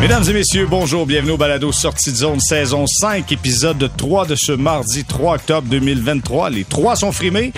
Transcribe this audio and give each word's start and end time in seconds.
Mesdames 0.00 0.22
et 0.28 0.32
messieurs, 0.32 0.66
bonjour, 0.70 1.06
bienvenue 1.06 1.32
au 1.32 1.36
Balado 1.36 1.72
Sortie 1.72 2.12
de 2.12 2.16
zone 2.16 2.38
saison 2.38 2.86
5, 2.86 3.32
épisode 3.32 3.90
3 3.96 4.26
de 4.26 4.36
ce 4.36 4.52
mardi 4.52 5.04
3 5.04 5.34
octobre 5.34 5.66
2023. 5.68 6.50
Les 6.50 6.62
trois 6.62 6.94
sont 6.94 7.10
frimés. 7.10 7.52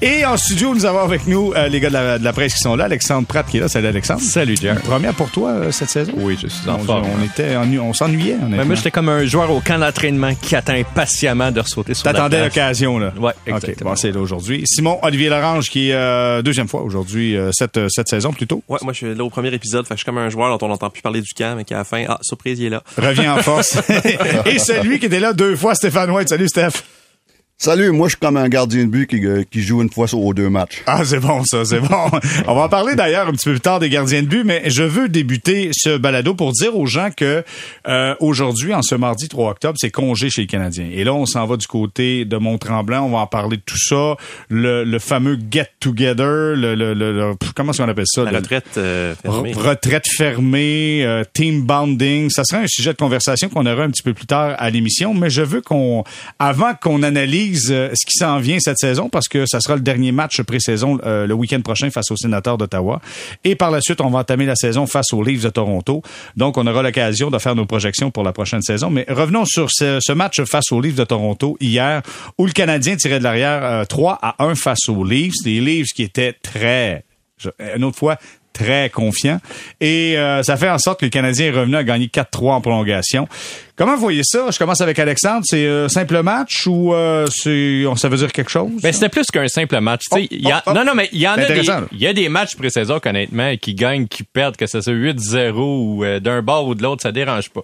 Et 0.00 0.24
en 0.24 0.38
studio, 0.38 0.74
nous 0.74 0.86
avons 0.86 1.00
avec 1.00 1.26
nous 1.26 1.52
euh, 1.54 1.68
les 1.68 1.80
gars 1.80 1.88
de 1.90 1.92
la, 1.92 2.18
de 2.18 2.24
la 2.24 2.32
presse 2.32 2.54
qui 2.54 2.60
sont 2.60 2.76
là. 2.76 2.84
Alexandre 2.84 3.26
Pratt 3.26 3.46
qui 3.46 3.58
est 3.58 3.60
là. 3.60 3.68
Salut 3.68 3.88
Alexandre. 3.88 4.22
Salut. 4.22 4.54
Première 4.84 5.12
pour 5.12 5.30
toi 5.30 5.50
euh, 5.50 5.70
cette 5.70 5.90
saison? 5.90 6.12
Oui, 6.16 6.38
je 6.42 6.46
suis 6.46 6.66
en 6.66 6.76
On, 6.76 6.84
forme. 6.84 7.04
on 7.20 7.24
était 7.26 7.54
ennu- 7.56 7.78
on 7.78 7.92
s'ennuyait. 7.92 8.38
Moi, 8.38 8.74
j'étais 8.74 8.90
comme 8.90 9.10
un 9.10 9.26
joueur 9.26 9.50
au 9.50 9.60
camp 9.60 9.78
d'entraînement 9.78 10.34
qui 10.34 10.56
attend 10.56 10.72
impatiemment 10.72 11.52
de 11.52 11.60
ressauter 11.60 11.92
sur 11.92 12.04
T'attendais 12.04 12.42
l'occasion, 12.42 12.98
là. 12.98 13.12
Ouais, 13.20 13.32
OK, 13.48 13.54
exactement. 13.56 13.90
bon, 13.90 13.96
c'est 13.96 14.12
là 14.12 14.20
aujourd'hui. 14.20 14.62
Simon 14.64 14.98
Olivier 15.02 15.28
Lorange 15.28 15.68
qui 15.68 15.90
est 15.90 15.94
euh, 15.94 16.40
deuxième 16.40 16.68
fois 16.68 16.80
aujourd'hui, 16.82 17.36
euh, 17.36 17.50
cette, 17.52 17.78
cette 17.90 18.08
saison 18.08 18.32
plutôt. 18.32 18.62
Ouais, 18.66 18.78
moi 18.82 18.94
je 18.94 18.98
suis 19.06 19.14
là 19.14 19.22
au 19.24 19.28
premier 19.30 19.52
épisode, 19.52 19.84
fait 19.86 19.92
que 19.92 19.98
je 19.98 20.04
suis 20.04 20.06
comme 20.06 20.16
un 20.18 20.30
joueur 20.30 20.56
dont 20.58 20.66
on 20.66 20.70
n'entend 20.70 20.88
plus 20.88 21.02
parler 21.02 21.20
du 21.20 21.34
camp, 21.36 21.54
mais 21.54 21.64
qui 21.64 21.74
à 21.74 21.81
la 21.82 21.84
fin, 21.84 22.04
ah, 22.08 22.18
surprise, 22.22 22.58
il 22.60 22.66
est 22.66 22.70
là. 22.70 22.82
Revient 22.96 23.28
en 23.28 23.42
force. 23.42 23.76
Et 24.46 24.58
celui 24.58 25.00
qui 25.00 25.06
était 25.06 25.20
là 25.20 25.32
deux 25.32 25.56
fois, 25.56 25.74
Stéphane 25.74 26.10
White. 26.10 26.28
Salut 26.28 26.48
Steph. 26.48 26.82
Salut, 27.64 27.92
moi 27.92 28.08
je 28.08 28.14
suis 28.14 28.18
comme 28.20 28.36
un 28.36 28.48
gardien 28.48 28.86
de 28.86 28.88
but 28.90 29.06
qui, 29.06 29.24
euh, 29.24 29.44
qui 29.48 29.62
joue 29.62 29.82
une 29.82 29.88
fois 29.88 30.08
sur 30.08 30.18
aux 30.18 30.34
deux 30.34 30.50
matchs. 30.50 30.82
Ah, 30.84 31.02
c'est 31.04 31.20
bon, 31.20 31.44
ça, 31.44 31.64
c'est 31.64 31.78
bon. 31.78 32.10
On 32.48 32.56
va 32.56 32.62
en 32.62 32.68
parler 32.68 32.96
d'ailleurs 32.96 33.28
un 33.28 33.30
petit 33.30 33.44
peu 33.44 33.52
plus 33.52 33.60
tard 33.60 33.78
des 33.78 33.88
gardiens 33.88 34.20
de 34.22 34.26
but, 34.26 34.42
mais 34.42 34.62
je 34.68 34.82
veux 34.82 35.08
débuter 35.08 35.70
ce 35.72 35.96
balado 35.96 36.34
pour 36.34 36.50
dire 36.50 36.76
aux 36.76 36.86
gens 36.86 37.10
que 37.16 37.44
euh, 37.86 38.14
aujourd'hui, 38.18 38.74
en 38.74 38.82
ce 38.82 38.96
mardi 38.96 39.28
3 39.28 39.52
octobre, 39.52 39.78
c'est 39.80 39.92
congé 39.92 40.28
chez 40.28 40.40
les 40.40 40.46
Canadiens. 40.48 40.88
Et 40.92 41.04
là, 41.04 41.14
on 41.14 41.24
s'en 41.24 41.46
va 41.46 41.56
du 41.56 41.68
côté 41.68 42.24
de 42.24 42.36
Mont-Tremblant. 42.36 43.04
On 43.04 43.10
va 43.10 43.18
en 43.18 43.26
parler 43.28 43.58
de 43.58 43.62
tout 43.64 43.78
ça. 43.78 44.16
Le, 44.48 44.82
le 44.82 44.98
fameux 44.98 45.38
get-together, 45.48 46.56
le, 46.56 46.74
le, 46.74 46.94
le- 46.94 47.12
le- 47.12 47.34
comment 47.54 47.70
est-ce 47.70 47.80
qu'on 47.80 47.88
appelle 47.88 48.06
ça? 48.08 48.24
La 48.24 48.32
Le- 48.32 48.36
retraite 48.38 48.66
euh, 48.76 49.14
fermée. 49.22 49.52
Re- 49.52 49.68
Retraite 49.68 50.06
fermée, 50.16 51.04
euh, 51.04 51.22
team 51.32 51.62
bonding, 51.62 52.28
ça 52.28 52.42
sera 52.42 52.62
un 52.62 52.66
sujet 52.66 52.90
de 52.92 52.98
conversation 52.98 53.48
qu'on 53.48 53.66
aura 53.66 53.84
un 53.84 53.90
petit 53.90 54.02
peu 54.02 54.14
plus 54.14 54.26
tard 54.26 54.56
à 54.58 54.68
l'émission, 54.68 55.14
mais 55.14 55.30
je 55.30 55.42
veux 55.42 55.60
qu'on, 55.60 56.02
avant 56.40 56.72
qu'on 56.74 57.04
analyse 57.04 57.51
euh, 57.70 57.90
ce 57.94 58.06
qui 58.06 58.18
s'en 58.18 58.38
vient 58.38 58.58
cette 58.60 58.78
saison, 58.78 59.08
parce 59.08 59.28
que 59.28 59.46
ça 59.46 59.60
sera 59.60 59.74
le 59.74 59.80
dernier 59.80 60.12
match 60.12 60.40
pré-saison 60.42 60.98
euh, 61.04 61.26
le 61.26 61.34
week-end 61.34 61.60
prochain 61.60 61.90
face 61.90 62.10
aux 62.10 62.16
sénateurs 62.16 62.58
d'Ottawa, 62.58 63.00
et 63.44 63.54
par 63.54 63.70
la 63.70 63.80
suite 63.80 64.00
on 64.00 64.10
va 64.10 64.20
entamer 64.20 64.46
la 64.46 64.56
saison 64.56 64.86
face 64.86 65.12
aux 65.12 65.22
Leafs 65.22 65.42
de 65.42 65.50
Toronto. 65.50 66.02
Donc 66.36 66.56
on 66.56 66.66
aura 66.66 66.82
l'occasion 66.82 67.30
de 67.30 67.38
faire 67.38 67.54
nos 67.54 67.66
projections 67.66 68.10
pour 68.10 68.22
la 68.22 68.32
prochaine 68.32 68.62
saison. 68.62 68.90
Mais 68.90 69.06
revenons 69.08 69.44
sur 69.44 69.70
ce, 69.70 70.12
match 70.12 70.42
face 70.42 70.70
aux 70.72 70.80
Leafs 70.80 70.96
de 70.96 71.04
Toronto 71.04 71.56
hier, 71.60 72.02
où 72.38 72.46
le 72.46 72.52
Canadien 72.52 72.96
tirait 72.96 73.18
de 73.18 73.24
l'arrière 73.24 73.64
euh, 73.64 73.84
3 73.84 74.18
à 74.20 74.44
1 74.44 74.54
face 74.54 74.88
aux 74.88 75.04
Leafs. 75.04 75.34
Les 75.44 75.60
Leafs 75.60 75.88
qui 75.94 76.02
étaient 76.02 76.32
très 76.32 77.04
une 77.74 77.84
autre 77.84 77.98
fois 77.98 78.18
très 78.52 78.90
confiant. 78.90 79.38
Et 79.80 80.16
euh, 80.18 80.42
ça 80.42 80.56
fait 80.56 80.68
en 80.68 80.78
sorte 80.78 81.00
que 81.00 81.06
le 81.06 81.10
Canadien 81.10 81.46
est 81.46 81.50
revenu 81.50 81.76
à 81.76 81.84
gagner 81.84 82.06
4-3 82.06 82.52
en 82.52 82.60
prolongation. 82.60 83.26
Comment 83.76 83.94
vous 83.94 84.00
voyez 84.02 84.22
ça? 84.24 84.46
Je 84.50 84.58
commence 84.58 84.80
avec 84.80 84.98
Alexandre. 84.98 85.42
C'est 85.44 85.66
un 85.66 85.88
simple 85.88 86.22
match 86.22 86.66
ou 86.66 86.94
euh, 86.94 87.26
ça 87.26 88.08
veut 88.08 88.16
dire 88.18 88.30
quelque 88.32 88.50
chose? 88.50 88.70
Ben, 88.82 88.92
c'était 88.92 89.08
plus 89.08 89.26
qu'un 89.30 89.48
simple 89.48 89.80
match. 89.80 90.02
Oh, 90.10 90.18
il 90.18 90.42
y 90.46 90.52
a- 90.52 90.62
oh, 90.66 90.70
oh. 90.70 90.74
Non, 90.74 90.84
non, 90.84 90.94
mais 90.94 91.08
il 91.12 91.20
y 91.20 91.26
en 91.26 91.32
a 91.32 91.44
des, 91.46 91.62
il 91.92 91.98
y 91.98 92.06
a 92.06 92.12
des 92.12 92.28
matchs 92.28 92.54
pré-saison, 92.56 93.00
honnêtement, 93.04 93.56
qui 93.56 93.74
gagnent, 93.74 94.06
qui 94.06 94.22
perdent, 94.24 94.56
que 94.56 94.66
ça 94.66 94.82
soit 94.82 94.92
8-0 94.92 95.52
ou 95.56 96.04
euh, 96.04 96.20
d'un 96.20 96.42
bord 96.42 96.68
ou 96.68 96.74
de 96.74 96.82
l'autre, 96.82 97.02
ça 97.02 97.12
dérange 97.12 97.50
pas. 97.50 97.62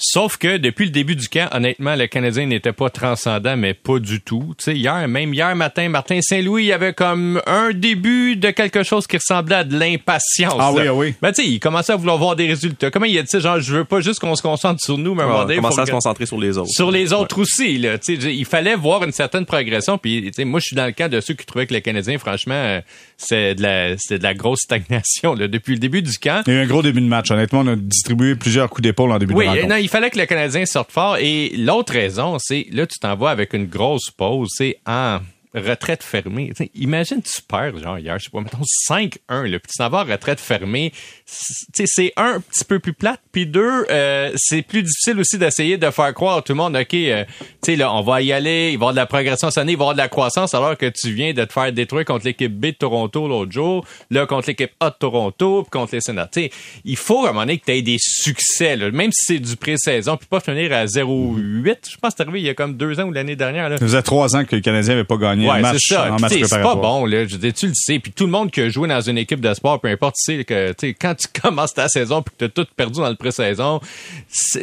Sauf 0.00 0.36
que 0.36 0.58
depuis 0.58 0.84
le 0.84 0.92
début 0.92 1.16
du 1.16 1.28
camp, 1.28 1.48
honnêtement, 1.50 1.96
le 1.96 2.06
Canadien 2.06 2.46
n'était 2.46 2.72
pas 2.72 2.88
transcendant, 2.88 3.56
mais 3.56 3.74
pas 3.74 3.98
du 3.98 4.20
tout. 4.20 4.54
Tu 4.56 4.64
sais, 4.64 4.76
hier, 4.76 5.08
même 5.08 5.34
hier 5.34 5.56
matin, 5.56 5.88
Martin 5.88 6.20
Saint-Louis, 6.22 6.62
il 6.62 6.66
y 6.66 6.72
avait 6.72 6.92
comme 6.92 7.42
un 7.46 7.72
début 7.72 8.36
de 8.36 8.50
quelque 8.50 8.84
chose 8.84 9.08
qui 9.08 9.16
ressemblait 9.16 9.56
à 9.56 9.64
de 9.64 9.76
l'impatience. 9.76 10.54
Ah 10.56 10.72
oui, 10.72 10.82
ah 10.86 10.94
oui. 10.94 11.14
Ben, 11.20 11.32
tu 11.32 11.42
sais, 11.42 11.48
il 11.48 11.58
commençait 11.58 11.92
à 11.92 11.96
vouloir 11.96 12.16
voir 12.16 12.36
des 12.36 12.46
résultats. 12.46 12.92
Comment 12.92 13.06
il 13.06 13.18
a 13.18 13.22
dit, 13.24 13.40
genre, 13.40 13.58
je 13.58 13.74
veux 13.74 13.84
pas 13.84 14.00
juste 14.00 14.20
qu'on 14.20 14.36
se 14.36 14.42
concentre 14.42 14.80
sur 14.84 14.98
nous, 14.98 15.16
mais 15.16 15.24
à 15.24 15.26
un 15.26 15.28
moment 15.28 15.68
à 15.68 15.86
se 15.86 15.90
concentrer 15.90 16.26
sur 16.26 16.38
les 16.38 16.56
autres. 16.56 16.70
sur 16.70 16.92
les 16.92 17.12
autres 17.12 17.40
aussi, 17.40 17.78
là. 17.78 17.98
Tu 17.98 18.20
sais, 18.20 18.34
il 18.34 18.44
fallait 18.44 18.76
voir 18.76 19.02
une 19.02 19.10
certaine 19.12 19.46
progression. 19.46 19.98
Puis, 19.98 20.22
tu 20.26 20.32
sais, 20.32 20.44
moi, 20.44 20.60
je 20.60 20.66
suis 20.66 20.76
dans 20.76 20.86
le 20.86 20.92
cas 20.92 21.08
de 21.08 21.20
ceux 21.20 21.34
qui 21.34 21.44
trouvaient 21.44 21.66
que 21.66 21.74
les 21.74 21.82
Canadiens, 21.82 22.18
franchement, 22.18 22.54
euh, 22.54 22.80
c'est 23.16 23.56
de 23.56 23.62
la, 23.62 23.96
c'est 23.98 24.18
de 24.18 24.22
la 24.22 24.34
grosse 24.34 24.60
stagnation, 24.60 25.34
là, 25.34 25.48
depuis 25.48 25.72
le 25.72 25.80
début 25.80 26.02
du 26.02 26.16
camp. 26.18 26.44
Il 26.46 26.52
y 26.52 26.56
a 26.56 26.60
eu 26.60 26.62
un 26.62 26.68
gros 26.68 26.82
début 26.82 27.00
de 27.00 27.06
match. 27.06 27.32
Honnêtement, 27.32 27.60
on 27.64 27.66
a 27.66 27.74
distribué 27.74 28.36
plusieurs 28.36 28.70
coups 28.70 28.82
d'épaule 28.82 29.10
en 29.10 29.18
début 29.18 29.34
Oui, 29.34 29.44
de 29.44 29.50
rencontre. 29.50 29.87
Il 29.88 29.90
fallait 29.90 30.10
que 30.10 30.18
le 30.18 30.26
Canadien 30.26 30.66
sorte 30.66 30.92
fort. 30.92 31.16
Et 31.16 31.48
l'autre 31.56 31.94
raison, 31.94 32.36
c'est, 32.38 32.66
là, 32.70 32.86
tu 32.86 32.98
t'en 32.98 33.16
vas 33.16 33.30
avec 33.30 33.54
une 33.54 33.64
grosse 33.64 34.10
pause, 34.10 34.50
c'est 34.54 34.76
en 34.86 35.20
retraite 35.58 36.02
fermée. 36.02 36.48
Tu 36.56 36.64
sais, 36.64 36.70
imagine, 36.74 37.22
tu 37.22 37.42
perds, 37.46 37.78
genre, 37.78 37.98
hier, 37.98 38.18
je 38.18 38.24
sais 38.24 38.30
pas, 38.30 38.40
mettons 38.40 38.58
5-1, 38.88 39.44
là, 39.50 39.58
puis 39.58 39.70
tu 39.72 39.78
t'en 39.78 39.88
vas 39.88 40.02
en 40.02 40.10
retraite 40.10 40.40
fermée. 40.40 40.92
C'est- 41.26 42.12
un, 42.16 42.34
un 42.36 42.40
petit 42.40 42.64
peu 42.64 42.78
plus 42.78 42.92
plate, 42.92 43.20
puis 43.32 43.46
deux, 43.46 43.86
euh, 43.90 44.30
c'est 44.36 44.62
plus 44.62 44.82
difficile 44.82 45.18
aussi 45.20 45.38
d'essayer 45.38 45.76
de 45.78 45.90
faire 45.90 46.12
croire 46.14 46.38
à 46.38 46.42
tout 46.42 46.52
le 46.52 46.56
monde, 46.56 46.76
OK, 46.76 46.94
euh, 46.94 47.24
tu 47.26 47.46
sais, 47.64 47.76
là, 47.76 47.92
on 47.92 48.02
va 48.02 48.22
y 48.22 48.32
aller, 48.32 48.70
il 48.72 48.78
va 48.78 48.86
y 48.86 48.88
avoir 48.88 48.92
de 48.92 48.96
la 48.98 49.06
progression 49.06 49.50
cette 49.50 49.58
année, 49.58 49.72
il 49.72 49.78
va 49.78 49.82
y 49.82 49.84
avoir 49.84 49.94
de 49.94 49.98
la 50.00 50.08
croissance, 50.08 50.54
alors 50.54 50.76
que 50.76 50.86
tu 50.86 51.12
viens 51.12 51.32
de 51.32 51.44
te 51.44 51.52
faire 51.52 51.72
détruire 51.72 52.04
contre 52.04 52.24
l'équipe 52.26 52.52
B 52.52 52.66
de 52.66 52.70
Toronto 52.72 53.28
l'autre 53.28 53.52
jour, 53.52 53.84
là, 54.10 54.26
contre 54.26 54.48
l'équipe 54.48 54.72
A 54.80 54.90
de 54.90 54.96
Toronto, 54.98 55.62
puis 55.62 55.70
contre 55.70 55.94
les 55.94 56.00
sais, 56.00 56.50
il 56.84 56.96
faut 56.96 57.24
à 57.26 57.30
un 57.30 57.32
moment 57.32 57.40
donné 57.42 57.58
que 57.58 57.64
tu 57.66 57.72
aies 57.72 57.82
des 57.82 57.98
succès, 57.98 58.76
là, 58.76 58.90
même 58.90 59.12
si 59.12 59.34
c'est 59.34 59.38
du 59.38 59.56
pré-saison, 59.56 60.16
puis 60.16 60.26
pas 60.28 60.40
finir 60.40 60.72
à 60.72 60.86
0-8. 60.86 61.90
Je 61.90 61.96
pense 61.96 62.12
que 62.12 62.16
c'est 62.16 62.22
arrivé 62.22 62.40
il 62.40 62.46
y 62.46 62.48
a 62.48 62.54
comme 62.54 62.76
deux 62.76 62.98
ans 63.00 63.04
ou 63.04 63.12
l'année 63.12 63.36
dernière. 63.36 63.68
Là. 63.68 63.76
Ça 63.78 63.84
faisait 63.86 64.02
trois 64.02 64.36
ans 64.36 64.44
que 64.44 64.56
le 64.56 64.62
Canadien 64.62 64.94
n'avait 64.94 65.04
pas 65.04 65.16
gagné 65.16 65.47
Ouais, 65.50 65.60
match 65.60 65.78
c'est 65.80 65.94
ça. 65.94 66.12
en 66.12 66.18
match 66.18 66.32
tu 66.32 66.44
C'est 66.44 66.62
pas 66.62 66.74
bon, 66.74 67.06
là. 67.06 67.26
Je 67.26 67.36
dire, 67.36 67.52
tu 67.52 67.66
le 67.66 67.74
sais. 67.74 67.98
Puis 67.98 68.12
tout 68.12 68.24
le 68.24 68.30
monde 68.32 68.50
qui 68.50 68.60
a 68.60 68.68
joué 68.68 68.88
dans 68.88 69.00
une 69.00 69.18
équipe 69.18 69.40
de 69.40 69.52
sport, 69.54 69.80
peu 69.80 69.88
importe, 69.88 70.16
tu 70.16 70.36
sais 70.36 70.44
que, 70.44 70.72
tu 70.72 70.94
quand 70.94 71.14
tu 71.14 71.28
commences 71.42 71.74
ta 71.74 71.88
saison 71.88 72.22
puis 72.22 72.34
que 72.36 72.46
t'as 72.46 72.64
tout 72.64 72.68
perdu 72.76 73.00
dans 73.00 73.08
le 73.08 73.16
pré-saison, 73.16 73.80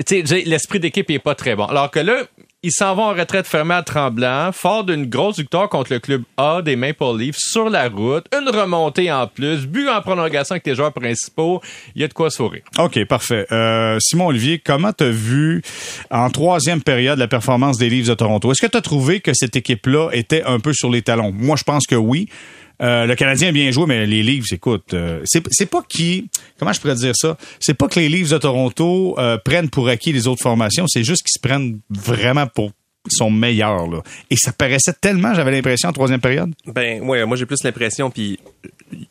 tu 0.06 0.22
l'esprit 0.46 0.80
d'équipe 0.80 1.10
est 1.10 1.20
pas 1.20 1.36
très 1.36 1.56
bon. 1.56 1.66
Alors 1.66 1.92
que 1.92 2.00
là, 2.00 2.24
ils 2.66 2.72
s'en 2.72 2.96
vont 2.96 3.04
en 3.04 3.14
retraite 3.14 3.46
fermée 3.46 3.76
à 3.76 3.84
Tremblant, 3.84 4.50
fort 4.52 4.84
d'une 4.84 5.06
grosse 5.06 5.38
victoire 5.38 5.70
contre 5.70 5.94
le 5.94 6.00
club 6.00 6.24
A 6.36 6.64
des 6.64 6.76
Maple 6.76 7.16
Leafs 7.16 7.38
sur 7.38 7.70
la 7.70 7.90
route, 7.90 8.26
une 8.36 8.50
remontée 8.50 9.12
en 9.12 9.28
plus, 9.28 9.68
but 9.68 9.88
en 9.88 10.02
prolongation 10.02 10.54
avec 10.54 10.64
tes 10.64 10.74
joueurs 10.74 10.92
principaux. 10.92 11.62
Il 11.96 12.02
y 12.02 12.04
a 12.04 12.08
de 12.08 12.14
quoi 12.14 12.32
sourire. 12.32 12.64
OK, 12.80 13.06
parfait. 13.06 13.46
Euh, 13.52 14.00
Simon 14.02 14.30
Olivier, 14.30 14.58
comment 14.58 14.92
t'as 14.94 15.12
vu 15.12 15.62
en 16.10 16.32
troisième 16.32 16.82
période 16.82 17.20
la 17.20 17.28
performance 17.28 17.78
des 17.78 17.88
Leafs 17.88 18.08
de 18.08 18.16
Toronto? 18.16 18.52
Est-ce 18.52 18.64
que 18.64 18.72
t'as 18.72 18.82
trouvé 18.82 19.20
que 19.20 19.34
cette 19.36 19.56
équipe-là 19.56 20.10
était 20.14 20.42
un 20.42 20.60
peu 20.60 20.74
sur 20.74 20.90
les 20.90 21.04
talons? 21.04 21.32
Moi, 21.32 21.58
je 21.58 21.64
pense 21.64 21.86
que 21.86 21.94
oui. 21.94 22.30
Euh, 22.82 23.06
le 23.06 23.16
Canadien 23.16 23.50
a 23.50 23.52
bien 23.52 23.72
joué, 23.72 23.86
mais 23.88 24.06
les 24.06 24.24
Leafs, 24.24 24.52
écoute, 24.52 24.94
euh, 24.94 25.22
c'est 25.26 25.66
pas 25.66 25.82
qui, 25.88 26.30
comment 26.60 26.74
je 26.74 26.80
pourrais 26.80 26.96
dire 26.96 27.14
ça? 27.16 27.38
C'est 27.60 27.74
pas 27.74 27.88
que 27.88 28.00
les 28.00 28.10
Leafs 28.10 28.30
de 28.30 28.38
Toronto 28.38 29.16
euh, 29.18 29.38
prennent 29.38 29.70
pour 29.70 29.88
acquis 29.88 30.12
les 30.12 30.28
autres 30.28 30.42
formations, 30.42 30.86
c'est 30.88 31.04
juste 31.04 31.24
qu'ils 31.24 31.34
se 31.34 31.40
prennent 31.40 31.80
vraiment 31.90 32.48
pour 32.48 32.72
ils 33.08 33.16
sont 33.16 33.30
meilleurs 33.30 33.88
là. 33.88 34.02
Et 34.32 34.36
ça 34.36 34.52
paraissait 34.52 34.94
tellement, 35.00 35.34
j'avais 35.36 35.52
l'impression 35.52 35.90
en 35.90 35.94
troisième 35.94 36.20
période. 36.20 36.52
Ben, 36.66 37.04
ouais, 37.04 37.24
moi 37.26 37.38
j'ai 37.38 37.46
plus 37.46 37.64
l'impression, 37.64 38.10
puis 38.10 38.40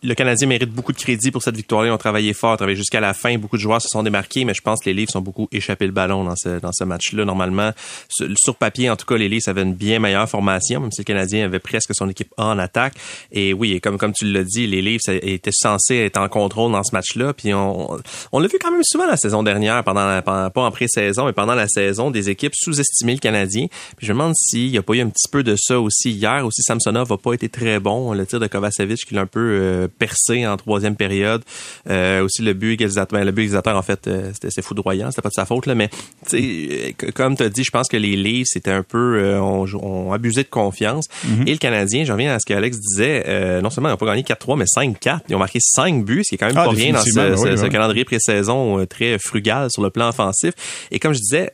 le 0.05 0.15
Canadien 0.15 0.47
mérite 0.47 0.71
beaucoup 0.71 0.93
de 0.93 0.99
crédit 0.99 1.31
pour 1.31 1.43
cette 1.43 1.57
victoire-là. 1.57 1.89
Ils 1.89 1.93
ont 1.93 1.99
travaillé 1.99 2.35
fort, 2.35 2.57
travaillé 2.57 2.77
jusqu'à 2.77 3.01
la 3.01 3.15
fin. 3.15 3.39
Beaucoup 3.39 3.57
de 3.57 3.63
joueurs 3.63 3.81
se 3.81 3.89
sont 3.89 4.03
démarqués, 4.03 4.45
mais 4.45 4.53
je 4.53 4.61
pense 4.61 4.81
que 4.81 4.91
les 4.91 4.95
Leafs 4.95 5.17
ont 5.17 5.23
beaucoup 5.23 5.49
échappé 5.51 5.87
le 5.87 5.93
ballon 5.93 6.25
dans 6.25 6.37
ce, 6.37 6.61
dans 6.61 6.73
ce 6.73 6.85
match-là. 6.85 7.25
Normalement, 7.25 7.71
sur, 8.09 8.55
papier, 8.57 8.91
en 8.91 8.97
tout 8.97 9.07
cas, 9.07 9.17
les 9.17 9.29
Leafs 9.29 9.49
avaient 9.49 9.63
une 9.63 9.75
bien 9.75 9.99
meilleure 9.99 10.29
formation, 10.29 10.81
même 10.81 10.93
si 10.93 11.01
le 11.01 11.05
Canadien 11.05 11.47
avait 11.47 11.59
presque 11.59 11.95
son 11.95 12.09
équipe 12.09 12.29
A 12.37 12.47
en 12.47 12.59
attaque. 12.59 12.95
Et 13.33 13.55
oui, 13.55 13.81
comme, 13.81 13.97
comme 13.97 14.13
tu 14.13 14.27
l'as 14.27 14.45
dit, 14.45 14.67
les 14.67 14.83
Leafs 14.83 15.09
étaient 15.09 15.51
censés 15.53 15.97
être 15.97 16.19
en 16.19 16.29
contrôle 16.29 16.73
dans 16.73 16.83
ce 16.83 16.95
match-là. 16.95 17.33
Puis 17.33 17.55
on, 17.55 17.97
on 18.33 18.39
l'a 18.39 18.47
vu 18.49 18.59
quand 18.61 18.71
même 18.71 18.85
souvent 18.85 19.07
la 19.07 19.17
saison 19.17 19.43
dernière, 19.43 19.83
pendant, 19.85 20.05
la- 20.07 20.23
pas 20.23 20.51
en 20.57 20.71
pré-saison, 20.71 21.25
mais 21.27 21.33
pendant 21.33 21.55
la 21.55 21.67
saison, 21.67 22.11
des 22.11 22.29
équipes 22.29 22.53
sous-estimer 22.55 23.15
le 23.15 23.21
Canadien. 23.21 23.67
Puis 23.97 24.07
je 24.07 24.13
me 24.13 24.19
demande 24.19 24.35
s'il 24.37 24.71
n'y 24.71 24.79
a 24.79 24.83
pas 24.83 24.95
eu 24.95 25.01
un 25.01 25.09
petit 25.09 25.29
peu 25.31 25.43
de 25.43 25.57
ça 25.57 25.81
aussi 25.81 26.11
hier. 26.11 26.45
Aussi, 26.45 26.63
Samsonov 26.63 27.11
n'a 27.11 27.17
pas 27.17 27.33
été 27.33 27.49
très 27.49 27.81
bon. 27.81 28.13
Le 28.13 28.27
tir 28.27 28.39
de 28.39 28.47
Kovacevic 28.47 29.07
qui 29.07 29.15
l'a 29.15 29.23
un 29.23 29.27
peu 29.27 29.41
euh, 29.41 29.89
percé 29.99 30.47
en 30.47 30.57
troisième 30.57 30.97
période. 30.97 31.43
Euh, 31.89 32.25
aussi 32.25 32.43
le 32.43 32.53
but 32.53 32.73
égalisateur. 32.75 33.19
ben, 33.19 33.25
le 33.25 33.33
but 33.33 33.43
égalisateur, 33.43 33.77
en 33.77 33.83
fait, 33.83 34.07
euh, 34.07 34.31
c'était 34.41 34.63
foudroyant. 34.63 35.11
C'était 35.11 35.23
pas 35.23 35.29
de 35.29 35.35
sa 35.35 35.47
faute, 35.47 35.67
là. 35.67 35.75
Mais 35.75 35.91
euh, 36.35 36.91
comme 37.15 37.37
tu 37.37 37.43
as 37.43 37.49
dit, 37.49 37.65
je 37.65 37.71
pense 37.71 37.89
que 37.89 37.97
les 37.97 38.17
Leafs 38.17 38.47
c'était 38.51 38.71
un 38.71 38.83
peu 38.83 39.19
euh, 39.19 39.41
ont, 39.41 39.67
ont 39.83 40.13
abusé 40.13 40.43
de 40.43 40.49
confiance. 40.49 41.07
Et 41.47 41.53
le 41.53 41.59
Canadien, 41.59 42.05
je 42.05 42.13
reviens 42.13 42.35
à 42.35 42.39
ce 42.39 42.47
qu'Alex 42.47 42.79
disait, 42.79 43.25
euh, 43.27 43.61
non 43.61 43.71
seulement 43.71 43.89
ils 43.89 43.93
n'ont 43.93 43.97
pas 43.99 44.07
gagné 44.07 44.23
4-3, 44.23 44.57
mais 44.59 44.65
5-4. 44.65 45.21
Ils 45.29 45.35
ont 45.35 45.39
marqué 45.39 45.59
5 45.61 46.05
buts, 46.05 46.23
ce 46.25 46.29
qui 46.31 46.35
est 46.35 46.39
quand 46.39 46.47
même 46.47 46.57
Ah, 46.59 46.65
pas 46.65 46.71
rien 46.71 46.93
dans 46.93 47.01
ce, 47.01 47.11
ce- 47.11 47.43
oui, 47.51 47.59
ce 47.59 47.63
oui. 47.65 47.71
calendrier 47.71 48.05
pré-saison 48.05 48.79
euh, 48.81 48.87
très 48.87 49.19
frugal 49.19 49.69
sur 49.71 49.83
le 49.83 49.91
plan 49.91 50.09
offensif. 50.09 50.53
Et 50.91 50.99
comme 50.99 51.13
je 51.15 51.21
disais, 51.21 51.51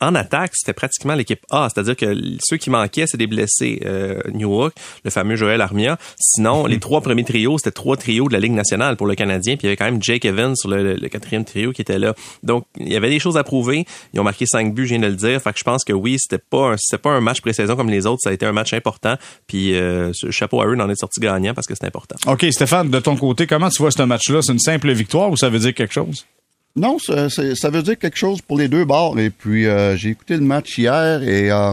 en 0.00 0.14
attaque, 0.14 0.52
c'était 0.54 0.72
pratiquement 0.72 1.14
l'équipe 1.14 1.40
A, 1.50 1.68
c'est-à-dire 1.72 1.96
que 1.96 2.14
ceux 2.42 2.56
qui 2.56 2.68
manquaient, 2.70 3.06
c'est 3.06 3.16
des 3.16 3.26
blessés. 3.26 3.80
Euh, 3.84 4.20
Newhook, 4.32 4.72
le 5.04 5.10
fameux 5.10 5.36
Joël 5.36 5.60
Armia. 5.60 5.98
Sinon, 6.18 6.64
Mhm. 6.64 6.70
les 6.70 6.80
trois 6.80 7.00
premiers 7.00 7.24
trios, 7.24 7.58
c'était 7.58 7.70
trois 7.70 7.96
trios 7.96 8.28
de 8.28 8.32
la 8.32 8.40
Ligue 8.40 8.52
nationale 8.52 8.96
pour 8.96 9.06
le 9.06 9.14
Canadien. 9.14 9.56
Puis 9.56 9.62
il 9.64 9.66
y 9.66 9.68
avait 9.68 9.76
quand 9.76 9.84
même 9.84 10.02
Jake 10.02 10.24
Evans 10.24 10.56
sur 10.56 10.68
le, 10.68 10.94
le 10.94 11.08
quatrième 11.08 11.44
trio 11.44 11.72
qui 11.72 11.82
était 11.82 11.98
là. 11.98 12.14
Donc, 12.42 12.64
il 12.78 12.92
y 12.92 12.96
avait 12.96 13.08
des 13.10 13.18
choses 13.20 13.36
à 13.36 13.44
prouver. 13.44 13.86
Ils 14.14 14.20
ont 14.20 14.24
marqué 14.24 14.46
cinq 14.46 14.74
buts, 14.74 14.84
je 14.84 14.90
viens 14.94 14.98
de 14.98 15.06
le 15.06 15.14
dire. 15.16 15.40
Fait 15.40 15.52
que 15.52 15.58
je 15.58 15.64
pense 15.64 15.84
que 15.84 15.92
oui, 15.92 16.16
c'était 16.18 16.42
pas 16.42 16.72
un, 16.72 16.76
c'était 16.76 17.00
pas 17.00 17.10
un 17.10 17.20
match 17.20 17.40
pré-saison 17.40 17.76
comme 17.76 17.90
les 17.90 18.06
autres. 18.06 18.20
Ça 18.22 18.30
a 18.30 18.32
été 18.32 18.46
un 18.46 18.52
match 18.52 18.72
important. 18.72 19.16
Puis 19.46 19.74
euh, 19.74 20.12
chapeau 20.30 20.60
à 20.60 20.66
eux 20.66 20.76
d'en 20.76 20.88
être 20.90 20.98
sorti 20.98 21.20
gagnant 21.20 21.54
parce 21.54 21.66
que 21.66 21.74
c'est 21.74 21.86
important. 21.86 22.16
OK, 22.26 22.44
Stéphane, 22.50 22.90
de 22.90 22.98
ton 23.00 23.16
côté, 23.16 23.46
comment 23.46 23.68
tu 23.68 23.80
vois 23.82 23.90
ce 23.90 24.02
match-là? 24.02 24.42
C'est 24.42 24.52
une 24.52 24.58
simple 24.58 24.90
victoire 24.92 25.30
ou 25.30 25.36
ça 25.36 25.48
veut 25.48 25.58
dire 25.60 25.74
quelque 25.74 25.94
chose? 25.94 26.26
Non, 26.76 26.98
ça, 26.98 27.70
veut 27.70 27.82
dire 27.82 27.98
quelque 27.98 28.16
chose 28.16 28.40
pour 28.40 28.56
les 28.56 28.68
deux 28.68 28.84
bords. 28.84 29.18
Et 29.18 29.30
puis, 29.30 29.66
euh, 29.66 29.96
j'ai 29.96 30.10
écouté 30.10 30.36
le 30.36 30.42
match 30.44 30.78
hier 30.78 31.22
et 31.22 31.50
euh, 31.50 31.72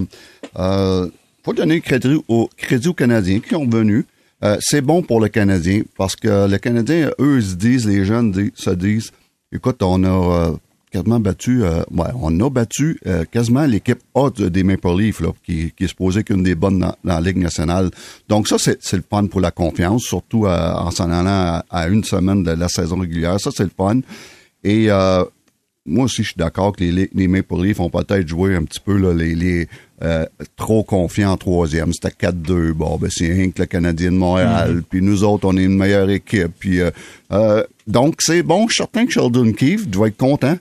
euh, 0.57 1.07
faut 1.43 1.53
donner 1.53 1.79
crédit, 1.81 2.19
au, 2.27 2.49
crédit 2.57 2.87
aux 2.87 2.93
Canadiens 2.93 3.39
qui 3.39 3.55
ont 3.55 3.67
venu. 3.67 4.05
Euh, 4.43 4.57
c'est 4.59 4.81
bon 4.81 5.03
pour 5.03 5.21
le 5.21 5.29
Canadien 5.29 5.83
parce 5.97 6.15
que 6.15 6.47
les 6.47 6.59
Canadiens, 6.59 7.11
eux, 7.19 7.39
se 7.39 7.53
disent, 7.55 7.87
les 7.87 8.03
jeunes 8.03 8.33
se 8.55 8.71
disent, 8.71 9.11
écoute, 9.51 9.81
on 9.83 10.03
a 10.03 10.55
quasiment 10.91 11.19
battu, 11.19 11.61
ouais, 11.61 12.07
on 12.21 12.39
a 12.39 12.49
battu 12.49 12.99
quasiment 13.31 13.65
l'équipe 13.65 13.99
de- 14.37 14.49
des 14.49 14.63
Maple 14.63 14.97
Leafs, 14.97 15.21
qui, 15.45 15.71
qui 15.77 15.83
est 15.83 15.87
supposée 15.87 16.23
qu'une 16.23 16.41
des 16.41 16.55
bonnes 16.55 16.79
dans, 16.79 16.95
la 17.03 17.21
Ligue 17.21 17.37
nationale. 17.37 17.91
Donc 18.27 18.47
ça, 18.47 18.57
c'est 18.57 18.93
le 18.93 19.03
fun 19.07 19.27
pour 19.27 19.41
la 19.41 19.51
confiance, 19.51 20.03
surtout 20.03 20.47
en 20.47 20.89
s'en 20.91 21.11
allant 21.11 21.27
à, 21.29 21.65
à 21.69 21.87
une 21.89 22.03
semaine 22.03 22.43
de 22.43 22.51
la 22.51 22.69
saison 22.69 22.97
régulière. 22.97 23.39
Ça, 23.39 23.51
c'est 23.53 23.63
le 23.63 23.71
fun. 23.75 23.99
Et 24.65 24.87
euh, 24.89 25.23
moi 25.85 26.05
aussi, 26.05 26.23
je 26.23 26.29
suis 26.29 26.37
d'accord 26.37 26.75
que 26.75 26.83
les, 26.83 27.09
les 27.13 27.27
Maple 27.27 27.61
Leafs 27.61 27.79
ont 27.79 27.89
peut-être 27.89 28.27
joué 28.27 28.55
un 28.55 28.63
petit 28.63 28.79
peu 28.79 28.97
là, 28.97 29.13
les, 29.13 29.35
les 29.35 29.67
euh, 30.01 30.25
trop 30.57 30.83
confiants 30.83 31.31
en 31.31 31.37
troisième. 31.37 31.93
C'était 31.93 32.27
4-2. 32.27 32.73
Bon, 32.73 32.97
ben 32.97 33.09
c'est 33.11 33.31
rien 33.31 33.51
que 33.51 33.61
le 33.61 33.65
Canadien 33.67 34.11
de 34.11 34.17
Montréal. 34.17 34.83
Puis 34.89 35.01
nous 35.01 35.23
autres, 35.23 35.47
on 35.47 35.55
est 35.55 35.63
une 35.63 35.77
meilleure 35.77 36.09
équipe. 36.09 36.51
Puis 36.59 36.81
euh, 36.81 36.89
euh, 37.31 37.63
donc 37.87 38.15
c'est 38.19 38.43
bon. 38.43 38.67
Je 38.67 38.73
suis 38.73 38.81
certain 38.81 39.05
que 39.05 39.11
Sheldon 39.11 39.53
Keefe 39.53 39.87
doit 39.87 40.07
être 40.07 40.17
content. 40.17 40.57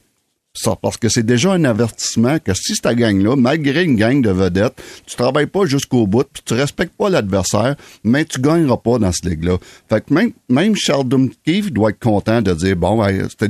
Ça, 0.57 0.77
parce 0.81 0.97
que 0.97 1.09
c'est 1.09 1.27
déjà 1.27 1.53
un 1.53 1.65
avertissement 1.65 2.39
que 2.39 2.55
si 2.55 2.75
ta 2.81 2.95
gang-là, 2.95 3.35
malgré 3.35 3.83
une 3.83 3.97
gang 3.97 4.23
de 4.23 4.31
vedettes, 4.31 4.81
tu 5.05 5.17
travailles 5.17 5.49
pas 5.49 5.67
jusqu'au 5.67 6.07
bout, 6.07 6.27
puis 6.33 6.43
tu 6.45 6.55
respectes 6.55 6.97
pas 6.97 7.11
l'adversaire, 7.11 7.75
mais 8.05 8.25
tu 8.25 8.41
gagneras 8.41 8.77
pas 8.77 8.99
dans 8.99 9.11
ce 9.11 9.29
ligue-là. 9.29 9.57
Fait 9.89 10.05
que 10.05 10.15
même, 10.15 10.31
même 10.49 10.77
Sheldon 10.77 11.29
Keefe 11.45 11.73
doit 11.73 11.91
être 11.91 11.99
content 11.99 12.41
de 12.41 12.53
dire, 12.55 12.77
bon, 12.77 13.05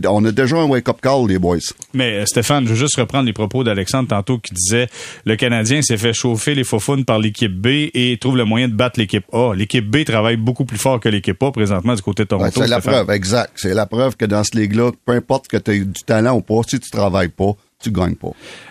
on 0.08 0.24
a 0.24 0.32
déjà 0.32 0.56
un 0.56 0.64
wake-up 0.64 0.96
call, 1.02 1.28
les 1.28 1.38
boys. 1.38 1.58
Mais 1.92 2.20
euh, 2.20 2.26
Stéphane, 2.26 2.64
je 2.64 2.70
veux 2.70 2.76
juste 2.76 2.96
reprendre 2.96 3.26
les 3.26 3.34
propos 3.34 3.64
d'Alexandre 3.64 4.08
tantôt 4.08 4.38
qui 4.38 4.54
disait 4.54 4.88
le 5.26 5.36
Canadien 5.36 5.82
s'est 5.82 5.98
fait 5.98 6.14
chauffer 6.14 6.54
les 6.54 6.64
faufounes 6.64 7.04
par 7.04 7.18
l'équipe 7.18 7.52
B 7.52 7.90
et 7.92 8.16
trouve 8.18 8.38
le 8.38 8.46
moyen 8.46 8.68
de 8.68 8.74
battre 8.74 8.98
l'équipe 8.98 9.26
A. 9.32 9.52
L'équipe 9.54 9.88
B 9.88 10.04
travaille 10.04 10.36
beaucoup 10.36 10.64
plus 10.64 10.78
fort 10.78 11.00
que 11.00 11.10
l'équipe 11.10 11.42
A 11.42 11.52
présentement 11.52 11.94
du 11.94 12.02
côté 12.02 12.22
de 12.24 12.28
Toronto. 12.28 12.62
C'est 12.62 12.66
la 12.66 12.80
preuve, 12.80 13.10
exact. 13.10 13.52
C'est 13.56 13.74
la 13.74 13.84
preuve 13.84 14.16
que 14.16 14.24
dans 14.24 14.42
ce 14.42 14.56
ligue-là, 14.56 14.92
peu 15.04 15.12
importe 15.12 15.48
que 15.48 15.58
tu 15.58 15.70
aies 15.72 15.80
du 15.80 16.02
talent 16.06 16.36
ou 16.36 16.40
pas, 16.40 16.60
si 16.66 16.80
tu 16.80 16.93
travailles 16.94 17.28
pas, 17.28 17.52
tu 17.82 17.90
gagnes 17.90 18.14
pas. 18.14 18.30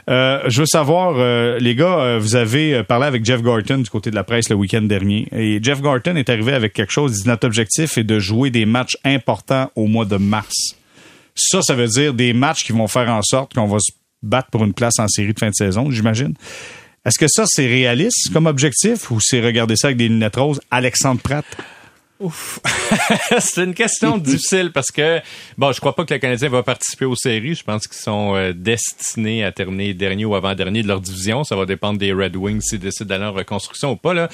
Euh, 0.10 0.42
je 0.48 0.62
veux 0.62 0.66
savoir, 0.66 1.14
euh, 1.18 1.60
les 1.60 1.76
gars, 1.76 2.00
euh, 2.00 2.20
vous 2.20 2.36
avez 2.36 2.84
parlé 2.84 3.06
avec 3.06 3.24
Jeff 3.24 3.42
Garton 3.42 3.78
du 3.78 3.90
côté 3.90 4.10
de 4.10 4.16
la 4.16 4.24
presse 4.24 4.50
le 4.50 4.56
week-end 4.56 4.82
dernier. 4.82 5.28
Et 5.32 5.60
Jeff 5.62 5.82
Garton 5.82 6.16
est 6.16 6.30
arrivé 6.30 6.54
avec 6.54 6.74
quelque 6.74 6.92
chose. 6.92 7.18
Il 7.18 7.24
dit 7.24 7.30
notre 7.30 7.48
objectif 7.48 7.98
est 7.98 8.04
de 8.04 8.20
jouer 8.20 8.50
des 8.50 8.66
matchs 8.66 8.98
importants 9.04 9.72
au 9.76 9.88
mois 9.88 10.06
de 10.06 10.18
mars. 10.18 10.76
Ça, 11.36 11.62
ça 11.62 11.74
veut 11.74 11.88
dire 11.88 12.14
des 12.14 12.34
matchs 12.34 12.64
qui 12.64 12.72
vont 12.72 12.88
faire 12.88 13.10
en 13.10 13.22
sorte 13.22 13.54
qu'on 13.54 13.68
va 13.68 13.78
se 13.80 13.92
battre 14.22 14.50
pour 14.50 14.64
une 14.64 14.74
place 14.74 15.00
en 15.00 15.08
série 15.08 15.34
de 15.34 15.40
fin 15.40 15.50
de 15.50 15.56
saison, 15.56 15.92
j'imagine. 15.92 16.34
Est-ce 17.06 17.20
que 17.20 17.28
ça, 17.28 17.44
c'est 17.46 17.68
réaliste 17.68 18.32
comme 18.32 18.46
objectif 18.46 19.12
ou 19.12 19.20
c'est 19.20 19.42
regarder 19.42 19.76
ça 19.76 19.88
avec 19.88 19.98
des 19.98 20.08
lunettes 20.08 20.38
roses? 20.38 20.62
Alexandre 20.72 21.20
Pratt? 21.22 21.46
c'est 23.40 23.64
une 23.64 23.74
question 23.74 24.18
difficile 24.20 24.72
parce 24.72 24.92
que, 24.92 25.20
bon, 25.58 25.72
je 25.72 25.80
crois 25.80 25.96
pas 25.96 26.06
que 26.06 26.14
le 26.14 26.20
Canadien 26.20 26.50
va 26.50 26.64
participer 26.64 27.06
aux 27.06 27.16
séries. 27.16 27.56
Je 27.56 27.64
pense 27.64 27.88
qu'ils 27.88 28.02
sont 28.02 28.36
euh, 28.36 28.54
destinés 28.54 29.44
à 29.44 29.52
terminer 29.52 29.94
dernier 29.94 30.26
ou 30.26 30.36
avant-dernier 30.36 30.84
de 30.84 30.88
leur 30.88 31.02
division. 31.02 31.44
Ça 31.44 31.56
va 31.56 31.66
dépendre 31.66 32.00
des 32.00 32.14
Red 32.14 32.36
Wings 32.36 32.62
s'ils 32.62 32.80
décident 32.80 33.08
d'aller 33.08 33.26
en 33.26 33.34
reconstruction 33.34 33.92
ou 33.92 33.96
pas, 33.96 34.14
là. 34.14 34.30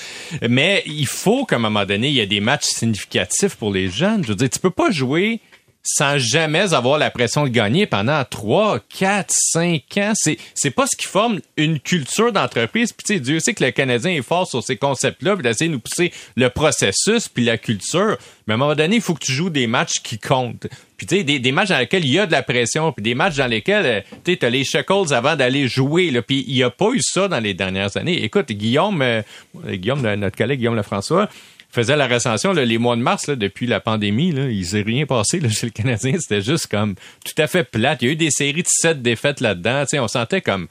Mais 0.48 0.84
il 0.86 1.08
faut 1.08 1.46
qu'à 1.46 1.56
un 1.56 1.60
moment 1.60 1.86
donné, 1.86 2.10
il 2.10 2.14
y 2.16 2.20
ait 2.20 2.28
des 2.28 2.42
matchs 2.42 2.66
significatifs 2.66 3.56
pour 3.56 3.72
les 3.72 3.90
jeunes. 3.90 4.24
Je 4.24 4.30
veux 4.30 4.36
dire, 4.36 4.50
tu 4.50 4.60
peux 4.60 4.70
pas 4.70 4.92
jouer 4.92 5.42
sans 5.84 6.18
jamais 6.18 6.74
avoir 6.74 6.98
la 6.98 7.10
pression 7.10 7.44
de 7.44 7.50
gagner 7.50 7.86
pendant 7.86 8.24
3, 8.26 8.80
4, 8.98 9.34
5 9.54 9.84
ans. 9.98 10.12
C'est, 10.16 10.38
c'est 10.54 10.72
pas 10.72 10.86
ce 10.88 10.96
qui 10.96 11.08
forme 11.08 11.40
une 11.58 11.80
culture 11.80 12.32
d'entreprise. 12.32 12.94
Puis 12.94 13.06
tu 13.06 13.14
sais, 13.14 13.20
Dieu 13.20 13.40
sait 13.40 13.54
que 13.54 13.64
le 13.64 13.72
Canadien 13.72 14.12
est 14.12 14.22
fort 14.22 14.48
sur 14.48 14.64
ces 14.64 14.78
concepts-là, 14.78 15.36
puis 15.36 15.44
d'essayer 15.44 15.70
de 15.70 15.74
nous 15.74 15.80
pousser 15.80 16.12
le 16.36 16.50
processus 16.50 17.30
puis 17.30 17.46
la 17.46 17.58
culture. 17.58 18.18
Mais 18.50 18.54
à 18.54 18.56
un 18.56 18.58
moment 18.58 18.74
donné, 18.74 18.96
il 18.96 19.02
faut 19.04 19.14
que 19.14 19.24
tu 19.24 19.32
joues 19.32 19.52
des 19.52 19.68
matchs 19.68 20.00
qui 20.02 20.18
comptent. 20.18 20.66
Puis 20.98 21.06
tu 21.06 21.18
sais, 21.18 21.24
des, 21.24 21.38
des 21.38 21.52
matchs 21.52 21.70
dans 21.70 21.78
lesquels 21.78 22.04
il 22.04 22.12
y 22.12 22.18
a 22.18 22.26
de 22.26 22.32
la 22.32 22.42
pression, 22.42 22.92
puis 22.92 23.04
des 23.04 23.14
matchs 23.14 23.36
dans 23.36 23.46
lesquels, 23.46 23.86
euh, 23.86 24.02
tu 24.24 24.36
t'as 24.38 24.50
les 24.50 24.64
shackles 24.64 25.14
avant 25.14 25.36
d'aller 25.36 25.68
jouer. 25.68 26.10
Là, 26.10 26.24
puis 26.24 26.44
il 26.48 26.56
y 26.56 26.64
a 26.64 26.72
pas 26.72 26.90
eu 26.92 27.00
ça 27.00 27.28
dans 27.28 27.40
les 27.40 27.54
dernières 27.54 27.96
années. 27.96 28.24
Écoute, 28.24 28.52
Guillaume, 28.52 29.04
euh, 29.04 29.22
Guillaume, 29.68 30.02
notre 30.02 30.36
collègue 30.36 30.58
Guillaume 30.58 30.76
Lefrançois, 30.76 31.30
faisait 31.70 31.96
la 31.96 32.08
recension 32.08 32.52
là, 32.52 32.66
les 32.66 32.80
mois 32.80 32.96
de 32.96 33.04
mars 33.04 33.30
depuis 33.30 33.68
la 33.68 33.80
pandémie, 33.80 34.32
là, 34.32 34.50
il 34.50 34.66
s'est 34.66 34.82
rien 34.82 35.06
passé 35.06 35.40
là, 35.40 35.50
chez 35.50 35.68
le 35.68 35.72
Canadien. 35.72 36.16
C'était 36.20 36.42
juste 36.42 36.66
comme 36.66 36.96
tout 37.24 37.40
à 37.40 37.46
fait 37.46 37.64
plate. 37.64 38.02
Il 38.02 38.06
y 38.06 38.10
a 38.10 38.12
eu 38.14 38.16
des 38.16 38.32
séries 38.32 38.64
de 38.64 38.68
sept 38.68 39.04
défaites 39.04 39.42
là-dedans. 39.42 39.84
On 39.94 40.08
sentait 40.08 40.42
comme. 40.42 40.68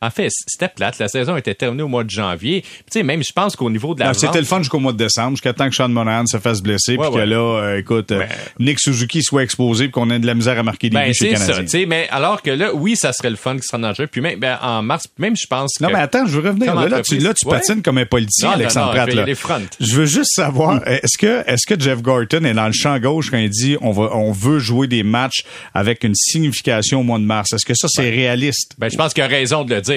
En 0.00 0.10
fait, 0.10 0.28
c'était 0.30 0.68
plate. 0.68 0.98
La 1.00 1.08
saison 1.08 1.36
était 1.36 1.54
terminée 1.54 1.82
au 1.82 1.88
mois 1.88 2.04
de 2.04 2.10
janvier. 2.10 2.62
Tu 2.62 2.68
sais, 2.92 3.02
même, 3.02 3.22
je 3.24 3.32
pense 3.32 3.56
qu'au 3.56 3.68
niveau 3.68 3.94
de 3.94 4.00
la 4.00 4.06
Non, 4.06 4.12
C'était 4.14 4.38
le 4.38 4.44
fun 4.44 4.58
jusqu'au 4.58 4.78
mois 4.78 4.92
de 4.92 4.96
décembre, 4.98 5.30
jusqu'à 5.32 5.52
temps 5.52 5.68
que 5.68 5.74
Sean 5.74 5.88
Monahan 5.88 6.24
se 6.26 6.38
fasse 6.38 6.62
blesser, 6.62 6.96
Ouais, 6.96 7.06
puis 7.08 7.16
que 7.16 7.24
là, 7.24 7.36
euh, 7.36 7.78
écoute, 7.78 8.12
euh, 8.12 8.20
Ben- 8.20 8.28
Nick 8.60 8.78
Suzuki 8.78 9.22
soit 9.24 9.42
exposé, 9.42 9.84
puis 9.86 9.92
qu'on 9.92 10.08
ait 10.10 10.20
de 10.20 10.26
la 10.26 10.34
misère 10.34 10.56
à 10.58 10.62
marquer 10.62 10.88
des 10.88 10.96
Ben, 10.96 11.08
buts 11.08 11.14
chez 11.14 11.34
ça, 11.34 11.46
Canadiens. 11.46 11.64
tu 11.64 11.70
sais, 11.70 11.86
mais 11.86 12.06
alors 12.10 12.42
que 12.42 12.50
là, 12.50 12.72
oui, 12.74 12.94
ça 12.94 13.12
serait 13.12 13.30
le 13.30 13.36
fun 13.36 13.56
qui 13.56 13.62
sera 13.62 13.78
dangereux. 13.78 14.06
Puis 14.06 14.20
même, 14.20 14.38
ben, 14.38 14.56
en 14.62 14.82
mars, 14.82 15.08
même 15.18 15.36
je 15.36 15.46
pense 15.48 15.80
Non, 15.80 15.88
que... 15.88 15.92
mais 15.94 15.98
attends, 16.00 16.26
je 16.26 16.38
veux 16.38 16.48
revenir. 16.48 16.74
Là, 16.74 16.82
là, 16.82 16.88
tu, 16.88 16.94
entreprise. 16.94 17.24
là, 17.24 17.34
tu 17.34 17.46
Ouais. 17.48 17.58
patines 17.58 17.82
comme 17.82 17.98
un 17.98 18.06
politicien, 18.06 18.50
Non, 18.50 18.54
non, 18.54 18.60
Alexandre 18.60 18.86
non, 18.86 18.92
Pratt. 18.94 19.10
je 19.10 19.16
là. 19.16 19.96
veux 19.98 20.06
juste 20.06 20.30
savoir, 20.32 20.86
est-ce 20.86 21.18
que, 21.18 21.42
est-ce 21.50 21.66
que 21.66 21.80
Jeff 21.80 22.02
Garton 22.02 22.44
est 22.44 22.54
dans 22.54 22.66
le 22.66 22.72
champ 22.72 22.96
gauche 23.00 23.30
quand 23.32 23.38
il 23.38 23.50
dit 23.50 23.76
on 23.80 23.90
va, 23.90 24.14
on 24.14 24.30
veut 24.30 24.60
jouer 24.60 24.86
des 24.86 25.02
matchs 25.02 25.42
avec 25.74 26.04
une 26.04 26.14
signification 26.14 27.00
au 27.00 27.02
mois 27.02 27.18
de 27.18 27.24
mars? 27.24 27.52
Est-ce 27.52 27.66
que 27.66 27.74
ça, 27.74 27.88
c'est 27.90 28.10
réaliste? 28.10 28.72
Ben, 28.78 28.88
je 28.90 28.96
pense 28.96 29.12
qu'il 29.12 29.22
a 29.24 29.26
raison 29.26 29.64
de 29.64 29.74
le 29.74 29.80
dire. 29.80 29.87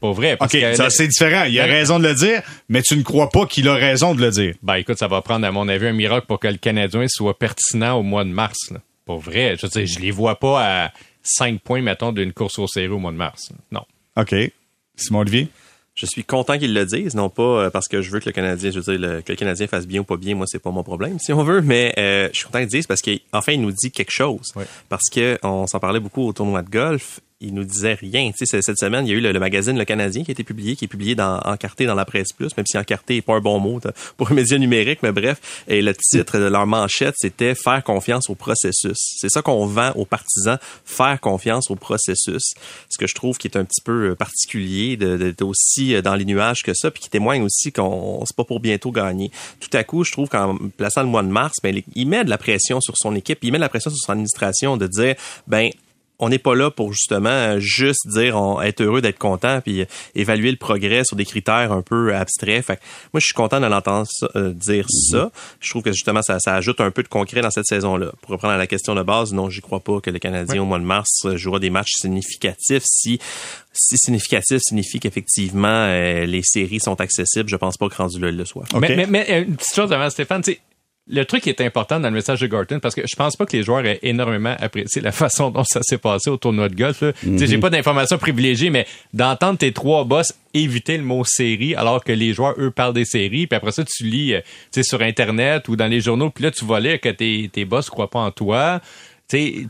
Pour 0.00 0.14
vrai. 0.14 0.36
Parce 0.36 0.52
OK, 0.54 0.60
que 0.60 0.74
ça, 0.74 0.90
c'est 0.90 1.06
différent. 1.06 1.44
Il 1.44 1.58
a 1.60 1.64
raison 1.64 1.98
de 2.00 2.08
le 2.08 2.14
dire, 2.14 2.42
mais 2.68 2.82
tu 2.82 2.96
ne 2.96 3.02
crois 3.02 3.28
pas 3.30 3.46
qu'il 3.46 3.68
a 3.68 3.74
raison 3.74 4.14
de 4.16 4.20
le 4.20 4.30
dire. 4.32 4.54
Ben 4.62 4.74
écoute, 4.74 4.98
ça 4.98 5.06
va 5.06 5.22
prendre, 5.22 5.46
à 5.46 5.52
mon 5.52 5.68
avis, 5.68 5.86
un 5.86 5.92
miracle 5.92 6.26
pour 6.26 6.40
que 6.40 6.48
le 6.48 6.56
Canadien 6.58 7.06
soit 7.08 7.38
pertinent 7.38 7.94
au 7.98 8.02
mois 8.02 8.24
de 8.24 8.30
mars. 8.30 8.58
Là. 8.72 8.78
Pour 9.06 9.20
vrai. 9.20 9.56
Je 9.60 9.66
veux 9.66 9.70
dire, 9.70 9.86
je 9.86 10.00
les 10.00 10.10
vois 10.10 10.38
pas 10.40 10.84
à 10.86 10.92
5 11.22 11.60
points, 11.60 11.82
mettons, 11.82 12.10
d'une 12.10 12.32
course 12.32 12.58
au 12.58 12.66
série 12.66 12.88
au 12.88 12.98
mois 12.98 13.12
de 13.12 13.16
mars. 13.16 13.50
là. 13.50 13.56
Non. 13.70 13.84
OK. 14.20 14.34
Simon 14.96 15.20
Olivier? 15.20 15.48
Je 15.94 16.06
suis 16.06 16.24
content 16.24 16.58
qu'ils 16.58 16.72
le 16.72 16.86
disent, 16.86 17.14
non 17.14 17.28
pas 17.28 17.42
euh, 17.42 17.70
parce 17.70 17.86
que 17.86 18.00
je 18.00 18.10
veux 18.10 18.18
que 18.18 18.24
le 18.26 18.32
Canadien, 18.32 18.70
je 18.70 18.80
veux 18.80 18.96
dire, 18.96 19.08
le- 19.08 19.20
que 19.20 19.30
le 19.30 19.36
Canadien 19.36 19.66
fasse 19.66 19.86
bien 19.86 20.00
ou 20.00 20.04
pas 20.04 20.16
bien, 20.16 20.34
moi 20.34 20.46
c'est 20.48 20.58
pas 20.58 20.70
mon 20.70 20.82
problème, 20.82 21.18
si 21.18 21.34
on 21.34 21.44
veut, 21.44 21.60
mais 21.60 21.92
euh, 21.98 22.30
je 22.32 22.38
suis 22.38 22.46
content 22.46 22.60
qu'ils 22.60 22.68
le 22.68 22.70
disent 22.70 22.86
parce 22.86 23.02
qu'enfin 23.02 23.52
il 23.52 23.60
nous 23.60 23.72
dit 23.72 23.90
quelque 23.90 24.10
chose. 24.10 24.52
Parce 24.88 25.10
que 25.12 25.38
on 25.42 25.66
s'en 25.66 25.78
parlait 25.80 26.00
beaucoup 26.00 26.26
au 26.26 26.32
tournoi 26.32 26.62
de 26.62 26.70
golf, 26.70 27.20
il 27.42 27.54
nous 27.54 27.64
disait 27.64 27.94
rien. 27.94 28.30
Tu 28.36 28.46
sais, 28.46 28.62
cette 28.62 28.78
semaine, 28.78 29.06
il 29.06 29.10
y 29.10 29.14
a 29.14 29.18
eu 29.18 29.20
le, 29.20 29.38
magazine 29.38 29.76
Le 29.76 29.84
Canadien 29.84 30.24
qui 30.24 30.30
a 30.30 30.32
été 30.32 30.44
publié, 30.44 30.76
qui 30.76 30.86
est 30.86 30.88
publié 30.88 31.14
dans 31.14 31.40
encarté 31.44 31.86
dans 31.86 31.94
la 31.94 32.04
presse 32.04 32.32
plus, 32.32 32.56
même 32.56 32.66
si 32.66 32.78
encarté 32.78 33.16
est 33.16 33.22
pas 33.22 33.34
un 33.34 33.40
bon 33.40 33.58
mot 33.58 33.80
pour 34.16 34.30
un 34.30 34.34
média 34.34 34.58
numérique, 34.58 35.00
mais 35.02 35.12
bref. 35.12 35.64
Et 35.68 35.82
le 35.82 35.94
titre 35.94 36.38
de 36.38 36.44
leur 36.44 36.66
manchette, 36.66 37.14
c'était 37.18 37.54
faire 37.54 37.82
confiance 37.82 38.30
au 38.30 38.34
processus. 38.34 38.96
C'est 39.18 39.28
ça 39.28 39.42
qu'on 39.42 39.66
vend 39.66 39.92
aux 39.96 40.04
partisans, 40.04 40.58
faire 40.84 41.20
confiance 41.20 41.70
au 41.70 41.76
processus. 41.76 42.54
Ce 42.88 42.98
que 42.98 43.06
je 43.06 43.14
trouve 43.14 43.38
qui 43.38 43.48
est 43.48 43.56
un 43.56 43.64
petit 43.64 43.82
peu 43.82 44.10
euh, 44.10 44.14
particulier 44.14 44.96
d'être 44.96 45.42
aussi 45.42 45.94
euh, 45.94 46.02
dans 46.02 46.14
les 46.14 46.24
nuages 46.24 46.62
que 46.64 46.74
ça, 46.74 46.90
puis 46.90 47.02
qui 47.02 47.10
témoigne 47.10 47.42
aussi 47.42 47.72
qu'on 47.72 48.22
c'est 48.24 48.36
pas 48.36 48.44
pour 48.44 48.60
bientôt 48.60 48.92
gagner. 48.92 49.30
Tout 49.60 49.76
à 49.76 49.84
coup, 49.84 50.04
je 50.04 50.12
trouve 50.12 50.28
qu'en 50.28 50.56
plaçant 50.76 51.02
le 51.02 51.08
mois 51.08 51.22
de 51.22 51.28
mars, 51.28 51.54
ben, 51.62 51.80
il 51.94 52.08
met 52.08 52.24
de 52.24 52.30
la 52.30 52.38
pression 52.38 52.80
sur 52.80 52.96
son 52.96 53.14
équipe, 53.16 53.38
il 53.42 53.52
met 53.52 53.58
de 53.58 53.62
la 53.62 53.68
pression 53.68 53.90
sur 53.90 53.98
son 53.98 54.12
administration 54.12 54.76
de 54.76 54.86
dire, 54.86 55.14
ben 55.46 55.70
on 56.22 56.28
n'est 56.28 56.38
pas 56.38 56.54
là 56.54 56.70
pour 56.70 56.92
justement 56.92 57.28
euh, 57.28 57.58
juste 57.58 58.06
dire 58.06 58.36
on, 58.36 58.62
être 58.62 58.80
heureux 58.80 59.00
d'être 59.00 59.18
content 59.18 59.60
puis 59.60 59.82
euh, 59.82 59.86
évaluer 60.14 60.52
le 60.52 60.56
progrès 60.56 61.02
sur 61.04 61.16
des 61.16 61.24
critères 61.24 61.72
un 61.72 61.82
peu 61.82 62.14
abstraits. 62.14 62.64
Fait 62.64 62.76
que 62.76 62.82
moi 63.12 63.18
je 63.20 63.26
suis 63.26 63.34
content 63.34 63.60
de 63.60 63.66
l'entendre 63.66 64.06
ça, 64.08 64.28
euh, 64.36 64.52
dire 64.52 64.86
ça. 64.88 65.32
Je 65.60 65.70
trouve 65.70 65.82
que 65.82 65.92
justement 65.92 66.22
ça, 66.22 66.38
ça 66.38 66.54
ajoute 66.54 66.80
un 66.80 66.92
peu 66.92 67.02
de 67.02 67.08
concret 67.08 67.40
dans 67.40 67.50
cette 67.50 67.66
saison-là. 67.66 68.12
Pour 68.22 68.30
reprendre 68.30 68.54
à 68.54 68.56
la 68.56 68.68
question 68.68 68.94
de 68.94 69.02
base, 69.02 69.32
non, 69.32 69.50
j'y 69.50 69.60
crois 69.60 69.80
pas 69.80 70.00
que 70.00 70.10
le 70.10 70.20
Canadien 70.20 70.62
au 70.62 70.64
mois 70.64 70.78
de 70.78 70.84
mars 70.84 71.08
euh, 71.24 71.36
jouera 71.36 71.58
des 71.58 71.70
matchs 71.70 71.94
significatifs 71.94 72.84
si 72.86 73.18
si 73.72 73.96
significatif 73.96 74.60
signifie 74.60 75.00
qu'effectivement 75.00 75.68
euh, 75.68 76.24
les 76.26 76.42
séries 76.42 76.80
sont 76.80 77.00
accessibles, 77.00 77.48
je 77.48 77.56
pense 77.56 77.76
pas 77.76 77.88
que 77.88 77.96
rendu 77.96 78.20
là 78.20 78.28
il 78.28 78.36
le 78.36 78.44
soit. 78.44 78.64
OK. 78.72 78.80
Mais, 78.80 78.96
mais, 78.96 79.06
mais, 79.06 79.26
euh, 79.30 79.44
une 79.44 79.56
petite 79.56 79.74
chose 79.74 79.92
avant 79.92 80.08
Stéphane, 80.10 80.42
tu 80.42 80.52
sais, 80.52 80.60
le 81.08 81.24
truc 81.24 81.42
qui 81.42 81.48
est 81.48 81.60
important 81.60 81.98
dans 81.98 82.08
le 82.08 82.14
message 82.14 82.40
de 82.40 82.46
Garton, 82.46 82.78
parce 82.80 82.94
que 82.94 83.02
je 83.04 83.16
pense 83.16 83.34
pas 83.34 83.44
que 83.44 83.56
les 83.56 83.64
joueurs 83.64 83.84
aient 83.84 83.98
énormément 84.02 84.54
apprécié 84.60 85.02
la 85.02 85.12
façon 85.12 85.50
dont 85.50 85.64
ça 85.64 85.80
s'est 85.82 85.98
passé 85.98 86.30
au 86.30 86.36
tournoi 86.36 86.68
de 86.68 86.76
golf. 86.76 87.02
là. 87.02 87.12
Sais, 87.22 87.46
J'ai 87.46 87.58
pas 87.58 87.70
d'informations 87.70 88.18
privilégiées, 88.18 88.70
mais 88.70 88.86
d'entendre 89.12 89.58
tes 89.58 89.72
trois 89.72 90.04
boss 90.04 90.32
éviter 90.54 90.96
le 90.96 91.02
mot 91.02 91.24
série, 91.24 91.74
alors 91.74 92.04
que 92.04 92.12
les 92.12 92.34
joueurs, 92.34 92.54
eux, 92.58 92.70
parlent 92.70 92.94
des 92.94 93.04
séries, 93.04 93.46
puis 93.46 93.56
après 93.56 93.72
ça, 93.72 93.84
tu 93.84 94.04
lis 94.04 94.34
euh, 94.34 94.82
sur 94.82 95.00
Internet 95.02 95.68
ou 95.68 95.76
dans 95.76 95.86
les 95.86 96.00
journaux, 96.00 96.30
puis 96.30 96.44
là, 96.44 96.50
tu 96.50 96.64
vas 96.64 96.78
lire 96.78 97.00
que 97.00 97.08
tes, 97.08 97.50
tes 97.52 97.64
boss 97.64 97.90
croient 97.90 98.10
pas 98.10 98.20
en 98.20 98.30
toi. 98.30 98.80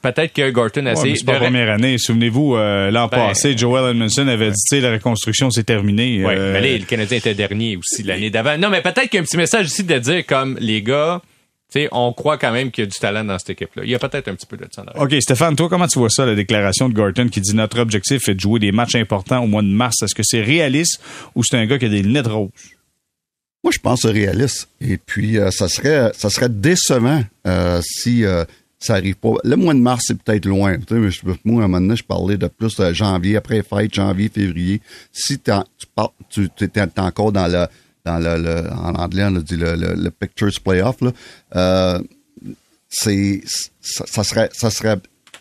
Peut-être 0.03 0.33
que 0.33 0.51
Garton 0.51 0.87
a 0.87 0.95
Ouais, 0.95 1.15
c'est 1.17 1.25
pas 1.25 1.35
la 1.35 1.41
première 1.41 1.71
année. 1.71 1.97
Souvenez-vous, 1.99 2.57
euh, 2.57 2.91
l'an 2.91 3.09
Ben, 3.09 3.29
passé, 3.29 3.57
Joel 3.57 3.91
Edmondson 3.91 4.27
avait 4.29 4.51
dit, 4.51 4.57
tu 4.69 4.77
sais, 4.77 4.81
la 4.81 4.93
reconstruction, 4.93 5.51
c'est 5.51 5.65
terminé. 5.65 6.25
Ouais, 6.25 6.37
Euh, 6.37 6.53
mais 6.53 6.61
là, 6.61 6.79
le 6.79 6.85
Canadien 6.85 7.19
était 7.19 7.35
dernier 7.35 7.77
aussi 7.77 8.03
l'année 8.03 8.31
d'avant. 8.31 8.59
Non, 8.59 8.71
mais 8.71 8.83
peut-être 8.83 9.09
qu'il 9.09 9.15
y 9.15 9.19
a 9.19 9.21
un 9.21 9.25
petit 9.25 9.37
message 9.37 9.67
ici 9.67 9.85
de 9.85 9.99
dire 9.99 10.27
comme 10.27 10.57
les 10.61 10.83
gars, 10.83 11.21
sais, 11.73 11.89
on 11.93 12.13
croit 12.13 12.39
quand 12.39 12.53
même 12.53 12.71
qu'il 12.71 12.85
y 12.85 12.87
a 12.87 12.91
du 12.91 12.99
talent 12.99 13.25
dans 13.25 13.39
cette 13.39 13.51
équipe-là. 13.51 13.83
Il 13.85 13.91
y 13.91 13.95
a 13.95 13.99
peut-être 13.99 14.29
un 14.29 14.35
petit 14.35 14.47
peu 14.47 14.57
de 14.57 14.67
ça. 14.71 14.85
OK, 14.97 15.15
Stéphane, 15.21 15.57
toi, 15.57 15.69
comment 15.69 15.87
tu 15.87 15.99
vois 15.99 16.11
ça, 16.11 16.27
la 16.27 16.35
déclaration 16.35 16.89
de 16.89 16.95
Gorton 16.95 17.29
qui 17.29 17.41
dit 17.41 17.55
notre 17.55 17.81
objectif 17.81 18.29
est 18.29 18.35
de 18.35 18.41
jouer 18.41 18.61
des 18.61 18.73
matchs 18.73 18.95
importants 18.95 19.43
au 19.43 19.47
mois 19.47 19.63
de 19.63 19.69
mars? 19.69 20.03
Est-ce 20.03 20.15
que 20.15 20.23
c'est 20.23 20.43
réaliste 20.43 21.01
ou 21.35 21.43
c'est 21.43 21.57
un 21.57 21.67
gars 21.67 21.79
qui 21.79 21.87
a 21.87 21.89
des 21.89 22.03
lunettes 22.03 22.27
roses? 22.27 22.51
Moi, 23.65 23.73
je 23.73 23.79
pense 23.79 24.03
que 24.03 24.09
c'est 24.09 24.15
réaliste. 24.15 24.69
Et 24.81 24.99
puis, 24.99 25.39
euh, 25.39 25.51
ça 25.51 25.69
serait 25.69 26.11
ça 26.15 26.31
serait 26.31 26.49
décevant 26.49 27.23
euh, 27.47 27.81
si 27.83 28.25
euh, 28.25 28.45
ça 28.83 28.95
arrive 28.95 29.15
pas. 29.15 29.35
Le 29.45 29.57
mois 29.57 29.75
de 29.75 29.79
mars, 29.79 30.05
c'est 30.09 30.21
peut-être 30.21 30.45
loin. 30.45 30.77
Moi, 31.45 31.63
à 31.63 31.65
un 31.65 31.69
moment 31.69 31.81
donné, 31.81 31.97
je 31.97 32.03
parlais 32.03 32.37
de 32.37 32.49
plus 32.49 32.77
de 32.77 32.93
janvier, 32.93 33.37
après 33.37 33.63
fête, 33.63 33.95
janvier, 33.95 34.29
février. 34.29 34.83
Si 35.13 35.39
tu, 35.39 35.53
tu, 36.29 36.49
tu 36.57 36.65
es 36.65 37.01
encore 37.01 37.33
dans 37.33 37.47
le 37.47 37.67
dans 38.05 38.19
le, 38.19 38.69
en 38.73 38.95
anglais 38.97 39.25
on 39.25 39.31
dit 39.31 39.57
le, 39.57 39.77
le, 39.77 40.11
pictures 40.11 40.51
playoff 40.65 40.97
euh, 41.55 42.01
c'est 42.89 43.41
ça, 43.81 44.05
ça, 44.09 44.25
serait 44.25 44.51
ça 44.53 44.71
serait 44.71 44.99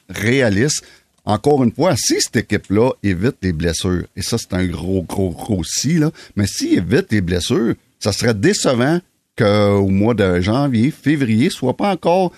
réaliste. 0.10 0.84
Encore 1.26 1.64
une 1.64 1.72
fois, 1.72 1.96
si 1.96 2.22
cette 2.22 2.36
équipe-là 2.36 2.92
évite 3.04 3.38
les 3.42 3.52
blessures, 3.52 4.06
et 4.16 4.22
ça 4.22 4.38
c'est 4.38 4.54
un 4.54 4.66
gros, 4.66 5.02
gros, 5.04 5.32
gros 5.32 5.64
si, 5.64 5.96
là, 5.96 6.12
mais 6.36 6.46
s'il 6.48 6.78
évite 6.78 7.12
les 7.12 7.22
blessures, 7.22 7.74
ça 8.00 8.12
serait 8.12 8.34
décevant 8.34 9.00
qu'au 9.38 9.88
mois 9.88 10.14
de 10.14 10.40
janvier, 10.42 10.92
février, 10.92 11.50
soit 11.50 11.76
pas 11.76 11.92
encore. 11.92 12.32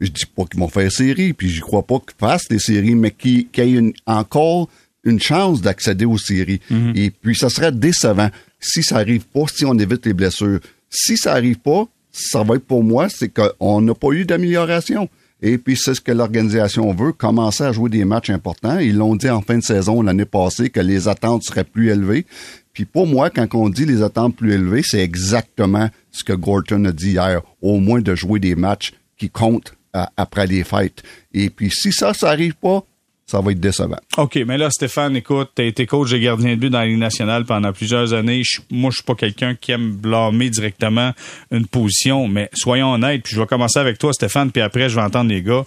Je 0.00 0.08
dis 0.08 0.26
pas 0.26 0.44
qu'ils 0.44 0.60
vont 0.60 0.68
faire 0.68 0.92
série, 0.92 1.32
puis 1.32 1.48
je 1.48 1.60
crois 1.60 1.82
pas 1.82 1.98
qu'ils 1.98 2.18
fassent 2.18 2.48
des 2.48 2.58
séries, 2.58 2.94
mais 2.94 3.10
qu'ils 3.10 3.48
qu 3.48 3.60
aient 3.60 3.92
encore 4.06 4.68
une 5.04 5.20
chance 5.20 5.62
d'accéder 5.62 6.04
aux 6.04 6.18
séries. 6.18 6.60
Mm-hmm. 6.70 6.98
Et 6.98 7.10
puis, 7.10 7.34
ça 7.34 7.48
serait 7.48 7.72
décevant 7.72 8.28
si 8.60 8.82
ça 8.82 8.96
arrive 8.96 9.24
pas, 9.26 9.44
si 9.54 9.64
on 9.64 9.78
évite 9.78 10.04
les 10.04 10.12
blessures. 10.12 10.60
Si 10.90 11.16
ça 11.16 11.32
arrive 11.32 11.58
pas, 11.58 11.86
ça 12.10 12.42
va 12.42 12.56
être 12.56 12.66
pour 12.66 12.82
moi, 12.82 13.08
c'est 13.08 13.30
qu'on 13.30 13.80
n'a 13.80 13.94
pas 13.94 14.10
eu 14.10 14.24
d'amélioration. 14.24 15.08
Et 15.42 15.58
puis, 15.58 15.76
c'est 15.76 15.94
ce 15.94 16.00
que 16.00 16.12
l'organisation 16.12 16.92
veut, 16.94 17.12
commencer 17.12 17.62
à 17.62 17.72
jouer 17.72 17.90
des 17.90 18.04
matchs 18.04 18.30
importants. 18.30 18.78
Ils 18.78 18.96
l'ont 18.96 19.16
dit 19.16 19.28
en 19.28 19.42
fin 19.42 19.58
de 19.58 19.62
saison 19.62 20.02
l'année 20.02 20.24
passée 20.24 20.70
que 20.70 20.80
les 20.80 21.08
attentes 21.08 21.42
seraient 21.44 21.64
plus 21.64 21.90
élevées. 21.90 22.26
Puis 22.72 22.84
pour 22.84 23.06
moi, 23.06 23.30
quand 23.30 23.46
on 23.54 23.68
dit 23.68 23.86
les 23.86 24.02
attentes 24.02 24.36
plus 24.36 24.52
élevées, 24.52 24.82
c'est 24.84 25.00
exactement 25.00 25.88
ce 26.10 26.24
que 26.24 26.32
Gorton 26.32 26.84
a 26.86 26.92
dit 26.92 27.12
hier. 27.12 27.42
Au 27.62 27.78
moins 27.80 28.00
de 28.00 28.14
jouer 28.14 28.40
des 28.40 28.54
matchs 28.54 28.92
qui 29.18 29.30
comptent 29.30 29.74
euh, 29.96 30.04
après 30.16 30.46
les 30.46 30.62
fêtes. 30.62 31.02
Et 31.32 31.50
puis 31.50 31.70
si 31.70 31.92
ça, 31.92 32.14
ça 32.14 32.30
arrive 32.30 32.54
pas, 32.54 32.84
ça 33.26 33.40
va 33.40 33.50
être 33.50 33.60
décevant. 33.60 33.98
OK, 34.18 34.38
mais 34.46 34.56
là, 34.56 34.70
Stéphane, 34.70 35.16
écoute, 35.16 35.50
tu 35.56 35.62
as 35.62 35.64
été 35.64 35.84
coach 35.84 36.10
de 36.12 36.18
gardien 36.18 36.50
de 36.50 36.60
but 36.60 36.70
dans 36.70 36.78
la 36.78 36.86
Ligue 36.86 36.98
nationale 36.98 37.44
pendant 37.44 37.72
plusieurs 37.72 38.12
années. 38.12 38.42
moi, 38.70 38.90
je 38.90 38.96
suis 38.96 39.04
pas 39.04 39.16
quelqu'un 39.16 39.56
qui 39.56 39.72
aime 39.72 39.92
blâmer 39.92 40.48
directement 40.48 41.12
une 41.50 41.66
position, 41.66 42.28
mais 42.28 42.48
soyons 42.54 42.92
honnêtes, 42.92 43.24
puis 43.24 43.34
je 43.34 43.40
vais 43.40 43.46
commencer 43.46 43.80
avec 43.80 43.98
toi, 43.98 44.12
Stéphane, 44.12 44.52
puis 44.52 44.62
après, 44.62 44.88
je 44.88 44.94
vais 44.94 45.02
entendre 45.02 45.30
les 45.30 45.42
gars. 45.42 45.64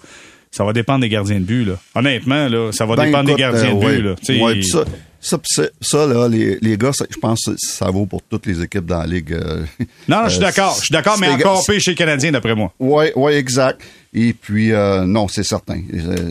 Ça 0.50 0.64
va 0.64 0.72
dépendre 0.72 1.00
des 1.00 1.08
gardiens 1.08 1.38
de 1.38 1.44
but, 1.44 1.64
là. 1.64 1.74
Honnêtement, 1.94 2.48
là, 2.48 2.72
ça 2.72 2.86
va 2.86 2.96
ben, 2.96 3.04
dépendre 3.04 3.26
des 3.26 3.36
gardiens 3.36 3.74
de 3.74 3.78
but, 3.78 4.00
là. 4.00 4.42
Ouais, 4.42 4.62
ça, 4.62 4.84
ça, 5.20 5.38
ça, 5.80 6.06
là, 6.06 6.28
les, 6.28 6.58
les 6.60 6.78
gars, 6.78 6.92
je 6.92 7.18
pense 7.18 7.44
que 7.44 7.52
ça 7.58 7.90
vaut 7.90 8.06
pour 8.06 8.22
toutes 8.22 8.46
les 8.46 8.62
équipes 8.62 8.86
dans 8.86 9.00
la 9.00 9.06
Ligue. 9.06 9.34
Euh, 9.34 9.64
non, 10.08 10.24
je 10.24 10.30
suis 10.30 10.38
euh, 10.42 10.46
d'accord. 10.46 10.74
Je 10.76 10.86
suis 10.86 10.92
d'accord, 10.92 11.18
mais 11.20 11.28
encore 11.28 11.62
pire 11.66 11.80
chez 11.80 11.90
les 11.90 11.96
Canadiens, 11.96 12.32
d'après 12.32 12.54
moi. 12.54 12.72
Oui, 12.80 13.06
oui, 13.14 13.32
exact. 13.34 13.82
Et 14.12 14.32
puis, 14.32 14.72
euh, 14.72 15.04
non, 15.04 15.28
c'est 15.28 15.44
certain. 15.44 15.80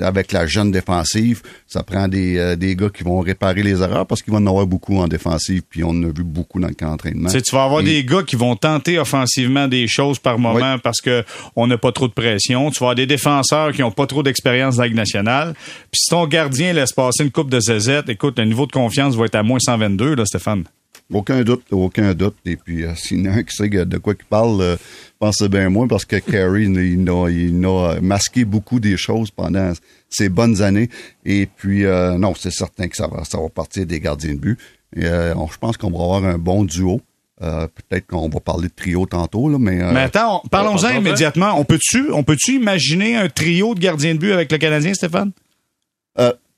Avec 0.01 0.33
la 0.33 0.45
jeune 0.45 0.69
défensive, 0.69 1.41
ça 1.65 1.81
prend 1.81 2.09
des, 2.09 2.37
euh, 2.37 2.55
des 2.57 2.75
gars 2.75 2.89
qui 2.89 3.03
vont 3.03 3.21
réparer 3.21 3.63
les 3.63 3.81
erreurs 3.81 4.05
parce 4.05 4.21
qu'ils 4.21 4.33
vont 4.33 4.39
en 4.39 4.47
avoir 4.47 4.67
beaucoup 4.67 4.97
en 4.97 5.07
défensive, 5.07 5.61
puis 5.69 5.85
on 5.85 5.91
en 5.91 6.03
a 6.03 6.07
vu 6.07 6.25
beaucoup 6.25 6.59
dans 6.59 6.67
le 6.67 6.73
camp 6.73 6.89
d'entraînement. 6.89 7.29
Tu 7.29 7.55
vas 7.55 7.63
avoir 7.63 7.81
des 7.81 8.03
gars 8.03 8.23
qui 8.23 8.35
vont 8.35 8.57
tenter 8.57 8.99
offensivement 8.99 9.69
des 9.69 9.87
choses 9.87 10.19
par 10.19 10.37
moment 10.37 10.77
parce 10.79 10.99
que 10.99 11.23
on 11.55 11.67
n'a 11.67 11.77
pas 11.77 11.93
trop 11.93 12.09
de 12.09 12.13
pression. 12.13 12.69
Tu 12.69 12.79
vas 12.79 12.87
avoir 12.87 12.95
des 12.95 13.05
défenseurs 13.05 13.71
qui 13.71 13.81
n'ont 13.81 13.91
pas 13.91 14.07
trop 14.07 14.23
d'expérience 14.23 14.75
dans 14.75 14.81
la 14.81 14.87
Ligue 14.87 14.97
nationale. 14.97 15.53
Puis 15.91 16.01
si 16.01 16.09
ton 16.09 16.27
gardien 16.27 16.73
laisse 16.73 16.91
passer 16.91 17.23
une 17.23 17.31
coupe 17.31 17.49
de 17.49 17.61
ZZ, 17.61 18.03
écoute, 18.09 18.39
le 18.39 18.45
niveau 18.45 18.65
de 18.65 18.73
confiance 18.73 19.15
va 19.15 19.25
être 19.25 19.35
à 19.35 19.43
moins 19.43 19.59
122, 19.59 20.15
là, 20.15 20.25
Stéphane. 20.25 20.65
Aucun 21.11 21.41
doute, 21.41 21.63
aucun 21.71 22.13
doute. 22.13 22.35
Et 22.45 22.55
puis, 22.55 22.83
euh, 22.83 22.93
s'il 22.95 23.25
y 23.25 23.29
en 23.29 23.33
a 23.33 23.35
un 23.37 23.43
qui 23.43 23.55
sait 23.55 23.69
de 23.69 23.97
quoi 23.97 24.13
il 24.19 24.25
parle, 24.25 24.61
euh, 24.61 24.75
pensez 25.19 25.49
bien 25.49 25.69
moins 25.69 25.87
parce 25.87 26.05
que 26.05 26.17
Carey, 26.17 26.63
il, 26.63 27.09
a, 27.09 27.29
il 27.29 27.65
a 27.65 27.99
masqué 28.01 28.45
beaucoup 28.45 28.79
des 28.79 28.97
choses 28.97 29.31
pendant 29.31 29.73
ces 30.09 30.29
bonnes 30.29 30.61
années. 30.61 30.89
Et 31.25 31.47
puis, 31.47 31.85
euh, 31.85 32.17
non, 32.17 32.33
c'est 32.35 32.51
certain 32.51 32.87
que 32.87 32.95
ça 32.95 33.07
va, 33.07 33.23
ça 33.23 33.39
va 33.39 33.49
partir 33.49 33.85
des 33.85 33.99
gardiens 33.99 34.33
de 34.33 34.39
but. 34.39 34.59
Et, 34.95 35.05
euh, 35.05 35.33
je 35.51 35.57
pense 35.57 35.77
qu'on 35.77 35.91
va 35.91 36.03
avoir 36.03 36.25
un 36.25 36.37
bon 36.37 36.63
duo. 36.63 37.01
Euh, 37.41 37.67
peut-être 37.67 38.07
qu'on 38.07 38.27
va 38.27 38.39
parler 38.41 38.67
de 38.67 38.73
trio 38.73 39.05
tantôt, 39.05 39.47
là, 39.47 39.57
mais. 39.57 39.77
mais 39.93 40.01
attends, 40.01 40.43
parlons-en 40.51 40.89
immédiatement. 40.89 41.57
On 41.57 41.63
peut-tu, 41.63 42.11
on 42.11 42.23
peut-tu 42.23 42.55
imaginer 42.55 43.15
un 43.15 43.29
trio 43.29 43.75
de 43.75 43.79
gardiens 43.79 44.13
de 44.13 44.19
but 44.19 44.33
avec 44.33 44.51
le 44.51 44.57
Canadien, 44.57 44.93
Stéphane? 44.93 45.31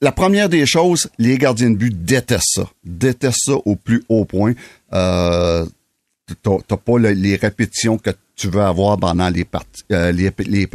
La 0.01 0.11
première 0.11 0.49
des 0.49 0.65
choses, 0.65 1.09
les 1.19 1.37
gardiens 1.37 1.69
de 1.69 1.75
but 1.75 2.03
détestent 2.03 2.55
ça. 2.55 2.69
Détestent 2.83 3.45
ça 3.45 3.53
au 3.65 3.75
plus 3.75 4.03
haut 4.09 4.25
point. 4.25 4.53
Euh, 4.93 5.65
t'as 6.43 6.77
pas 6.77 6.97
les 6.97 7.35
répétitions 7.35 7.97
que 7.97 8.09
tu 8.35 8.47
veux 8.47 8.61
avoir 8.61 8.97
pendant 8.97 9.29
les, 9.29 9.45
euh, 9.91 10.11
les, 10.11 10.31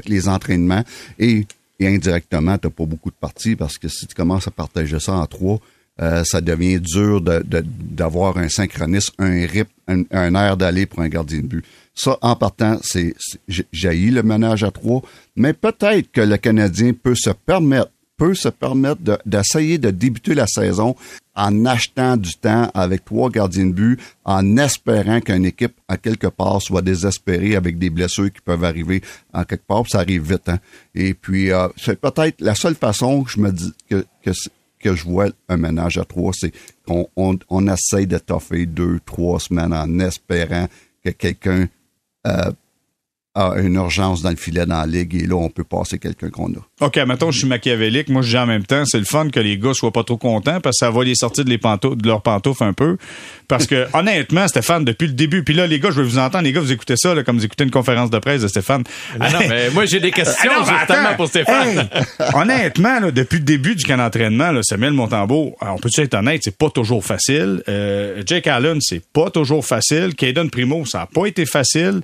les, 0.06 0.28
entraînements 0.28 0.84
et, 1.18 1.46
et 1.80 1.88
indirectement, 1.88 2.56
t'as 2.58 2.70
pas 2.70 2.84
beaucoup 2.84 3.10
de 3.10 3.16
parties 3.16 3.56
parce 3.56 3.78
que 3.78 3.88
si 3.88 4.06
tu 4.06 4.14
commences 4.14 4.46
à 4.46 4.50
partager 4.50 5.00
ça 5.00 5.14
en 5.14 5.26
trois, 5.26 5.58
euh, 6.00 6.24
ça 6.24 6.42
devient 6.42 6.78
dur 6.78 7.22
d'avoir 7.22 8.34
de, 8.34 8.40
un 8.40 8.48
synchronisme, 8.50 9.14
un 9.18 9.46
rythme, 9.46 9.70
un, 9.88 10.34
air 10.34 10.56
d'aller 10.56 10.84
pour 10.84 11.00
un 11.00 11.08
gardien 11.08 11.40
de 11.40 11.46
but. 11.46 11.64
Ça, 11.94 12.18
en 12.20 12.36
partant, 12.36 12.78
c'est 12.82 13.14
jaillit 13.72 14.10
le 14.10 14.22
ménage 14.22 14.62
à 14.62 14.70
trois, 14.70 15.00
mais 15.36 15.54
peut-être 15.54 16.12
que 16.12 16.20
le 16.20 16.36
Canadien 16.36 16.92
peut 16.92 17.14
se 17.14 17.30
permettre 17.30 17.90
peut 18.16 18.34
se 18.34 18.48
permettre 18.48 19.00
d'essayer 19.24 19.78
de, 19.78 19.90
débuter 19.90 20.34
la 20.34 20.46
saison 20.46 20.96
en 21.34 21.66
achetant 21.66 22.16
du 22.16 22.34
temps 22.34 22.70
avec 22.72 23.04
trois 23.04 23.30
gardiens 23.30 23.66
de 23.66 23.72
but, 23.72 24.00
en 24.24 24.56
espérant 24.56 25.20
qu'une 25.20 25.44
équipe, 25.44 25.74
à 25.86 25.98
quelque 25.98 26.28
part, 26.28 26.62
soit 26.62 26.82
désespérée 26.82 27.56
avec 27.56 27.78
des 27.78 27.90
blessures 27.90 28.32
qui 28.32 28.40
peuvent 28.40 28.64
arriver 28.64 29.02
en 29.34 29.44
quelque 29.44 29.66
part. 29.66 29.84
Ça 29.86 29.98
arrive 29.98 30.30
vite. 30.30 30.48
Hein? 30.48 30.58
Et 30.94 31.12
puis, 31.12 31.52
euh, 31.52 31.68
c'est 31.76 32.00
peut-être 32.00 32.40
la 32.40 32.54
seule 32.54 32.74
façon 32.74 33.24
que 33.24 33.30
je 33.30 33.40
me 33.40 33.52
dis 33.52 33.72
que, 33.88 34.06
que, 34.24 34.30
que 34.80 34.94
je 34.94 35.04
vois 35.04 35.28
un 35.48 35.56
ménage 35.58 35.98
à 35.98 36.04
trois, 36.04 36.32
c'est 36.32 36.52
qu'on 36.86 37.06
on, 37.16 37.38
on 37.50 37.68
essaye 37.68 38.06
de 38.06 38.18
toffer 38.18 38.64
deux, 38.64 38.98
trois 39.04 39.38
semaines 39.38 39.74
en 39.74 39.98
espérant 39.98 40.68
que 41.04 41.10
quelqu'un 41.10 41.66
euh, 42.26 42.50
a 43.36 43.54
une 43.58 43.74
urgence 43.74 44.22
dans 44.22 44.30
le 44.30 44.36
filet 44.36 44.64
dans 44.64 44.80
la 44.80 44.86
ligue 44.86 45.14
et 45.14 45.26
là, 45.26 45.36
on 45.36 45.50
peut 45.50 45.62
passer 45.62 45.98
quelqu'un 45.98 46.30
qu'on 46.30 46.48
a. 46.48 46.84
OK, 46.86 46.96
maintenant 46.98 47.30
je 47.30 47.38
suis 47.40 47.46
machiavélique. 47.46 48.08
Moi, 48.08 48.22
je 48.22 48.30
dis 48.30 48.38
en 48.38 48.46
même 48.46 48.64
temps, 48.64 48.84
c'est 48.86 48.98
le 48.98 49.04
fun 49.04 49.28
que 49.28 49.40
les 49.40 49.58
gars 49.58 49.74
soient 49.74 49.92
pas 49.92 50.04
trop 50.04 50.16
contents 50.16 50.60
parce 50.60 50.78
que 50.78 50.86
ça 50.86 50.90
va 50.90 51.04
les 51.04 51.14
sortir 51.14 51.44
de, 51.44 51.50
les 51.50 51.58
pantoufles, 51.58 52.00
de 52.00 52.08
leurs 52.08 52.22
pantoufles 52.22 52.64
un 52.64 52.72
peu. 52.72 52.96
Parce 53.46 53.66
que, 53.66 53.86
honnêtement, 53.94 54.48
Stéphane, 54.48 54.84
depuis 54.84 55.06
le 55.06 55.12
début, 55.12 55.44
puis 55.44 55.54
là, 55.54 55.66
les 55.66 55.78
gars, 55.78 55.90
je 55.90 56.00
vais 56.00 56.08
vous 56.08 56.18
entendre, 56.18 56.44
les 56.44 56.52
gars, 56.52 56.60
vous 56.60 56.72
écoutez 56.72 56.96
ça 56.96 57.14
là, 57.14 57.22
comme 57.22 57.36
vous 57.36 57.44
écoutez 57.44 57.64
une 57.64 57.70
conférence 57.70 58.10
de 58.10 58.18
presse 58.18 58.40
de 58.40 58.48
Stéphane. 58.48 58.84
Ah 59.20 59.30
non, 59.30 59.38
mais 59.48 59.70
moi, 59.70 59.84
j'ai 59.84 60.00
des 60.00 60.10
questions 60.12 60.52
ah 60.56 60.78
justement 60.78 61.14
pour 61.16 61.28
Stéphane. 61.28 61.88
honnêtement, 62.34 63.00
là, 63.00 63.10
depuis 63.10 63.38
le 63.38 63.44
début 63.44 63.74
du 63.74 63.84
camp 63.84 63.98
d'entraînement, 63.98 64.52
Samuel 64.62 64.92
Montembeau, 64.92 65.54
on 65.60 65.76
peut 65.76 65.90
être 65.98 66.14
honnête, 66.14 66.40
c'est 66.42 66.56
pas 66.56 66.70
toujours 66.70 67.04
facile. 67.04 67.62
Euh, 67.68 68.22
Jake 68.24 68.46
Allen, 68.46 68.78
c'est 68.80 69.02
pas 69.12 69.30
toujours 69.30 69.64
facile. 69.64 70.14
Caden 70.16 70.50
Primo, 70.50 70.84
ça 70.86 71.02
a 71.02 71.06
pas 71.06 71.26
été 71.26 71.46
facile. 71.46 72.00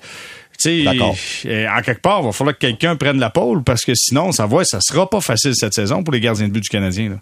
D'accord. 0.64 1.16
En 1.44 1.82
quelque 1.82 2.00
part, 2.00 2.20
il 2.20 2.26
va 2.26 2.32
falloir 2.32 2.54
que 2.54 2.60
quelqu'un 2.60 2.96
prenne 2.96 3.18
la 3.18 3.30
pôle 3.30 3.64
parce 3.64 3.84
que 3.84 3.94
sinon, 3.94 4.32
ça 4.32 4.46
va, 4.46 4.64
ça 4.64 4.80
sera 4.80 5.08
pas 5.08 5.20
facile 5.20 5.54
cette 5.54 5.74
saison 5.74 6.02
pour 6.02 6.12
les 6.12 6.20
gardiens 6.20 6.48
de 6.48 6.52
but 6.52 6.62
du 6.62 6.68
Canadien. 6.68 7.10
Là. 7.10 7.16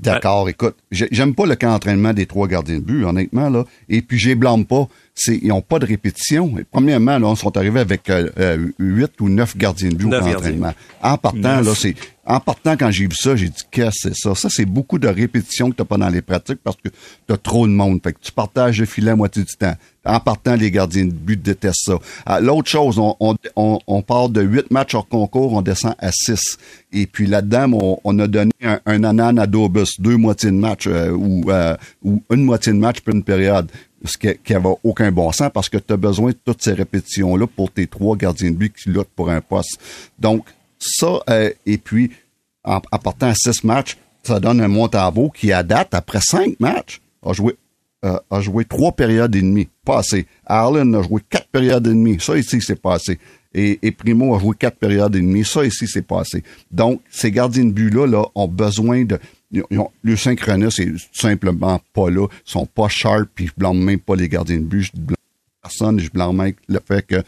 D'accord, 0.00 0.48
écoute, 0.48 0.76
j'aime 0.90 1.34
pas 1.34 1.46
le 1.46 1.54
camp 1.54 1.70
d'entraînement 1.70 2.12
des 2.12 2.26
trois 2.26 2.48
gardiens 2.48 2.76
de 2.76 2.80
but, 2.80 3.04
honnêtement, 3.04 3.48
là. 3.48 3.64
Et 3.88 4.02
puis, 4.02 4.18
je 4.18 4.34
blâme 4.34 4.66
pas. 4.66 4.88
C'est, 5.16 5.38
ils 5.40 5.52
ont 5.52 5.60
pas 5.60 5.78
de 5.78 5.86
répétition. 5.86 6.52
premièrement, 6.72 7.18
là, 7.18 7.28
on 7.28 7.36
sont 7.36 7.56
arrivés 7.56 7.78
avec 7.78 8.10
euh, 8.10 8.30
euh, 8.38 8.66
huit 8.80 9.20
ou 9.20 9.28
neuf 9.28 9.56
gardiens 9.56 9.90
de 9.90 9.94
but 9.94 10.06
au 10.06 10.10
camp 10.10 10.28
d'entraînement. 10.28 10.74
En 11.00 11.16
partant, 11.16 11.60
là, 11.60 11.72
c'est, 11.76 11.94
en 12.26 12.40
partant, 12.40 12.76
quand 12.76 12.90
j'ai 12.90 13.04
vu 13.04 13.14
ça, 13.14 13.36
j'ai 13.36 13.48
dit, 13.48 13.62
qu'est-ce 13.70 14.08
que 14.08 14.14
c'est 14.14 14.16
ça? 14.16 14.34
Ça, 14.34 14.48
c'est 14.50 14.64
beaucoup 14.64 14.98
de 14.98 15.06
répétitions 15.06 15.70
que 15.70 15.76
t'as 15.76 15.84
pas 15.84 15.98
dans 15.98 16.08
les 16.08 16.22
pratiques 16.22 16.58
parce 16.64 16.76
que 16.76 16.88
t'as 17.26 17.36
trop 17.36 17.66
de 17.68 17.72
monde. 17.72 18.00
Fait 18.02 18.12
que 18.12 18.18
tu 18.20 18.32
partages 18.32 18.80
le 18.80 18.86
filet 18.86 19.10
à 19.10 19.16
moitié 19.16 19.44
du 19.44 19.54
temps. 19.54 19.74
En 20.06 20.20
partant, 20.20 20.56
les 20.56 20.70
gardiens 20.70 21.04
de 21.04 21.12
but 21.12 21.40
détestent 21.40 21.84
ça. 21.84 21.98
Ah, 22.26 22.40
l'autre 22.40 22.68
chose, 22.68 22.98
on, 22.98 23.16
on, 23.20 23.78
on, 23.86 24.02
part 24.02 24.30
de 24.30 24.42
huit 24.42 24.70
matchs 24.70 24.94
hors 24.94 25.08
concours, 25.08 25.52
on 25.52 25.62
descend 25.62 25.94
à 25.98 26.10
six. 26.12 26.58
Et 26.92 27.06
puis 27.06 27.26
là-dedans, 27.26 28.00
on, 28.04 28.18
a 28.18 28.26
donné 28.26 28.52
un, 28.62 28.80
un 28.84 29.04
anan 29.04 29.38
à 29.38 29.46
Dobus, 29.46 30.00
deux 30.00 30.16
moitiés 30.16 30.50
de 30.50 30.56
match 30.56 30.86
euh, 30.86 31.10
ou, 31.10 31.50
euh, 31.50 31.76
ou 32.02 32.22
une 32.30 32.44
moitié 32.44 32.72
de 32.72 32.78
match 32.78 33.00
pour 33.00 33.14
une 33.14 33.22
période 33.22 33.70
ce 34.04 34.18
qui 34.18 34.52
n'avait 34.52 34.74
aucun 34.82 35.10
bon 35.10 35.32
sens 35.32 35.50
parce 35.52 35.68
que 35.68 35.78
tu 35.78 35.92
as 35.92 35.96
besoin 35.96 36.30
de 36.30 36.38
toutes 36.44 36.62
ces 36.62 36.72
répétitions-là 36.72 37.46
pour 37.46 37.70
tes 37.70 37.86
trois 37.86 38.16
gardiens 38.16 38.50
de 38.50 38.56
but 38.56 38.74
qui 38.74 38.90
luttent 38.90 39.08
pour 39.16 39.30
un 39.30 39.40
poste. 39.40 39.80
Donc, 40.18 40.46
ça, 40.78 41.20
euh, 41.30 41.50
et 41.66 41.78
puis, 41.78 42.10
en, 42.64 42.80
partant 42.80 43.28
à 43.28 43.34
six 43.34 43.64
matchs, 43.64 43.96
ça 44.22 44.40
donne 44.40 44.60
un 44.60 44.68
Montembeau 44.68 45.30
qui, 45.30 45.52
à 45.52 45.62
date, 45.62 45.94
après 45.94 46.20
cinq 46.20 46.58
matchs, 46.60 47.00
a 47.24 47.32
joué 47.32 47.56
euh, 48.04 48.18
a 48.30 48.40
joué 48.42 48.66
trois 48.66 48.92
périodes 48.92 49.34
et 49.34 49.40
demie. 49.40 49.68
Pas 49.82 50.00
assez. 50.00 50.26
A 50.44 50.70
joué 51.02 51.22
quatre 51.28 51.48
périodes 51.48 51.86
et 51.86 51.90
demie. 51.90 52.18
Ça, 52.20 52.36
ici, 52.36 52.60
c'est 52.60 52.80
pas 52.80 52.94
assez. 52.94 53.18
et, 53.54 53.78
et 53.82 53.92
Primo 53.92 54.34
a 54.34 54.38
joué 54.38 54.54
quatre 54.58 54.76
périodes 54.76 55.16
et 55.16 55.20
demie. 55.20 55.44
Ça 55.44 55.64
ici, 55.64 55.86
c'est 55.88 56.06
pas 56.06 56.20
assez. 56.20 56.42
Donc, 56.70 57.00
ces 57.10 57.30
gardiens 57.30 57.64
de 57.64 57.70
but-là 57.70 58.06
là, 58.06 58.26
ont 58.34 58.48
besoin 58.48 59.04
de... 59.04 59.18
ils 59.70 59.78
ont- 59.78 59.90
le 60.02 60.16
synchronisme, 60.16 60.70
c'est 60.70 60.86
tout 60.86 60.98
simplement 61.12 61.80
pas 61.92 62.10
là. 62.10 62.26
Ils 62.46 62.50
sont 62.50 62.66
pas 62.66 62.88
sharp, 62.88 63.28
puis 63.34 63.46
je 63.46 63.52
blâme 63.56 63.78
même 63.78 64.00
pas 64.00 64.16
les 64.16 64.28
gardiens 64.28 64.58
de 64.58 64.64
but. 64.64 64.82
Je 64.82 64.90
blâme 64.94 65.16
personne, 65.62 65.98
je 66.00 66.10
blâme 66.10 66.36
même 66.36 66.54
le 66.68 66.80
fait 66.86 67.06
que 67.06 67.22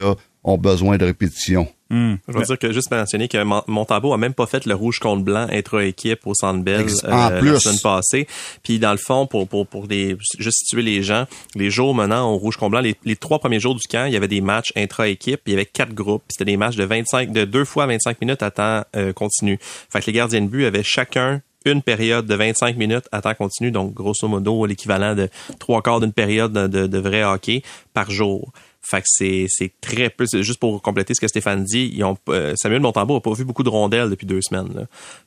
là, 0.00 0.14
ont 0.42 0.56
besoin 0.58 0.96
de 0.96 1.04
répétition. 1.04 1.68
Hmm. 1.92 2.14
Je 2.28 2.32
veux 2.38 2.44
dire 2.44 2.56
que 2.58 2.72
juste 2.72 2.90
mentionner 2.92 3.26
que 3.26 3.42
Mon- 3.42 3.64
Montembeau 3.66 4.12
a 4.12 4.16
même 4.16 4.32
pas 4.32 4.46
fait 4.46 4.64
le 4.64 4.74
rouge 4.76 5.00
contre 5.00 5.24
blanc 5.24 5.48
intra-équipe 5.50 6.24
au 6.24 6.34
Centre 6.34 6.62
Bell 6.62 6.86
euh, 7.04 7.10
en 7.12 7.30
la 7.30 7.40
plus. 7.40 7.58
semaine 7.58 7.80
passée. 7.82 8.28
Puis 8.62 8.78
dans 8.78 8.92
le 8.92 8.96
fond, 8.96 9.26
pour 9.26 9.48
pour 9.48 9.66
pour 9.66 9.88
des 9.88 10.16
juste 10.38 10.58
situer 10.60 10.82
les 10.82 11.02
gens, 11.02 11.26
les 11.56 11.68
jours 11.68 11.92
menant 11.94 12.30
au 12.30 12.36
rouge 12.38 12.56
contre 12.56 12.70
blanc, 12.70 12.80
les, 12.80 12.94
les 13.04 13.16
trois 13.16 13.40
premiers 13.40 13.58
jours 13.58 13.74
du 13.74 13.86
camp, 13.88 14.04
il 14.06 14.12
y 14.12 14.16
avait 14.16 14.28
des 14.28 14.40
matchs 14.40 14.72
intra-équipe, 14.76 15.40
il 15.46 15.50
y 15.50 15.54
avait 15.54 15.66
quatre 15.66 15.92
groupes, 15.92 16.22
c'était 16.30 16.44
des 16.44 16.56
matchs 16.56 16.76
de 16.76 16.84
25 16.84 17.32
de 17.32 17.44
deux 17.44 17.64
fois 17.64 17.86
25 17.86 18.20
minutes 18.20 18.44
à 18.44 18.52
temps 18.52 18.84
euh, 18.94 19.12
continu. 19.12 19.58
Fait 19.60 20.00
que 20.00 20.06
les 20.06 20.12
gardiens 20.12 20.42
de 20.42 20.46
but 20.46 20.66
avaient 20.66 20.84
chacun 20.84 21.42
une 21.64 21.82
période 21.82 22.26
de 22.26 22.34
25 22.34 22.76
minutes 22.76 23.08
à 23.12 23.20
temps 23.20 23.34
continu, 23.34 23.70
donc 23.70 23.92
grosso 23.94 24.26
modo 24.26 24.64
l'équivalent 24.66 25.14
de 25.14 25.28
trois 25.58 25.82
quarts 25.82 26.00
d'une 26.00 26.12
période 26.12 26.52
de, 26.52 26.66
de, 26.66 26.86
de 26.86 26.98
vrai 26.98 27.22
hockey 27.24 27.62
par 27.92 28.10
jour. 28.10 28.52
Fait 28.82 28.98
que 29.02 29.06
c'est 29.06 29.44
c'est 29.48 29.70
très 29.80 30.08
peu. 30.08 30.24
c'est 30.26 30.42
Juste 30.42 30.58
pour 30.58 30.80
compléter 30.80 31.12
ce 31.14 31.20
que 31.20 31.28
Stéphane 31.28 31.64
dit, 31.64 31.92
ils 31.94 32.02
ont 32.02 32.16
euh, 32.30 32.54
Samuel 32.56 32.80
Montembeau 32.80 33.16
a 33.16 33.20
pas 33.20 33.32
vu 33.34 33.44
beaucoup 33.44 33.62
de 33.62 33.68
rondelles 33.68 34.08
depuis 34.08 34.26
deux 34.26 34.40
semaines. 34.40 34.68
Là. 34.74 34.82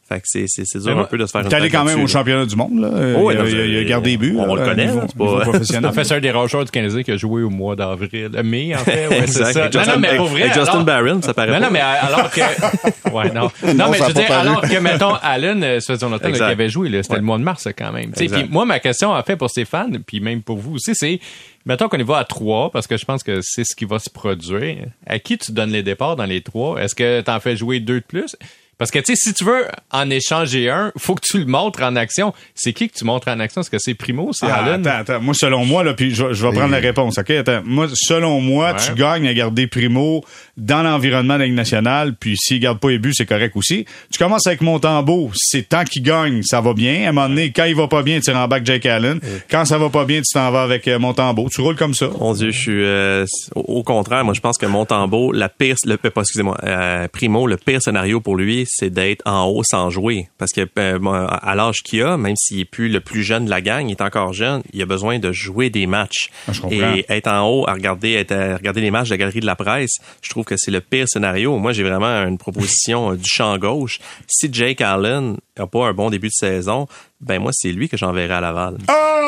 Fait 0.09 0.15
que 0.17 0.23
c'est 0.25 0.45
c'est 0.47 0.63
c'est 0.65 0.79
dur 0.79 0.87
Mais 0.89 0.93
moi, 0.95 1.03
un 1.03 1.07
peu 1.07 1.17
de 1.19 1.25
se 1.25 1.31
faire. 1.31 1.47
T'es 1.47 1.55
allé 1.55 1.69
quand 1.69 1.83
même 1.85 2.01
au 2.03 2.07
championnat 2.07 2.45
du 2.45 2.55
monde, 2.55 2.79
là. 2.81 2.89
Oh, 3.17 3.27
oui, 3.27 3.35
il, 3.35 3.39
a, 3.39 3.47
il 3.47 3.55
a- 3.61 3.65
il 3.65 3.75
a 3.75 3.79
c'est- 3.79 3.85
gardé 3.85 4.17
but. 4.17 4.35
on 4.39 4.55
là, 4.55 4.63
le 4.63 4.69
connaît, 4.69 4.85
niveau- 4.87 4.99
là, 5.01 5.05
c'est 5.07 5.17
pas-. 5.17 5.87
En 5.87 5.91
fait, 5.93 6.03
c'est 6.03 6.15
un 6.15 6.19
des 6.19 6.31
rares 6.31 6.47
joueurs 6.47 6.65
du 6.65 6.71
Canadien 6.71 7.03
qui 7.03 7.11
a 7.11 7.17
joué 7.17 7.43
au 7.43 7.49
mois 7.51 7.75
d'avril. 7.75 8.31
euh, 8.35 8.43
mai, 8.43 8.75
en 8.75 8.79
fait. 8.79 9.07
Ouais, 9.07 9.21
c'est 9.27 9.53
ça. 9.53 9.61
Avec 9.61 9.73
Non, 9.75 9.79
Justin- 9.81 9.93
non, 9.93 9.99
mais 9.99 10.15
pour 10.17 10.25
vrai. 10.27 10.41
avec 10.41 10.53
Justin 10.55 10.71
alors- 10.71 10.83
Barron, 10.85 11.21
ça 11.21 11.33
paraît 11.33 11.47
Non, 11.51 11.59
pas. 11.59 11.65
non, 11.65 11.71
mais 11.71 11.79
alors 11.79 12.31
que. 12.31 12.41
Ouais, 13.13 13.31
non. 13.31 13.41
Non, 13.63 13.73
Non, 13.75 13.89
mais 13.91 13.97
je 13.99 14.03
veux 14.05 14.13
dire, 14.13 14.31
alors 14.31 14.61
que, 14.61 14.79
mettons, 14.79 15.13
Allen, 15.21 15.63
euh, 15.63 15.79
ça 15.79 15.93
faisait 15.93 16.09
longtemps 16.09 16.31
qu'il 16.31 16.41
avait 16.41 16.69
joué, 16.69 16.89
là, 16.89 17.03
c'était 17.03 17.13
Ouais. 17.13 17.19
le 17.19 17.25
mois 17.25 17.37
de 17.37 17.43
mars, 17.43 17.67
quand 17.77 17.91
même. 17.91 18.11
Tu 18.11 18.17
sais, 18.17 18.23
Exact. 18.23 18.39
Puis 18.41 18.49
moi, 18.51 18.65
ma 18.65 18.79
question, 18.79 19.11
en 19.11 19.21
fait, 19.21 19.35
pour 19.35 19.51
Stéphane, 19.51 19.99
puis 20.05 20.19
même 20.19 20.41
pour 20.41 20.57
vous 20.57 20.73
aussi, 20.75 20.95
c'est, 20.95 21.19
mettons 21.65 21.89
qu'on 21.89 21.97
y 21.97 22.03
va 22.03 22.17
à 22.17 22.25
trois, 22.25 22.71
parce 22.71 22.87
que 22.87 22.97
je 22.97 23.05
pense 23.05 23.23
que 23.23 23.39
c'est 23.41 23.63
ce 23.63 23.75
qui 23.75 23.85
va 23.85 23.99
se 23.99 24.09
produire. 24.09 24.87
À 25.05 25.19
qui 25.19 25.37
tu 25.37 25.51
donnes 25.51 25.71
les 25.71 25.83
départs 25.83 26.15
dans 26.15 26.25
les 26.25 26.41
trois? 26.41 26.81
Est-ce 26.81 26.95
que 26.95 27.21
t'en 27.21 27.39
fais 27.39 27.55
jouer 27.55 27.79
deux 27.79 27.99
de 27.99 28.05
plus? 28.05 28.35
Parce 28.77 28.91
que, 28.91 28.99
tu 28.99 29.15
sais, 29.15 29.29
si 29.29 29.33
tu 29.33 29.43
veux 29.45 29.65
en 29.91 30.09
échanger 30.09 30.69
un, 30.69 30.91
faut 30.97 31.15
que 31.15 31.21
tu 31.23 31.37
le 31.39 31.45
montres 31.45 31.81
en 31.83 31.95
action. 31.95 32.33
C'est 32.55 32.73
qui 32.73 32.89
que 32.89 32.97
tu 32.97 33.05
montres 33.05 33.27
en 33.27 33.39
action? 33.39 33.61
Est-ce 33.61 33.69
que 33.69 33.77
c'est 33.79 33.93
Primo? 33.93 34.31
C'est 34.33 34.47
Ah, 34.47 34.63
Allen? 34.63 34.85
attends, 34.85 35.13
attends. 35.13 35.21
Moi, 35.21 35.33
selon 35.33 35.63
moi, 35.65 35.83
là, 35.83 35.93
puis 35.93 36.13
je, 36.13 36.33
je 36.33 36.45
vais 36.47 36.53
prendre 36.53 36.71
la 36.71 36.79
réponse, 36.79 37.17
OK? 37.17 37.29
Attends. 37.31 37.61
Moi, 37.65 37.87
selon 37.93 38.41
moi, 38.41 38.71
Ouais. 38.73 38.79
tu 38.85 38.93
gagnes 38.95 39.27
à 39.27 39.33
garder 39.33 39.67
Primo 39.67 40.23
dans 40.57 40.83
l'environnement 40.83 41.35
de 41.35 41.39
la 41.39 41.45
Ligue 41.45 41.55
nationale, 41.55 42.15
puis 42.19 42.35
s'il 42.37 42.59
garde 42.59 42.79
pas 42.79 42.89
les 42.89 42.99
buts, 42.99 43.13
c'est 43.13 43.25
correct 43.25 43.55
aussi. 43.55 43.85
Tu 44.11 44.17
commences 44.19 44.47
avec 44.47 44.61
Montembeau, 44.61 45.31
c'est 45.35 45.69
tant 45.69 45.83
qu'il 45.83 46.03
gagne, 46.03 46.41
ça 46.43 46.59
va 46.61 46.73
bien. 46.73 47.05
À 47.05 47.09
un 47.09 47.11
moment 47.11 47.29
donné, 47.29 47.51
quand 47.51 47.65
il 47.65 47.75
va 47.75 47.87
pas 47.87 48.01
bien, 48.03 48.19
tu 48.19 48.31
rends 48.31 48.47
back 48.47 48.65
Jake 48.65 48.85
Allen. 48.85 49.19
Quand 49.49 49.65
ça 49.65 49.77
va 49.77 49.89
pas 49.89 50.05
bien, 50.05 50.17
tu 50.19 50.33
t'en 50.33 50.51
vas 50.51 50.63
avec 50.63 50.87
euh, 50.87 50.99
Montembeau. 50.99 51.47
Tu 51.53 51.61
roules 51.61 51.75
comme 51.75 51.93
ça. 51.93 52.09
Mon 52.19 52.33
Dieu, 52.33 52.51
je 52.51 52.59
suis 52.59 52.83
euh, 52.83 53.25
au, 53.55 53.61
au 53.79 53.83
contraire. 53.83 54.25
Moi, 54.25 54.33
je 54.33 54.41
pense 54.41 54.57
que 54.57 54.65
Montembeau, 54.65 55.31
la 55.31 55.49
pire, 55.49 55.75
le, 55.85 55.97
pas, 55.97 56.21
excusez-moi, 56.21 56.57
euh, 56.63 57.07
Primo, 57.07 57.47
le 57.47 57.57
pire 57.57 57.81
scénario 57.81 58.19
pour 58.19 58.35
lui, 58.35 58.62
c'est 58.67 58.89
d'être 58.89 59.21
en 59.25 59.45
haut 59.45 59.63
sans 59.63 59.89
jouer, 59.89 60.29
parce 60.37 60.51
que 60.51 60.67
euh, 60.79 60.99
bon, 60.99 61.11
à 61.13 61.55
l'âge 61.55 61.81
qu'il 61.83 62.01
a, 62.03 62.17
même 62.17 62.35
s'il 62.35 62.59
est 62.59 62.65
plus 62.65 62.89
le 62.89 62.99
plus 62.99 63.23
jeune 63.23 63.45
de 63.45 63.49
la 63.49 63.61
gang, 63.61 63.87
il 63.87 63.91
est 63.91 64.01
encore 64.01 64.33
jeune, 64.33 64.61
il 64.73 64.81
a 64.81 64.85
besoin 64.85 65.19
de 65.19 65.31
jouer 65.31 65.69
des 65.69 65.87
matchs. 65.87 66.29
Ah. 66.47 66.67
Et 66.71 67.05
être 67.09 67.27
en 67.27 67.47
haut 67.49 67.67
à 67.67 67.73
regarder, 67.73 68.13
être 68.13 68.31
à 68.31 68.57
regarder 68.57 68.81
les 68.81 68.91
matchs 68.91 69.09
de 69.09 69.13
la 69.13 69.17
galerie 69.17 69.39
de 69.39 69.45
la 69.45 69.55
presse, 69.55 69.97
je 70.21 70.29
trouve 70.29 70.45
que 70.45 70.55
c'est 70.57 70.71
le 70.71 70.81
pire 70.81 71.07
scénario. 71.07 71.57
Moi, 71.57 71.73
j'ai 71.73 71.83
vraiment 71.83 72.25
une 72.25 72.37
proposition 72.37 73.11
euh, 73.11 73.15
du 73.15 73.25
champ 73.25 73.57
gauche. 73.57 73.99
Si 74.27 74.49
Jake 74.51 74.81
Allen 74.81 75.37
a 75.57 75.67
pas 75.67 75.85
un 75.85 75.93
bon 75.93 76.09
début 76.09 76.27
de 76.27 76.33
saison, 76.33 76.87
ben 77.21 77.39
moi, 77.39 77.51
c'est 77.53 77.71
lui 77.71 77.89
que 77.89 77.97
j'enverrai 77.97 78.33
à 78.33 78.41
Laval. 78.41 78.77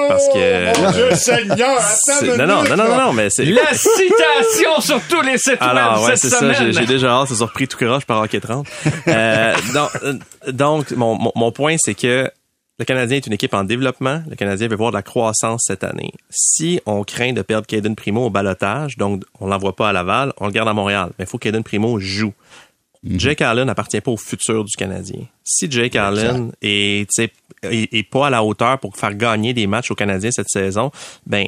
Parce 0.08 0.28
que 0.30 0.82
Mon 0.82 0.92
Dieu 0.92 1.10
Seigneur! 1.16 1.80
non, 2.38 2.48
non, 2.48 2.64
non, 2.64 2.78
non, 2.78 2.98
non, 2.98 3.14
mais 3.14 3.30
c'est 3.30 3.46
La 3.46 3.74
citation 3.74 4.82
sur 4.82 5.02
tous 5.08 5.22
les 5.22 5.38
sites 5.38 5.58
alors, 5.60 6.02
web 6.02 6.10
ouais, 6.10 6.16
cette 6.16 6.32
c'est 6.32 6.54
ça. 6.54 6.72
J'ai 6.72 6.86
déjà 6.86 7.12
hâte. 7.12 7.30
C'est 7.30 7.36
surpris 7.36 7.68
tout 7.68 7.78
croche 7.78 8.06
par 8.06 8.22
Hockey 8.22 8.40
30. 8.40 8.68
Euh, 9.08 9.54
donc, 9.74 9.90
euh, 10.04 10.14
donc 10.52 10.92
mon, 10.92 11.16
mon, 11.16 11.32
mon 11.36 11.52
point, 11.52 11.76
c'est 11.80 11.96
que 11.96 12.30
le 12.78 12.86
Canadien 12.86 13.18
est 13.18 13.28
une 13.28 13.34
équipe 13.34 13.54
en 13.54 13.64
développement. 13.64 14.22
Le 14.30 14.36
Canadien 14.36 14.68
veut 14.68 14.76
voir 14.76 14.92
de 14.92 14.98
la 14.98 15.02
croissance 15.02 15.64
cette 15.66 15.84
année. 15.84 16.12
Si 16.30 16.82
on 16.86 17.04
craint 17.04 17.32
de 17.32 17.42
perdre 17.42 17.66
Caden 17.68 17.96
Primo 17.96 18.26
au 18.26 18.30
balotage, 18.30 18.98
donc 18.98 19.24
on 19.40 19.48
l'envoie 19.48 19.76
pas 19.76 19.90
à 19.90 19.94
Laval, 19.94 20.34
on 20.38 20.48
le 20.48 20.52
garde 20.52 20.68
à 20.68 20.74
Montréal. 20.74 21.12
Mais 21.18 21.26
il 21.26 21.28
faut 21.28 21.38
que 21.38 21.44
Caden 21.44 21.64
Primo 21.64 22.00
joue. 22.00 22.34
Jake 23.06 23.42
Allen 23.42 23.66
n'appartient 23.66 24.02
pas 24.02 24.12
au 24.12 24.18
futur 24.18 24.64
du 24.64 24.72
Canadien. 24.76 25.22
Si 25.44 25.70
Jake 25.70 25.96
Allen 25.96 26.52
est, 26.62 27.10
tu 27.10 27.24
sais, 27.24 27.32
est, 27.64 27.94
est 27.94 28.04
pas 28.04 28.28
à 28.28 28.30
la 28.30 28.44
hauteur 28.44 28.80
pour 28.80 28.98
faire 28.98 29.14
gagner 29.14 29.54
des 29.54 29.68
matchs 29.68 29.92
au 29.92 29.96
Canadien 29.96 30.32
cette 30.32 30.50
saison, 30.50 30.92
ben 31.26 31.48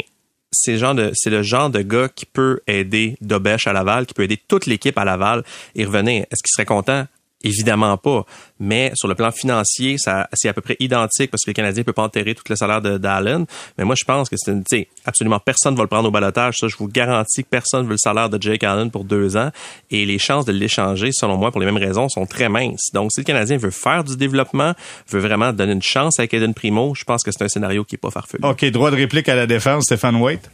c'est 0.51 0.73
le 0.73 0.77
genre 0.77 0.95
de 0.95 1.11
c'est 1.13 1.29
le 1.29 1.43
genre 1.43 1.69
de 1.69 1.81
gars 1.81 2.09
qui 2.09 2.25
peut 2.25 2.61
aider 2.67 3.17
Dobesh 3.21 3.67
à 3.67 3.73
Laval, 3.73 4.05
qui 4.05 4.13
peut 4.13 4.23
aider 4.23 4.39
toute 4.47 4.65
l'équipe 4.65 4.97
à 4.97 5.05
Laval 5.05 5.43
et 5.75 5.85
revenir. 5.85 6.23
Est-ce 6.23 6.43
qu'il 6.43 6.51
serait 6.51 6.65
content? 6.65 7.05
Évidemment 7.47 7.97
pas. 7.97 8.25
Mais 8.59 8.91
sur 8.95 9.07
le 9.07 9.15
plan 9.15 9.31
financier, 9.31 9.97
ça 9.97 10.27
c'est 10.33 10.49
à 10.49 10.53
peu 10.53 10.61
près 10.61 10.75
identique 10.79 11.31
parce 11.31 11.43
que 11.43 11.51
le 11.51 11.53
Canadien 11.53 11.83
peut 11.83 11.93
pas 11.93 12.03
enterrer 12.03 12.35
tout 12.35 12.43
le 12.49 12.55
salaire 12.55 12.81
de 12.81 12.97
d'Allen. 12.97 13.45
Mais 13.77 13.83
moi, 13.83 13.95
je 13.97 14.03
pense 14.03 14.29
que 14.29 14.35
c'est 14.37 14.51
une, 14.51 14.63
absolument 15.05 15.39
personne 15.39 15.75
va 15.75 15.83
le 15.83 15.87
prendre 15.87 16.07
au 16.07 16.11
balotage. 16.11 16.55
Ça, 16.57 16.67
je 16.67 16.75
vous 16.77 16.87
garantis 16.87 17.43
que 17.43 17.49
personne 17.49 17.85
veut 17.85 17.93
le 17.93 17.97
salaire 17.97 18.29
de 18.29 18.41
Jake 18.41 18.63
Allen 18.63 18.91
pour 18.91 19.03
deux 19.03 19.37
ans. 19.37 19.51
Et 19.91 20.05
les 20.05 20.19
chances 20.19 20.45
de 20.45 20.51
l'échanger, 20.51 21.09
selon 21.11 21.37
moi, 21.37 21.51
pour 21.51 21.59
les 21.59 21.65
mêmes 21.65 21.77
raisons, 21.77 22.09
sont 22.09 22.25
très 22.25 22.49
minces. 22.49 22.89
Donc, 22.93 23.11
si 23.13 23.21
le 23.21 23.25
Canadien 23.25 23.57
veut 23.57 23.71
faire 23.71 24.03
du 24.03 24.17
développement, 24.17 24.73
veut 25.09 25.19
vraiment 25.19 25.53
donner 25.53 25.73
une 25.73 25.81
chance 25.81 26.19
à 26.19 26.23
Eden 26.23 26.53
Primo, 26.53 26.93
je 26.95 27.03
pense 27.03 27.23
que 27.23 27.31
c'est 27.31 27.43
un 27.43 27.47
scénario 27.47 27.83
qui 27.83 27.95
est 27.95 27.99
pas 27.99 28.11
farfelu. 28.11 28.43
OK, 28.43 28.65
droit 28.65 28.91
de 28.91 28.95
réplique 28.95 29.29
à 29.29 29.35
la 29.35 29.47
défense, 29.47 29.85
Stéphane 29.85 30.17
Waite. 30.17 30.49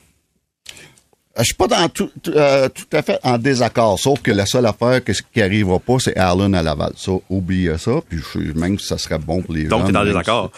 Euh, 1.36 1.39
Je 1.39 1.46
suis 1.46 1.56
pas 1.56 1.67
dans 1.67 1.89
tout, 1.89 2.10
euh, 2.28 2.69
tout 2.69 2.86
à 2.96 3.02
fait 3.02 3.19
en 3.24 3.38
désaccord, 3.39 3.98
sauf 4.00 4.22
que 4.22 4.32
la 4.32 4.46
seule 4.46 4.65
affaire 4.67 5.04
que, 5.04 5.12
qui 5.34 5.41
arrivera 5.41 5.80
pas, 5.80 5.96
c'est 6.00 6.15
Allen 6.15 6.54
à 6.54 6.62
Laval. 6.62 6.93
Ça, 6.96 7.12
oubliez 7.30 7.78
ça, 7.80 7.93
puis 8.08 8.19
je, 8.34 8.39
même 8.58 8.78
si 8.78 8.86
ça 8.88 8.98
serait 9.00 9.17
bon 9.17 9.41
pour 9.41 9.54
les 9.56 9.63
Donc, 9.63 9.88
t'es 9.88 9.91
dans 9.91 10.04
le 10.04 10.10
désaccord. 10.10 10.52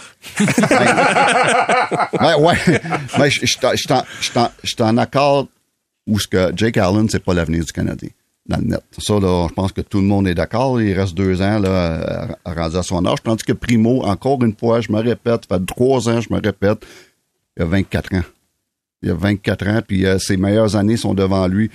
Ben, 2.19 2.35
ouais, 2.39 2.55
mais 3.19 3.29
je 3.29 3.45
suis 3.45 4.81
en- 4.81 4.97
accord 4.97 5.47
où 6.07 6.19
ce 6.19 6.27
que 6.27 6.51
Jake 6.55 6.77
Allen, 6.77 7.07
c'est 7.09 7.23
pas 7.23 7.33
l'avenir 7.33 7.63
du 7.63 7.71
Canadien 7.71 8.09
dans 8.47 8.57
le 8.57 8.63
net. 8.65 8.83
Ça, 8.99 9.13
là, 9.19 9.47
je 9.49 9.53
pense 9.53 9.71
que 9.71 9.81
tout 9.81 9.99
le 9.99 10.05
monde 10.05 10.27
est 10.27 10.35
d'accord. 10.35 10.79
Il 10.81 10.93
reste 10.93 11.15
deux 11.15 11.41
ans 11.41 11.57
là, 11.57 12.37
rendu 12.45 12.77
à 12.77 12.83
son 12.83 13.03
âge. 13.05 13.19
Tandis 13.23 13.43
que 13.43 13.53
Primo, 13.53 14.03
encore 14.03 14.43
une 14.43 14.55
fois, 14.55 14.81
je 14.81 14.91
me 14.91 14.99
répète, 15.01 15.45
ça 15.49 15.57
fait 15.57 15.65
trois 15.65 16.07
ans, 16.09 16.21
je 16.21 16.31
me 16.31 16.39
répète, 16.39 16.85
il 17.57 17.63
a 17.63 17.65
24 17.65 18.13
ans. 18.15 18.21
Il 19.05 19.11
a 19.11 19.13
24 19.13 19.67
ans, 19.67 19.79
puis 19.87 20.05
euh, 20.05 20.17
ses 20.17 20.35
meilleures 20.35 20.75
années 20.75 20.97
sont 20.97 21.13
devant 21.13 21.47
lui. 21.47 21.69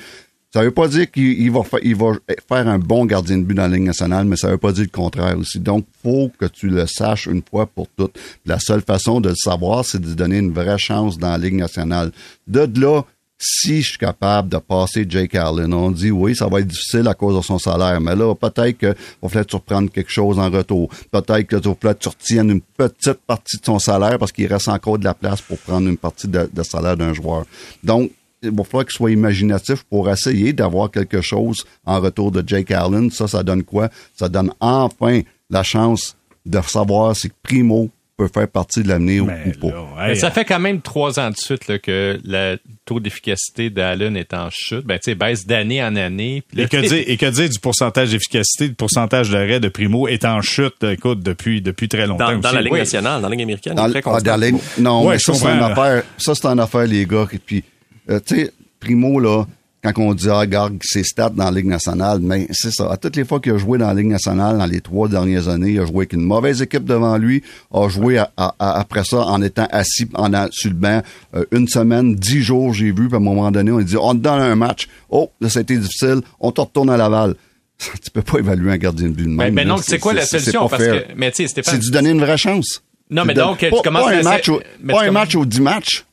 Ça 0.53 0.65
veut 0.65 0.73
pas 0.73 0.89
dire 0.89 1.09
qu'il 1.09 1.41
il 1.41 1.51
va, 1.53 1.61
va 1.61 2.13
faire 2.49 2.67
un 2.69 2.81
bon 2.81 3.07
gardien 3.07 3.39
de 3.39 3.45
but 3.45 3.55
dans 3.55 3.69
la 3.69 3.77
Ligue 3.77 3.85
nationale, 3.87 4.25
mais 4.25 4.35
ça 4.35 4.49
veut 4.49 4.59
pas 4.59 4.73
dire 4.73 4.83
le 4.83 4.91
contraire 4.91 5.39
aussi. 5.39 5.61
Donc, 5.61 5.87
faut 6.03 6.33
que 6.41 6.47
tu 6.47 6.69
le 6.69 6.87
saches 6.89 7.27
une 7.27 7.43
fois 7.49 7.67
pour 7.67 7.87
toutes. 7.97 8.19
La 8.45 8.59
seule 8.59 8.83
façon 8.83 9.21
de 9.21 9.29
le 9.29 9.37
savoir, 9.37 9.85
c'est 9.85 10.01
de 10.01 10.09
lui 10.09 10.17
donner 10.17 10.39
une 10.39 10.53
vraie 10.53 10.77
chance 10.77 11.19
dans 11.19 11.31
la 11.31 11.39
Ligue 11.39 11.55
nationale. 11.55 12.11
De 12.49 12.69
là, 12.81 13.03
si 13.43 13.81
je 13.81 13.89
suis 13.89 13.99
capable 13.99 14.51
de 14.51 14.59
passer 14.59 15.07
Jake 15.09 15.35
Allen, 15.35 15.73
on 15.73 15.91
dit 15.91 16.11
oui, 16.11 16.37
ça 16.37 16.47
va 16.47 16.61
être 16.61 16.67
difficile 16.67 17.09
à 17.09 17.15
cause 17.15 17.37
de 17.37 17.43
son 17.43 17.59
salaire, 17.59 17.99
mais 18.01 18.15
là, 18.15 18.35
peut-être 18.35 18.77
que 18.77 18.87
va 19.23 19.29
falloir 19.29 19.47
que 19.47 19.51
tu 19.51 19.57
reprendre 19.57 19.91
quelque 19.91 20.11
chose 20.11 20.39
en 20.39 20.51
retour. 20.51 20.91
Peut-être 21.11 21.47
que 21.47 21.57
tu 21.57 21.69
va 21.69 21.75
falloir 21.75 21.99
que 21.99 22.03
tu 22.03 22.09
retiennes 22.09 22.51
une 22.51 22.61
petite 22.61 23.21
partie 23.27 23.57
de 23.57 23.65
son 23.65 23.79
salaire 23.79 24.19
parce 24.19 24.31
qu'il 24.31 24.47
reste 24.47 24.69
encore 24.69 24.99
de 24.99 25.05
la 25.05 25.15
place 25.15 25.41
pour 25.41 25.57
prendre 25.59 25.89
une 25.89 25.97
partie 25.97 26.29
de, 26.29 26.51
de 26.53 26.63
salaire 26.63 26.99
d'un 26.99 27.15
joueur. 27.15 27.47
Donc, 27.83 28.11
il 28.43 28.51
va 28.51 28.65
falloir 28.65 28.85
qu'il 28.85 28.97
soit 28.97 29.11
imaginatif 29.11 29.85
pour 29.85 30.11
essayer 30.11 30.53
d'avoir 30.53 30.91
quelque 30.91 31.23
chose 31.23 31.65
en 31.87 32.01
retour 32.01 32.31
de 32.31 32.47
Jake 32.47 32.71
Allen. 32.71 33.11
Ça, 33.11 33.27
ça 33.27 33.43
donne 33.43 33.63
quoi? 33.63 33.89
Ça 34.15 34.29
donne 34.29 34.53
enfin 34.61 35.23
la 35.49 35.63
chance 35.63 36.15
de 36.45 36.61
savoir 36.61 37.17
si 37.17 37.31
Primo 37.43 37.89
peut 38.21 38.31
faire 38.33 38.49
partie 38.49 38.83
de 38.83 38.89
l'avenir 38.89 39.25
ou 39.25 39.27
pas. 39.27 39.69
là, 39.69 40.09
hey, 40.11 40.17
ça 40.17 40.31
fait 40.31 40.45
quand 40.45 40.59
même 40.59 40.81
trois 40.83 41.19
ans 41.19 41.31
de 41.31 41.37
suite 41.37 41.69
là, 41.69 41.79
que 41.79 42.19
le 42.23 42.59
taux 42.85 43.01
d'efficacité 43.01 43.71
d'Allen 43.71 44.17
est 44.17 44.35
en 44.35 44.49
chute. 44.51 44.85
Ben, 44.85 44.99
tu 44.99 45.11
sais, 45.11 45.15
baisse 45.15 45.47
d'année 45.47 45.83
en 45.83 45.97
année. 45.97 46.43
Là, 46.53 46.65
Et 46.65 46.69
que, 46.69 46.77
dire, 46.89 47.05
et 47.07 47.17
que 47.17 47.27
dire 47.27 47.49
du 47.49 47.59
pourcentage 47.59 48.11
d'efficacité, 48.11 48.69
du 48.69 48.75
pourcentage 48.75 49.31
d'arrêt 49.31 49.61
de 49.61 49.69
Primo 49.69 50.07
est 50.09 50.25
en 50.25 50.43
chute, 50.43 50.83
écoute, 50.85 51.21
depuis, 51.23 51.63
depuis 51.63 51.89
très 51.89 52.07
longtemps. 52.07 52.37
Dans, 52.39 52.53
la 52.53 52.61
Ligue 52.61 52.73
Oui. 52.73 52.79
nationale, 52.81 53.23
dans 53.23 53.29
la 53.29 53.35
Ligue 53.35 53.43
américaine, 53.45 53.75
Dans 53.75 53.89
très 53.89 54.03
ah, 54.05 54.21
dans 54.21 54.37
les- 54.37 54.53
non, 54.79 55.07
Ouais, 55.07 55.15
mais 55.15 55.19
ça, 55.19 55.33
c'est 55.33 55.47
une 55.47 55.63
affaire. 55.63 56.03
Ça, 56.19 56.35
c'est 56.35 56.47
une 56.47 56.61
affaire, 56.61 56.87
les 56.87 57.07
gars. 57.07 57.27
Et 57.33 57.39
puis, 57.39 57.65
euh, 58.11 58.21
tu 58.25 58.37
sais, 58.37 58.53
Primo, 58.81 59.19
là, 59.19 59.45
quand 59.83 59.93
on 59.97 60.13
dit, 60.13 60.29
ah, 60.29 60.41
regarde 60.41 60.79
ses 60.83 61.05
stats 61.05 61.31
dans 61.31 61.45
la 61.45 61.51
Ligue 61.51 61.67
nationale, 61.67 62.19
mais 62.21 62.47
c'est 62.51 62.71
ça. 62.71 62.91
À 62.91 62.97
toutes 62.97 63.17
les 63.17 63.25
fois 63.25 63.41
qu'il 63.41 63.53
a 63.53 63.59
joué 63.59 63.79
dans 63.79 63.87
la 63.87 63.95
Ligue 63.95 64.09
nationale, 64.09 64.59
dans 64.59 64.67
les 64.67 64.81
trois 64.81 65.09
dernières 65.09 65.49
années, 65.49 65.73
il 65.73 65.81
a 65.81 65.87
joué 65.87 65.99
avec 65.99 66.13
une 66.13 66.23
mauvaise 66.23 66.61
équipe 66.61 66.85
devant 66.85 67.17
lui, 67.17 67.43
a 67.73 67.89
joué 67.89 68.23
après 68.37 69.05
ça 69.05 69.19
en 69.19 69.41
étant 69.43 69.67
assis 69.71 70.07
en, 70.15 70.31
sur 70.51 70.71
le 70.71 70.77
banc 70.77 71.03
euh, 71.35 71.45
une 71.53 71.67
semaine, 71.67 72.15
dix 72.15 72.43
jours, 72.43 72.75
j'ai 72.75 72.93
vu, 72.93 73.07
puis 73.07 73.15
à 73.15 73.17
un 73.17 73.21
moment 73.21 73.51
donné, 73.51 73.71
on 73.71 73.79
a 73.79 73.83
dit, 73.83 73.97
on 73.97 74.13
te 74.13 74.19
donne 74.19 74.41
un 74.41 74.55
match. 74.55 74.89
Oh, 75.09 75.31
là, 75.41 75.49
c'était 75.49 75.77
difficile, 75.77 76.21
on 76.41 76.53
te 76.53 76.61
retourne 76.61 76.91
à 76.91 76.97
Laval. 76.97 77.35
tu 77.79 78.11
peux 78.13 78.23
pas 78.23 78.39
évaluer 78.39 78.73
un 78.73 78.77
gardien 78.77 79.09
de 79.09 79.15
but 79.15 79.25
de 79.25 79.31
même. 79.31 79.55
Mais, 79.55 79.65
non, 79.65 79.79
c'est 79.79 79.99
quoi 79.99 80.13
la 80.13 80.27
solution? 80.27 80.69
Parce 80.69 80.83
que, 80.83 81.05
mais 81.17 81.31
tu 81.33 81.49
sais, 81.49 81.63
C'est 81.63 81.79
de 81.79 81.91
donner 81.91 82.11
une 82.11 82.21
vraie 82.21 82.37
chance. 82.37 82.83
Non, 83.09 83.25
mais 83.25 83.35
donc, 83.35 83.59
tu 83.59 83.71
commences 83.83 84.05
pas 84.05 84.17
un 84.17 84.23
match, 84.23 84.49
au, 84.49 84.61
pas 84.87 85.05
un 85.05 85.11
match 85.11 85.35
aux 85.35 85.45
dix 85.45 85.61
matchs. 85.61 86.05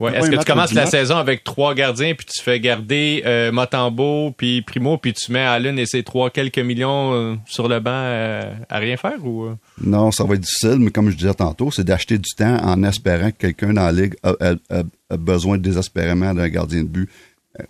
Ouais. 0.00 0.16
Est-ce 0.16 0.28
que 0.28 0.36
tu 0.36 0.44
commences 0.44 0.72
la 0.72 0.86
saison 0.86 1.16
avec 1.16 1.44
trois 1.44 1.72
gardiens, 1.74 2.14
puis 2.14 2.26
tu 2.26 2.42
fais 2.42 2.58
garder 2.58 3.22
euh, 3.26 3.52
Motambo, 3.52 4.32
puis 4.36 4.60
Primo, 4.62 4.98
puis 4.98 5.12
tu 5.12 5.30
mets 5.30 5.44
Allen 5.44 5.78
et 5.78 5.86
ses 5.86 6.02
trois 6.02 6.30
quelques 6.30 6.58
millions 6.58 7.14
euh, 7.14 7.34
sur 7.46 7.68
le 7.68 7.78
banc 7.78 7.92
euh, 7.92 8.52
à 8.68 8.78
rien 8.78 8.96
faire? 8.96 9.24
ou 9.24 9.44
euh? 9.44 9.54
Non, 9.80 10.10
ça 10.10 10.24
va 10.24 10.34
être 10.34 10.40
difficile, 10.40 10.78
mais 10.80 10.90
comme 10.90 11.10
je 11.10 11.16
disais 11.16 11.34
tantôt, 11.34 11.70
c'est 11.70 11.84
d'acheter 11.84 12.18
du 12.18 12.30
temps 12.36 12.56
en 12.64 12.82
espérant 12.82 13.30
que 13.30 13.36
quelqu'un 13.36 13.72
dans 13.72 13.84
la 13.84 13.92
ligue 13.92 14.16
a, 14.24 14.34
a 14.70 15.16
besoin 15.16 15.58
désespérément 15.58 16.34
d'un 16.34 16.48
gardien 16.48 16.82
de 16.82 16.88
but 16.88 17.08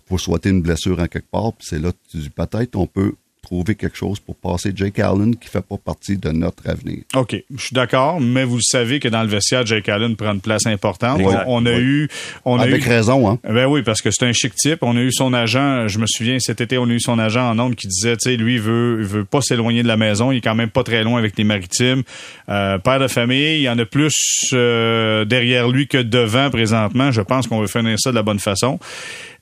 pour 0.07 0.19
souhaiter 0.19 0.49
une 0.49 0.63
blessure 0.63 0.99
en 0.99 1.05
quelque 1.05 1.29
part. 1.29 1.53
Puis 1.53 1.67
c'est 1.69 1.79
là 1.79 1.91
que 1.91 1.97
tu 2.09 2.17
dis 2.17 2.29
peut-être 2.31 2.75
on 2.75 2.87
peut 2.87 3.13
trouver 3.45 3.75
quelque 3.75 3.95
chose 3.95 4.19
pour 4.19 4.35
passer 4.35 4.71
Jake 4.75 4.99
Allen 4.99 5.35
qui 5.35 5.47
fait 5.47 5.61
pas 5.61 5.77
partie 5.77 6.17
de 6.17 6.29
notre 6.29 6.67
avenir. 6.69 7.03
OK, 7.15 7.35
je 7.55 7.61
suis 7.61 7.73
d'accord, 7.73 8.19
mais 8.19 8.43
vous 8.43 8.57
le 8.57 8.61
savez 8.61 8.99
que 8.99 9.07
dans 9.07 9.21
le 9.21 9.29
vestiaire, 9.29 9.65
Jake 9.65 9.87
Allen 9.87 10.15
prend 10.15 10.33
une 10.33 10.41
place 10.41 10.65
importante. 10.65 11.21
On, 11.47 11.65
a 11.65 11.77
eu... 11.77 12.09
On 12.43 12.59
Avec 12.59 12.83
a 12.83 12.85
eu, 12.85 12.89
raison, 12.89 13.29
hein? 13.29 13.39
Ben 13.47 13.67
oui, 13.67 13.83
parce 13.83 14.01
que 14.01 14.09
c'est 14.11 14.25
un 14.25 14.33
chic 14.33 14.55
type. 14.55 14.79
On 14.81 14.97
a 14.97 15.01
eu 15.01 15.11
son 15.11 15.33
agent, 15.33 15.87
je 15.87 15.99
me 15.99 16.05
souviens, 16.07 16.39
cet 16.39 16.61
été, 16.61 16.77
on 16.77 16.85
a 16.85 16.93
eu 16.93 16.99
son 16.99 17.19
agent 17.19 17.49
en 17.49 17.57
ondes 17.59 17.75
qui 17.75 17.87
disait, 17.87 18.17
tu 18.17 18.29
sais, 18.29 18.37
lui, 18.37 18.55
il 18.55 18.61
veut, 18.61 18.97
il 18.99 19.05
veut 19.05 19.25
pas 19.25 19.41
s'éloigner 19.41 19.83
de 19.83 19.87
la 19.87 19.97
maison. 19.97 20.31
Il 20.31 20.37
est 20.37 20.41
quand 20.41 20.55
même 20.55 20.69
pas 20.69 20.83
très 20.83 21.03
loin 21.03 21.19
avec 21.19 21.37
les 21.37 21.43
maritimes. 21.43 22.03
Euh, 22.49 22.77
père 22.79 22.99
de 22.99 23.07
famille, 23.07 23.57
il 23.57 23.61
y 23.61 23.69
en 23.69 23.77
a 23.77 23.85
plus 23.85 24.49
euh, 24.53 25.25
derrière 25.25 25.69
lui 25.69 25.87
que 25.87 25.97
devant 25.97 26.49
présentement. 26.49 27.11
Je 27.11 27.21
pense 27.21 27.47
qu'on 27.47 27.61
veut 27.61 27.67
finir 27.67 27.99
ça 27.99 28.09
de 28.09 28.15
la 28.15 28.23
bonne 28.23 28.39
façon. 28.39 28.79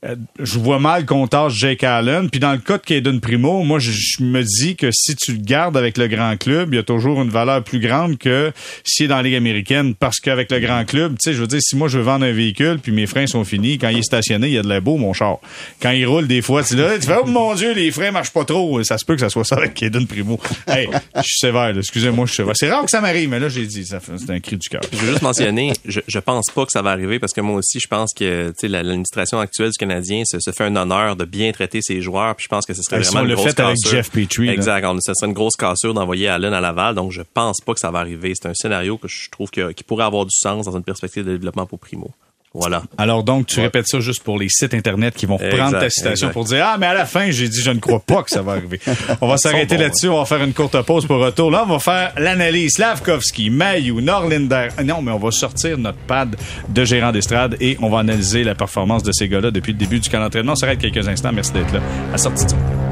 Euh, 0.04 0.16
je 0.38 0.58
vois 0.58 0.78
mal 0.78 1.06
qu'on 1.06 1.26
tâche 1.26 1.54
Jake 1.54 1.82
Allen. 1.82 2.28
Puis 2.28 2.40
dans 2.40 2.52
le 2.52 2.58
cas 2.58 2.78
de 2.78 2.82
Caden 2.82 3.20
Primo, 3.20 3.62
moi, 3.62 3.78
je, 3.78 4.22
me 4.22 4.42
dis 4.42 4.76
que 4.76 4.90
si 4.92 5.16
tu 5.16 5.32
le 5.32 5.38
gardes 5.38 5.76
avec 5.76 5.96
le 5.96 6.08
grand 6.08 6.36
club, 6.36 6.74
il 6.74 6.76
y 6.76 6.78
a 6.78 6.82
toujours 6.82 7.22
une 7.22 7.30
valeur 7.30 7.62
plus 7.62 7.80
grande 7.80 8.18
que 8.18 8.52
s'il 8.84 9.06
est 9.06 9.08
dans 9.08 9.16
la 9.16 9.22
Ligue 9.22 9.34
américaine. 9.34 9.94
Parce 9.94 10.20
qu'avec 10.20 10.50
le 10.50 10.60
grand 10.60 10.84
club, 10.84 11.12
tu 11.12 11.30
sais, 11.30 11.34
je 11.34 11.40
veux 11.40 11.46
dire, 11.46 11.60
si 11.62 11.76
moi 11.76 11.88
je 11.88 11.98
veux 11.98 12.04
vendre 12.04 12.26
un 12.26 12.32
véhicule, 12.32 12.78
puis 12.82 12.92
mes 12.92 13.06
freins 13.06 13.26
sont 13.26 13.44
finis, 13.44 13.78
quand 13.78 13.88
il 13.88 13.98
est 13.98 14.02
stationné, 14.02 14.48
il 14.48 14.52
y 14.52 14.58
a 14.58 14.62
de 14.62 14.68
la 14.68 14.80
beau, 14.80 14.96
mon 14.96 15.12
char. 15.12 15.38
Quand 15.80 15.90
il 15.90 16.06
roule, 16.06 16.26
des 16.26 16.42
fois, 16.42 16.62
tu, 16.62 16.76
là, 16.76 16.98
tu 16.98 17.06
fais, 17.06 17.16
oh 17.22 17.26
mon 17.26 17.54
Dieu, 17.54 17.72
les 17.72 17.90
freins 17.90 18.10
marchent 18.10 18.32
pas 18.32 18.44
trop. 18.44 18.82
Ça 18.82 18.98
se 18.98 19.04
peut 19.04 19.14
que 19.14 19.20
ça 19.20 19.30
soit 19.30 19.44
ça 19.44 19.56
avec 19.56 19.74
Caden 19.74 20.06
Primo. 20.06 20.38
Hey, 20.66 20.88
je 21.16 21.22
suis 21.22 21.38
sévère, 21.38 21.76
excusez-moi, 21.76 22.26
je 22.26 22.32
suis 22.32 22.36
sévère. 22.42 22.54
C'est 22.56 22.70
rare 22.70 22.84
que 22.84 22.90
ça 22.90 23.00
m'arrive, 23.00 23.28
mais 23.30 23.40
là, 23.40 23.48
j'ai 23.48 23.66
dit, 23.66 23.86
c'est 23.86 24.30
un 24.30 24.40
cri 24.40 24.56
du 24.56 24.68
cœur. 24.68 24.82
Je 24.92 24.98
veux 24.98 25.10
juste 25.10 25.22
mentionner, 25.22 25.72
je, 25.86 26.00
je 26.06 26.18
pense 26.18 26.46
pas 26.54 26.64
que 26.64 26.72
ça 26.72 26.82
va 26.82 26.90
arriver 26.90 27.18
parce 27.18 27.32
que 27.32 27.40
moi 27.40 27.56
aussi, 27.56 27.80
je 27.80 27.88
pense 27.88 28.12
que, 28.12 28.48
tu 28.48 28.54
sais, 28.60 28.68
l'administration 28.68 29.38
actuelle 29.38 29.70
du 29.70 29.78
Canada 29.78 29.93
se, 30.02 30.50
fait 30.50 30.64
un 30.64 30.76
honneur 30.76 31.16
de 31.16 31.24
bien 31.24 31.52
traiter 31.52 31.80
ses 31.82 32.00
joueurs. 32.00 32.34
Puis 32.36 32.44
je 32.44 32.48
pense 32.48 32.66
que 32.66 32.74
ce 32.74 32.82
serait 32.82 33.00
vraiment 33.00 33.20
une 33.20 33.28
le 33.28 33.34
grosse 33.34 33.54
fait 33.54 33.60
avec 33.60 33.76
Jeff 33.86 34.10
Petrie. 34.10 34.48
Exact. 34.48 34.86
Ce 35.00 35.12
serait 35.14 35.26
une 35.26 35.34
grosse 35.34 35.56
cassure 35.56 35.94
d'envoyer 35.94 36.28
Allen 36.28 36.52
à 36.52 36.60
Laval. 36.60 36.94
Donc 36.94 37.12
je 37.12 37.22
pense 37.22 37.60
pas 37.60 37.74
que 37.74 37.80
ça 37.80 37.90
va 37.90 38.00
arriver. 38.00 38.32
C'est 38.34 38.48
un 38.48 38.54
scénario 38.54 38.98
que 38.98 39.08
je 39.08 39.30
trouve 39.30 39.50
qui 39.50 39.84
pourrait 39.84 40.04
avoir 40.04 40.24
du 40.24 40.34
sens 40.34 40.66
dans 40.66 40.76
une 40.76 40.84
perspective 40.84 41.24
de 41.24 41.32
développement 41.32 41.66
pour 41.66 41.78
Primo. 41.78 42.10
Voilà. 42.54 42.84
Alors 42.96 43.24
donc, 43.24 43.46
tu 43.46 43.60
répètes 43.60 43.88
ça 43.88 43.98
juste 43.98 44.22
pour 44.22 44.38
les 44.38 44.48
sites 44.48 44.74
Internet 44.74 45.14
qui 45.14 45.26
vont 45.26 45.36
reprendre 45.36 45.78
ta 45.78 45.90
citation 45.90 46.30
pour 46.30 46.44
dire 46.44 46.64
Ah, 46.64 46.76
mais 46.78 46.86
à 46.86 46.94
la 46.94 47.04
fin, 47.04 47.30
j'ai 47.30 47.48
dit 47.48 47.60
je 47.60 47.70
ne 47.70 47.80
crois 47.80 47.98
pas 47.98 48.22
que 48.22 48.30
ça 48.30 48.42
va 48.42 48.52
arriver. 48.52 48.78
On 49.20 49.26
va 49.26 49.36
s'arrêter 49.36 49.76
là-dessus, 49.76 50.08
on 50.08 50.18
va 50.18 50.24
faire 50.24 50.42
une 50.42 50.52
courte 50.52 50.80
pause 50.82 51.06
pour 51.06 51.18
retour. 51.18 51.50
Là, 51.50 51.64
on 51.66 51.72
va 51.72 51.78
faire 51.78 52.12
l'analyse. 52.16 52.74
Slavkovski, 52.74 53.50
Mayu, 53.50 53.94
Norlinder. 54.00 54.68
Non, 54.84 55.02
mais 55.02 55.12
on 55.12 55.18
va 55.18 55.30
sortir 55.30 55.78
notre 55.78 55.98
pad 55.98 56.36
de 56.68 56.84
gérant 56.84 57.12
d'estrade 57.12 57.56
et 57.60 57.76
on 57.80 57.90
va 57.90 58.00
analyser 58.00 58.44
la 58.44 58.54
performance 58.54 59.02
de 59.02 59.12
ces 59.12 59.28
gars-là 59.28 59.50
depuis 59.50 59.72
le 59.72 59.78
début 59.78 60.00
du 60.00 60.08
camp 60.08 60.20
d'entraînement. 60.20 60.52
On 60.52 60.56
s'arrête 60.56 60.78
quelques 60.78 61.06
instants. 61.08 61.32
Merci 61.32 61.52
d'être 61.52 61.72
là. 61.72 61.80
À 62.12 62.18
sortie 62.18 62.44
de 62.44 62.83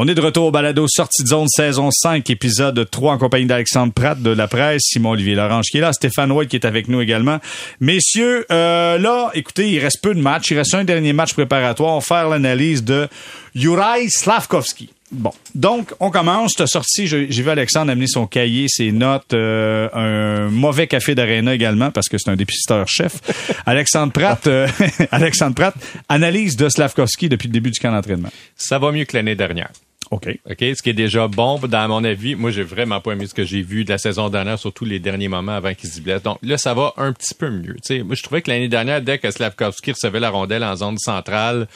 On 0.00 0.06
est 0.06 0.14
de 0.14 0.20
retour 0.20 0.44
au 0.44 0.50
balado 0.52 0.86
Sortie 0.86 1.24
de 1.24 1.28
zone 1.28 1.48
saison 1.48 1.90
5, 1.90 2.30
épisode 2.30 2.88
3 2.88 3.14
en 3.14 3.18
compagnie 3.18 3.46
d'Alexandre 3.46 3.92
Pratt 3.92 4.22
de 4.22 4.30
la 4.30 4.46
presse, 4.46 4.82
Simon-Olivier 4.84 5.34
Lorange 5.34 5.64
qui 5.72 5.78
est 5.78 5.80
là, 5.80 5.92
Stéphane 5.92 6.30
White 6.30 6.50
qui 6.50 6.54
est 6.54 6.64
avec 6.64 6.86
nous 6.86 7.00
également. 7.00 7.40
Messieurs, 7.80 8.46
euh, 8.52 8.96
là, 8.98 9.32
écoutez, 9.34 9.68
il 9.68 9.80
reste 9.80 10.00
peu 10.00 10.14
de 10.14 10.20
matchs. 10.20 10.52
Il 10.52 10.56
reste 10.56 10.72
un 10.74 10.84
dernier 10.84 11.12
match 11.12 11.32
préparatoire. 11.32 12.00
Faire 12.04 12.28
l'analyse 12.28 12.84
de 12.84 13.08
Juraj 13.56 14.10
Slavkovski. 14.10 14.90
Bon, 15.10 15.32
donc 15.56 15.92
on 15.98 16.12
commence. 16.12 16.54
Tu 16.54 16.62
as 16.62 16.68
sorti, 16.68 17.08
j'ai 17.08 17.26
vu 17.26 17.50
Alexandre 17.50 17.90
amener 17.90 18.06
son 18.06 18.28
cahier, 18.28 18.66
ses 18.68 18.92
notes, 18.92 19.34
euh, 19.34 19.88
un 19.94 20.48
mauvais 20.48 20.86
café 20.86 21.16
d'arena 21.16 21.52
également 21.52 21.90
parce 21.90 22.08
que 22.08 22.18
c'est 22.18 22.30
un 22.30 22.36
dépisteur 22.36 22.86
chef. 22.86 23.14
Alexandre 23.66 24.12
Pratt, 24.12 24.46
euh, 24.46 24.68
Alexandre 25.10 25.56
Pratt, 25.56 25.74
analyse 26.08 26.56
de 26.56 26.68
Slavkovski 26.68 27.28
depuis 27.28 27.48
le 27.48 27.52
début 27.52 27.72
du 27.72 27.80
camp 27.80 27.90
d'entraînement. 27.90 28.30
Ça 28.54 28.78
va 28.78 28.92
mieux 28.92 29.04
que 29.04 29.16
l'année 29.16 29.34
dernière. 29.34 29.70
OK. 30.10 30.28
OK. 30.48 30.58
Ce 30.60 30.82
qui 30.82 30.90
est 30.90 30.94
déjà 30.94 31.28
bon, 31.28 31.58
dans 31.58 31.88
mon 31.88 32.04
avis. 32.04 32.34
Moi, 32.34 32.50
j'ai 32.50 32.62
vraiment 32.62 33.00
pas 33.00 33.12
aimé 33.12 33.26
ce 33.26 33.34
que 33.34 33.44
j'ai 33.44 33.62
vu 33.62 33.84
de 33.84 33.90
la 33.90 33.98
saison 33.98 34.28
dernière, 34.28 34.58
surtout 34.58 34.84
les 34.84 34.98
derniers 34.98 35.28
moments 35.28 35.56
avant 35.56 35.74
qu'il 35.74 35.90
se 35.90 36.00
blesse. 36.00 36.22
Donc 36.22 36.38
là, 36.42 36.56
ça 36.58 36.74
va 36.74 36.92
un 36.96 37.12
petit 37.12 37.34
peu 37.34 37.50
mieux. 37.50 37.76
sais, 37.82 38.02
moi, 38.02 38.14
je 38.14 38.22
trouvais 38.22 38.42
que 38.42 38.50
l'année 38.50 38.68
dernière, 38.68 39.02
dès 39.02 39.18
que 39.18 39.30
Slavkovski 39.30 39.92
recevait 39.92 40.20
la 40.20 40.30
rondelle 40.30 40.64
en 40.64 40.76
zone 40.76 40.98
centrale, 40.98 41.68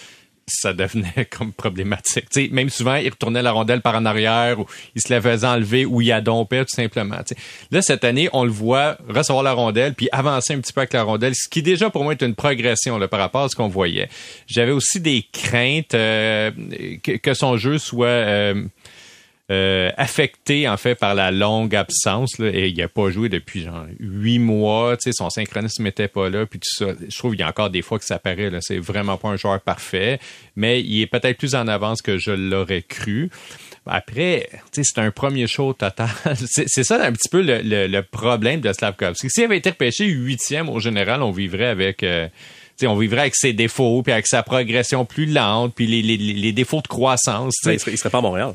ça 0.46 0.72
devenait 0.72 1.26
comme 1.30 1.52
problématique. 1.52 2.26
même 2.50 2.70
souvent, 2.70 2.96
il 2.96 3.08
retournait 3.08 3.42
la 3.42 3.52
rondelle 3.52 3.80
par 3.80 3.94
en 3.94 4.04
arrière 4.04 4.60
ou 4.60 4.66
il 4.94 5.02
se 5.02 5.12
la 5.12 5.20
faisait 5.20 5.46
enlever 5.46 5.84
ou 5.84 6.00
il 6.00 6.12
adompait 6.12 6.64
tout 6.64 6.74
simplement. 6.74 7.18
Là, 7.70 7.82
cette 7.82 8.04
année, 8.04 8.28
on 8.32 8.44
le 8.44 8.50
voit 8.50 8.96
recevoir 9.08 9.42
la 9.42 9.52
rondelle 9.52 9.94
puis 9.94 10.08
avancer 10.12 10.54
un 10.54 10.60
petit 10.60 10.72
peu 10.72 10.80
avec 10.80 10.92
la 10.92 11.02
rondelle, 11.02 11.34
ce 11.34 11.48
qui 11.48 11.62
déjà 11.62 11.90
pour 11.90 12.04
moi 12.04 12.12
est 12.12 12.22
une 12.22 12.34
progression 12.34 12.98
là, 12.98 13.08
par 13.08 13.20
rapport 13.20 13.44
à 13.44 13.48
ce 13.48 13.56
qu'on 13.56 13.68
voyait. 13.68 14.08
J'avais 14.46 14.72
aussi 14.72 15.00
des 15.00 15.24
craintes 15.32 15.94
euh, 15.94 16.50
que, 17.02 17.34
son 17.34 17.56
jeu 17.56 17.78
soit... 17.78 18.06
Euh, 18.06 18.64
euh, 19.50 19.90
affecté 19.96 20.68
en 20.68 20.76
fait 20.76 20.94
par 20.94 21.14
la 21.16 21.32
longue 21.32 21.74
absence 21.74 22.38
et 22.40 22.68
il 22.68 22.80
a 22.80 22.88
pas 22.88 23.10
joué 23.10 23.28
depuis 23.28 23.62
genre 23.62 23.86
huit 23.98 24.38
mois. 24.38 24.96
Son 25.10 25.30
synchronisme 25.30 25.82
n'était 25.82 26.08
pas 26.08 26.30
là, 26.30 26.46
puis 26.46 26.60
tout 26.60 26.84
ça. 26.84 26.92
Je 27.08 27.18
trouve 27.18 27.32
qu'il 27.32 27.40
y 27.40 27.42
a 27.42 27.48
encore 27.48 27.68
des 27.68 27.82
fois 27.82 27.98
que 27.98 28.04
ça 28.04 28.18
paraît 28.18 28.50
là, 28.50 28.58
c'est 28.60 28.78
vraiment 28.78 29.16
pas 29.16 29.28
un 29.28 29.36
joueur 29.36 29.60
parfait, 29.60 30.20
mais 30.54 30.80
il 30.80 31.02
est 31.02 31.06
peut-être 31.06 31.38
plus 31.38 31.56
en 31.56 31.66
avance 31.66 32.02
que 32.02 32.18
je 32.18 32.30
l'aurais 32.30 32.82
cru. 32.82 33.30
Après, 33.84 34.48
c'est 34.70 34.98
un 34.98 35.10
premier 35.10 35.48
show 35.48 35.72
total. 35.72 36.08
c'est 36.46 36.84
ça 36.84 37.04
un 37.04 37.12
petit 37.12 37.28
peu 37.28 37.42
le, 37.42 38.00
problème 38.02 38.60
de 38.60 38.72
Slavkovski. 38.72 39.28
S'il 39.28 39.44
avait 39.44 39.58
été 39.58 39.70
repêché 39.70 40.06
huitième 40.06 40.68
au 40.68 40.78
général, 40.78 41.22
on 41.22 41.32
vivrait 41.32 41.66
avec. 41.66 42.04
Euh, 42.04 42.28
on 42.84 42.96
vivrait 42.96 43.20
avec 43.20 43.36
ses 43.36 43.52
défauts, 43.52 44.02
puis 44.02 44.12
avec 44.12 44.26
sa 44.26 44.42
progression 44.42 45.04
plus 45.04 45.26
lente, 45.26 45.74
puis 45.74 45.86
les, 45.86 46.52
défauts 46.52 46.80
de 46.80 46.88
croissance. 46.88 47.54
il 47.66 47.78
serait, 47.78 47.96
serait 47.96 48.10
pas 48.10 48.18
à 48.18 48.22
Montréal. 48.22 48.54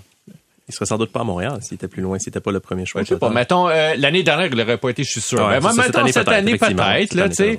Il 0.70 0.74
serait 0.74 0.86
sans 0.86 0.98
doute 0.98 1.14
pas 1.14 1.22
à 1.22 1.24
Montréal 1.24 1.60
s'il 1.62 1.76
était 1.76 1.88
plus 1.88 2.02
loin, 2.02 2.20
s'il 2.20 2.30
n'était 2.30 2.42
pas 2.42 2.52
le 2.52 2.60
premier 2.60 2.86
choix. 2.86 3.02
Je 3.02 3.08
sais 3.08 3.18
pas. 3.18 3.30
Mettons, 3.30 3.70
euh, 3.70 3.96
l'année 3.98 4.24
dernière, 4.24 4.48
il 4.48 4.56
n'aurait 4.56 4.78
pas 4.78 4.90
été, 4.90 5.04
je 5.04 5.12
suis 5.12 5.22
sûr. 5.22 5.48
mais 5.48 5.62
mettons, 5.62 6.08
cette 6.08 6.28
année, 6.28 6.58
peut-être, 6.58 7.14
là, 7.14 7.30
tu 7.30 7.36
sais. 7.36 7.58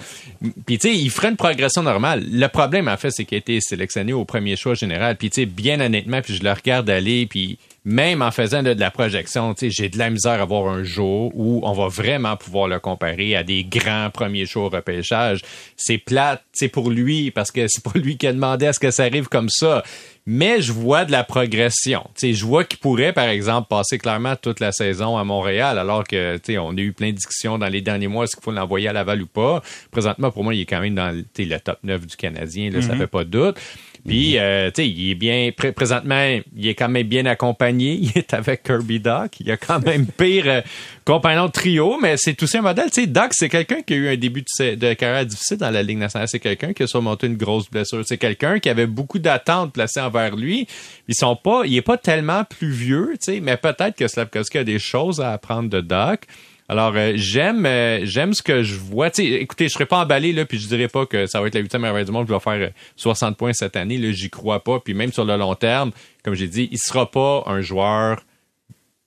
Puis, 0.67 0.79
tu 0.79 0.89
sais, 0.89 0.95
il 0.95 1.09
ferait 1.11 1.31
une 1.31 1.37
progression 1.37 1.83
normale. 1.83 2.23
Le 2.31 2.47
problème, 2.49 2.87
en 2.87 2.97
fait, 2.99 3.11
c'est 3.11 3.25
qu'il 3.25 3.37
a 3.37 3.39
été 3.39 3.61
sélectionné 3.61 4.13
au 4.13 4.27
premier 4.27 4.57
choix 4.57 4.75
général. 4.75 5.17
Puis, 5.17 5.31
tu 5.31 5.41
sais, 5.41 5.47
bien 5.47 5.81
honnêtement, 5.81 6.21
puis 6.21 6.35
je 6.35 6.43
le 6.43 6.53
regarde 6.53 6.91
aller, 6.91 7.25
puis 7.25 7.59
même 7.89 8.21
en 8.21 8.31
faisant 8.31 8.63
de, 8.63 8.73
la 8.73 8.91
projection, 8.91 9.55
j'ai 9.59 9.89
de 9.89 9.97
la 9.97 10.11
misère 10.11 10.43
à 10.43 10.45
voir 10.45 10.69
un 10.69 10.85
jour 10.85 11.33
où 11.35 11.63
on 11.65 11.73
va 11.73 11.89
vraiment 11.89 12.37
pouvoir 12.37 12.69
le 12.69 12.79
comparer 12.79 13.35
à 13.35 13.43
des 13.43 13.65
grands 13.65 14.11
premiers 14.11 14.45
shows 14.45 14.67
au 14.67 14.69
repêchage. 14.69 15.41
C'est 15.75 15.97
plate, 15.97 16.45
c'est 16.53 16.69
pour 16.69 16.91
lui, 16.91 17.31
parce 17.31 17.51
que 17.51 17.67
c'est 17.67 17.83
pas 17.83 17.99
lui 17.99 18.19
qui 18.19 18.27
a 18.27 18.35
demandé 18.35 18.67
à 18.67 18.75
ce 18.75 18.79
que 18.79 18.91
ça 18.91 19.05
arrive 19.05 19.29
comme 19.29 19.49
ça. 19.49 19.83
Mais 20.27 20.61
je 20.61 20.71
vois 20.71 21.07
de 21.07 21.13
la 21.13 21.25
progression. 21.25 22.05
sais, 22.15 22.35
je 22.35 22.45
vois 22.45 22.63
qu'il 22.65 22.79
pourrait, 22.79 23.15
par 23.15 23.29
exemple, 23.29 23.69
passer 23.71 23.97
clairement 23.97 24.37
toute 24.37 24.61
la 24.61 24.73
saison 24.73 25.17
à 25.17 25.25
Montréal, 25.25 25.79
alors 25.79 26.05
que 26.05 26.39
on 26.59 26.77
a 26.77 26.81
eu 26.81 26.93
plein 26.93 27.09
de 27.09 27.17
discussions 27.17 27.57
dans 27.57 27.69
les 27.69 27.81
derniers 27.81 28.09
mois, 28.09 28.25
est-ce 28.25 28.37
qu'il 28.37 28.45
faut 28.45 28.53
l'envoyer 28.53 28.89
à 28.89 28.93
Laval 28.93 29.23
ou 29.23 29.27
pas? 29.27 29.63
Présentement, 29.91 30.31
pour 30.31 30.45
moi, 30.45 30.55
il 30.55 30.61
est 30.61 30.67
quand 30.67 30.81
même 30.81 30.95
dans 30.95 31.17
le 31.17 31.59
top 31.59 31.79
9 31.83 32.07
du 32.07 32.17
Canadien, 32.17 32.71
là, 32.71 32.83
ça 32.83 32.89
mm-hmm. 32.89 32.99
fait 32.99 33.07
pas 33.07 33.25
de 33.25 33.31
doute. 33.31 33.57
Puis, 34.07 34.39
euh, 34.39 34.71
tu 34.71 34.83
sais, 34.83 34.89
il 34.89 35.11
est 35.11 35.15
bien, 35.15 35.51
présentement, 35.75 36.39
il 36.57 36.67
est 36.67 36.75
quand 36.75 36.89
même 36.89 37.07
bien 37.07 37.27
accompagné. 37.27 37.95
Il 38.01 38.13
est 38.15 38.33
avec 38.35 38.63
Kirby 38.63 39.01
Doc. 39.01 39.41
Il 39.41 39.51
a 39.51 39.57
quand 39.57 39.85
même 39.85 40.07
pire 40.17 40.45
euh, 40.47 40.61
compagnon 41.05 41.47
de 41.47 41.53
trio, 41.53 41.99
mais 42.01 42.17
c'est 42.17 42.41
aussi 42.43 42.59
un 42.59 42.63
modèle. 42.63 42.91
Tu 42.91 43.03
sais, 43.03 43.07
Doc, 43.07 43.29
c'est 43.33 43.49
quelqu'un 43.49 43.83
qui 43.83 43.95
a 43.95 43.97
eu 43.97 44.09
un 44.09 44.17
début 44.17 44.43
de, 44.43 44.95
carrière 44.95 45.27
difficile 45.27 45.59
dans 45.59 45.71
la 45.71 45.83
Ligue 45.83 45.99
nationale. 45.99 46.29
C'est 46.29 46.39
quelqu'un 46.39 46.73
qui 46.73 46.83
a 46.83 46.87
surmonté 46.87 47.27
une 47.27 47.37
grosse 47.37 47.71
blessure. 47.71 48.03
C'est 48.07 48.19
quelqu'un 48.19 48.59
qui 48.59 48.69
avait 48.69 48.87
beaucoup 48.87 49.19
d'attentes 49.19 49.73
placées 49.73 50.01
envers 50.01 50.37
lui. 50.37 50.67
Ils 51.09 51.15
sont 51.15 51.37
pas, 51.37 51.63
il 51.65 51.77
est 51.77 51.83
pas 51.83 51.97
tellement 51.97 52.45
plus 52.45 52.71
vieux, 52.71 53.15
tu 53.23 53.33
sais, 53.33 53.41
mais 53.41 53.57
peut-être 53.57 53.97
que 53.97 54.09
Slavkovski 54.09 54.59
a 54.59 54.65
des 54.65 54.79
choses 54.79 55.21
à 55.21 55.33
apprendre 55.33 55.69
de 55.69 55.81
Doc. 55.81 56.27
Alors 56.69 56.93
euh, 56.97 57.13
j'aime 57.17 57.65
euh, 57.65 58.01
j'aime 58.05 58.35
ce 58.35 58.43
que 58.43 58.63
je 58.63 58.75
vois. 58.75 59.11
sais, 59.11 59.25
écoutez, 59.25 59.69
je 59.69 59.73
serais 59.73 59.87
pas 59.87 59.99
emballé 59.99 60.33
là, 60.33 60.45
puis 60.45 60.59
je 60.59 60.69
dirais 60.69 60.89
pas 60.89 61.07
que 61.07 61.27
ça 61.27 61.41
va 61.41 61.47
être 61.47 61.55
la 61.55 61.63
huitième 61.63 61.83
merveille 61.83 62.05
du 62.05 62.13
monde 62.13 62.27
qui 62.27 62.33
va 62.33 62.41
faire 62.41 62.73
60 62.97 63.33
euh, 63.33 63.35
points 63.35 63.53
cette 63.55 63.75
année. 63.75 63.97
Là, 63.97 64.13
j'y 64.13 64.29
crois 64.29 64.63
pas. 64.63 64.79
Puis 64.79 64.93
même 64.93 65.11
sur 65.11 65.25
le 65.25 65.37
long 65.37 65.55
terme, 65.55 65.93
comme 66.23 66.35
j'ai 66.35 66.47
dit, 66.47 66.69
il 66.71 66.79
sera 66.79 67.11
pas 67.11 67.43
un 67.47 67.63
joueur 67.63 68.21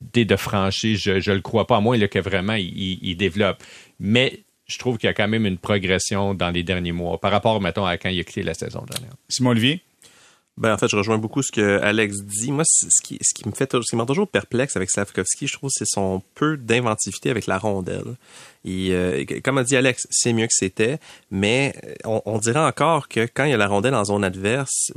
dès 0.02 0.26
de 0.26 0.36
franchise. 0.36 1.00
Je, 1.00 1.19
je 1.19 1.32
le 1.32 1.41
crois 1.41 1.67
pas, 1.67 1.78
à 1.78 1.82
moins 1.82 1.97
là, 1.97 2.08
que 2.08 2.17
vraiment 2.17 2.56
il, 2.56 2.97
il 3.02 3.15
développe. 3.15 3.62
Mais 4.00 4.39
je 4.65 4.80
trouve 4.80 4.97
qu'il 4.97 5.08
y 5.08 5.12
a 5.12 5.13
quand 5.13 5.28
même 5.28 5.45
une 5.45 5.60
progression 5.60 6.34
dans 6.34 6.50
les 6.50 6.63
derniers 6.63 6.93
mois 6.93 7.19
par 7.19 7.32
rapport, 7.32 7.62
mettons, 7.62 7.86
à 7.86 7.97
quand 7.97 8.10
il 8.10 8.19
a 8.19 8.24
quitté 8.24 8.41
la 8.41 8.56
saison 8.56 8.84
dernière. 8.89 9.13
Simon 9.30 9.52
Olivier? 9.52 9.82
Ben, 10.57 10.73
en 10.73 10.77
fait, 10.77 10.87
je 10.89 10.95
rejoins 10.95 11.17
beaucoup 11.17 11.41
ce 11.41 11.51
que 11.51 11.79
Alex 11.81 12.17
dit. 12.23 12.51
Moi, 12.51 12.63
ce 12.65 12.87
qui, 13.03 13.17
ce 13.21 13.33
qui 13.33 13.47
me 13.47 13.53
fait, 13.53 13.71
ce 13.71 13.95
qui 13.95 14.05
toujours 14.05 14.27
perplexe 14.27 14.75
avec 14.75 14.91
Slavkovski, 14.91 15.47
je 15.47 15.53
trouve, 15.53 15.69
c'est 15.73 15.87
son 15.87 16.21
peu 16.35 16.57
d'inventivité 16.57 17.29
avec 17.29 17.47
la 17.47 17.57
rondelle. 17.57 18.17
Et, 18.65 18.89
euh, 18.91 19.23
comme 19.43 19.57
a 19.57 19.63
dit 19.63 19.75
Alex, 19.75 20.07
c'est 20.11 20.33
mieux 20.33 20.45
que 20.45 20.53
c'était, 20.53 20.99
mais 21.31 21.73
on, 22.03 22.21
on, 22.25 22.37
dirait 22.37 22.59
encore 22.59 23.07
que 23.07 23.27
quand 23.33 23.45
il 23.45 23.51
y 23.51 23.53
a 23.53 23.57
la 23.57 23.67
rondelle 23.67 23.95
en 23.95 24.03
zone 24.03 24.23
adverse, 24.23 24.91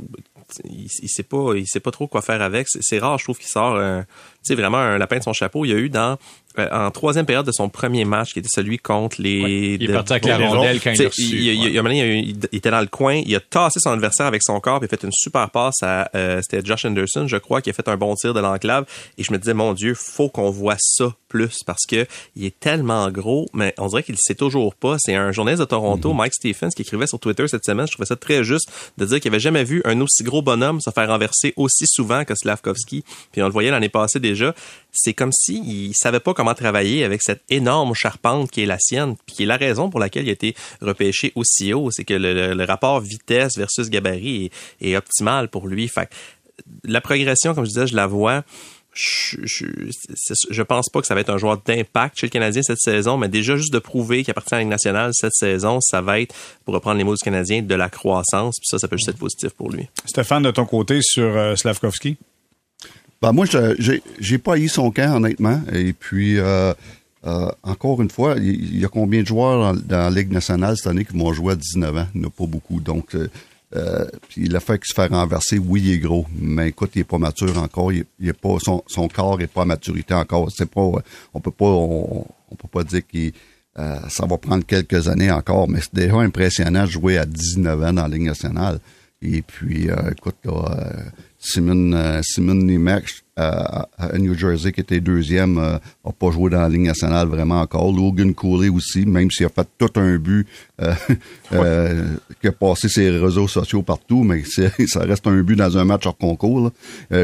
il, 0.65 0.87
il 1.01 1.09
sait 1.09 1.23
pas, 1.23 1.53
il 1.55 1.65
sait 1.67 1.79
pas 1.79 1.91
trop 1.91 2.07
quoi 2.07 2.21
faire 2.21 2.41
avec. 2.41 2.67
C'est 2.69 2.99
rare, 2.99 3.17
je 3.17 3.23
trouve, 3.23 3.37
qu'il 3.37 3.47
sort, 3.47 3.79
sais, 4.45 4.55
vraiment 4.55 4.77
un 4.77 4.97
lapin 4.97 5.17
de 5.17 5.23
son 5.23 5.33
chapeau. 5.33 5.65
Il 5.65 5.69
y 5.69 5.73
a 5.73 5.77
eu 5.77 5.89
dans 5.89 6.13
euh, 6.13 6.15
en 6.57 6.91
troisième 6.91 7.25
période 7.25 7.45
de 7.45 7.51
son 7.51 7.69
premier 7.69 8.05
match, 8.05 8.33
qui 8.33 8.39
était 8.39 8.49
celui 8.51 8.77
contre 8.77 9.21
les... 9.21 9.77
il 9.79 9.89
est 9.89 9.93
parti 9.93 10.13
avec 10.13 10.25
la 10.25 10.37
rondelle 10.37 10.79
quand 10.81 10.91
il 10.93 11.01
a 11.01 11.07
reçu. 11.07 11.23
Il, 11.23 12.47
était 12.51 12.71
dans 12.71 12.81
le 12.81 12.87
coin, 12.87 13.21
il 13.25 13.35
a 13.35 13.39
tassé 13.39 13.79
son 13.79 13.91
adversaire 13.91 14.25
avec 14.25 14.43
son 14.43 14.59
corps, 14.59 14.79
puis 14.79 14.87
il 14.89 14.93
a 14.93 14.97
fait 14.97 15.05
une 15.05 15.13
super 15.13 15.49
passe 15.49 15.81
à... 15.81 16.09
Euh, 16.15 16.41
c'était 16.41 16.65
Josh 16.65 16.85
Anderson, 16.85 17.27
je 17.27 17.37
crois, 17.37 17.61
qui 17.61 17.69
a 17.69 17.73
fait 17.73 17.87
un 17.87 17.97
bon 17.97 18.15
tir 18.15 18.33
de 18.33 18.39
l'enclave. 18.39 18.85
Et 19.17 19.23
je 19.23 19.31
me 19.31 19.37
disais, 19.37 19.53
mon 19.53 19.73
Dieu, 19.73 19.93
faut 19.95 20.29
qu'on 20.29 20.49
voit 20.49 20.77
ça 20.79 21.13
plus, 21.27 21.63
parce 21.65 21.85
que 21.87 22.05
il 22.35 22.45
est 22.45 22.59
tellement 22.59 23.09
gros, 23.11 23.47
mais 23.53 23.73
on 23.77 23.87
dirait 23.87 24.03
qu'il 24.03 24.15
sait 24.17 24.35
toujours 24.35 24.75
pas. 24.75 24.95
C'est 24.99 25.15
un 25.15 25.31
journaliste 25.31 25.61
de 25.61 25.65
Toronto, 25.65 26.11
mm-hmm. 26.11 26.17
Mike 26.17 26.33
Stephens, 26.33 26.69
qui 26.69 26.83
écrivait 26.83 27.07
sur 27.07 27.19
Twitter 27.19 27.47
cette 27.47 27.65
semaine, 27.65 27.87
je 27.87 27.91
trouvais 27.93 28.05
ça 28.05 28.15
très 28.15 28.43
juste, 28.43 28.69
de 28.97 29.05
dire 29.05 29.19
qu'il 29.19 29.31
avait 29.31 29.39
jamais 29.39 29.63
vu 29.63 29.81
un 29.85 29.99
aussi 30.01 30.23
gros 30.23 30.41
bonhomme 30.41 30.79
se 30.81 30.89
faire 30.91 31.09
renverser 31.09 31.53
aussi 31.57 31.85
souvent 31.87 32.23
que 32.23 32.35
Slavkovski. 32.35 33.03
Puis 33.31 33.41
on 33.41 33.47
le 33.47 33.51
voyait 33.51 33.71
l'année 33.71 33.89
passée 33.89 34.19
déjà 34.19 34.53
c'est 34.95 35.13
comme 35.13 35.31
s'il 35.31 35.69
il 35.69 35.93
savait 35.93 36.19
pas 36.19 36.33
comment 36.33 36.53
travailler 36.53 37.03
avec 37.03 37.21
cette 37.21 37.43
énorme 37.49 37.93
charpente 37.93 38.49
qui 38.51 38.63
est 38.63 38.65
la 38.65 38.79
sienne, 38.79 39.15
puis 39.25 39.35
qui 39.35 39.43
est 39.43 39.47
la 39.47 39.57
raison 39.57 39.89
pour 39.89 39.99
laquelle 39.99 40.23
il 40.23 40.29
a 40.29 40.33
été 40.33 40.55
repêché 40.81 41.31
aussi 41.35 41.73
haut. 41.73 41.91
C'est 41.91 42.05
que 42.05 42.13
le, 42.13 42.65
rapport 42.65 42.99
vitesse 42.99 43.57
versus 43.57 43.89
gabarit 43.89 44.49
est, 44.81 44.95
optimal 44.95 45.49
pour 45.49 45.67
lui. 45.67 45.87
Fait 45.87 46.09
la 46.83 47.01
progression, 47.01 47.53
comme 47.53 47.65
je 47.65 47.69
disais, 47.69 47.87
je 47.87 47.95
la 47.95 48.07
vois. 48.07 48.43
Je, 48.93 49.37
je, 49.43 50.61
pense 50.61 50.87
pas 50.87 51.01
que 51.01 51.07
ça 51.07 51.13
va 51.13 51.19
être 51.19 51.29
un 51.29 51.37
joueur 51.37 51.61
d'impact 51.61 52.17
chez 52.17 52.27
le 52.27 52.31
Canadien 52.31 52.63
cette 52.63 52.79
saison, 52.79 53.17
mais 53.17 53.27
déjà 53.27 53.57
juste 53.57 53.73
de 53.73 53.79
prouver 53.79 54.23
qu'il 54.23 54.31
appartient 54.31 54.53
à 54.53 54.57
la 54.57 54.63
Ligue 54.63 54.69
nationale 54.69 55.11
cette 55.13 55.33
saison, 55.33 55.81
ça 55.81 55.99
va 55.99 56.21
être, 56.21 56.33
pour 56.63 56.73
reprendre 56.73 56.97
les 56.97 57.03
mots 57.03 57.13
du 57.13 57.21
Canadien, 57.21 57.61
de 57.61 57.75
la 57.75 57.89
croissance. 57.89 58.55
Puis 58.57 58.67
ça, 58.67 58.79
ça 58.79 58.87
peut 58.87 58.95
juste 58.95 59.09
être 59.09 59.17
positif 59.17 59.49
pour 59.49 59.69
lui. 59.69 59.89
Stéphane, 60.05 60.43
de 60.43 60.51
ton 60.51 60.65
côté, 60.65 61.01
sur 61.01 61.25
euh, 61.25 61.57
Slavkovski? 61.57 62.17
Ben 63.21 63.31
moi, 63.31 63.45
j'ai, 63.79 64.03
j'ai 64.19 64.37
pas 64.37 64.57
eu 64.57 64.67
son 64.67 64.91
camp, 64.91 65.15
honnêtement. 65.15 65.61
Et 65.73 65.93
puis, 65.93 66.37
euh, 66.37 66.73
euh, 67.25 67.49
encore 67.63 68.01
une 68.01 68.09
fois, 68.09 68.35
il 68.37 68.77
y 68.77 68.85
a 68.85 68.87
combien 68.87 69.21
de 69.21 69.27
joueurs 69.27 69.73
dans, 69.73 69.97
la 69.97 70.09
Ligue 70.09 70.31
nationale 70.31 70.77
cette 70.77 70.87
année 70.87 71.05
qui 71.05 71.17
vont 71.17 71.33
jouer 71.33 71.53
à 71.53 71.55
19 71.55 71.97
ans? 71.97 72.07
Il 72.13 72.21
n'y 72.21 72.25
en 72.25 72.29
a 72.29 72.31
pas 72.31 72.45
beaucoup. 72.45 72.79
Donc, 72.79 73.15
euh, 73.15 73.27
euh, 73.75 74.05
puis 74.29 74.47
le 74.47 74.59
fait 74.59 74.77
qu'il 74.77 74.87
se 74.87 74.93
fait 74.93 75.07
renverser, 75.07 75.57
oui, 75.57 75.81
il 75.83 75.93
est 75.93 75.97
gros, 75.97 76.27
mais 76.39 76.69
écoute, 76.69 76.91
il 76.95 76.99
est 76.99 77.03
pas 77.03 77.17
mature 77.17 77.57
encore. 77.57 77.91
Il, 77.91 78.05
est 78.23 78.33
pas 78.33 78.57
son, 78.59 78.83
son 78.85 79.07
corps 79.07 79.41
est 79.41 79.47
pas 79.47 79.63
à 79.63 79.65
maturité 79.65 80.13
encore. 80.13 80.51
C'est 80.55 80.69
pas, 80.69 80.91
on 81.33 81.39
peut 81.39 81.51
pas, 81.51 81.65
on, 81.65 82.25
peut 82.57 82.67
pas 82.71 82.83
dire 82.83 83.05
qu'il 83.07 83.33
euh, 83.79 83.97
ça 84.07 84.27
va 84.27 84.37
prendre 84.37 84.63
quelques 84.63 85.07
années 85.07 85.31
encore, 85.31 85.67
mais 85.67 85.79
c'est 85.81 85.95
déjà 85.95 86.17
impressionnant 86.17 86.85
de 86.85 86.91
jouer 86.91 87.17
à 87.17 87.25
19 87.25 87.83
ans 87.83 87.93
dans 87.93 88.03
la 88.03 88.07
Ligue 88.07 88.27
nationale. 88.27 88.79
Et 89.21 89.41
puis, 89.41 89.87
écoute, 90.11 90.35
là, 90.43 90.77
Simon, 91.45 91.93
euh, 91.93 92.21
Simon 92.23 92.55
Nimek 92.55 93.05
à, 93.37 93.87
New 94.17 94.33
Jersey, 94.33 94.71
qui 94.71 94.81
était 94.81 94.99
deuxième, 94.99 95.55
n'a 95.55 95.79
euh, 96.05 96.11
pas 96.17 96.31
joué 96.31 96.49
dans 96.49 96.61
la 96.61 96.69
Ligue 96.69 96.87
nationale 96.87 97.27
vraiment 97.27 97.61
encore. 97.61 97.91
Logan 97.91 98.33
Cooley 98.33 98.69
aussi, 98.69 99.05
même 99.05 99.29
s'il 99.29 99.45
a 99.45 99.49
fait 99.49 99.67
tout 99.77 99.91
un 99.97 100.17
but, 100.17 100.47
euh, 100.81 100.93
qui 102.41 102.47
a 102.47 102.51
passé 102.51 102.87
ses 102.87 103.09
réseaux 103.11 103.47
sociaux 103.47 103.83
partout, 103.83 104.23
mais 104.23 104.43
ça 104.87 104.99
reste 105.01 105.27
un 105.27 105.41
but 105.43 105.57
dans 105.57 105.77
un 105.77 105.85
match 105.85 106.05
hors 106.05 106.17
concours. 106.17 106.71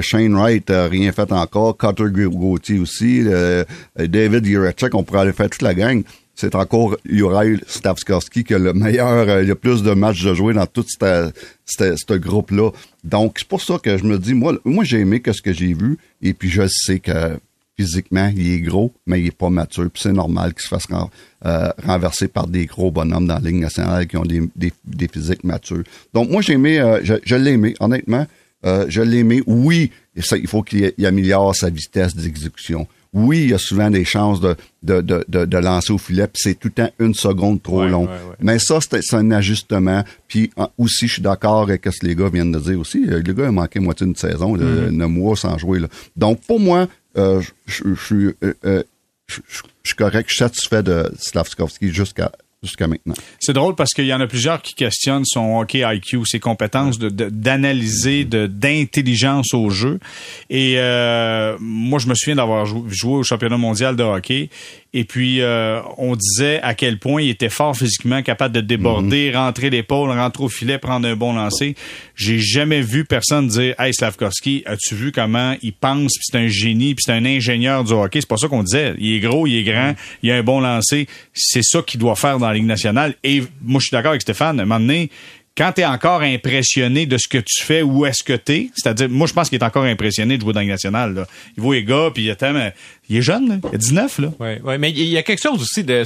Shane 0.02 0.36
Wright 0.36 0.70
n'a 0.70 0.88
rien 0.88 1.12
fait 1.12 1.32
encore. 1.32 1.78
Cutter 1.78 2.06
Gauthier 2.12 2.80
aussi. 2.80 3.24
David 3.98 4.46
Juracek, 4.46 4.94
on 4.94 5.04
pourrait 5.04 5.22
aller 5.22 5.34
faire 5.34 5.50
toute 5.50 5.62
la 5.62 5.74
gang 5.74 6.04
c'est 6.42 6.56
encore 6.56 6.98
Juraj 7.06 7.60
Stavskarski 7.68 8.44
qui 8.44 8.54
a 8.54 8.60
le 8.60 8.74
meilleur, 8.74 9.30
euh, 9.30 9.44
il 9.44 9.50
y 9.50 9.52
a 9.52 9.56
plus 9.56 9.84
de 9.84 9.94
matchs 9.94 10.24
de 10.24 10.34
jouer 10.34 10.54
dans 10.54 10.66
tout 10.66 10.86
ce 10.88 12.14
groupe-là. 12.18 12.72
Donc, 13.04 13.40
c'est 13.40 13.48
pour 13.48 13.62
ça 13.62 13.80
que 13.80 13.98
je 13.98 14.04
me 14.04 14.18
dis, 14.18 14.34
moi, 14.34 14.60
j'ai 14.84 15.00
aimé 15.00 15.22
ce 15.26 15.42
que 15.42 15.54
j'ai 15.54 15.74
vu, 15.74 15.98
et 16.22 16.34
puis 16.34 16.50
je 16.50 16.68
sais 16.68 17.00
que 17.00 17.40
physiquement, 17.78 18.32
il 18.36 18.52
est 18.52 18.60
gros, 18.60 18.94
mais 19.08 19.22
il 19.22 19.28
est 19.28 19.36
pas 19.36 19.50
mature, 19.50 19.90
puis 19.92 20.04
c'est 20.04 20.14
normal 20.14 20.54
qu'il 20.54 20.62
se 20.62 20.68
fasse 20.68 20.86
euh, 21.46 21.70
renverser 21.84 22.28
par 22.28 22.48
des 22.48 22.66
gros 22.66 22.92
bonhommes 22.92 23.26
dans 23.26 23.40
la 23.40 23.50
Ligue 23.50 23.62
nationale 23.62 24.06
qui 24.06 24.18
ont 24.18 24.26
des, 24.26 24.42
des, 24.56 25.08
physiques 25.08 25.44
matures. 25.44 25.84
Donc, 26.14 26.30
moi, 26.30 26.42
j'ai 26.42 26.54
aimé, 26.54 26.80
euh, 26.80 27.00
je, 27.04 27.16
je 27.24 27.36
l'ai 27.36 27.52
aimé, 27.52 27.74
honnêtement, 27.80 28.28
je 28.64 29.02
l'ai 29.02 29.20
aimé. 29.20 29.42
Oui, 29.48 29.92
il 30.16 30.48
faut 30.48 30.62
qu'il 30.62 30.94
améliore 31.04 31.56
sa 31.56 31.72
vitesse 31.72 32.16
d'exécution 32.16 32.88
oui, 33.14 33.42
il 33.44 33.50
y 33.50 33.54
a 33.54 33.58
souvent 33.58 33.90
des 33.90 34.06
chances 34.06 34.40
de, 34.40 34.56
de, 34.84 35.02
de, 35.02 35.26
de, 35.28 35.58
lancer 35.58 35.92
au 35.92 35.98
filet, 35.98 36.28
puis 36.28 36.42
c'est 36.44 36.56
tout 36.56 36.70
le 36.70 36.84
temps 36.84 36.92
une 37.00 37.14
seconde 37.14 37.62
trop 37.62 37.86
long. 37.86 38.08
Mais 38.40 38.58
ça, 38.58 38.80
c'est 38.80 39.16
un 39.16 39.32
ajustement. 39.32 40.04
Puis 40.30 40.50
aussi, 40.78 41.08
je 41.08 41.14
suis 41.14 41.22
d'accord 41.22 41.64
avec 41.64 41.86
ce 41.86 42.00
que 42.00 42.06
les 42.06 42.16
gars 42.16 42.30
viennent 42.30 42.54
de 42.54 42.60
dire 42.60 42.80
aussi. 42.80 43.06
Euh, 43.10 43.22
le 43.26 43.34
gars 43.34 43.50
a 43.50 43.52
manqué 43.52 43.80
moitié 43.80 44.06
d'une 44.06 44.16
saison, 44.16 44.56
de 44.56 44.64
mm-hmm. 44.64 45.06
mois 45.08 45.36
sans 45.36 45.58
jouer. 45.58 45.80
Là. 45.80 45.88
Donc, 46.16 46.40
pour 46.48 46.62
moi, 46.62 46.88
euh, 47.18 47.42
je 47.66 47.84
euh, 48.66 48.84
suis 49.84 49.96
correct, 49.98 50.30
je 50.30 50.36
suis 50.36 50.44
satisfait 50.44 50.84
de 50.84 51.12
Slavskovski 51.20 51.90
jusqu'à 51.90 52.32
C'est 53.40 53.54
drôle 53.54 53.74
parce 53.74 53.92
qu'il 53.92 54.06
y 54.06 54.14
en 54.14 54.22
a 54.22 54.28
plusieurs 54.28 54.62
qui 54.62 54.76
questionnent 54.76 55.26
son 55.26 55.58
hockey 55.58 55.82
IQ, 55.84 56.26
ses 56.26 56.40
compétences 56.40 57.00
d'analyser, 57.00 58.24
d'intelligence 58.24 59.56
au 59.56 59.72
jeu. 59.72 60.00
Et 60.52 60.76
euh, 60.78 61.58
moi, 61.60 61.98
je 61.98 62.08
me 62.08 62.14
souviens 62.14 62.36
d'avoir 62.36 62.68
joué 62.68 63.14
au 63.14 63.24
championnat 63.24 63.58
mondial 63.58 63.96
de 63.96 64.04
hockey 64.04 64.52
et 64.94 65.06
puis, 65.06 65.40
euh, 65.40 65.82
on 65.98 66.18
disait 66.18 66.60
à 66.62 66.74
quel 66.74 67.00
point 67.00 67.22
il 67.22 67.30
était 67.30 67.50
fort 67.50 67.78
physiquement, 67.78 68.22
capable 68.24 68.54
de 68.54 68.60
déborder, 68.60 69.30
mhm. 69.30 69.38
rentrer 69.38 69.70
l'épaule, 69.70 70.10
rentrer 70.10 70.44
au 70.44 70.50
filet, 70.50 70.78
prendre 70.78 71.08
un 71.08 71.16
bon 71.16 71.34
lancer. 71.34 71.76
J'ai 72.16 72.40
jamais 72.40 72.82
vu 72.82 73.06
personne 73.06 73.48
dire 73.48 73.74
Hey 73.80 73.94
Slavkovski, 73.94 74.64
as-tu 74.66 74.96
vu 74.96 75.14
comment 75.14 75.56
il 75.62 75.72
pense, 75.72 76.12
puis 76.18 76.26
c'est 76.30 76.38
un 76.38 76.48
génie, 76.48 76.94
puis 76.94 77.04
c'est 77.06 77.14
un 77.14 77.24
ingénieur 77.24 77.86
du 77.86 77.94
hockey? 77.94 78.20
C'est 78.20 78.28
pas 78.28 78.36
ça 78.36 78.50
qu'on 78.50 78.64
disait. 78.64 78.94
Il 78.98 79.14
est 79.14 79.20
gros, 79.22 79.48
il 79.48 79.60
est 79.60 79.64
grand, 79.64 79.96
il 80.24 80.32
a 80.32 80.36
un 80.36 80.44
bon 80.44 80.60
lancer. 80.60 81.08
C'est 81.34 81.64
ça 81.64 81.82
qu'il 81.82 82.00
doit 82.02 82.18
faire 82.18 82.38
dans 82.38 82.48
la 82.48 82.54
Ligue 82.54 82.66
nationale. 82.66 83.16
Et 83.24 83.44
moi, 83.62 83.80
je 83.80 83.86
suis 83.86 83.96
d'accord 83.96 84.12
avec 84.12 84.24
Stéphane. 84.24 84.60
À 84.60 84.64
un 84.64 84.66
moment 84.66 84.82
donné, 84.82 85.10
quand 85.58 85.74
tu 85.74 85.82
es 85.82 85.86
encore 85.86 86.22
impressionné 86.22 87.06
de 87.06 87.18
ce 87.18 87.28
que 87.28 87.38
tu 87.38 87.64
fais, 87.64 87.82
où 87.82 88.06
est-ce 88.06 88.24
que 88.24 88.34
tu 88.34 88.52
es, 88.54 88.70
c'est-à-dire, 88.76 89.10
moi, 89.10 89.28
je 89.28 89.34
pense 89.34 89.50
qu'il 89.50 89.60
est 89.60 89.64
encore 89.64 89.84
impressionné 89.84 90.38
de 90.38 90.42
jouer 90.42 90.54
dans 90.54 90.64
national. 90.64 91.14
Là. 91.14 91.28
Il 91.58 91.64
voit 91.64 91.76
les 91.76 91.84
gars, 91.84 92.10
puis 92.14 92.24
il, 92.24 92.74
il 93.10 93.18
est 93.18 93.22
jeune, 93.22 93.50
là. 93.50 93.58
il 93.64 93.76
a 93.76 93.78
19. 93.78 94.20
Là. 94.20 94.34
Ouais, 94.40 94.62
ouais, 94.64 94.78
mais 94.78 94.92
il 94.92 95.04
y 95.04 95.18
a 95.18 95.24
quelque 95.24 95.42
chose 95.42 95.62
aussi 95.62 95.84
de 95.84 96.04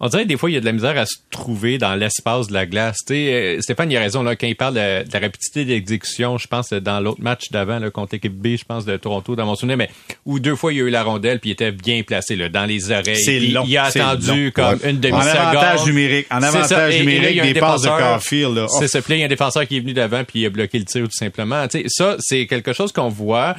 on 0.00 0.08
dirait 0.08 0.22
que 0.22 0.28
des 0.28 0.36
fois, 0.36 0.50
il 0.50 0.54
y 0.54 0.56
a 0.56 0.60
de 0.60 0.64
la 0.64 0.72
misère 0.72 0.96
à 0.96 1.06
se 1.06 1.16
trouver 1.30 1.78
dans 1.78 1.94
l'espace 1.94 2.46
de 2.46 2.54
la 2.54 2.66
glace. 2.66 2.98
Tu 3.06 3.14
sais, 3.14 3.32
euh, 3.32 3.60
Stéphane, 3.60 3.90
il 3.90 3.96
a 3.96 4.00
raison, 4.00 4.22
là, 4.22 4.36
quand 4.36 4.46
il 4.46 4.54
parle 4.54 4.74
de, 4.74 4.80
la 5.12 5.20
rapidité 5.20 5.64
d'exécution, 5.64 6.38
je 6.38 6.46
pense, 6.46 6.72
dans 6.72 7.00
l'autre 7.00 7.20
match 7.20 7.50
d'avant, 7.50 7.80
contre 7.90 8.14
l'équipe 8.14 8.32
B, 8.32 8.56
je 8.56 8.64
pense, 8.64 8.84
de 8.84 8.96
Toronto, 8.96 9.34
dans 9.34 9.46
mon 9.46 9.56
souvenir, 9.56 9.76
mais 9.76 9.90
où 10.24 10.38
deux 10.38 10.54
fois, 10.54 10.72
il 10.72 10.78
y 10.78 10.80
a 10.82 10.84
eu 10.84 10.90
la 10.90 11.02
rondelle, 11.02 11.40
puis 11.40 11.50
il 11.50 11.52
était 11.54 11.72
bien 11.72 12.02
placé, 12.04 12.36
là, 12.36 12.48
dans 12.48 12.64
les 12.64 12.92
oreilles. 12.92 13.16
C'est 13.16 13.40
long. 13.40 13.64
Il 13.66 13.76
a 13.76 13.84
attendu 13.84 14.52
comme 14.52 14.78
une 14.84 15.00
demi-seconde. 15.00 15.36
En 15.36 15.48
avantage 15.48 15.86
numérique. 15.86 16.26
En 16.30 16.42
avantage 16.42 16.98
numérique, 16.98 17.42
des 17.42 17.54
passes 17.54 17.82
de 17.82 17.88
Carfield. 17.88 18.66
C'est 18.78 18.88
ça. 18.88 19.02
Puis 19.02 19.14
il 19.14 19.18
y 19.20 19.22
a 19.22 19.26
un 19.26 19.28
défenseur 19.28 19.66
qui 19.66 19.78
est 19.78 19.80
venu 19.80 19.94
d'avant, 19.94 20.22
puis 20.22 20.40
il 20.40 20.46
a 20.46 20.50
bloqué 20.50 20.78
le 20.78 20.84
tir, 20.84 21.04
tout 21.04 21.10
simplement. 21.10 21.66
Ça, 21.88 22.16
c'est 22.20 22.46
quelque 22.46 22.72
chose 22.72 22.92
qu'on 22.92 23.08
voit 23.08 23.56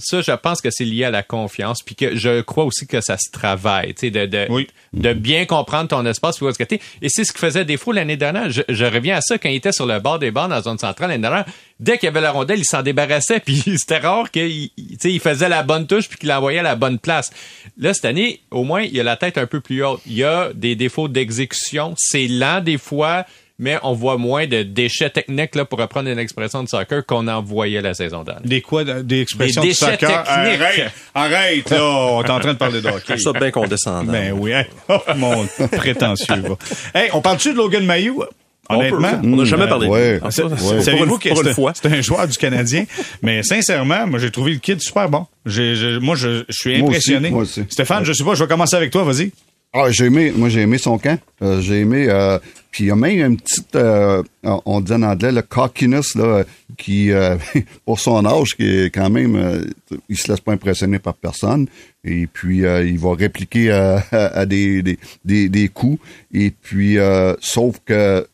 ça, 0.00 0.20
je 0.22 0.32
pense 0.32 0.60
que 0.60 0.70
c'est 0.70 0.84
lié 0.84 1.04
à 1.04 1.10
la 1.10 1.22
confiance, 1.22 1.78
puis 1.84 1.94
que 1.94 2.16
je 2.16 2.40
crois 2.40 2.64
aussi 2.64 2.86
que 2.86 3.00
ça 3.00 3.16
se 3.16 3.30
travaille, 3.30 3.94
tu 3.94 4.00
sais, 4.06 4.10
de, 4.10 4.26
de, 4.26 4.46
Oui. 4.50 4.66
de 4.92 5.12
bien 5.12 5.46
comprendre 5.46 5.88
ton 5.88 6.04
espace, 6.06 6.36
puis 6.36 6.46
où 6.46 6.48
est-ce 6.48 6.58
que 6.58 6.64
t'es. 6.64 6.80
Et 7.02 7.08
c'est 7.08 7.24
ce 7.24 7.32
qui 7.32 7.38
faisait 7.38 7.64
défaut 7.64 7.92
l'année 7.92 8.16
dernière. 8.16 8.50
Je, 8.50 8.62
je 8.68 8.84
reviens 8.84 9.16
à 9.16 9.20
ça 9.20 9.38
quand 9.38 9.48
il 9.48 9.56
était 9.56 9.72
sur 9.72 9.86
le 9.86 9.98
bord 10.00 10.18
des 10.18 10.30
bords 10.30 10.48
dans 10.48 10.56
la 10.56 10.62
zone 10.62 10.78
centrale 10.78 11.10
l'année 11.10 11.22
dernière. 11.22 11.44
Dès 11.78 11.96
qu'il 11.98 12.06
y 12.06 12.08
avait 12.08 12.20
la 12.20 12.30
rondelle, 12.32 12.58
il 12.58 12.64
s'en 12.64 12.82
débarrassait, 12.82 13.40
puis 13.44 13.62
c'était 13.78 13.98
rare 13.98 14.30
qu'il 14.30 14.50
il- 14.50 14.70
tu 14.76 14.96
sais, 15.00 15.12
il 15.12 15.20
faisait 15.20 15.48
la 15.48 15.62
bonne 15.62 15.86
touche 15.86 16.08
puis 16.08 16.18
qu'il 16.18 16.28
l'envoyait 16.28 16.58
à 16.60 16.62
la 16.62 16.76
bonne 16.76 16.98
place. 16.98 17.30
Là, 17.78 17.94
cette 17.94 18.04
année, 18.04 18.40
au 18.50 18.64
moins, 18.64 18.82
il 18.82 18.98
a 19.00 19.02
la 19.02 19.16
tête 19.16 19.38
un 19.38 19.46
peu 19.46 19.60
plus 19.60 19.84
haute. 19.84 20.00
Il 20.06 20.14
y 20.14 20.24
a 20.24 20.50
des 20.54 20.74
défauts 20.76 21.08
d'exécution. 21.08 21.94
C'est 21.96 22.26
lent 22.26 22.60
des 22.60 22.78
fois, 22.78 23.24
mais 23.60 23.78
on 23.84 23.92
voit 23.92 24.16
moins 24.16 24.46
de 24.48 24.62
déchets 24.64 25.10
techniques, 25.10 25.54
là, 25.54 25.64
pour 25.64 25.78
reprendre 25.78 26.08
une 26.08 26.18
expression 26.18 26.64
de 26.64 26.68
soccer, 26.68 27.06
qu'on 27.06 27.28
en 27.28 27.40
voyait 27.42 27.80
la 27.82 27.94
saison 27.94 28.24
dernière. 28.24 28.42
Des 28.44 28.60
quoi? 28.62 28.82
de- 28.82 29.02
Des 29.02 29.20
expressions 29.20 29.62
Des 29.62 29.68
de 29.68 29.74
soccer? 29.74 29.98
techniques. 29.98 30.26
Arrête, 30.26 30.92
arrête, 31.14 31.70
là. 31.70 31.84
On 31.84 32.24
est 32.24 32.30
en 32.30 32.40
train 32.40 32.52
de 32.54 32.58
parler 32.58 32.80
de 32.80 32.88
hockey. 32.88 33.18
Ça 33.18 33.32
bien 33.32 33.50
condescendant. 33.52 34.10
Ben 34.10 34.32
oui. 34.32 34.50
Hey, 34.52 34.64
Oh, 34.88 34.98
mon 35.16 35.46
prétentieux. 35.70 36.34
va. 36.36 36.56
Hey, 37.00 37.10
on 37.12 37.20
parle-tu 37.20 37.52
de 37.52 37.56
Logan 37.58 37.84
Mayou? 37.84 38.24
Honnêtement? 38.68 39.20
on 39.24 39.26
n'a 39.36 39.44
jamais 39.44 39.66
parlé 39.66 39.88
de 39.88 39.92
ouais. 39.92 40.20
fait, 40.30 40.42
ouais. 40.44 40.80
Savez-vous 40.80 41.18
que 41.18 41.28
c'est 41.34 41.54
fois. 41.54 41.72
c'est 41.74 41.92
un 41.92 42.00
joueur 42.00 42.28
du 42.28 42.38
Canadien? 42.38 42.84
Mais 43.20 43.42
sincèrement, 43.42 44.06
moi, 44.06 44.18
j'ai 44.20 44.30
trouvé 44.30 44.52
le 44.52 44.58
kid 44.58 44.80
super 44.80 45.08
bon. 45.08 45.26
J'ai- 45.44 45.74
j'ai- 45.74 45.98
moi, 45.98 46.14
je, 46.14 46.44
je 46.48 46.52
suis 46.56 46.78
Moi 46.78 46.88
aussi, 46.90 46.96
impressionné. 47.14 47.30
moi 47.30 47.42
aussi. 47.42 47.64
Stéphane, 47.68 48.04
je 48.04 48.12
sais 48.12 48.22
pas, 48.22 48.34
je 48.34 48.44
vais 48.44 48.48
commencer 48.48 48.76
avec 48.76 48.90
toi, 48.92 49.02
vas-y. 49.02 49.32
Ah, 49.72 49.90
j'ai 49.90 50.06
aimé, 50.06 50.32
moi 50.34 50.48
j'ai 50.48 50.62
aimé 50.62 50.78
son 50.78 50.98
camp. 50.98 51.18
Euh, 51.42 51.60
j'ai 51.60 51.80
aimé, 51.80 52.06
euh, 52.08 52.38
puis 52.70 52.84
il 52.84 52.86
y 52.88 52.90
a 52.90 52.96
même 52.96 53.18
une 53.18 53.36
petite, 53.36 53.74
euh, 53.74 54.22
on 54.42 54.80
dit 54.80 54.92
en 54.92 55.02
anglais, 55.02 55.32
le 55.32 55.42
cockiness 55.42 56.14
là, 56.14 56.44
qui, 56.76 57.10
euh, 57.10 57.36
pour 57.84 57.98
son 57.98 58.24
âge, 58.24 58.56
qui 58.56 58.64
est 58.64 58.90
quand 58.90 59.10
même, 59.10 59.36
euh, 59.36 59.64
il 60.08 60.16
se 60.16 60.30
laisse 60.30 60.40
pas 60.40 60.52
impressionner 60.52 60.98
par 60.98 61.14
personne. 61.14 61.66
Et 62.04 62.26
puis 62.26 62.58
il 62.58 62.98
va 62.98 63.14
répliquer 63.14 63.70
à, 63.72 64.04
à 64.12 64.46
des, 64.46 64.82
des, 64.82 64.98
des, 65.24 65.48
des 65.48 65.68
coups. 65.68 66.00
Et 66.32 66.50
puis, 66.50 66.96
sauf 67.40 67.76
que 67.84 68.26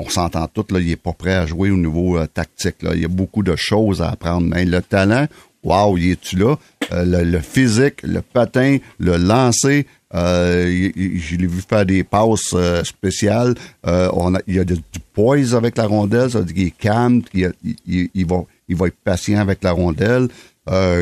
on 0.00 0.08
s'entend 0.08 0.46
tous, 0.46 0.72
là, 0.72 0.78
il 0.78 0.90
est 0.92 0.96
pas 0.96 1.12
prêt 1.12 1.34
à 1.34 1.44
jouer 1.44 1.70
au 1.72 1.76
niveau 1.76 2.24
tactique. 2.26 2.82
Là. 2.82 2.92
Il 2.94 3.02
y 3.02 3.04
a 3.04 3.08
beaucoup 3.08 3.42
de 3.42 3.56
choses 3.56 4.00
à 4.00 4.10
apprendre. 4.10 4.46
Mais 4.46 4.64
le 4.64 4.80
talent, 4.80 5.26
waouh, 5.64 5.98
il 5.98 6.12
est-tu 6.12 6.36
là? 6.36 6.56
Le, 6.92 7.24
le 7.24 7.40
physique, 7.40 8.00
le 8.04 8.22
patin, 8.22 8.78
le 9.00 9.16
lancer, 9.16 9.86
euh, 10.14 10.90
je 10.94 11.36
l'ai 11.36 11.46
vu 11.46 11.60
faire 11.60 11.84
des 11.84 12.02
passes 12.02 12.52
euh, 12.54 12.82
spéciales. 12.84 13.54
Euh, 13.86 14.08
on 14.14 14.34
a, 14.34 14.40
il 14.46 14.54
y 14.54 14.58
a 14.58 14.64
du 14.64 14.76
poise 15.12 15.54
avec 15.54 15.76
la 15.76 15.86
rondelle, 15.86 16.30
ça 16.30 16.38
veut 16.38 16.44
dire 16.46 16.54
qu'il 16.54 16.66
est 16.66 16.78
calme, 16.78 17.22
il, 17.34 18.26
va, 18.26 18.44
il 18.68 18.76
va 18.76 18.86
être 18.86 18.96
patient 19.04 19.38
avec 19.38 19.62
la 19.62 19.72
rondelle. 19.72 20.28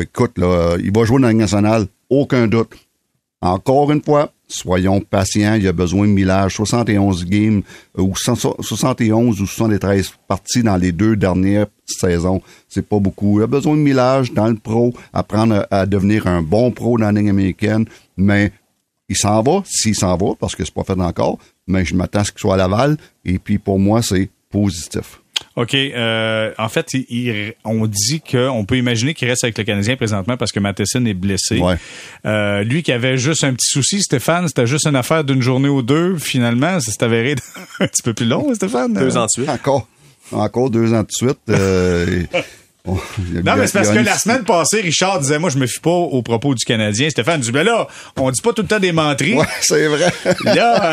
Écoute, 0.01 0.33
il 0.37 0.91
va 0.93 1.03
jouer 1.05 1.21
dans 1.21 1.27
la 1.27 1.33
nationale, 1.33 1.87
aucun 2.09 2.47
doute. 2.47 2.73
Encore 3.41 3.91
une 3.91 4.01
fois, 4.01 4.31
soyons 4.47 5.01
patients. 5.01 5.55
Il 5.55 5.67
a 5.67 5.73
besoin 5.73 6.07
de 6.07 6.13
millage. 6.13 6.55
71 6.55 7.25
games, 7.25 7.61
ou 7.97 8.15
100 8.15 8.61
71 8.61 9.41
ou 9.41 9.45
73 9.45 10.13
parties 10.27 10.63
dans 10.63 10.77
les 10.77 10.91
deux 10.91 11.15
dernières 11.15 11.67
saisons. 11.85 12.41
C'est 12.67 12.87
pas 12.87 12.99
beaucoup. 12.99 13.39
Il 13.39 13.43
a 13.43 13.47
besoin 13.47 13.75
de 13.75 13.81
millage 13.81 14.31
dans 14.33 14.47
le 14.47 14.55
pro, 14.55 14.93
apprendre 15.13 15.67
à 15.69 15.85
devenir 15.85 16.27
un 16.27 16.41
bon 16.41 16.71
pro 16.71 16.97
dans 16.97 17.05
la 17.05 17.11
ligne 17.11 17.29
américaine. 17.29 17.85
Mais 18.15 18.51
il 19.09 19.15
s'en 19.17 19.41
va, 19.41 19.63
s'il 19.65 19.95
s'en 19.95 20.15
va, 20.17 20.33
parce 20.39 20.55
que 20.55 20.63
c'est 20.65 20.73
pas 20.73 20.83
fait 20.83 20.99
encore. 20.99 21.37
Mais 21.67 21.85
je 21.85 21.95
m'attends 21.95 22.19
à 22.19 22.23
ce 22.23 22.31
qu'il 22.31 22.39
soit 22.41 22.55
à 22.55 22.57
Laval. 22.57 22.97
Et 23.25 23.39
puis, 23.39 23.57
pour 23.57 23.79
moi, 23.79 24.01
c'est 24.01 24.29
positif. 24.49 25.19
OK. 25.55 25.75
euh, 25.75 26.51
en 26.57 26.67
fait, 26.69 26.93
il- 26.93 27.05
il- 27.09 27.53
on 27.63 27.85
dit 27.85 28.21
qu'on 28.21 28.65
peut 28.65 28.75
imaginer 28.77 29.13
qu'il 29.13 29.27
reste 29.27 29.43
avec 29.43 29.57
le 29.57 29.63
Canadien 29.63 29.95
présentement 29.95 30.35
parce 30.35 30.51
que 30.51 30.59
Matheson 30.59 31.05
est 31.05 31.13
blessé. 31.13 31.59
Ouais. 31.59 31.75
Euh, 32.25 32.63
lui 32.63 32.81
qui 32.83 32.91
avait 32.91 33.17
juste 33.17 33.43
un 33.43 33.53
petit 33.53 33.67
souci, 33.69 34.01
Stéphane, 34.01 34.47
c'était 34.47 34.65
juste 34.65 34.87
une 34.87 34.95
affaire 34.95 35.23
d'une 35.23 35.41
journée 35.41 35.69
ou 35.69 35.83
deux. 35.83 36.17
Finalement, 36.17 36.79
ça 36.79 36.91
s'est 36.91 37.03
avéré 37.03 37.35
un 37.79 37.87
petit 37.87 38.01
peu 38.01 38.13
plus 38.15 38.25
long, 38.25 38.51
Stéphane? 38.55 38.93
Deux 38.93 39.15
ans 39.17 39.25
de 39.25 39.29
suite. 39.29 39.49
Encore, 39.49 39.87
encore 40.31 40.69
deux 40.71 40.91
ans 40.93 41.03
de 41.03 41.11
suite. 41.11 41.37
euh, 41.49 42.23
Non, 43.45 43.55
mais 43.57 43.67
c'est 43.67 43.73
parce 43.73 43.89
que 43.89 43.99
la 43.99 44.17
semaine 44.17 44.43
passée, 44.43 44.81
Richard 44.81 45.19
disait, 45.19 45.39
moi, 45.39 45.49
je 45.49 45.57
me 45.57 45.67
fie 45.67 45.79
pas 45.79 45.89
aux 45.89 46.21
propos 46.21 46.55
du 46.55 46.63
Canadien. 46.65 47.09
Stéphane 47.09 47.41
dit, 47.41 47.51
ben 47.51 47.65
là, 47.65 47.87
on 48.17 48.31
dit 48.31 48.41
pas 48.41 48.53
tout 48.53 48.61
le 48.61 48.67
temps 48.67 48.79
des 48.79 48.91
menteries. 48.91 49.35
Ouais, 49.35 49.45
c'est 49.61 49.87
vrai. 49.87 50.11
Là, 50.45 50.83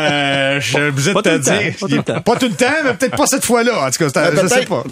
euh, 0.55 0.59
je 0.59 0.67
suis 0.67 0.81
obligé 0.81 1.13
de 1.13 1.21
te 1.21 1.37
dire. 1.37 1.73
pas 1.79 1.87
tout 1.87 1.95
le 1.95 2.03
temps. 2.03 2.21
Pas 2.21 2.35
tout 2.35 2.47
le 2.47 2.53
temps, 2.55 2.65
mais 2.83 2.93
peut-être 2.93 3.15
pas 3.17 3.27
cette 3.27 3.45
fois-là. 3.45 3.87
En 3.87 3.91
tout 3.91 4.09
cas, 4.09 4.31
je 4.33 4.47
sais 4.47 4.55
peut-être- 4.55 4.69
pas. 4.69 4.83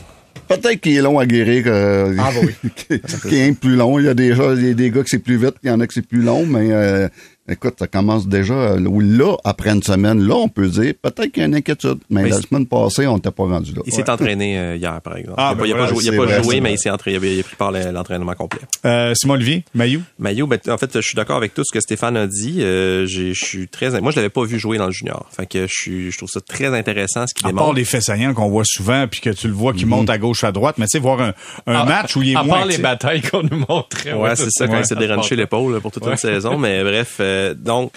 Peut-être 0.48 0.82
qu'il 0.82 0.98
est 0.98 1.02
long 1.02 1.20
à 1.20 1.26
guérir. 1.26 1.64
euh, 1.68 2.16
Ah, 2.20 2.30
bah 2.34 2.42
oui. 2.44 2.72
qu'il 3.30 3.34
est 3.38 3.48
un 3.50 3.54
peu 3.54 3.60
plus 3.70 3.76
long. 3.76 3.98
Il 4.00 4.06
y 4.06 4.10
a 4.10 4.14
déjà 4.14 4.54
il 4.56 4.68
y 4.68 4.72
a 4.72 4.74
des 4.74 4.90
gars 4.92 5.04
que 5.04 5.10
c'est 5.10 5.20
plus 5.20 5.38
vite, 5.38 5.56
il 5.64 5.70
y 5.70 5.72
en 5.72 5.80
a 5.80 5.88
que 5.88 5.94
c'est 5.94 6.06
plus 6.06 6.22
long, 6.22 6.46
mais 6.46 6.68
euh, 6.72 7.08
écoute, 7.50 7.76
ça 7.80 7.88
commence 7.88 8.28
déjà. 8.28 8.54
euh, 8.54 8.80
Là, 9.02 9.36
après 9.44 9.70
une 9.72 9.84
semaine, 9.84 10.26
là, 10.28 10.36
on 10.36 10.48
peut 10.48 10.68
dire 10.68 10.94
peut-être 11.02 11.32
qu'il 11.32 11.42
y 11.42 11.44
a 11.44 11.48
une 11.48 11.56
inquiétude. 11.56 11.98
Mais, 12.10 12.24
Mais 12.24 12.30
la 12.30 12.42
semaine 12.42 12.66
passée, 12.68 13.06
on 13.08 13.16
n'était 13.16 13.32
pas 13.32 13.44
rendu 13.44 13.74
là. 13.74 13.82
Il 13.86 13.94
s'est 13.94 14.10
entraîné 14.10 14.58
euh, 14.58 14.76
hier, 14.76 15.00
par 15.02 15.18
exemple. 15.18 15.36
Ah, 15.38 15.54
il 15.54 15.58
n'a 15.58 15.64
ben 15.64 15.70
pas, 15.72 15.78
voilà, 15.78 15.88
joué, 15.94 16.04
il 16.04 16.08
a 16.08 16.12
c'est 16.12 16.18
pas 16.18 16.24
vrai, 16.26 16.44
joué, 16.44 16.56
c'est 16.56 16.62
mais 16.62 16.74
il 16.74 16.78
s'est 16.78 16.90
entraîné, 16.90 17.18
il 17.34 17.40
a, 17.40 17.44
pris 17.44 17.56
part 17.56 17.74
à 17.76 17.92
l'entraînement 17.92 18.34
complet. 18.34 18.62
Euh, 18.86 19.14
Simon 19.16 19.34
Olivier, 19.36 19.66
Mayou. 19.74 20.02
Maillot, 20.20 20.48
ben, 20.48 20.60
en 20.70 20.78
fait, 20.78 20.92
je 20.96 21.02
suis 21.02 21.16
d'accord 21.16 21.38
avec 21.38 21.54
tout 21.54 21.64
ce 21.66 21.72
que 21.74 21.80
Stéphane 21.82 22.16
a 22.18 22.28
dit. 22.28 22.62
Euh, 22.62 23.06
j'ai- 23.06 23.34
je 23.34 23.44
suis 23.46 23.68
très, 23.68 23.90
moi, 24.02 24.12
je 24.12 24.16
l'avais 24.18 24.30
pas 24.30 24.44
vu 24.46 24.58
jouer 24.60 24.78
dans 24.78 24.86
le 24.86 24.92
junior. 24.92 25.28
Fait 25.36 25.46
que 25.46 25.68
je 25.68 25.74
suis, 25.74 26.12
je 26.12 26.18
trouve 26.18 26.30
ça 26.30 26.42
très 26.42 26.68
intéressant 26.68 27.26
ce 27.28 27.34
qu'il 27.34 27.46
À 27.46 27.50
démontre. 27.50 27.66
part 27.68 27.74
les 27.74 27.86
faits 27.86 28.04
saillants 28.04 28.34
qu'on 28.34 28.50
voit 28.50 28.64
souvent, 28.66 29.06
puis 29.10 29.20
que 29.22 29.30
tu 29.32 29.48
le 29.48 29.54
vois 29.54 29.74
qui 29.74 29.86
monte 29.86 30.10
à 30.10 30.18
gauche, 30.18 30.44
à 30.44 30.52
droite, 30.52 30.76
mais 30.78 30.86
tu 30.86 30.92
sais, 30.92 31.00
voir 31.00 31.20
un, 31.22 31.34
un 31.68 31.76
À- 31.76 31.86
match 31.86 32.16
où 32.16 32.22
il 32.22 32.32
est 32.32 32.36
à 32.36 32.44
moins 32.44 32.60
part 32.60 32.66
les 32.68 32.78
batailles 32.78 33.22
qu'on 33.22 33.44
nous 33.44 33.64
montrait. 33.68 34.14
Ouais, 34.14 34.36
c'est 34.36 34.50
ça, 34.52 34.68
quand 34.68 34.80
il 34.80 34.86
s'est 34.86 34.96
déranché 34.96 35.36
l'épaule 35.36 35.82
pour 35.82 35.92
toute 35.92 36.06
une 36.08 36.16
saison. 36.18 36.58
Mais 36.58 36.84
bref, 36.84 37.18
euh, 37.20 37.33
donc, 37.56 37.92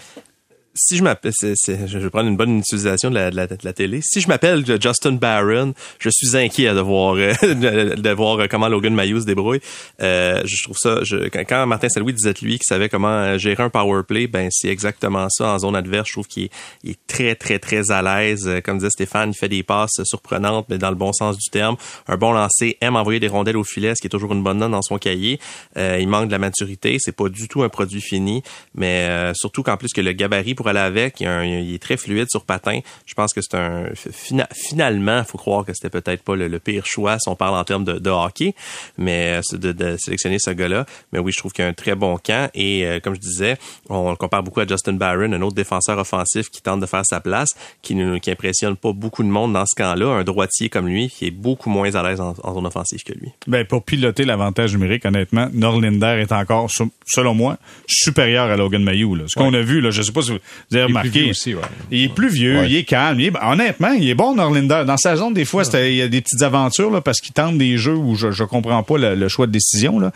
si 0.76 0.96
je 0.96 1.02
m'appelle, 1.02 1.32
je 1.42 1.98
vais 1.98 2.10
prendre 2.10 2.28
une 2.28 2.36
bonne 2.36 2.58
utilisation 2.58 3.10
de 3.10 3.14
la, 3.14 3.30
de 3.30 3.36
la, 3.36 3.46
de 3.46 3.56
la 3.62 3.72
télé. 3.72 4.00
Si 4.02 4.20
je 4.20 4.28
m'appelle 4.28 4.64
Justin 4.80 5.12
Barron, 5.12 5.74
je 5.98 6.10
suis 6.10 6.36
inquiet 6.36 6.74
de 6.74 6.80
voir, 6.80 7.14
euh, 7.14 7.32
de, 7.42 8.10
voir 8.10 8.38
euh, 8.38 8.46
comment 8.48 8.68
Logan 8.68 8.94
Mayou 8.94 9.20
se 9.20 9.26
débrouille. 9.26 9.60
Euh, 10.02 10.42
je 10.44 10.62
trouve 10.64 10.76
ça, 10.76 11.02
je, 11.02 11.28
quand, 11.28 11.66
Martin 11.66 11.88
Saint-Louis 11.88 12.12
disait 12.12 12.32
de 12.32 12.40
lui 12.40 12.58
qu'il 12.58 12.66
savait 12.66 12.88
comment 12.88 13.08
euh, 13.08 13.38
gérer 13.38 13.62
un 13.62 13.70
power 13.70 14.02
play, 14.06 14.26
ben 14.26 14.48
c'est 14.50 14.68
exactement 14.68 15.28
ça 15.30 15.54
en 15.54 15.58
zone 15.58 15.76
adverse. 15.76 16.08
Je 16.08 16.12
trouve 16.12 16.26
qu'il 16.26 16.44
est, 16.44 16.90
est 16.90 16.98
très, 17.06 17.34
très, 17.34 17.58
très 17.58 17.90
à 17.90 18.02
l'aise. 18.02 18.46
Euh, 18.46 18.60
Comme 18.60 18.78
disait 18.78 18.90
Stéphane, 18.90 19.30
il 19.30 19.36
fait 19.36 19.48
des 19.48 19.62
passes 19.62 20.02
surprenantes, 20.04 20.66
mais 20.68 20.78
dans 20.78 20.90
le 20.90 20.96
bon 20.96 21.12
sens 21.12 21.38
du 21.38 21.50
terme. 21.50 21.76
Un 22.08 22.16
bon 22.16 22.32
lancer, 22.32 22.76
aime 22.80 22.96
envoyer 22.96 23.20
des 23.20 23.28
rondelles 23.28 23.56
au 23.56 23.64
filet, 23.64 23.94
ce 23.94 24.00
qui 24.00 24.06
est 24.06 24.10
toujours 24.10 24.32
une 24.32 24.42
bonne 24.42 24.58
note 24.58 24.70
dans 24.70 24.82
son 24.82 24.98
cahier. 24.98 25.40
Euh, 25.76 25.98
il 26.00 26.08
manque 26.08 26.26
de 26.26 26.32
la 26.32 26.38
maturité, 26.38 26.96
c'est 27.00 27.16
pas 27.16 27.28
du 27.28 27.48
tout 27.48 27.62
un 27.62 27.68
produit 27.68 28.00
fini, 28.00 28.42
mais 28.74 29.06
euh, 29.08 29.32
surtout 29.34 29.62
qu'en 29.62 29.76
plus 29.76 29.92
que 29.92 30.00
le 30.00 30.12
gabarit 30.12 30.54
pour 30.54 30.65
aller 30.68 30.80
avec, 30.80 31.20
il, 31.20 31.26
un- 31.26 31.42
est 31.42 31.82
très 31.82 31.96
fluide 31.96 32.28
sur 32.30 32.44
patin. 32.44 32.80
Je 33.06 33.14
pense 33.14 33.32
que 33.32 33.40
c'est 33.40 33.56
un 33.56 33.86
fina- 33.94 34.48
finalement, 34.54 35.22
faut 35.24 35.38
croire 35.38 35.64
que 35.64 35.72
c'était 35.74 35.90
peut-être 35.90 36.22
pas 36.22 36.36
le, 36.36 36.48
le 36.48 36.58
pire 36.58 36.86
choix 36.86 37.18
si 37.18 37.28
on 37.28 37.36
parle 37.36 37.56
en 37.56 37.64
termes 37.64 37.84
de, 37.84 37.98
de 37.98 38.10
hockey, 38.10 38.54
mais 38.98 39.40
euh, 39.52 39.56
de, 39.56 39.72
de 39.72 39.96
sélectionner 39.98 40.38
ce 40.38 40.50
gars-là. 40.50 40.86
Mais 41.12 41.18
oui, 41.18 41.32
je 41.32 41.38
trouve 41.38 41.52
qu'il 41.52 41.64
a 41.64 41.68
un 41.68 41.72
très 41.72 41.94
bon 41.94 42.16
camp 42.18 42.50
et 42.54 42.86
euh, 42.86 43.00
comme 43.00 43.14
je 43.14 43.20
disais, 43.20 43.56
on 43.88 44.10
le 44.10 44.16
compare 44.16 44.42
beaucoup 44.42 44.60
à 44.60 44.66
Justin 44.66 44.94
Barron, 44.94 45.32
un 45.32 45.42
autre 45.42 45.54
défenseur 45.56 45.98
offensif 45.98 46.48
qui 46.50 46.62
tente 46.62 46.80
de 46.80 46.86
faire 46.86 47.02
sa 47.04 47.20
place, 47.20 47.48
qui 47.82 47.94
ne 47.94 48.18
qui 48.18 48.30
impressionne 48.30 48.76
pas 48.76 48.92
beaucoup 48.92 49.22
de 49.22 49.28
monde 49.28 49.52
dans 49.52 49.64
ce 49.66 49.74
camp-là, 49.76 50.06
un 50.08 50.24
droitier 50.24 50.68
comme 50.68 50.86
lui 50.86 51.08
qui 51.08 51.26
est 51.26 51.30
beaucoup 51.30 51.70
moins 51.70 51.94
à 51.94 52.02
l'aise 52.02 52.20
en, 52.20 52.34
en 52.42 52.54
zone 52.54 52.66
offensive 52.66 53.02
que 53.02 53.12
lui. 53.12 53.30
Ben, 53.46 53.64
pour 53.64 53.84
piloter 53.84 54.24
l'avantage 54.24 54.72
numérique, 54.72 55.04
honnêtement, 55.04 55.48
Norlinder 55.52 56.18
est 56.20 56.32
encore, 56.32 56.70
selon 57.06 57.34
moi, 57.34 57.58
supérieur 57.86 58.50
à 58.50 58.56
Logan 58.56 58.82
Mayou. 58.82 59.14
Là. 59.14 59.24
Ce 59.28 59.34
qu'on 59.34 59.52
a 59.54 59.60
vu, 59.60 59.80
là, 59.80 59.90
je 59.90 60.02
sais 60.02 60.12
pas 60.12 60.22
si 60.22 60.32
vous 60.32 60.38
avez 60.72 60.80
est 60.82 60.84
plus 60.84 60.86
remarqué. 60.86 61.08
vieux 61.20 61.30
aussi, 61.30 61.54
ouais. 61.54 61.60
Il 61.90 62.02
est 62.04 62.14
plus 62.14 62.28
vieux, 62.28 62.58
Ouais. 62.60 62.70
il 62.70 62.76
est 62.76 62.84
calme. 62.84 63.20
il 63.20 63.26
est- 63.26 63.32
honnêtement, 63.42 63.92
il 63.92 64.08
est 64.08 64.14
bon, 64.14 64.34
Norlinder. 64.34 64.82
Dans 64.86 64.96
sa 64.96 65.16
zone, 65.16 65.34
des 65.34 65.44
fois, 65.44 65.62
il 65.74 65.94
y 65.94 66.02
a 66.02 66.08
des 66.08 66.20
petites 66.20 66.42
aventures 66.42 66.90
là, 66.90 67.00
parce 67.00 67.20
qu'il 67.20 67.32
tente 67.32 67.58
des 67.58 67.76
jeux 67.78 67.94
où 67.96 68.14
je, 68.16 68.30
je 68.30 68.44
comprends 68.44 68.82
pas 68.82 68.98
le, 68.98 69.14
le 69.14 69.28
choix 69.28 69.46
de 69.46 69.52
décision. 69.52 69.98
Là. 69.98 70.12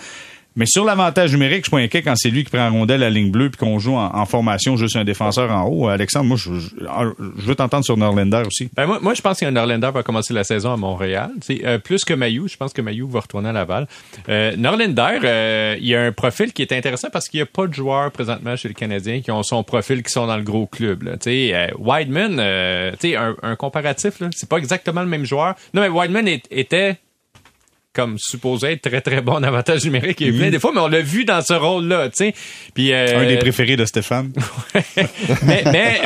Mais 0.56 0.66
sur 0.66 0.84
l'avantage 0.84 1.32
numérique, 1.32 1.64
je 1.64 1.70
suis 1.70 1.84
inquiet 1.84 2.02
quand 2.02 2.14
c'est 2.16 2.30
lui 2.30 2.44
qui 2.44 2.50
prend 2.50 2.58
la 2.58 2.70
rondelle 2.70 3.02
à 3.02 3.06
la 3.06 3.10
ligne 3.10 3.30
bleue 3.30 3.50
puis 3.50 3.58
qu'on 3.58 3.78
joue 3.78 3.94
en, 3.94 4.26
formation 4.26 4.76
juste 4.76 4.96
un 4.96 5.04
défenseur 5.04 5.50
en 5.50 5.64
haut. 5.64 5.88
Alexandre, 5.88 6.26
moi, 6.26 6.36
je, 6.36 6.54
je, 6.54 6.68
je 6.78 7.46
veux 7.46 7.54
t'entendre 7.54 7.84
sur 7.84 7.96
Norlinder 7.96 8.42
aussi. 8.46 8.68
Ben 8.74 8.86
moi, 8.86 8.98
moi, 9.00 9.14
je 9.14 9.22
pense 9.22 9.38
qu'un 9.38 9.50
Norlander 9.50 9.90
va 9.92 10.02
commencer 10.02 10.34
la 10.34 10.44
saison 10.44 10.72
à 10.72 10.76
Montréal. 10.76 11.30
Euh, 11.50 11.78
plus 11.78 12.04
que 12.04 12.14
Mayou. 12.14 12.48
Je 12.48 12.56
pense 12.56 12.72
que 12.72 12.82
Mayou 12.82 13.08
va 13.08 13.20
retourner 13.20 13.48
à 13.48 13.52
Laval. 13.52 13.86
Euh, 14.28 14.56
Norlander, 14.56 15.18
euh, 15.24 15.76
il 15.80 15.94
a 15.94 16.04
un 16.04 16.12
profil 16.12 16.52
qui 16.52 16.62
est 16.62 16.72
intéressant 16.72 17.08
parce 17.12 17.28
qu'il 17.28 17.38
n'y 17.38 17.42
a 17.42 17.46
pas 17.46 17.66
de 17.66 17.74
joueurs 17.74 18.10
présentement 18.10 18.56
chez 18.56 18.68
le 18.68 18.74
Canadien 18.74 19.20
qui 19.20 19.30
ont 19.30 19.42
son 19.42 19.62
profil 19.62 20.02
qui 20.02 20.12
sont 20.12 20.26
dans 20.26 20.36
le 20.36 20.42
gros 20.42 20.66
club. 20.66 21.02
Là. 21.02 21.12
Tu 21.12 21.30
sais, 21.30 21.54
euh, 21.54 21.68
Wideman, 21.78 22.38
euh, 22.38 22.92
tu 22.92 23.10
sais, 23.10 23.16
un, 23.16 23.36
un 23.42 23.56
comparatif, 23.56 24.14
c'est 24.34 24.48
pas 24.48 24.58
exactement 24.58 25.02
le 25.02 25.08
même 25.08 25.24
joueur. 25.24 25.54
Non, 25.74 25.82
mais 25.82 25.88
Wideman 25.88 26.28
était 26.50 26.98
comme 28.00 28.16
supposé 28.18 28.72
être 28.72 28.82
très 28.88 29.00
très 29.00 29.20
bon 29.20 29.32
en 29.34 29.42
avantage 29.42 29.84
numérique. 29.84 30.20
Il 30.20 30.36
plein 30.36 30.50
des 30.50 30.58
fois, 30.58 30.72
mais 30.74 30.80
on 30.80 30.88
l'a 30.88 31.02
vu 31.02 31.24
dans 31.24 31.42
ce 31.42 31.52
rôle-là, 31.52 32.08
tu 32.08 32.16
sais. 32.16 32.34
Puis 32.74 32.92
euh, 32.92 33.18
Un 33.20 33.26
des 33.26 33.36
préférés 33.36 33.76
de 33.76 33.84
Stéphane. 33.84 34.32
mais, 35.46 35.64
mais, 35.72 36.00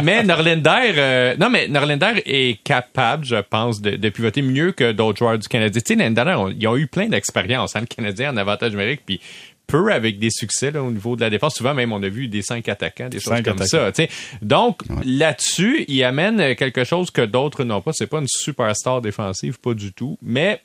euh, 0.97 1.37
non, 1.39 1.51
mais 1.51 1.69
Norlinder 1.69 2.23
est 2.27 2.63
capable, 2.65 3.25
je 3.25 3.37
pense, 3.37 3.81
de, 3.81 3.97
de 3.97 4.09
pivoter 4.09 4.43
mieux 4.43 4.73
que 4.73 4.93
d'autres 4.93 5.19
joueurs 5.19 5.39
du 5.39 5.49
Canadien. 5.49 5.81
Tu 5.81 5.95
sais, 5.95 5.99
l'année 5.99 6.15
dernière, 6.15 6.41
on- 6.41 6.49
ils 6.51 6.67
ont 6.67 6.77
eu 6.77 6.87
plein 6.87 7.07
d'expériences, 7.07 7.77
hein, 7.77 7.81
le 7.81 7.87
Canadien 7.87 8.33
en 8.33 8.37
avantage 8.37 8.73
numérique, 8.73 9.03
puis 9.07 9.21
peu 9.67 9.93
avec 9.93 10.19
des 10.19 10.29
succès 10.31 10.71
là, 10.71 10.83
au 10.83 10.91
niveau 10.91 11.17
de 11.17 11.23
la 11.23 11.31
défense. 11.31 11.55
Souvent 11.57 11.73
même, 11.75 11.93
on 11.93 12.03
a 12.03 12.09
vu 12.09 12.29
des 12.29 12.43
cinq 12.43 12.69
attaquants, 12.69 13.09
des 13.09 13.19
choses 13.19 13.41
comme 13.43 13.55
attaquants. 13.61 13.93
ça. 13.95 14.05
Donc 14.43 14.83
là-dessus, 15.05 15.85
il 15.89 16.03
amène 16.05 16.55
quelque 16.55 16.85
chose 16.85 17.11
que 17.11 17.23
d'autres 17.23 17.65
n'ont 17.65 17.81
pas. 17.81 17.93
C'est 17.95 18.07
pas 18.07 18.19
une 18.19 18.27
superstar 18.29 19.01
défensive, 19.01 19.59
pas 19.59 19.73
du 19.73 19.93
tout. 19.93 20.19
Mais 20.21 20.61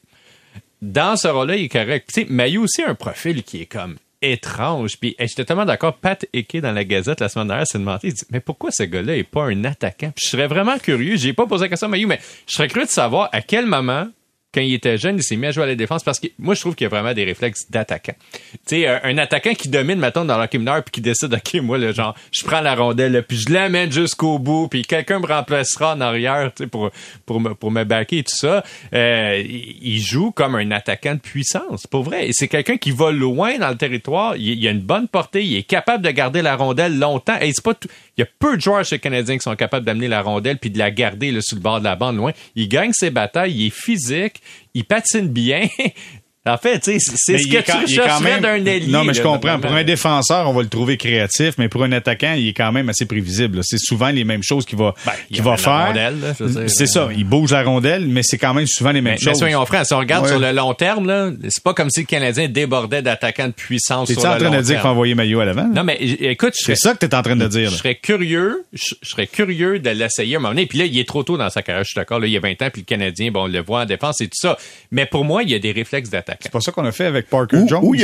dans 0.81 1.15
ce 1.15 1.27
rôle-là, 1.27 1.55
il 1.55 1.65
est 1.65 1.69
correct. 1.69 2.09
Tu 2.13 2.21
sais, 2.21 2.27
Mayu 2.29 2.59
aussi 2.59 2.81
a 2.83 2.89
un 2.89 2.95
profil 2.95 3.43
qui 3.43 3.61
est 3.61 3.65
comme 3.65 3.97
étrange. 4.21 4.97
Puis 4.99 5.15
j'étais 5.19 5.45
tellement 5.45 5.65
d'accord. 5.65 5.95
Pat 5.95 6.25
Eke 6.33 6.57
dans 6.57 6.71
la 6.71 6.83
Gazette 6.83 7.21
la 7.21 7.29
semaine 7.29 7.47
dernière 7.47 7.67
s'est 7.67 7.79
demandé, 7.79 8.07
il 8.07 8.13
dit, 8.13 8.23
mais 8.31 8.39
pourquoi 8.39 8.71
ce 8.71 8.83
gars-là 8.83 9.15
est 9.15 9.23
pas 9.23 9.45
un 9.45 9.63
attaquant? 9.63 10.11
Puis 10.15 10.25
je 10.25 10.29
serais 10.29 10.47
vraiment 10.47 10.77
curieux. 10.77 11.15
J'ai 11.15 11.33
pas 11.33 11.45
posé 11.45 11.65
la 11.65 11.69
question 11.69 11.87
à 11.87 11.91
Mayu, 11.91 12.05
mais 12.05 12.19
je 12.47 12.55
serais 12.55 12.67
curieux 12.67 12.85
de 12.85 12.91
savoir 12.91 13.29
à 13.31 13.41
quel 13.41 13.65
moment 13.65 14.07
quand 14.53 14.61
il 14.61 14.73
était 14.73 14.97
jeune, 14.97 15.17
il 15.17 15.23
s'est 15.23 15.35
mis 15.35 15.47
à 15.47 15.51
jouer 15.51 15.63
à 15.63 15.67
la 15.67 15.75
défense 15.75 16.03
parce 16.03 16.19
que 16.19 16.27
moi, 16.39 16.55
je 16.55 16.61
trouve 16.61 16.73
qu'il 16.75 16.85
y 16.85 16.87
a 16.87 16.89
vraiment 16.89 17.13
des 17.13 17.23
réflexes 17.23 17.69
d'attaquant. 17.69 18.15
Tu 18.51 18.57
sais, 18.65 18.87
un, 18.87 18.99
un 19.03 19.17
attaquant 19.19 19.53
qui 19.53 19.69
domine, 19.69 19.99
mettons, 19.99 20.25
dans 20.25 20.37
l'hockey 20.39 20.57
mineur 20.57 20.83
puis 20.83 20.91
qui 20.91 21.01
décide, 21.01 21.33
OK, 21.33 21.61
moi, 21.61 21.77
là, 21.77 21.91
genre, 21.91 22.15
je 22.31 22.43
prends 22.43 22.61
la 22.61 22.73
rondelle, 22.75 23.23
puis 23.27 23.37
je 23.37 23.53
l'amène 23.53 23.91
jusqu'au 23.91 24.39
bout, 24.39 24.67
puis 24.67 24.81
quelqu'un 24.81 25.19
me 25.19 25.27
remplacera 25.27 25.93
en 25.95 26.01
arrière, 26.01 26.51
tu 26.55 26.67
pour, 26.67 26.89
pour 27.25 27.39
me, 27.39 27.53
pour 27.53 27.69
me 27.71 27.83
backer 27.83 28.19
et 28.19 28.23
tout 28.23 28.35
ça. 28.35 28.63
Euh, 28.93 29.43
il 29.47 29.77
il 29.81 30.01
joue 30.01 30.31
comme 30.31 30.55
un 30.55 30.71
attaquant 30.71 31.13
de 31.15 31.19
puissance, 31.19 31.85
pour 31.87 32.03
vrai. 32.03 32.27
Et 32.29 32.33
c'est 32.33 32.47
quelqu'un 32.47 32.77
qui 32.77 32.91
va 32.91 33.11
loin 33.11 33.57
dans 33.57 33.69
le 33.69 33.77
territoire. 33.77 34.35
Il, 34.35 34.49
il 34.59 34.67
a 34.67 34.71
une 34.71 34.79
bonne 34.81 35.07
portée, 35.07 35.43
il 35.43 35.55
est 35.57 35.63
capable 35.63 36.03
de 36.03 36.09
garder 36.11 36.41
la 36.41 36.55
rondelle 36.55 36.97
longtemps. 36.97 37.37
Et 37.39 37.51
c'est 37.53 37.63
pas 37.63 37.73
tout- 37.75 37.87
il 38.19 38.23
y 38.23 38.25
a 38.25 38.29
peu 38.37 38.57
de 38.57 38.61
joueurs 38.61 38.83
chez 38.83 38.95
les 38.95 38.99
Canadiens 38.99 39.37
qui 39.37 39.43
sont 39.43 39.55
capables 39.55 39.85
d'amener 39.85 40.09
la 40.09 40.21
rondelle 40.21 40.57
puis 40.57 40.69
de 40.69 40.77
la 40.77 40.91
garder 40.91 41.31
là, 41.31 41.39
sur 41.41 41.55
le 41.55 41.61
bord 41.61 41.79
de 41.79 41.85
la 41.85 41.95
bande 41.95 42.17
loin. 42.17 42.33
Il 42.53 42.67
gagne 42.67 42.91
ses 42.91 43.11
batailles, 43.11 43.53
il 43.53 43.67
est 43.67 43.69
physique, 43.69 44.41
il 44.73 44.83
patine 44.83 45.29
bien. 45.29 45.69
en 46.49 46.57
fait, 46.57 46.83
c'est 46.83 46.99
ce 46.99 47.47
que 47.47 47.65
quand- 47.65 47.85
tu 47.85 48.23
même- 48.23 48.41
d'un 48.41 48.65
ailier. 48.65 48.87
Non, 48.91 49.03
mais 49.03 49.13
je 49.13 49.19
là, 49.19 49.23
comprends. 49.25 49.59
Pour 49.59 49.71
un 49.71 49.83
défenseur, 49.83 50.49
on 50.49 50.53
va 50.53 50.61
le 50.61 50.67
trouver 50.69 50.97
créatif, 50.97 51.55
mais 51.57 51.69
pour 51.69 51.83
un 51.83 51.91
attaquant, 51.91 52.33
il 52.37 52.47
est 52.49 52.53
quand 52.53 52.71
même 52.71 52.89
assez 52.89 53.05
prévisible. 53.05 53.59
C'est 53.63 53.79
souvent 53.79 54.09
les 54.09 54.23
mêmes 54.23 54.43
choses 54.43 54.65
qu'il 54.65 54.77
va, 54.77 54.93
Ben, 55.05 55.41
va 55.41 55.57
faire. 55.57 55.93
C'est 56.67 56.87
ça. 56.87 57.09
Il 57.15 57.25
bouge 57.25 57.51
la 57.51 57.63
rondelle, 57.63 58.05
mais 58.07 58.21
c'est 58.23 58.37
quand 58.37 58.53
même 58.53 58.67
souvent 58.67 58.91
les 58.91 59.01
mêmes 59.01 59.13
Mais, 59.13 59.19
mais 59.25 59.31
choses. 59.31 59.39
soyons 59.39 59.65
francs, 59.65 59.85
si 59.85 59.93
on 59.93 59.99
regarde 59.99 60.23
Ouais. 60.25 60.29
sur 60.31 60.39
le 60.39 60.51
long 60.51 60.73
terme, 60.73 61.37
c'est 61.49 61.63
pas 61.63 61.73
comme 61.73 61.89
si 61.89 62.01
le 62.01 62.05
Canadien 62.05 62.47
débordait 62.47 63.01
d'attaquants 63.01 63.47
de 63.47 63.53
puissance 63.53 64.11
sur 64.11 64.19
en 64.25 64.33
le 64.33 64.39
train 64.39 64.49
long 64.49 64.55
de 64.55 64.61
dire 64.61 64.65
qu'il 64.65 64.73
terme? 64.75 64.81
faut 64.83 64.87
envoyer 64.89 65.15
Maillot 65.15 65.39
à 65.39 65.45
l'avant? 65.45 65.67
Non, 65.67 65.83
mais 65.83 65.95
écoute, 65.99 66.53
je 66.59 66.65
C'est 66.65 66.75
ça 66.75 66.93
que 66.93 66.97
t'es 67.05 67.13
en 67.15 67.21
train 67.21 67.35
de 67.35 67.47
dire. 67.47 67.69
je 67.69 67.75
serais 67.75 67.95
curieux, 67.95 68.63
je, 68.73 68.95
serais 69.03 69.27
curieux 69.27 69.79
de 69.79 69.89
l'essayer 69.89 70.35
à 70.35 70.37
un 70.37 70.41
moment 70.41 70.53
donné. 70.53 70.65
Puis 70.65 70.77
là, 70.79 70.85
il 70.85 70.97
est 70.97 71.07
trop 71.07 71.23
tôt 71.23 71.37
dans 71.37 71.49
sa 71.49 71.61
carrière, 71.61 71.83
je 71.83 71.89
suis 71.89 71.95
d'accord. 71.95 72.19
Là, 72.19 72.27
il 72.27 72.33
y 72.33 72.37
a 72.37 72.39
20 72.39 72.61
ans, 72.61 72.69
puis 72.71 72.81
le 72.81 72.85
Canadien, 72.85 73.31
bon, 73.31 73.43
on 73.43 73.47
le 73.47 73.61
voit 73.61 73.81
en 73.81 73.85
défense 73.85 74.21
et 74.21 74.25
tout 74.27 74.37
ça. 74.39 74.57
Mais 74.91 75.05
pour 75.05 75.25
moi, 75.25 75.43
il 75.43 75.49
y 75.49 75.55
a 75.55 75.59
des 75.59 75.71
réflexes 75.71 76.09
d'attaquant. 76.09 76.38
C'est 76.39 76.51
pas 76.51 76.61
ça 76.61 76.71
qu'on 76.71 76.85
a 76.85 76.91
fait 76.91 77.05
avec 77.05 77.29
Parker 77.29 77.57
Ou 77.57 77.67
Jones. 77.67 77.79
ou 77.83 77.95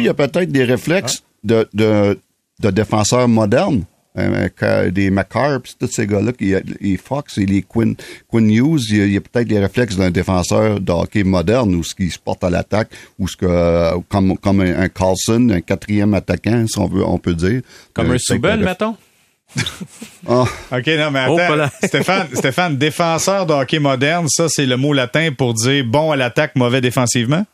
il 0.00 0.04
y 0.06 0.08
a, 0.08 0.14
peut-être 0.14 0.50
des 0.52 0.64
réflexes 0.64 1.22
de, 1.44 1.68
de, 1.74 2.18
de 2.60 2.70
défenseurs 2.70 3.28
modernes. 3.28 3.84
euh, 4.18 4.48
que 4.48 4.88
des 4.90 5.08
McCarr, 5.08 5.60
puis 5.62 5.72
tous 5.78 5.86
ces 5.86 6.04
gars-là, 6.04 6.32
qui- 6.32 6.52
les 6.80 6.96
Fox 6.96 7.38
et 7.38 7.46
les 7.46 7.62
Quinn, 7.62 7.94
Quinn 8.28 8.50
Hughes, 8.50 8.90
il 8.90 9.12
y 9.12 9.16
a, 9.16 9.20
peut-être 9.20 9.48
les 9.48 9.60
réflexes 9.60 9.94
d'un 9.96 10.10
défenseur 10.10 10.80
de 10.80 10.90
hockey 10.92 11.22
moderne 11.22 11.72
ou 11.76 11.84
ce 11.84 11.94
qui 11.94 12.10
se 12.10 12.18
porte 12.18 12.42
à 12.42 12.50
l'attaque 12.50 12.88
ou 13.20 13.28
ce 13.28 13.36
que 13.36 13.46
euh, 13.48 13.92
comme 14.08 14.36
comme 14.36 14.62
un, 14.62 14.88
Carlson, 14.88 15.48
un 15.50 15.60
quatrième 15.60 16.12
attaquant, 16.14 16.66
si 16.66 16.76
on 16.80 16.88
veut, 16.88 17.04
on 17.04 17.18
peut 17.18 17.34
dire. 17.34 17.62
Comme 17.94 18.10
Euh, 18.10 18.16
un 18.30 18.56
le- 18.56 18.64
mettons? 18.64 18.96
Ah, 20.28 20.44
OK, 20.72 20.86
non, 20.88 21.10
mais 21.12 21.26
Oh, 21.28 21.38
attends. 21.38 21.70
Stéphane, 21.86 22.26
Stéphane, 22.34 22.76
défenseur 22.76 23.46
de 23.46 23.52
hockey 23.52 23.78
moderne, 23.78 24.26
ça, 24.28 24.46
c'est 24.48 24.66
le 24.66 24.76
mot 24.76 24.92
latin 24.92 25.30
pour 25.38 25.54
dire 25.54 25.84
bon 25.84 26.10
à 26.10 26.16
l'attaque, 26.16 26.56
mauvais 26.56 26.80
défensivement? 26.80 27.46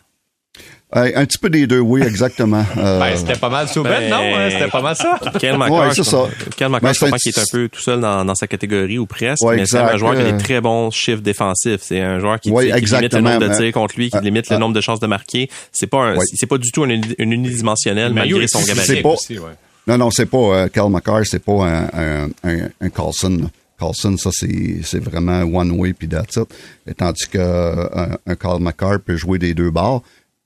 Euh, 0.95 1.11
un 1.17 1.25
petit 1.27 1.39
peu 1.39 1.51
des 1.51 1.67
deux, 1.67 1.81
oui, 1.81 2.03
exactement. 2.03 2.65
Euh, 2.79 3.01
Ben, 3.01 3.17
c'était 3.17 3.35
pas 3.35 3.49
mal 3.49 3.67
Soubel, 3.69 4.09
ben, 4.09 4.11
non? 4.11 4.37
hein, 4.37 4.49
C'était 4.51 4.69
pas 4.71 4.81
mal 4.83 4.95
ça. 4.95 5.19
Kel 5.39 5.59
McCarr, 5.59 5.73
Ouais, 5.89 5.95
c'est 5.95 6.05
ça. 6.05 6.27
McCarr, 6.47 6.71
Ben, 6.81 6.93
je 6.93 7.01
comprends 7.01 7.17
c'est- 7.19 7.33
qu'il 7.33 7.41
est 7.41 7.43
un 7.43 7.45
peu 7.51 7.69
tout 7.69 7.81
seul 7.81 8.01
dans, 8.01 8.25
dans 8.25 8.35
sa 8.37 8.47
catégorie 8.47 8.99
ou 8.99 9.07
presque, 9.07 9.43
Ouais, 9.45 9.57
mais 9.57 9.67
c'est 9.67 9.79
un 9.79 9.97
joueur 9.97 10.15
qui 10.15 10.21
a 10.21 10.25
euh, 10.27 10.33
des 10.33 10.39
très 10.39 10.61
bons 10.61 10.91
chiffres 10.93 11.23
défensifs. 11.23 11.81
C'est 11.83 12.01
un 12.01 12.21
joueur 12.21 12.39
qui, 12.39 12.51
Ouais, 12.51 12.67
qui 12.81 12.95
limite 12.95 13.15
le 13.15 13.21
nombre 13.21 13.41
de 13.41 13.49
mais- 13.49 13.57
tirs 13.57 13.73
contre 13.73 13.97
lui, 13.97 14.11
qui 14.11 14.17
euh, 14.17 14.21
limite 14.21 14.49
le 14.49 14.57
euh, 14.57 14.59
nombre 14.61 14.75
de 14.75 14.81
chances 14.81 15.01
de 15.01 15.07
marquer. 15.09 15.51
C'est 15.73 15.89
pas 15.89 15.99
un, 16.05 16.17
Ouais. 16.17 16.25
c'est 16.35 16.47
pas 16.47 16.59
du 16.59 16.71
tout 16.71 16.85
un, 16.85 16.91
uni- 16.91 17.17
un 17.19 17.31
unidimensionnel 17.31 18.13
Maillot 18.13 18.37
malgré 18.39 18.45
est 18.45 18.49
son 18.49 18.63
gabarit. 18.63 18.87
C'est 18.87 19.03
pas- 19.03 19.09
aussi, 19.09 19.39
ouais. 19.39 19.51
Non, 19.89 19.99
non, 19.99 20.11
c'est 20.11 20.27
pas 20.27 20.39
euh, 20.39 20.69
Cal 20.69 20.89
McCarr, 20.91 21.23
c'est 21.25 21.43
pas 21.45 21.65
un, 21.67 21.85
un, 21.95 22.29
un, 22.45 22.69
un 22.81 22.89
Carlson. 22.91 23.31
là. 23.43 23.47
Carlson, 23.79 24.17
ça, 24.17 24.31
c'est, 24.33 24.81
c'est 24.85 24.99
vraiment 25.05 25.43
one 25.43 25.71
way 25.73 25.93
puis 25.93 26.09
that's 26.09 26.37
it. 26.37 26.47
Et 26.89 26.95
tandis 26.95 27.29
que 27.29 27.37
euh, 27.39 27.85
un, 27.95 28.09
un 28.27 28.35
Carl 28.35 28.61
McCarr 28.63 28.99
peut 29.05 29.17
jouer 29.17 29.39
des 29.39 29.53
deux 29.53 29.71
bords. 29.71 30.03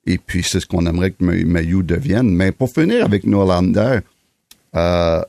Et 0.06 0.18
puis, 0.18 0.42
c'est 0.42 0.60
ce 0.60 0.66
qu'on 0.66 0.86
aimerait 0.86 1.10
que 1.10 1.22
Ma- 1.24 1.44
Mayu 1.44 1.82
devienne. 1.82 2.30
Mais 2.30 2.52
pour 2.52 2.70
finir 2.72 3.04
avec 3.04 3.24
Norlander, 3.24 3.98
euh, 4.74 5.22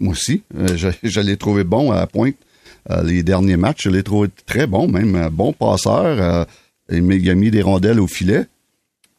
moi, 0.00 0.12
aussi, 0.12 0.42
euh, 0.56 0.76
je, 0.76 1.20
l'ai 1.20 1.36
trouvé 1.36 1.64
bon 1.64 1.92
à 1.92 1.96
la 1.96 2.06
pointe. 2.06 2.36
Euh, 2.90 3.02
les 3.02 3.22
derniers 3.22 3.56
matchs, 3.56 3.84
je 3.84 3.90
l'ai 3.90 4.02
trouvé 4.02 4.28
très 4.46 4.66
bon, 4.66 4.88
même 4.88 5.28
bon 5.30 5.52
passeur. 5.52 6.46
Il, 6.90 7.30
a 7.30 7.34
mis 7.34 7.50
des 7.50 7.62
rondelles 7.62 8.00
au 8.00 8.06
filet. 8.06 8.46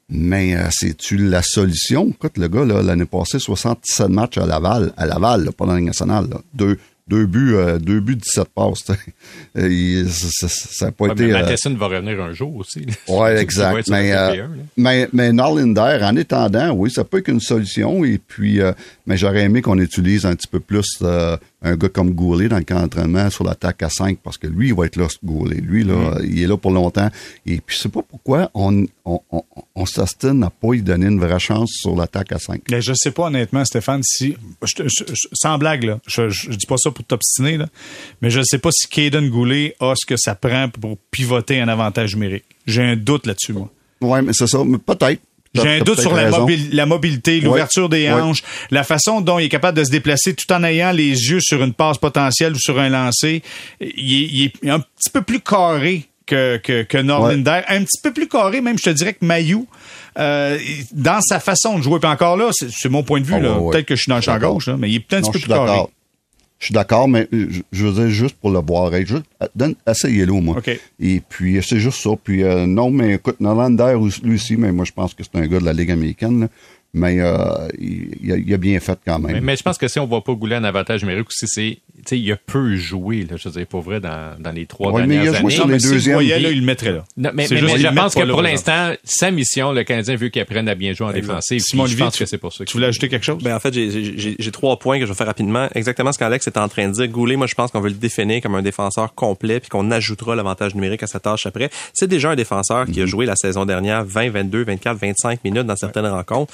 Mais 0.09 0.55
c'est-tu 0.71 1.17
la 1.17 1.41
solution? 1.43 2.07
Écoute, 2.07 2.37
le 2.37 2.47
gars, 2.47 2.63
l'année 2.63 3.05
passée, 3.05 3.39
67 3.39 4.07
matchs 4.07 4.37
à 4.37 4.45
Laval, 4.45 4.93
à 4.95 5.05
Laval, 5.05 5.43
là, 5.43 5.51
pas 5.51 5.65
dans 5.65 5.77
nationale. 5.77 6.27
Deux, 6.53 6.79
deux 7.07 7.25
buts, 7.25 7.53
euh, 7.55 7.79
deux 7.79 7.99
buts, 7.99 8.15
17 8.15 8.47
passes. 8.53 8.85
il- 9.55 10.09
ça- 10.09 10.47
ça 10.47 10.47
ça 10.49 10.85
a 10.87 10.91
pas 10.91 11.05
Ouais, 11.05 11.11
été... 11.13 11.27
mais 11.27 11.33
euh, 11.33 11.39
Matheson 11.41 11.73
va 11.75 11.87
revenir 11.87 12.21
un 12.21 12.33
jour 12.33 12.55
aussi. 12.57 12.85
Vas 13.07 13.35
exact. 13.41 13.87
Mais, 13.89 14.11
euh, 14.13 14.31
TP1, 14.31 14.37
là. 14.37 14.47
mais, 14.77 15.09
mais 15.13 15.31
Norlinder, 15.33 15.99
en 16.03 16.15
étendant, 16.15 16.71
oui, 16.73 16.91
ça 16.91 17.03
peut 17.03 17.19
être 17.19 17.29
une 17.29 17.39
solution. 17.39 18.03
Et 18.05 18.17
puis, 18.17 18.61
euh, 18.61 18.71
mais 19.05 19.17
j'aurais 19.17 19.41
aimé 19.43 19.61
qu'on 19.61 19.79
utilise 19.79 20.25
un 20.25 20.35
petit 20.35 20.47
peu 20.47 20.59
plus 20.59 20.97
euh, 21.01 21.37
un 21.61 21.75
gars 21.75 21.89
comme 21.89 22.11
Goulet 22.11 22.49
dans 22.49 22.57
le 22.57 22.63
camp 22.63 22.79
d'entraînement 22.81 23.29
sur 23.29 23.43
l'attaque 23.43 23.81
à 23.83 23.89
5 23.89 24.19
parce 24.23 24.37
que 24.37 24.47
lui, 24.47 24.67
il 24.69 24.73
va 24.75 24.85
être 24.85 24.95
là, 24.97 25.07
ce 25.09 25.17
Goulet. 25.25 25.57
Lui, 25.61 25.83
là, 25.83 25.93
Mm. 26.19 26.25
il 26.25 26.41
est 26.43 26.47
là 26.47 26.57
pour 26.57 26.71
longtemps. 26.71 27.09
Et 27.45 27.59
puis, 27.61 27.75
je 27.77 27.83
sais 27.83 27.89
pas 27.89 28.01
pourquoi 28.07 28.51
on, 28.53 28.85
on, 29.05 29.19
on, 29.31 29.43
on 29.79 29.85
s'ostine 29.85 30.43
à 30.43 30.49
pas 30.49 30.71
lui 30.71 30.81
donner 30.81 31.05
une 31.05 31.19
vraie 31.19 31.39
chance 31.39 31.69
sur 31.81 31.95
l'attaque 31.95 32.31
à 32.31 32.39
5. 32.39 32.61
Mais 32.71 32.81
je 32.81 32.93
sais 32.95 33.11
pas 33.11 33.23
honnêtement, 33.27 33.63
Stéphane, 33.63 34.01
si 34.03 34.35
je, 34.63 34.73
te- 34.73 34.83
je- 34.87 35.03
je- 35.13 35.27
sans 35.33 35.57
blague 35.59 35.83
là, 35.83 35.99
je, 36.07 36.49
dis 36.49 36.65
pas 36.65 36.77
ça 36.77 36.89
pour 36.89 37.05
t'obstiner 37.05 37.57
là, 37.57 37.67
mais 38.21 38.29
je 38.31 38.41
sais 38.43 38.57
pas 38.57 38.71
si 38.71 38.87
Caden 38.87 39.29
Goulet 39.29 39.75
a 39.79 39.93
ce 39.95 40.05
que 40.05 40.17
ça 40.17 40.33
prend 40.35 40.67
pour 40.69 40.97
pivoter 41.11 41.61
un 41.61 41.67
avantage 41.67 42.15
numérique. 42.15 42.45
J'ai 42.65 42.81
un 42.81 42.95
doute 42.95 43.27
là-dessus 43.27 43.53
moi. 43.53 43.69
Ouais, 44.01 44.21
mais 44.23 44.33
c'est 44.33 44.47
ça. 44.47 44.63
Mais 44.65 44.79
peut-être. 44.79 45.21
J'ai 45.53 45.69
un 45.79 45.79
doute 45.81 45.99
sur 46.01 46.13
la, 46.13 46.85
mobilité, 46.85 47.39
l'ouverture 47.39 47.89
des 47.89 48.03
Ouais. 48.07 48.11
hanches, 48.13 48.43
la 48.69 48.83
façon 48.83 49.21
dont 49.21 49.39
il 49.39 49.45
est 49.45 49.49
capable 49.49 49.77
de 49.77 49.83
se 49.83 49.89
déplacer 49.89 50.35
tout 50.35 50.51
en 50.53 50.63
ayant 50.63 50.91
les 50.91 51.09
yeux 51.29 51.39
sur 51.39 51.63
une 51.63 51.73
passe 51.73 51.97
potentielle 51.97 52.53
ou 52.53 52.59
sur 52.59 52.79
un 52.79 52.89
lancer. 52.89 53.41
Il 53.79 54.43
est 54.63 54.69
un 54.69 54.79
petit 54.81 55.09
peu 55.11 55.21
plus 55.23 55.39
carré 55.39 56.05
que, 56.27 56.57
que, 56.57 56.83
que 56.83 56.97
Norlinder. 56.99 57.61
Un 57.67 57.83
petit 57.83 57.99
peu 58.03 58.13
plus 58.13 58.27
carré, 58.27 58.61
même, 58.61 58.77
je 58.77 58.83
te 58.83 58.89
dirais 58.91 59.13
que 59.13 59.25
Mayu, 59.25 59.65
euh, 60.19 60.59
dans 60.91 61.21
sa 61.21 61.39
façon 61.39 61.77
de 61.79 61.83
jouer. 61.83 61.99
Puis 61.99 62.09
encore 62.09 62.37
là, 62.37 62.51
c'est 62.51 62.89
mon 62.89 63.01
point 63.01 63.19
de 63.21 63.25
vue. 63.25 63.33
Ah 63.35 63.39
là. 63.39 63.57
ouais. 63.59 63.71
Peut-être 63.71 63.87
que 63.87 63.95
je 63.95 64.01
suis 64.03 64.09
dans 64.09 64.17
le 64.17 64.21
champ 64.21 64.37
gauche, 64.37 64.67
là, 64.67 64.77
mais 64.77 64.89
il 64.89 64.95
est 64.97 64.99
peut-être 64.99 65.27
un 65.27 65.31
petit 65.31 65.39
peu 65.39 65.39
plus 65.39 65.49
carré. 65.49 65.79
Je 66.59 66.65
suis 66.65 66.73
d'accord, 66.73 67.07
mais 67.07 67.27
je, 67.31 67.61
je 67.71 67.85
veux 67.85 67.93
dire 67.93 68.09
juste 68.09 68.35
pour 68.35 68.49
le 68.49 68.59
voir. 68.59 68.91
Juste, 68.91 69.25
euh, 69.43 69.47
donne, 69.55 69.75
essayez-le, 69.87 70.33
moi. 70.33 70.57
Et 70.99 71.21
puis, 71.27 71.59
c'est 71.63 71.79
juste 71.79 72.01
ça. 72.01 72.09
Puis, 72.23 72.43
euh, 72.43 72.65
non, 72.65 72.89
mais 72.89 73.13
écoute, 73.13 73.39
Norlander, 73.39 73.95
lui 74.23 74.35
aussi, 74.35 74.57
mais 74.57 74.71
moi, 74.71 74.83
je 74.83 74.91
pense 74.91 75.13
que 75.13 75.23
c'est 75.23 75.39
un 75.39 75.45
gars 75.45 75.59
de 75.59 75.65
la 75.65 75.73
Ligue 75.73 75.91
américaine. 75.91 76.41
là. 76.41 76.47
Mais 76.93 77.19
euh, 77.19 77.37
il, 77.79 78.09
il 78.23 78.31
a, 78.31 78.37
il 78.37 78.53
a 78.53 78.57
bien 78.57 78.79
fait 78.79 78.97
quand 79.05 79.19
même. 79.19 79.33
Mais, 79.33 79.41
mais 79.41 79.55
je 79.55 79.61
pense 79.61 79.77
que 79.77 79.87
si 79.87 79.99
on 79.99 80.07
voit 80.07 80.23
pas 80.23 80.33
Goulet 80.33 80.55
en 80.55 80.63
avantage 80.63 81.03
numérique 81.03 81.27
aussi, 81.27 81.45
c'est, 81.47 81.77
tu 81.97 82.01
sais, 82.07 82.19
il 82.19 82.31
a 82.31 82.37
peu 82.37 82.75
joué, 82.75 83.27
là, 83.29 83.35
je 83.37 83.49
veux 83.49 83.53
dire, 83.55 83.67
pour 83.67 83.81
vrai, 83.81 83.99
dans, 83.99 84.35
dans 84.39 84.51
les 84.51 84.65
trois 84.65 84.91
Ouais, 84.91 85.05
mais 85.05 85.15
il 85.15 85.19
a 85.19 85.23
dernières 85.23 85.41
joué 85.41 85.53
années. 85.53 85.55
sur 85.55 85.67
les 85.67 85.77
deuxièmes. 85.77 86.13
voyait, 86.15 86.39
là, 86.39 86.49
il 86.49 86.59
le 86.61 86.65
mettrait 86.65 86.93
là. 86.93 87.03
Non, 87.17 87.29
mais, 87.33 87.45
C'est 87.45 87.55
mais- 87.55 87.59
juste 87.61 87.73
mais 87.73 87.79
qu'il 87.81 87.89
je 87.89 87.93
pense 87.95 88.15
que 88.15 88.23
pour 88.31 88.41
l'instant, 88.41 88.93
sa 89.03 89.29
mission, 89.31 89.73
le 89.73 89.83
Canadien 89.83 90.15
veut 90.15 90.29
qu'il 90.29 90.41
apprenne 90.41 90.67
à 90.69 90.75
bien 90.75 90.93
jouer 90.93 91.07
en 91.07 91.11
défensive. 91.11 91.59
Simon 91.59 91.83
je 91.83 91.89
Olivier, 91.89 92.05
pense 92.05 92.13
tu- 92.15 92.23
que 92.23 92.29
c'est 92.29 92.37
pour 92.37 92.53
ça. 92.53 92.65
Tu 92.65 92.73
voulais 92.73 92.87
ajouter 92.87 93.09
quelque 93.09 93.25
chose? 93.25 93.43
Ben, 93.43 93.55
en 93.55 93.59
fait, 93.59 93.73
j'ai- 93.73 93.91
j'ai 93.91 94.17
j'ai- 94.17 94.35
j'ai 94.39 94.51
trois 94.51 94.79
points 94.79 94.97
que 94.99 95.05
je 95.05 95.11
vais 95.11 95.17
faire 95.17 95.27
rapidement. 95.27 95.67
Exactement 95.75 96.11
ce 96.13 96.17
qu'Alex 96.17 96.47
est 96.47 96.57
en 96.57 96.67
train 96.69 96.87
de 96.87 96.93
dire. 96.93 97.07
Goulet, 97.09 97.35
moi, 97.35 97.47
je 97.47 97.53
pense 97.55 97.69
qu'on 97.71 97.81
veut 97.81 97.89
le 97.89 97.95
définir 97.95 98.41
comme 98.41 98.55
un 98.55 98.61
défenseur 98.63 99.13
complet 99.13 99.59
puis 99.59 99.69
qu'on 99.69 99.91
ajoutera 99.91 100.35
l'avantage 100.35 100.73
numérique 100.73 101.03
à 101.03 101.07
sa 101.07 101.19
tâche 101.19 101.45
après. 101.45 101.69
C'est 101.93 102.07
déjà 102.07 102.31
un 102.31 102.35
défenseur 102.35 102.85
qui 102.87 103.01
a 103.01 103.05
joué 103.05 103.25
la 103.25 103.35
saison 103.35 103.65
dernière 103.65 104.03
20, 104.05 104.29
22, 104.31 104.63
24, 104.63 104.97
25 104.97 105.43
minutes 105.43 105.67
dans 105.67 105.75
certaines 105.75 106.07
rencontres. 106.07 106.53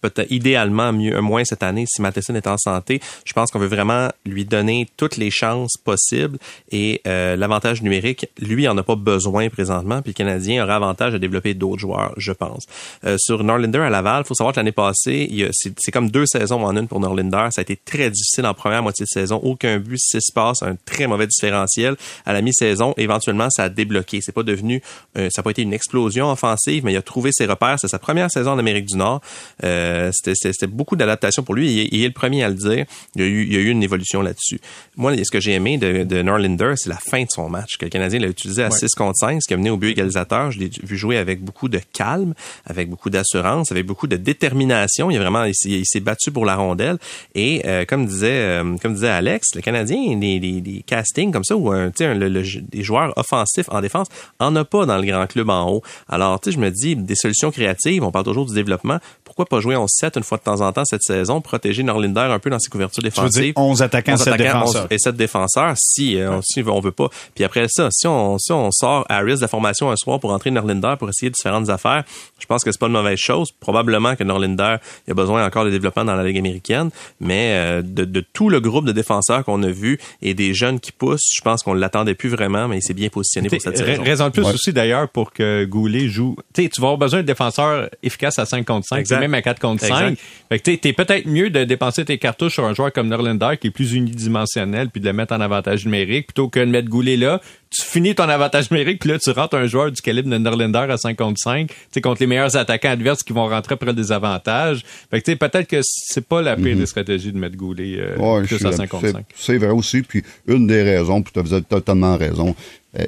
Peut-être 0.00 0.30
idéalement 0.30 0.92
mieux, 0.92 1.20
moins 1.20 1.44
cette 1.44 1.62
année 1.62 1.84
si 1.86 2.02
Matheson 2.02 2.34
est 2.34 2.46
en 2.46 2.58
santé. 2.58 3.00
Je 3.24 3.32
pense 3.32 3.50
qu'on 3.50 3.58
veut 3.58 3.66
vraiment 3.66 4.08
lui 4.24 4.44
donner 4.44 4.88
toutes 4.96 5.16
les 5.16 5.30
chances 5.30 5.76
possibles 5.82 6.38
et 6.70 7.00
euh, 7.06 7.36
l'avantage 7.36 7.82
numérique, 7.82 8.26
lui, 8.40 8.68
en 8.68 8.76
a 8.76 8.82
pas 8.82 8.96
besoin 8.96 9.48
présentement, 9.48 10.02
puis 10.02 10.12
le 10.12 10.16
Canadien 10.16 10.64
aura 10.64 10.76
avantage 10.76 11.14
à 11.14 11.18
développer 11.18 11.54
d'autres 11.54 11.80
joueurs, 11.80 12.12
je 12.16 12.32
pense. 12.32 12.64
Euh, 13.04 13.16
sur 13.18 13.42
Norlinder 13.44 13.78
à 13.78 13.90
Laval, 13.90 14.24
faut 14.24 14.34
savoir 14.34 14.54
que 14.54 14.60
l'année 14.60 14.72
passée, 14.72 15.50
c'est 15.52 15.90
comme 15.90 16.10
deux 16.10 16.26
saisons 16.26 16.64
en 16.64 16.76
une 16.76 16.88
pour 16.88 17.00
Norlinder. 17.00 17.48
Ça 17.50 17.60
a 17.60 17.62
été 17.62 17.76
très 17.76 18.10
difficile 18.10 18.46
en 18.46 18.54
première 18.54 18.82
moitié 18.82 19.04
de 19.04 19.08
saison. 19.08 19.40
Aucun 19.42 19.78
but, 19.78 19.98
six 19.98 20.30
passes, 20.34 20.62
un 20.62 20.76
très 20.84 21.06
mauvais 21.06 21.26
différentiel. 21.26 21.96
À 22.26 22.32
la 22.32 22.42
mi-saison, 22.42 22.94
éventuellement, 22.96 23.48
ça 23.50 23.64
a 23.64 23.68
débloqué. 23.68 24.20
C'est 24.22 24.32
pas 24.32 24.42
devenu, 24.42 24.82
euh, 25.16 25.28
ça 25.32 25.40
n'a 25.40 25.44
pas 25.44 25.50
été 25.50 25.62
une 25.62 25.72
explosion 25.72 26.30
offensive, 26.30 26.84
mais 26.84 26.92
il 26.92 26.96
a 26.96 27.02
trouvé 27.02 27.30
ses 27.32 27.46
repères. 27.46 27.78
C'est 27.78 27.88
sa 27.88 27.98
première 27.98 28.30
saison 28.30 28.52
en 28.52 28.58
Amérique 28.58 28.86
du 28.86 28.96
Nord. 28.96 29.20
Euh, 29.64 30.10
C'était 30.12 30.66
beaucoup 30.66 30.96
d'adaptation 30.96 31.42
pour 31.42 31.54
lui. 31.54 31.70
Il, 31.70 31.88
il, 31.94 32.02
est 32.02 32.08
le 32.08 32.12
premier 32.12 32.42
à 32.44 32.48
le 32.48 32.54
dire. 32.54 32.84
Il 33.14 33.22
y 33.22 33.24
a 33.24 33.28
eu, 33.28 33.42
il 33.44 33.52
y 33.52 33.56
a 33.56 33.60
eu 33.60 33.68
une 33.68 33.82
évolution 33.82 34.22
là-dessus. 34.22 34.60
Moi, 34.96 35.14
ce 35.16 35.30
que 35.30 35.40
j'ai 35.40 35.52
aimé 35.52 35.78
de, 35.78 36.04
de 36.04 36.22
Norlinder, 36.22 36.74
c'est 36.76 36.88
la 36.88 36.96
fin 36.98 37.22
de 37.22 37.28
son 37.30 37.48
match, 37.48 37.76
que 37.78 37.84
le 37.84 37.90
Canadien 37.90 38.20
l'a 38.20 38.28
utilisé 38.28 38.62
à 38.62 38.70
6 38.70 38.94
contre 38.94 39.16
5, 39.16 39.42
ce 39.42 39.48
qui 39.48 39.54
a 39.54 39.56
mené 39.56 39.70
au 39.70 39.76
but 39.76 39.90
égalisateur. 39.90 40.50
Je 40.50 40.58
l'ai 40.58 40.70
vu 40.82 40.96
jouer 40.96 41.16
avec 41.18 41.42
beaucoup 41.42 41.68
de 41.68 41.80
calme, 41.92 42.34
avec 42.66 42.88
beaucoup 42.88 43.10
d'assurance, 43.10 43.70
avec 43.72 43.86
beaucoup 43.86 44.06
de 44.06 44.16
détermination. 44.16 45.10
Il 45.10 45.16
a 45.16 45.20
vraiment, 45.20 45.44
il, 45.44 45.86
s'est 45.86 46.00
battu 46.00 46.30
pour 46.30 46.44
la 46.44 46.56
rondelle. 46.56 46.98
Et 47.34 47.62
euh, 47.66 47.84
comme 47.84 48.06
disait, 48.06 48.30
euh, 48.30 48.76
comme 48.80 48.94
disait 48.94 49.08
Alex, 49.08 49.54
le 49.54 49.60
Canadien, 49.60 50.16
des, 50.16 50.40
des, 50.40 50.60
des 50.60 50.82
castings 50.86 51.32
comme 51.32 51.44
ça 51.44 51.56
où 51.56 51.70
un, 51.70 51.90
le, 51.98 52.28
le, 52.28 52.42
des 52.42 52.82
joueurs 52.82 53.12
offensifs 53.16 53.68
en 53.68 53.80
défense 53.80 54.08
en 54.38 54.54
a 54.56 54.64
pas 54.64 54.86
dans 54.86 54.98
le 54.98 55.06
grand 55.06 55.26
club 55.26 55.50
en 55.50 55.70
haut. 55.70 55.82
Alors, 56.08 56.40
tu 56.40 56.50
sais, 56.50 56.56
je 56.56 56.60
me 56.60 56.70
dis 56.70 56.96
des 56.96 57.14
solutions 57.14 57.50
créatives. 57.50 58.02
On 58.02 58.10
parle 58.10 58.24
toujours 58.24 58.46
du 58.46 58.54
développement. 58.54 58.98
Pourquoi 59.24 59.41
pas 59.44 59.60
jouer 59.60 59.76
en 59.76 59.86
7 59.86 60.16
une 60.16 60.22
fois 60.22 60.38
de 60.38 60.42
temps 60.42 60.60
en 60.60 60.72
temps 60.72 60.84
cette 60.84 61.02
saison, 61.02 61.40
protéger 61.40 61.82
Norlinder 61.82 62.20
un 62.20 62.38
peu 62.38 62.50
dans 62.50 62.58
ses 62.58 62.70
couvertures 62.70 63.02
défensives. 63.02 63.32
Je 63.34 63.38
veux 63.38 63.52
dire 63.52 63.54
11 63.56 63.82
attaquants, 63.82 64.16
7 64.16 64.36
défenseurs. 64.36 64.86
et 64.90 64.98
7 64.98 65.16
défenseurs 65.16 65.74
si, 65.76 66.20
euh, 66.20 66.40
si 66.42 66.62
on 66.66 66.80
veut 66.80 66.92
pas. 66.92 67.08
Puis 67.34 67.44
après 67.44 67.66
ça, 67.68 67.88
si 67.90 68.06
on, 68.06 68.38
si 68.38 68.52
on 68.52 68.70
sort 68.70 69.06
Harris 69.08 69.36
de 69.36 69.40
la 69.40 69.48
formation 69.48 69.90
un 69.90 69.96
soir 69.96 70.20
pour 70.20 70.32
entrer 70.32 70.50
Norlinder 70.50 70.94
pour 70.98 71.08
essayer 71.08 71.30
différentes 71.30 71.68
affaires, 71.68 72.04
je 72.38 72.46
pense 72.46 72.64
que 72.64 72.72
c'est 72.72 72.78
pas 72.78 72.86
une 72.86 72.92
mauvaise 72.92 73.18
chose. 73.18 73.52
Probablement 73.52 74.16
que 74.16 74.24
Norlinder 74.24 74.76
il 75.06 75.10
a 75.10 75.14
besoin 75.14 75.44
encore 75.44 75.64
de 75.64 75.70
développement 75.70 76.04
dans 76.04 76.14
la 76.14 76.24
Ligue 76.24 76.38
américaine, 76.38 76.90
mais 77.20 77.52
euh, 77.54 77.82
de, 77.82 78.04
de, 78.04 78.24
tout 78.32 78.48
le 78.48 78.60
groupe 78.60 78.84
de 78.84 78.92
défenseurs 78.92 79.44
qu'on 79.44 79.62
a 79.62 79.70
vu 79.70 79.98
et 80.20 80.34
des 80.34 80.54
jeunes 80.54 80.80
qui 80.80 80.92
poussent, 80.92 81.30
je 81.34 81.40
pense 81.40 81.62
qu'on 81.62 81.74
l'attendait 81.74 82.14
plus 82.14 82.28
vraiment, 82.28 82.68
mais 82.68 82.78
il 82.78 82.82
s'est 82.82 82.94
bien 82.94 83.08
positionné 83.08 83.48
pour 83.48 83.60
cette 83.60 83.76
saison. 83.76 84.02
Raison 84.02 84.26
de 84.26 84.30
plus 84.30 84.46
aussi 84.46 84.72
d'ailleurs 84.72 85.08
pour 85.08 85.32
que 85.32 85.64
Goulet 85.64 86.08
joue. 86.08 86.36
Tu 86.54 86.68
tu 86.68 86.80
vas 86.80 86.88
avoir 86.88 86.98
besoin 86.98 87.20
de 87.20 87.26
défenseurs 87.26 87.88
efficaces 88.02 88.38
à 88.38 88.46
5 88.46 88.66
contre 88.66 88.86
5, 88.86 89.08
même 89.10 89.31
à 89.34 89.42
4 89.42 89.60
contre 89.60 89.84
5. 89.84 90.16
Fait 90.48 90.58
que 90.58 90.70
t'es 90.76 90.92
peut-être 90.92 91.26
mieux 91.26 91.50
de 91.50 91.64
dépenser 91.64 92.04
tes 92.04 92.18
cartouches 92.18 92.54
sur 92.54 92.64
un 92.64 92.74
joueur 92.74 92.92
comme 92.92 93.08
Norlinder 93.08 93.56
qui 93.60 93.68
est 93.68 93.70
plus 93.70 93.94
unidimensionnel 93.94 94.90
puis 94.90 95.00
de 95.00 95.06
le 95.06 95.12
mettre 95.12 95.34
en 95.34 95.40
avantage 95.40 95.84
numérique 95.84 96.28
plutôt 96.28 96.48
que 96.48 96.60
de 96.60 96.66
mettre 96.66 96.88
Goulet 96.88 97.16
là 97.16 97.40
tu 97.72 97.82
finis 97.82 98.14
ton 98.14 98.28
avantage 98.28 98.70
numérique, 98.70 99.00
puis 99.00 99.08
là, 99.08 99.18
tu 99.18 99.30
rentres 99.30 99.56
un 99.56 99.66
joueur 99.66 99.90
du 99.90 100.00
calibre 100.02 100.28
de 100.28 100.36
Norlander 100.36 100.86
à 100.90 100.96
5 100.96 101.16
contre 101.16 101.40
5, 101.40 101.68
tu 101.68 101.74
sais, 101.90 102.00
contre 102.00 102.20
les 102.20 102.26
meilleurs 102.26 102.54
attaquants 102.56 102.90
adverses 102.90 103.22
qui 103.22 103.32
vont 103.32 103.48
rentrer 103.48 103.74
après 103.74 103.94
des 103.94 104.12
avantages. 104.12 104.84
Fait 105.10 105.20
que, 105.20 105.24
tu 105.24 105.32
sais, 105.32 105.36
peut-être 105.36 105.66
que 105.66 105.80
c'est 105.82 106.26
pas 106.26 106.42
la 106.42 106.56
pire 106.56 106.74
mhm. 106.74 106.80
des 106.80 106.86
stratégies 106.86 107.32
de 107.32 107.38
mettre 107.38 107.56
Goulet 107.56 107.96
euh, 107.98 108.42
plus 108.42 108.64
à 108.64 108.72
5 108.72 108.88
contre 108.88 109.10
5. 109.10 109.24
C'est 109.34 109.56
vrai 109.56 109.70
aussi, 109.70 110.02
puis 110.02 110.22
une 110.46 110.66
des 110.66 110.82
raisons, 110.82 111.22
puis 111.22 111.32
tu 111.32 111.54
as 111.54 111.60
totalement 111.62 112.16
raison, 112.16 112.54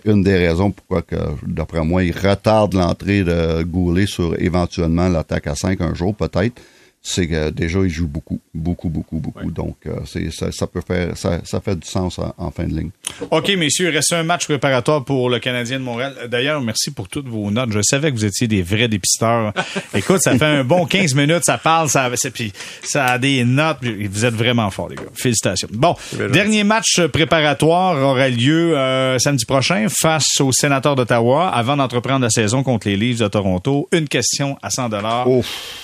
une 0.05 0.22
des 0.22 0.49
raisons 0.49 0.70
pourquoi 0.70 1.03
que, 1.03 1.16
d'après 1.47 1.85
moi, 1.85 2.05
il 2.05 2.16
retarde 2.16 2.74
l'entrée 2.74 3.22
de 3.22 3.62
Goulet 3.62 4.07
sur 4.07 4.41
éventuellement 4.41 5.09
l'attaque 5.09 5.47
à 5.47 5.55
5 5.55 5.80
un 5.80 5.95
jour, 5.95 6.14
peut-être, 6.14 6.61
c'est 7.07 7.28
que 7.28 7.50
déjà 7.50 7.80
il 7.80 7.90
joue 7.90 8.09
beaucoup, 8.09 8.40
beaucoup, 8.55 8.88
beaucoup, 8.88 9.18
beaucoup. 9.18 9.50
Donc 9.50 9.76
euh, 9.86 10.00
c'est 10.07 10.32
ça, 10.32 10.50
ça, 10.50 10.66
peut 10.66 10.80
faire 10.80 11.14
ça, 11.18 11.38
ça 11.44 11.61
fait 11.61 11.78
du 11.78 11.86
sens 11.86 12.18
en, 12.18 12.50
fin 12.50 12.64
de 12.64 12.74
ligne. 12.74 12.88
OK, 13.30 13.50
messieurs, 13.59 13.90
il 13.90 13.94
reste 13.94 14.14
un 14.14 14.22
match 14.22 14.46
préparatoire 14.46 15.05
pour 15.05 15.28
le 15.28 15.38
Canadien 15.38 15.78
de 15.78 15.84
Montréal. 15.84 16.14
D'ailleurs, 16.30 16.62
merci 16.62 16.90
pour 16.90 17.09
toutes 17.09 17.28
vos 17.28 17.50
notes. 17.50 17.72
Je 17.72 17.80
savais 17.82 18.11
que 18.11 18.16
vous 18.16 18.24
étiez 18.24 18.48
des 18.48 18.62
vrais 18.62 18.88
dépisteurs. 18.88 19.52
Écoute, 19.94 20.22
ça 20.22 20.38
fait 20.38 20.46
un 20.46 20.64
bon 20.64 20.86
15 20.86 21.14
minutes, 21.14 21.44
ça 21.44 21.59
parle, 21.59 21.90
ça 21.90 22.11
puis 22.32 22.55
ça 22.82 23.05
a 23.05 23.18
des 23.18 23.44
notes. 23.44 23.78
Vous 23.82 24.24
êtes 24.24 24.34
vraiment 24.34 24.70
forts, 24.70 24.88
les 24.88 24.96
gars. 24.96 25.02
Félicitations. 25.12 25.68
Bon, 25.72 25.94
dernier 26.32 26.64
match 26.64 27.02
préparatoire 27.12 27.98
aura 28.02 28.30
lieu 28.30 28.78
euh, 28.78 29.18
samedi 29.18 29.44
prochain 29.44 29.88
face 29.90 30.40
aux 30.40 30.52
sénateurs 30.52 30.96
d'Ottawa 30.96 31.50
avant 31.50 31.76
d'entreprendre 31.76 32.22
la 32.22 32.30
saison 32.30 32.62
contre 32.62 32.88
les 32.88 32.96
Leafs 32.96 33.18
de 33.18 33.28
Toronto. 33.28 33.88
Une 33.92 34.09
question 34.09 34.57
à 34.62 34.70
100 34.70 34.88
dollars. 34.88 35.26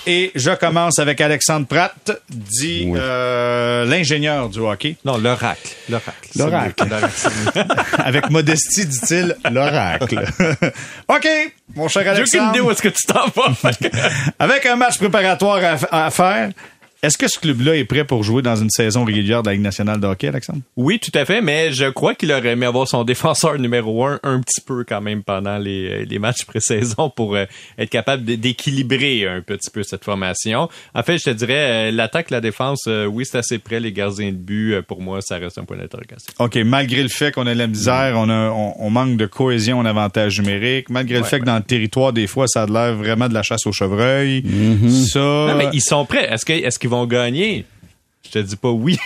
Et 0.07 0.31
je 0.33 0.49
commence 0.51 0.97
avec 0.97 1.10
avec 1.11 1.19
Alexandre 1.19 1.67
Pratt, 1.67 2.09
dit 2.29 2.89
euh, 2.95 3.83
l'ingénieur 3.83 4.47
du 4.47 4.59
hockey. 4.59 4.95
Non, 5.03 5.17
l'oracle. 5.17 5.75
L'oracle. 5.89 6.29
L'oracle. 6.37 6.83
avec 7.97 8.29
modestie, 8.29 8.85
dit-il, 8.85 9.35
l'oracle. 9.51 10.23
OK, 11.09 11.27
mon 11.75 11.89
cher 11.89 12.07
Alexandre. 12.07 12.27
J'ai 12.31 12.39
aucune 12.39 12.49
idée 12.49 12.59
où 12.61 12.71
est-ce 12.71 12.81
que 12.81 12.87
tu 12.87 13.05
t'en 13.05 13.27
vas. 13.27 13.51
avec 14.39 14.65
un 14.65 14.77
match 14.77 14.99
préparatoire 14.99 15.79
à 15.91 16.09
faire, 16.11 16.51
est-ce 17.03 17.17
que 17.17 17.27
ce 17.27 17.39
club-là 17.39 17.77
est 17.77 17.85
prêt 17.85 18.05
pour 18.05 18.23
jouer 18.23 18.43
dans 18.43 18.55
une 18.55 18.69
saison 18.69 19.03
régulière 19.03 19.41
de 19.41 19.47
la 19.47 19.53
Ligue 19.53 19.63
nationale 19.63 19.99
de 19.99 20.05
hockey, 20.05 20.27
Alexandre? 20.27 20.59
Oui, 20.77 20.99
tout 20.99 21.11
à 21.15 21.25
fait, 21.25 21.41
mais 21.41 21.71
je 21.71 21.85
crois 21.85 22.13
qu'il 22.13 22.31
aurait 22.31 22.49
aimé 22.49 22.67
avoir 22.67 22.87
son 22.87 23.03
défenseur 23.11 23.57
numéro 23.57 24.05
un 24.05 24.19
un 24.21 24.39
petit 24.39 24.61
peu 24.61 24.83
quand 24.87 25.01
même 25.01 25.23
pendant 25.23 25.57
les, 25.57 26.05
les 26.05 26.19
matchs 26.19 26.45
pré-saison 26.45 27.09
pour 27.09 27.35
euh, 27.35 27.45
être 27.79 27.89
capable 27.89 28.23
d'équilibrer 28.23 29.27
un 29.27 29.41
petit 29.41 29.71
peu 29.71 29.81
cette 29.81 30.03
formation. 30.03 30.69
En 30.93 31.01
fait, 31.01 31.17
je 31.17 31.23
te 31.23 31.29
dirais, 31.31 31.89
euh, 31.89 31.91
l'attaque, 31.91 32.29
la 32.29 32.39
défense, 32.39 32.83
euh, 32.87 33.05
oui, 33.05 33.25
c'est 33.25 33.39
assez 33.39 33.57
près. 33.57 33.79
Les 33.79 33.91
gardiens 33.91 34.29
de 34.29 34.37
but, 34.37 34.81
pour 34.81 35.01
moi, 35.01 35.21
ça 35.21 35.37
reste 35.37 35.57
un 35.57 35.63
point 35.63 35.77
d'interrogation. 35.77 36.31
OK, 36.37 36.55
malgré 36.57 37.01
le 37.01 37.09
fait 37.09 37.31
qu'on 37.31 37.47
a 37.47 37.55
la 37.55 37.65
misère, 37.65 38.13
on, 38.15 38.29
a, 38.29 38.51
on, 38.51 38.89
manque 38.91 39.17
de 39.17 39.25
cohésion 39.25 39.79
en 39.79 39.85
avantage 39.85 40.39
numérique, 40.39 40.91
malgré 40.91 41.17
le 41.17 41.23
fait 41.23 41.39
que 41.39 41.45
dans 41.45 41.55
le 41.55 41.63
territoire, 41.63 42.13
des 42.13 42.27
fois, 42.27 42.45
ça 42.47 42.63
a 42.63 42.65
l'air 42.67 42.95
vraiment 42.95 43.27
de 43.27 43.33
la 43.33 43.41
chasse 43.41 43.65
au 43.65 43.71
chevreuil. 43.71 44.41
Mm-hmm. 44.41 45.07
Ça... 45.07 45.19
Non, 45.19 45.55
mais 45.57 45.69
ils 45.73 45.81
sont 45.81 46.05
prêts. 46.05 46.31
Est-ce 46.31 46.45
qu'ils 46.45 46.63
est 46.63 46.77
qu'ils 46.77 46.90
vont 46.91 47.05
gagner. 47.05 47.65
Je 48.23 48.29
te 48.29 48.39
dis 48.39 48.55
pas 48.55 48.69
oui. 48.69 48.97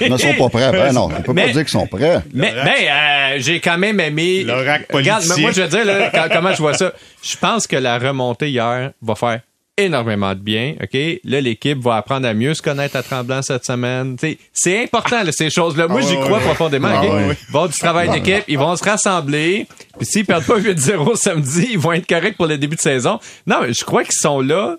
ils 0.00 0.10
ne 0.10 0.16
sont 0.16 0.34
pas 0.34 0.48
prêts. 0.48 0.72
Ben 0.72 0.92
non, 0.92 1.04
on 1.04 1.22
peut 1.22 1.34
pas 1.34 1.46
dire 1.46 1.52
qu'ils 1.52 1.68
sont 1.68 1.86
prêts. 1.86 2.20
Mais, 2.34 2.52
euh, 2.52 3.36
j'ai 3.38 3.60
quand 3.60 3.78
même 3.78 4.00
aimé. 4.00 4.44
Regarde, 4.92 5.24
moi 5.38 5.52
je 5.52 5.62
veux 5.62 5.68
dire 5.68 6.10
comment 6.32 6.52
je 6.52 6.58
vois 6.58 6.74
ça? 6.74 6.92
Je 7.22 7.36
pense 7.36 7.66
que 7.66 7.76
la 7.76 7.98
remontée 7.98 8.50
hier 8.50 8.90
va 9.00 9.14
faire 9.14 9.40
énormément 9.78 10.34
de 10.34 10.40
bien. 10.40 10.74
Ok, 10.82 10.98
là 11.24 11.40
l'équipe 11.40 11.78
va 11.78 11.96
apprendre 11.96 12.26
à 12.26 12.34
mieux 12.34 12.54
se 12.54 12.62
connaître 12.62 12.96
à 12.96 13.02
Tremblant 13.02 13.42
cette 13.42 13.64
semaine. 13.64 14.16
c'est 14.52 14.82
important 14.82 15.18
ces 15.30 15.50
choses-là. 15.50 15.86
Moi 15.86 16.00
j'y 16.00 16.16
ah 16.18 16.24
crois 16.24 16.40
profondément. 16.40 16.88
Ah 16.90 17.02
ils 17.04 17.10
vont 17.10 17.36
avoir 17.48 17.68
du 17.68 17.78
travail 17.78 18.10
d'équipe, 18.10 18.44
ils 18.48 18.58
vont 18.58 18.74
se 18.74 18.84
rassembler. 18.84 19.66
Puis 19.98 20.06
s'ils 20.06 20.26
perdent 20.26 20.44
pas 20.44 20.58
8-0 20.58 21.16
samedi, 21.16 21.68
ils 21.72 21.78
vont 21.78 21.92
être 21.92 22.06
corrects 22.06 22.36
pour 22.36 22.46
le 22.46 22.58
début 22.58 22.76
de 22.76 22.80
saison. 22.80 23.20
Non, 23.46 23.58
je 23.68 23.84
crois 23.84 24.02
qu'ils 24.02 24.18
sont 24.18 24.40
là 24.40 24.76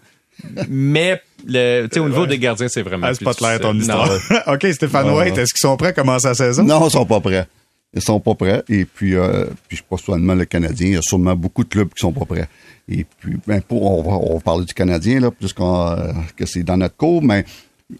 mais 0.69 1.21
le, 1.45 1.87
au 1.99 2.09
niveau 2.09 2.25
des 2.25 2.39
gardiens, 2.39 2.67
c'est 2.67 2.81
vraiment. 2.81 3.07
Ah, 3.07 3.13
c'est 3.13 3.23
pas 3.23 3.33
clair 3.33 3.59
ton 3.59 3.77
histoire. 3.77 4.09
OK, 4.47 4.65
Stéphane 4.71 5.09
White, 5.09 5.37
est-ce 5.37 5.53
qu'ils 5.53 5.67
sont 5.67 5.77
prêts 5.77 5.89
à 5.89 5.93
commencer 5.93 6.27
la 6.27 6.33
saison? 6.33 6.63
Non, 6.63 6.87
ils 6.87 6.91
sont 6.91 7.05
pas 7.05 7.19
prêts. 7.19 7.47
Ils 7.93 8.01
sont 8.01 8.19
pas 8.19 8.35
prêts. 8.35 8.63
Et 8.69 8.85
puis, 8.85 9.15
euh, 9.15 9.45
puis 9.67 9.77
je 9.77 9.83
pense 9.87 10.03
seulement 10.03 10.35
le 10.35 10.45
Canadien. 10.45 10.87
Il 10.87 10.93
y 10.93 10.97
a 10.97 11.01
sûrement 11.01 11.35
beaucoup 11.35 11.63
de 11.63 11.69
clubs 11.69 11.89
qui 11.89 12.01
sont 12.01 12.11
pas 12.11 12.25
prêts. 12.25 12.47
Et 12.89 13.05
puis, 13.19 13.37
ben, 13.45 13.61
pour, 13.61 13.83
on 13.83 14.01
va, 14.01 14.17
on 14.17 14.35
va 14.35 14.39
parler 14.39 14.65
du 14.65 14.73
Canadien, 14.73 15.19
là, 15.19 15.31
puisqu'on, 15.31 15.91
euh, 15.91 16.11
que 16.35 16.45
c'est 16.45 16.63
dans 16.63 16.77
notre 16.77 16.95
cours, 16.95 17.23
mais 17.23 17.45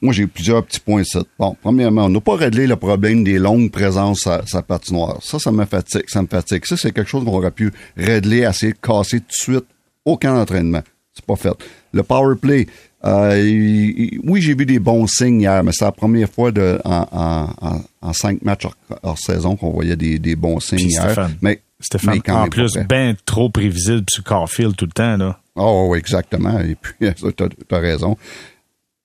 moi, 0.02 0.14
j'ai 0.14 0.28
plusieurs 0.28 0.66
petits 0.66 0.80
points 0.80 1.04
ça. 1.06 1.24
Bon, 1.40 1.56
premièrement, 1.62 2.06
on 2.06 2.10
n'a 2.10 2.20
pas 2.20 2.36
réglé 2.36 2.68
le 2.68 2.76
problème 2.76 3.24
des 3.24 3.38
longues 3.38 3.72
présences 3.72 4.28
à 4.28 4.46
sa 4.46 4.62
patinoire. 4.62 5.18
Ça, 5.22 5.40
ça 5.40 5.52
me 5.52 5.66
fatigue, 5.66 6.04
ça 6.08 6.22
me 6.22 6.28
fatigue. 6.28 6.66
Ça, 6.66 6.76
c'est 6.76 6.92
quelque 6.92 7.10
chose 7.10 7.24
qu'on 7.24 7.34
aurait 7.34 7.52
pu 7.52 7.72
régler, 7.96 8.44
assez 8.44 8.74
de 8.74 8.78
casser 8.78 9.20
tout 9.22 9.28
de 9.28 9.34
suite. 9.34 9.66
Aucun 10.04 10.36
entraînement. 10.36 10.84
C'est 11.14 11.26
pas 11.26 11.38
fait. 11.38 11.54
Le 11.94 12.04
power 12.04 12.36
play, 12.36 12.68
euh, 13.06 14.18
oui, 14.24 14.42
j'ai 14.42 14.56
vu 14.56 14.66
des 14.66 14.80
bons 14.80 15.06
signes 15.08 15.42
hier, 15.42 15.64
mais 15.64 15.72
c'est 15.72 15.86
la 15.86 15.92
première 15.92 16.30
fois 16.30 16.52
de, 16.52 16.80
en, 16.84 18.14
cinq 18.14 18.42
matchs 18.42 18.68
hors, 19.04 19.20
saison 19.20 19.56
qu'on 19.56 19.70
voyait 19.70 19.96
des, 19.96 20.36
bons 20.36 20.60
signes 20.60 20.90
hier. 20.90 21.04
Stéphane, 21.04 21.38
mais 21.42 21.62
Stéphane, 21.80 22.22
en 22.30 22.48
plus, 22.48 22.78
bien 22.90 23.16
trop 23.26 23.50
prévisible 23.50 24.06
sur 24.10 24.24
Carfield 24.24 24.76
tout 24.76 24.86
le 24.86 24.92
temps. 24.92 25.18
Là. 25.18 25.40
Oh, 25.56 25.88
oui, 25.92 26.00
exactement. 26.00 26.60
Et 26.60 26.76
puis, 26.76 26.94
tu 27.00 27.76
as, 27.76 27.80
raison. 27.80 28.18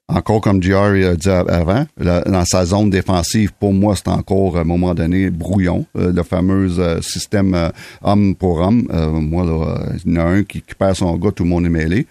Encore 0.08 0.40
comme 0.40 0.62
Jerry 0.62 1.04
a 1.04 1.14
dit 1.14 1.28
avant, 1.28 1.86
dans 1.98 2.44
sa 2.46 2.64
zone 2.64 2.90
défensive, 2.90 3.52
pour 3.58 3.72
moi, 3.74 3.94
c'est 3.94 4.08
encore, 4.08 4.56
à 4.56 4.60
un 4.60 4.64
moment 4.64 4.94
donné, 4.94 5.30
brouillon. 5.30 5.86
Euh, 5.96 6.12
le 6.12 6.22
fameux 6.22 6.78
euh, 6.78 7.00
système 7.02 7.70
homme 8.02 8.34
pour 8.36 8.60
homme. 8.60 8.88
moi, 9.12 9.44
là, 9.44 9.86
il 10.04 10.14
y 10.14 10.18
en 10.18 10.22
a 10.22 10.24
un 10.24 10.42
qui, 10.44 10.62
qui, 10.62 10.74
perd 10.74 10.96
son 10.96 11.14
gars, 11.16 11.30
tout 11.30 11.44
le 11.44 11.50
monde 11.50 11.66
est 11.66 11.70
mêlé. 11.70 12.06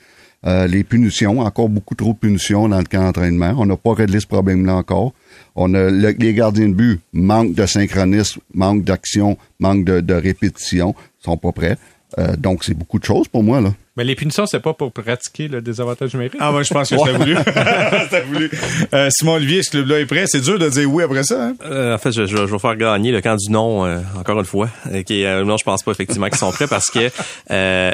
Euh, 0.48 0.66
les 0.66 0.84
punitions, 0.84 1.40
encore 1.40 1.70
beaucoup 1.70 1.94
trop 1.94 2.14
de 2.14 2.18
punitions 2.18 2.68
dans 2.68 2.80
le 2.80 2.86
camp 2.86 3.04
d'entraînement. 3.04 3.54
On 3.58 3.66
n'a 3.66 3.78
pas 3.78 3.94
réglé 3.94 4.20
ce 4.20 4.26
problème-là 4.26 4.76
encore. 4.76 5.14
On 5.56 5.74
a 5.76 5.90
les 5.90 6.34
gardiens 6.34 6.70
de 6.70 6.74
but 6.74 7.00
manque 7.14 7.54
de 7.54 7.66
synchronisme, 7.66 8.42
manque 8.54 8.84
d'action, 8.84 9.38
manque 9.60 9.86
de, 9.86 10.00
de 10.02 10.14
répétition, 10.16 10.96
sont 11.20 11.38
pas 11.38 11.52
prêts. 11.52 11.78
Euh, 12.18 12.36
donc, 12.38 12.64
c'est 12.64 12.74
beaucoup 12.74 13.00
de 13.00 13.06
choses 13.06 13.28
pour 13.28 13.44
moi, 13.44 13.62
là. 13.62 13.74
Mais 13.98 14.04
les 14.04 14.16
punitions, 14.16 14.46
c'est 14.46 14.60
pas 14.62 14.74
pour 14.74 14.92
pratiquer 14.92 15.48
le 15.48 15.62
désavantage 15.62 16.14
numérique. 16.14 16.34
Ah, 16.40 16.52
moi, 16.52 16.64
je 16.64 16.74
pense 16.74 16.90
que 16.90 16.96
je 16.98 17.04
t'ai 17.04 17.12
voulu. 17.12 17.36
Je 17.36 18.10
t'ai 18.10 18.22
voulu. 18.22 18.52
Euh, 18.94 19.10
Simon 19.12 19.34
Olivier, 19.34 19.64
ce 19.64 19.70
club-là 19.72 20.00
est 20.00 20.06
prêt? 20.06 20.24
C'est 20.28 20.42
dur 20.42 20.58
de 20.58 20.70
dire 20.70 20.90
oui 20.92 21.04
après 21.04 21.24
ça, 21.24 21.48
hein? 21.48 21.56
Euh, 21.66 21.96
en 21.96 21.98
fait, 21.98 22.12
je, 22.12 22.26
je, 22.26 22.36
je 22.36 22.44
vais 22.52 22.60
faire 22.60 22.76
gagner 22.78 23.12
le 23.12 23.22
camp 23.22 23.36
du 23.36 23.52
non, 23.52 23.86
euh, 23.86 24.00
encore 24.18 24.40
une 24.40 24.46
fois. 24.46 24.70
Euh, 24.92 25.04
qui, 25.04 25.26
euh, 25.26 25.44
non, 25.44 25.58
je 25.58 25.64
pense 25.64 25.84
pas 25.84 25.92
effectivement 25.92 26.28
qu'ils 26.28 26.38
sont 26.38 26.52
prêts 26.52 26.68
parce 26.68 26.90
que 26.90 27.10
euh, 27.52 27.92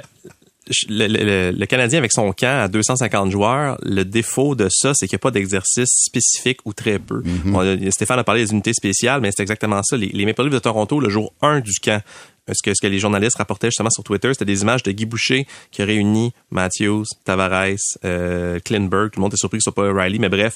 le, 0.90 1.08
le- 1.08 1.52
le 1.58 1.66
Canadien 1.66 2.00
avec 2.00 2.12
son 2.12 2.32
camp 2.34 2.62
à 2.64 2.68
250 2.68 3.32
joueurs, 3.32 3.78
le 3.84 4.04
défaut 4.04 4.56
de 4.56 4.68
ça, 4.70 4.94
c'est 4.94 5.08
qu'il 5.08 5.16
n'y 5.16 5.20
a 5.20 5.24
pas 5.24 5.32
d'exercice 5.32 5.90
spécifique 6.06 6.60
ou 6.66 6.74
très 6.74 7.00
peu. 7.00 7.24
On 7.46 7.60
a- 7.60 7.92
Stéphane 7.92 8.20
a 8.20 8.24
parlé 8.24 8.46
des 8.46 8.52
unités 8.52 8.74
spéciales, 8.74 9.22
mais 9.22 9.32
c'est 9.36 9.42
exactement 9.44 9.82
ça. 9.84 9.98
Les, 9.98 10.08
les 10.10 10.26
Maple 10.26 10.44
Leafs 10.44 10.54
de 10.54 10.60
Toronto, 10.60 11.00
le 11.00 11.10
jour 11.10 11.34
1 11.42 11.62
du 11.62 11.72
camp, 11.82 12.02
ce 12.50 12.62
que, 12.64 12.74
ce 12.74 12.82
que 12.82 12.88
les 12.88 13.00
journalistes 13.00 13.38
rapportaient 13.38 13.68
justement 13.68 13.90
sur 13.90 14.04
Twitter, 14.04 14.30
c'était 14.34 14.46
des 14.46 14.62
images 14.62 14.82
de 14.84 14.92
Guy 14.92 15.06
Boucher 15.06 15.46
qui 15.72 15.82
a 15.82 15.86
réuni 15.86 16.32
Matthews, 16.52 17.04
Tavares, 17.26 17.76
euh, 18.06 18.60
Klinberg. 18.64 19.12
Tout 19.12 19.20
le 19.20 19.24
monde 19.24 19.34
est 19.34 19.38
surpris 19.38 19.58
que 19.58 19.64
ce 19.64 19.72
soit 19.72 19.76
pas 19.76 19.92
Riley, 19.92 20.18
mais 20.20 20.30
bref, 20.30 20.56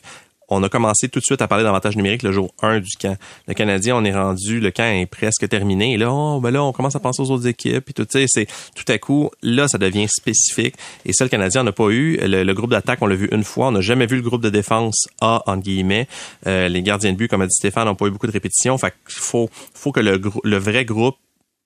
on 0.52 0.62
a 0.64 0.70
commencé 0.70 1.08
tout 1.08 1.20
de 1.20 1.24
suite 1.24 1.42
à 1.42 1.48
parler 1.48 1.64
d'avantage 1.64 1.96
numérique 1.96 2.24
le 2.24 2.34
jour 2.34 2.54
1 2.62 2.82
du 2.82 2.98
camp. 2.98 3.18
Le 3.48 3.54
Canadien, 3.54 3.96
on 3.96 4.04
est 4.04 4.14
rendu, 4.14 4.60
le 4.60 4.70
camp 4.70 4.84
est 4.84 5.06
presque 5.06 5.48
terminé. 5.48 5.94
Et 5.94 5.98
là, 5.98 6.12
oh, 6.12 6.42
ben 6.42 6.52
là, 6.52 6.62
on 6.62 6.74
commence 6.74 6.96
à 6.96 7.00
penser 7.00 7.22
aux 7.22 7.32
autres 7.32 7.48
équipes. 7.48 7.90
Et 7.90 7.94
tout, 7.94 8.06
c'est 8.12 8.48
tout 8.76 8.84
à 8.90 8.98
coup, 8.98 9.30
là, 9.42 9.70
ça 9.70 9.78
devient 9.78 10.08
spécifique. 10.10 10.76
Et 11.06 11.14
ça, 11.14 11.24
le 11.24 11.30
Canadien 11.30 11.64
n'a 11.64 11.72
pas 11.72 11.90
eu. 11.90 12.18
Le, 12.22 12.54
groupe 12.54 12.72
d'attaque, 12.72 13.00
on 13.02 13.08
l'a 13.08 13.16
vu 13.16 13.30
une 13.32 13.46
fois. 13.46 13.68
On 13.68 13.72
n'a 13.72 13.82
jamais 13.82 14.08
vu 14.08 14.18
le 14.18 14.22
groupe 14.22 14.42
de 14.42 14.50
défense 14.50 15.08
A, 15.22 15.42
entre 15.48 15.64
guillemets. 15.64 16.08
Euh, 16.48 16.68
les 16.68 16.84
gardiens 16.84 17.14
de 17.14 17.18
but, 17.18 17.30
comme 17.30 17.42
a 17.42 17.48
dit 17.48 17.56
Stéphane, 17.56 17.86
n'ont 17.86 17.96
pas 17.96 18.08
eu 18.08 18.12
beaucoup 18.12 18.28
de 18.28 18.34
répétitions. 18.34 18.78
Fait 18.78 18.94
qu'il 19.08 19.22
faut, 19.22 19.50
que 19.94 20.02
le, 20.02 20.22
le 20.44 20.58
vrai 20.58 20.84
groupe 20.84 21.16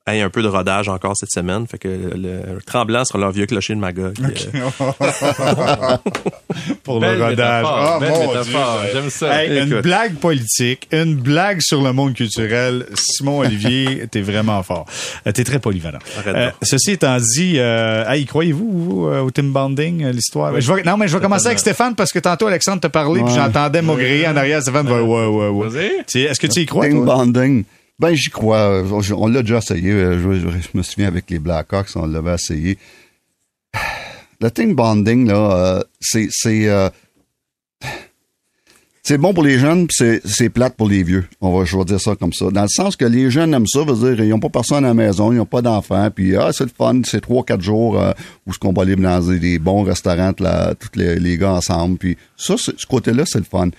un 0.08 0.30
peu 0.30 0.44
de 0.44 0.48
rodage 0.48 0.88
encore 0.88 1.14
cette 1.18 1.32
semaine. 1.32 1.66
Fait 1.68 1.80
que 1.80 1.88
le, 1.88 2.14
le 2.16 2.62
tremblant 2.66 3.04
sera 3.06 3.18
leur 3.20 3.32
vieux 3.32 3.48
clocher 3.48 3.74
de 3.74 3.80
Magog. 3.80 4.14
Euh, 4.22 4.70
Pour 6.84 7.00
Belle 7.00 7.18
le 7.18 7.24
rodage. 7.26 7.64
métaphore, 7.64 7.80
Ah, 7.96 8.00
belle 8.00 8.12
mon 8.12 8.28
métaphore. 8.28 8.80
Dieu. 8.82 8.90
J'aime 8.94 9.10
ça. 9.10 9.44
Hey, 9.44 9.60
une 9.64 9.82
blague 9.82 10.16
politique, 10.18 10.88
une 10.92 11.16
blague 11.16 11.62
sur 11.62 11.82
le 11.82 11.92
monde 11.94 12.14
culturel. 12.14 12.86
Simon 12.94 13.40
Olivier, 13.40 14.06
t'es 14.12 14.22
vraiment 14.22 14.62
fort. 14.64 14.86
Euh, 15.28 15.32
T'es 15.32 15.44
très 15.44 15.60
polyvalent. 15.60 16.00
Euh, 16.28 16.52
ceci 16.62 16.92
étant 16.92 17.18
dit, 17.18 17.56
euh, 17.58 18.08
hey, 18.08 18.26
croyez-vous 18.26 18.72
vous, 18.72 19.08
euh, 19.08 19.22
au 19.22 19.32
team 19.32 19.52
bonding, 19.52 20.04
euh, 20.04 20.12
l'histoire? 20.12 20.54
Oui. 20.54 20.62
Je 20.62 20.72
vais- 20.72 20.84
non, 20.84 20.98
mais 20.98 21.08
je 21.08 21.18
vais 21.18 21.22
commencer 21.24 21.48
avec 21.48 21.60
Stéphane 21.60 21.96
parce 21.96 22.12
que 22.12 22.20
tantôt 22.20 22.46
Alexandre 22.48 22.80
t'a 22.82 22.90
parlé 22.90 23.22
puis 23.24 23.34
Ouais. 23.34 23.40
j'entendais 23.40 23.82
maugréer 23.82 24.28
en 24.28 24.38
arrière. 24.38 24.62
Stéphane 24.62 24.88
va, 24.88 25.02
ouais, 25.02 25.26
ouais, 25.26 25.48
ouais. 25.50 25.70
Sais, 26.08 26.22
Est-ce 26.22 26.40
que 26.40 26.48
tu 26.48 26.62
y 26.62 26.66
crois, 26.68 26.88
Team 26.88 27.04
toi? 27.06 27.26
Ben, 27.98 28.14
j'y 28.14 28.30
crois. 28.30 28.84
Euh, 28.84 29.02
On, 29.16 29.28
l'a 29.28 29.42
déjà 29.42 29.60
essayé. 29.60 29.92
Euh, 29.92 30.20
Je, 30.20 30.78
me 30.78 30.84
souviens 30.84 31.08
avec 31.08 31.30
les 31.30 31.40
Blackhawks, 31.40 31.96
on 31.96 32.06
l'avait 32.06 32.36
essayé. 32.36 32.78
Le 34.42 34.52
team 34.52 34.76
bonding, 34.76 35.28
là, 35.28 35.36
euh, 35.78 35.84
c'est, 36.02 36.28
c'est, 36.30 36.68
euh, 36.68 36.90
c'est 39.02 39.18
bon 39.18 39.34
pour 39.34 39.44
les 39.44 39.58
jeunes, 39.58 39.88
puis 39.88 40.20
c'est, 40.26 40.50
plate 40.50 40.76
pour 40.76 40.90
les 40.90 41.04
vieux. 41.04 41.26
On 41.40 41.58
va, 41.58 41.64
je 41.64 41.78
vais 41.78 41.86
dire 41.86 42.02
ça 42.02 42.18
comme 42.18 42.34
ça. 42.34 42.52
Dans 42.52 42.64
le 42.64 42.68
sens 42.68 42.98
que 42.98 43.06
les 43.06 43.32
jeunes 43.32 43.54
aiment 43.54 43.66
ça, 43.66 43.86
veut 43.86 43.96
dire, 43.96 44.22
ils 44.26 44.30
n'ont 44.30 44.42
pas 44.42 44.50
personne 44.50 44.84
à 44.84 44.90
la 44.90 44.94
maison, 44.94 45.32
ils 45.32 45.38
n'ont 45.38 45.46
pas 45.46 45.62
d'enfants, 45.62 46.12
puis 46.14 46.36
ah, 46.36 46.52
c'est 46.52 46.66
le 46.66 46.72
fun, 46.78 47.00
c'est 47.06 47.22
trois, 47.22 47.46
quatre 47.46 47.62
jours 47.62 47.98
où 48.46 48.52
ce 48.52 48.60
qu'on 48.60 48.74
va 48.74 48.82
aller 48.82 48.98
dans 48.98 49.22
des, 49.22 49.58
bons 49.58 49.84
restaurants, 49.84 50.34
tous 50.34 51.00
les, 51.00 51.38
gars 51.38 51.54
ensemble. 51.54 51.98
Puis 51.98 52.18
ça, 52.36 52.56
ce 52.58 52.86
côté-là, 52.86 53.24
c'est 53.26 53.40
le 53.40 53.46
fun. 53.46 53.70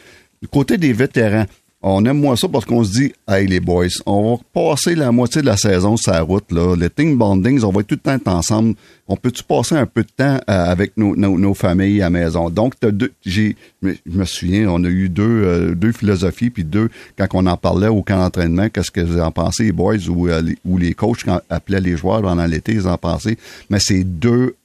Du 0.41 0.49
côté 0.49 0.79
des 0.79 0.95
vétérans, 0.95 1.45
on 1.89 2.05
aime 2.05 2.19
moins 2.19 2.35
ça 2.35 2.49
parce 2.49 2.65
qu'on 2.65 2.83
se 2.83 2.91
dit, 2.91 3.13
hey 3.29 3.47
les 3.47 3.61
boys, 3.61 3.87
on 4.07 4.35
va 4.35 4.43
passer 4.53 4.97
la 4.97 5.13
moitié 5.13 5.41
de 5.41 5.47
la 5.47 5.57
saison 5.57 5.97
sur 5.97 6.13
la 6.13 6.23
route, 6.23 6.51
là. 6.51 6.75
Le 6.75 6.91
team 6.91 7.17
bonding, 7.17 7.63
on 7.63 7.71
va 7.71 7.81
être 7.83 7.87
tout 7.87 8.01
le 8.05 8.19
temps 8.19 8.33
ensemble. 8.33 8.75
On 9.07 9.15
peut-tu 9.15 9.45
passer 9.45 9.77
un 9.77 9.87
peu 9.87 10.03
de 10.03 10.09
temps 10.09 10.35
euh, 10.35 10.41
avec 10.49 10.97
nos, 10.97 11.55
familles 11.55 12.03
à 12.03 12.11
maison? 12.11 12.51
Donc, 12.51 12.75
t'as 12.81 12.91
deux, 12.91 13.13
j'ai, 13.25 13.55
je 13.83 13.93
me 14.07 14.25
souviens, 14.25 14.69
on 14.69 14.83
a 14.83 14.89
eu 14.89 15.09
deux, 15.09 15.23
euh, 15.23 15.75
deux 15.77 15.93
philosophies, 15.93 16.51
puis 16.51 16.65
deux, 16.65 16.91
quand 17.17 17.29
on 17.35 17.47
en 17.47 17.57
parlait 17.57 17.87
au 17.87 18.03
camp 18.03 18.19
d'entraînement, 18.19 18.69
qu'est-ce 18.69 18.91
que 18.91 19.01
vous 19.01 19.21
en 19.21 19.31
pensez, 19.31 19.65
les 19.65 19.73
boys, 19.73 20.09
ou, 20.09 20.29
euh, 20.29 20.43
les, 20.43 20.59
les 20.79 20.95
coachs 20.95 21.23
quand 21.25 21.41
appelaient 21.49 21.81
les 21.81 21.97
joueurs 21.97 22.21
pendant 22.21 22.47
l'été, 22.47 22.73
ils 22.73 22.89
en 22.89 22.99
pensaient. 22.99 23.37
Mais 23.71 23.79
c'est 23.79 24.03
deux, 24.03 24.57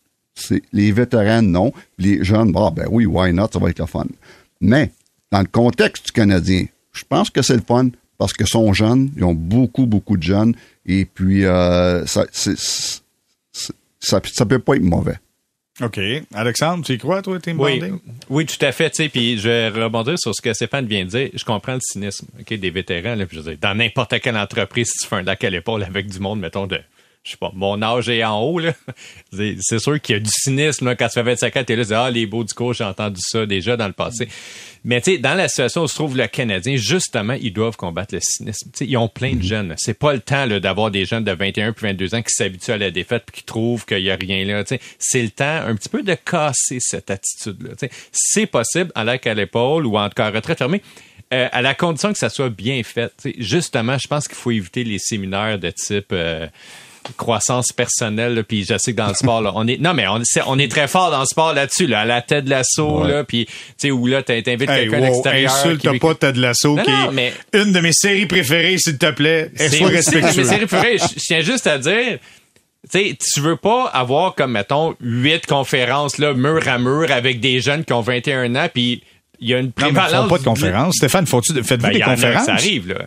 les 0.74 0.92
vétérans, 0.92 1.44
non. 1.44 1.72
Les 2.00 2.24
jeunes, 2.24 2.52
bon, 2.52 2.72
ben 2.72 2.88
oui, 2.90 3.06
why 3.06 3.32
not, 3.32 3.50
ça 3.54 3.60
va 3.60 3.70
être 3.70 3.80
le 3.80 3.86
fun. 3.86 4.08
Mais, 4.60 4.92
dans 5.32 5.42
le 5.42 5.48
contexte 5.52 6.08
du 6.08 6.12
Canadien, 6.14 6.66
je 6.94 7.04
pense 7.08 7.30
que 7.30 7.42
c'est 7.42 7.56
le 7.56 7.64
fun 7.66 7.90
parce 8.18 8.34
qu'ils 8.34 8.48
sont 8.48 8.72
jeunes, 8.74 9.10
ils 9.18 9.24
ont 9.24 9.34
beaucoup, 9.34 9.86
beaucoup 9.86 10.16
de 10.18 10.24
jeunes, 10.24 10.54
et 10.86 11.06
puis 11.06 11.46
euh, 11.46 12.06
ça, 12.06 12.26
c'est, 12.32 12.58
c'est- 12.58 13.02
ça, 14.00 14.20
ça 14.32 14.46
peut 14.46 14.60
pas 14.60 14.76
être 14.76 14.82
mauvais. 14.84 15.18
OK. 15.82 16.00
Alexandre, 16.34 16.84
tu 16.86 16.94
y 16.94 16.98
crois, 16.98 17.22
toi, 17.22 17.40
team 17.40 17.60
Oui, 17.60 17.80
bonding? 17.80 18.00
oui, 18.30 18.46
tout 18.46 18.64
à 18.66 18.72
fait. 18.72 18.90
Tu 18.92 19.04
sais, 19.04 19.10
puis 19.10 19.38
je 19.40 19.48
vais 19.48 19.70
rebondir 19.70 20.16
sur 20.20 20.34
ce 20.36 20.42
que 20.42 20.54
Stéphane 20.54 20.86
vient 20.86 21.06
de 21.06 21.10
dire. 21.10 21.30
Je 21.34 21.44
comprends 21.46 21.74
le 21.76 21.80
cynisme, 21.82 22.28
ok, 22.40 22.54
des 22.54 22.70
vétérans. 22.72 23.16
Là, 23.16 23.26
puis 23.26 23.38
je 23.38 23.42
veux 23.42 23.52
dire, 23.52 23.60
dans 23.62 23.76
n'importe 23.76 24.20
quelle 24.20 24.38
entreprise, 24.38 24.88
si 24.92 25.04
tu 25.04 25.08
fais 25.08 25.16
un 25.18 25.22
lac 25.24 25.44
à 25.44 25.50
l'épaule 25.50 25.84
avec 25.84 26.08
du 26.08 26.20
monde, 26.20 26.40
mettons 26.40 26.68
de, 26.68 26.80
je 27.24 27.32
sais 27.32 27.38
pas, 27.38 27.52
mon 27.54 27.82
âge 27.84 28.10
est 28.10 28.24
en 28.24 28.42
haut 28.42 28.60
là. 28.60 28.74
C'est 29.32 29.80
sûr 29.80 30.02
qu'il 30.02 30.16
y 30.16 30.18
a 30.18 30.20
du 30.20 30.30
cynisme 30.32 30.86
là, 30.86 30.96
quand 30.96 31.08
tu 31.08 31.14
fais 31.14 31.24
25 31.24 31.58
ans, 31.58 31.64
t'es 31.64 31.76
là, 31.76 31.84
tu 31.84 31.90
dis, 31.90 31.94
ah 31.94 32.10
les 32.10 32.26
beaux 32.26 32.44
du 32.44 32.54
coach, 32.54 32.80
j'ai 32.80 32.84
entendu 32.84 33.22
ça 33.24 33.46
déjà 33.46 33.78
dans 33.78 33.88
le 33.88 33.94
passé. 33.94 34.28
Mais 34.84 35.00
tu 35.02 35.12
sais, 35.12 35.18
dans 35.20 35.36
la 35.36 35.48
situation 35.48 35.84
où 35.84 35.88
se 35.88 35.94
trouve 35.94 36.18
le 36.18 36.26
Canadien, 36.26 36.76
justement, 36.76 37.34
ils 37.40 37.54
doivent 37.54 37.78
combattre 37.78 38.16
le 38.16 38.20
cynisme. 38.24 38.72
Ils 38.80 38.98
ont 38.98 39.08
plein 39.08 39.36
de 39.36 39.44
jeunes. 39.44 39.70
là. 39.70 39.76
C'est 39.78 39.94
pas 39.94 40.14
le 40.14 40.20
temps 40.20 40.48
d'avoir 40.48 40.90
des 40.90 41.06
jeunes 41.06 41.24
de 41.24 41.32
21 41.32 41.74
puis 41.74 41.86
22 41.86 42.16
ans 42.16 42.24
qui 42.24 42.34
s'habituent 42.34 42.72
à 42.72 42.78
la 42.78 42.90
défaite 42.90 43.24
puis 43.28 43.42
qui 43.42 43.46
trouvent 43.46 43.86
qu'il 43.86 44.00
y 44.00 44.10
a 44.10 44.16
rien 44.16 44.44
là. 44.44 44.64
C'est 44.98 45.22
le 45.22 45.30
temps 45.30 45.62
un 45.68 45.76
petit 45.76 45.90
peu 45.90 46.02
de 46.02 46.16
casser 46.16 46.80
cette 46.80 47.12
attitude 47.12 47.62
là. 47.62 47.88
C'est 48.12 48.48
possible 48.48 48.92
à 48.96 49.04
l'air 49.04 49.20
à 49.24 49.34
l'épaule 49.36 49.86
ou 49.86 49.98
en 50.00 50.10
tout 50.10 50.16
cas 50.16 50.26
à 50.26 50.32
retraite 50.32 50.58
fermée. 50.58 50.82
euh, 51.34 51.48
à 51.52 51.62
la 51.62 51.74
condition 51.76 52.12
que 52.12 52.18
ça 52.18 52.30
soit 52.30 52.50
bien 52.50 52.82
fait. 52.84 53.14
Justement, 53.38 53.98
je 53.98 54.08
pense 54.08 54.28
qu'il 54.28 54.38
faut 54.38 54.52
éviter 54.52 54.84
les 54.84 55.00
séminaires 55.00 55.60
de 55.60 55.70
type 55.70 56.12
euh, 56.12 56.48
croissance 57.18 57.72
personnelle. 57.72 58.36
là, 58.36 58.44
Puis 58.44 58.64
je 58.66 58.78
sais 58.78 58.92
que 58.94 58.98
dans 58.98 59.08
le 59.08 59.14
sport, 59.14 59.42
là, 59.42 59.52
on 59.56 59.68
est 59.68 59.78
non 59.80 59.94
mais 59.94 60.08
on, 60.08 60.22
c'est- 60.24 60.42
on 60.48 60.58
est 60.60 60.70
très 60.70 60.88
fort 60.88 61.12
dans 61.12 61.20
le 61.22 61.26
sport 61.26 61.54
là-dessus, 61.54 61.88
là, 61.88 62.02
à 62.02 62.06
la 62.06 62.22
tête 62.22 62.46
de 62.46 62.50
l'assaut, 62.50 63.06
là, 63.06 63.24
puis 63.24 63.46
tu 63.46 63.52
sais 63.78 63.92
où 63.92 64.08
là 64.08 64.24
t'in- 64.24 64.42
t'invites 64.42 64.70
Hey, 64.70 64.84
quelqu'un 64.90 65.00
wow, 65.00 65.06
l'extérieur. 65.06 65.54
insulte 65.54 65.82
qui- 65.90 66.00
pas 66.00 66.16
Ted 66.16 66.40
Lasso, 66.40 66.76
Non, 66.76 66.84
qui 66.84 66.92
non, 66.92 67.12
est 67.12 67.14
mais- 67.14 67.34
une 67.54 67.72
de 67.72 67.80
mes 67.80 67.94
séries 67.94 68.26
préférées, 68.26 68.78
s'il 68.78 68.98
te 68.98 69.12
plaît. 69.12 69.52
Sois 69.58 69.88
respectueux. 69.88 70.32
Mais 70.38 70.44
c'est 70.44 70.58
préféré. 70.66 70.98
Je 70.98 71.20
tiens 71.20 71.42
juste 71.42 71.68
à 71.68 71.78
dire, 71.78 72.20
tu 72.92 73.40
veux 73.40 73.56
pas 73.58 73.86
avoir 73.94 74.36
comme, 74.36 74.52
mettons, 74.52 74.96
huit 75.02 75.46
conférences, 75.46 76.18
là, 76.18 76.34
mur 76.34 76.68
à 76.68 76.78
mur 76.78 77.12
avec 77.12 77.40
des 77.40 77.62
jeunes 77.62 77.84
qui 77.86 77.94
ont 77.94 78.02
21 78.02 78.56
ans, 78.56 78.68
puis 78.74 79.04
il 79.40 79.50
y 79.50 79.54
a 79.54 79.60
une 79.60 79.68
Non, 79.68 79.72
mais 79.78 79.88
ils 79.90 79.94
prévalence. 79.94 80.24
font 80.24 80.30
pas 80.30 80.38
de 80.40 80.44
conférences. 80.44 80.96
Stéphane, 80.96 81.26
faut-tu, 81.28 81.54
faites-vous 81.64 81.88
Ben, 81.88 81.94
des 81.94 82.02
conférences? 82.02 82.46
ça 82.46 82.54
arrive, 82.54 82.90
là. 82.90 83.06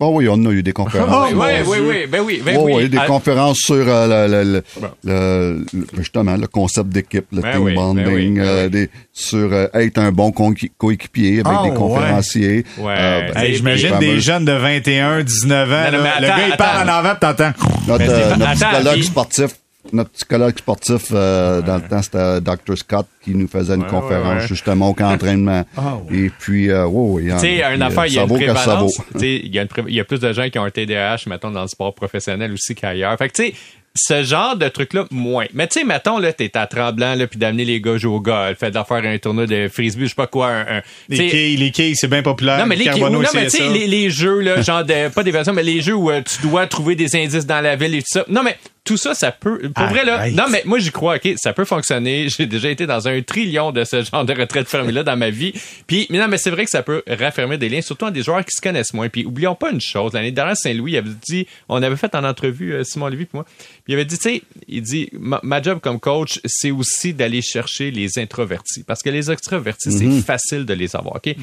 Oh 0.00 0.10
oui, 0.14 0.28
on 0.30 0.36
a 0.46 0.50
eu 0.52 0.62
des 0.62 0.72
conférences. 0.72 1.08
Oh, 1.12 1.26
oui, 1.34 1.34
oui, 1.66 1.66
oui, 1.66 1.78
oui, 1.88 2.06
ben 2.08 2.20
oui, 2.24 2.40
ben 2.44 2.56
Oh, 2.56 2.66
oui. 2.66 2.72
oui, 2.76 2.88
des 2.88 2.98
Ah, 2.98 3.06
conférences 3.06 3.58
sur 3.58 3.74
euh, 3.88 4.28
le, 4.28 4.44
le- 4.44 4.62
le- 5.04 5.64
le- 5.72 5.86
justement 5.96 6.36
le 6.36 6.46
concept 6.46 6.90
d'équipe, 6.90 7.24
le 7.32 7.40
Ben 7.42 7.52
team 7.54 7.62
oui, 7.64 7.74
ben 7.74 7.80
bonding, 7.82 8.06
oui, 8.14 8.30
ben 8.36 8.74
euh, 8.76 8.86
sur 9.12 9.52
euh, 9.52 9.66
être 9.74 9.98
un 9.98 10.12
bon 10.12 10.30
coéquipier 10.30 11.40
avec 11.40 11.46
Ah, 11.46 11.62
des 11.64 11.70
ouais. 11.70 11.76
conférenciers. 11.76 12.64
Euh, 12.78 13.20
j'imagine 13.52 13.98
des 13.98 14.20
jeunes 14.20 14.44
de 14.44 14.52
21, 14.52 15.24
19 15.24 15.68
ans. 15.68 15.72
Non, 15.90 15.98
non, 15.98 16.04
là. 16.04 16.12
mais 16.14 16.20
le 16.22 16.28
gars, 16.28 16.48
il 16.48 16.56
parle 16.56 16.88
attends. 16.88 16.92
en 16.92 16.94
avant, 16.94 17.14
t'entends. 17.20 17.52
Notre, 17.88 18.04
euh, 18.08 18.54
psychologue 18.54 18.92
puis- 18.94 19.02
sportif, 19.04 19.46
notre 19.92 20.10
psychologue 20.10 20.58
sportif 20.58 21.06
euh, 21.12 21.62
dans 21.62 21.76
le 21.76 21.82
temps, 21.82 22.02
c'était 22.02 22.40
Dr. 22.40 22.76
Scott 22.76 23.06
qui 23.22 23.30
nous 23.34 23.48
faisait 23.48 23.74
une 23.74 23.82
Ouais, 23.84 23.88
conférence 23.88 24.34
ouais, 24.34 24.40
ouais. 24.42 24.46
justement 24.48 24.90
au 24.90 24.94
camp 24.94 25.10
d'entraînement. 25.10 25.64
Et 26.12 26.30
puis, 26.38 26.70
euh, 26.70 26.86
une 26.86 27.38
puis, 27.38 27.82
affaire, 27.82 28.00
euh, 28.02 28.06
il 28.08 28.14
y 28.14 28.18
a 28.18 28.22
une 28.24 28.28
prévalence. 28.34 29.00
Sais, 29.16 29.36
Il 29.44 29.54
y, 29.54 29.58
a 29.58 29.62
une 29.62 29.68
pré- 29.68 29.84
il 29.88 29.94
y 29.94 30.00
a 30.00 30.04
plus 30.04 30.20
de 30.20 30.32
gens 30.32 30.48
qui 30.50 30.58
ont 30.58 30.64
un 30.64 30.70
TDAH, 30.70 31.20
mettons, 31.26 31.50
dans 31.50 31.62
le 31.62 31.68
sport 31.68 31.94
professionnel 31.94 32.52
aussi 32.52 32.74
qu'ailleurs. 32.74 33.16
Fait 33.16 33.28
que, 33.28 33.34
tu 33.34 33.42
sais, 33.50 33.54
ce 33.94 34.22
genre 34.22 34.54
de 34.56 34.68
truc-là, 34.68 35.06
moins. 35.10 35.46
Mais 35.54 35.66
tu 35.66 35.80
sais, 35.80 35.84
mettons, 35.84 36.18
là, 36.18 36.32
t'es 36.32 36.56
à 36.56 36.66
Tremblant, 36.66 37.14
là, 37.14 37.26
puis 37.26 37.38
d'amener 37.38 37.64
les 37.64 37.80
gars 37.80 37.96
jouer 37.96 38.14
au 38.14 38.20
golf, 38.20 38.58
fait 38.58 38.70
de 38.70 38.74
leur 38.76 38.86
faire 38.86 39.02
un 39.04 39.18
tournoi 39.18 39.46
de 39.46 39.66
frisbee, 39.68 40.04
je 40.04 40.08
sais 40.10 40.14
pas 40.14 40.26
quoi, 40.28 40.48
un... 40.50 40.78
un- 40.78 40.82
Les 41.08 41.28
quilles, 41.28 41.56
les 41.56 41.70
quilles, 41.72 41.96
c'est 41.96 42.06
bien 42.06 42.22
populaire. 42.22 42.58
non, 42.58 42.66
mais 42.66 42.76
les 42.76 42.84
Carbonneau 42.84 43.22
non, 43.22 43.28
mais 43.34 43.44
tu 43.46 43.56
sais, 43.56 43.68
les 43.68 44.10
jeux, 44.10 44.40
là, 44.40 44.60
genre 44.62 44.84
de, 44.84 45.08
pas 45.08 45.22
des 45.24 45.30
versions, 45.32 45.52
mais 45.52 45.62
les 45.64 45.80
jeux 45.80 45.94
où 45.94 46.10
euh, 46.10 46.20
tu 46.22 46.46
dois 46.46 46.66
trouver 46.68 46.94
des 46.94 47.16
indices 47.16 47.46
dans 47.46 47.60
la 47.60 47.74
ville 47.74 47.94
et 47.94 48.00
tout 48.02 48.08
ça. 48.12 48.24
Non, 48.28 48.42
mais 48.44 48.56
tout 48.88 48.96
ça, 48.96 49.14
ça 49.14 49.32
peut, 49.32 49.70
pour 49.74 49.84
vrai, 49.84 50.02
là, 50.02 50.30
non, 50.30 50.44
mais 50.50 50.62
moi, 50.64 50.78
j'y 50.78 50.90
crois, 50.90 51.16
ok, 51.16 51.34
ça 51.36 51.52
peut 51.52 51.66
fonctionner. 51.66 52.26
J'ai 52.30 52.46
déjà 52.46 52.70
été 52.70 52.86
dans 52.86 53.06
un 53.06 53.20
trillion 53.20 53.70
de 53.70 53.84
ce 53.84 54.02
genre 54.10 54.24
de 54.24 54.32
retraite 54.32 54.66
fermée-là 54.66 55.02
dans 55.02 55.16
ma 55.16 55.28
vie. 55.28 55.52
Puis, 55.86 56.06
mais 56.08 56.18
non, 56.18 56.26
mais 56.26 56.38
c'est 56.38 56.48
vrai 56.48 56.64
que 56.64 56.70
ça 56.70 56.82
peut 56.82 57.02
raffermir 57.06 57.58
des 57.58 57.68
liens, 57.68 57.82
surtout 57.82 58.06
à 58.06 58.10
des 58.10 58.22
joueurs 58.22 58.42
qui 58.46 58.52
se 58.56 58.62
connaissent 58.62 58.94
moins. 58.94 59.10
Puis, 59.10 59.26
oublions 59.26 59.54
pas 59.54 59.72
une 59.72 59.80
chose. 59.80 60.14
L'année 60.14 60.32
dernière, 60.32 60.56
Saint-Louis, 60.56 60.96
avait 60.96 61.10
dit, 61.28 61.46
on 61.68 61.82
avait 61.82 61.96
fait 61.96 62.14
en 62.14 62.24
entrevue, 62.24 62.72
euh, 62.72 62.82
Simon 62.82 63.08
Lévy 63.08 63.26
puis 63.26 63.34
moi, 63.34 63.44
puis 63.44 63.92
il 63.92 63.94
avait 63.94 64.06
dit, 64.06 64.16
tu 64.16 64.22
sais, 64.22 64.42
il 64.66 64.80
dit, 64.80 65.10
ma, 65.12 65.38
ma 65.42 65.60
job 65.60 65.80
comme 65.82 66.00
coach, 66.00 66.40
c'est 66.46 66.70
aussi 66.70 67.12
d'aller 67.12 67.42
chercher 67.42 67.90
les 67.90 68.18
introvertis. 68.18 68.84
Parce 68.84 69.02
que 69.02 69.10
les 69.10 69.30
extravertis, 69.30 69.92
c'est 69.92 70.22
facile 70.22 70.64
de 70.64 70.72
les 70.72 70.96
avoir, 70.96 71.16
ok? 71.16 71.36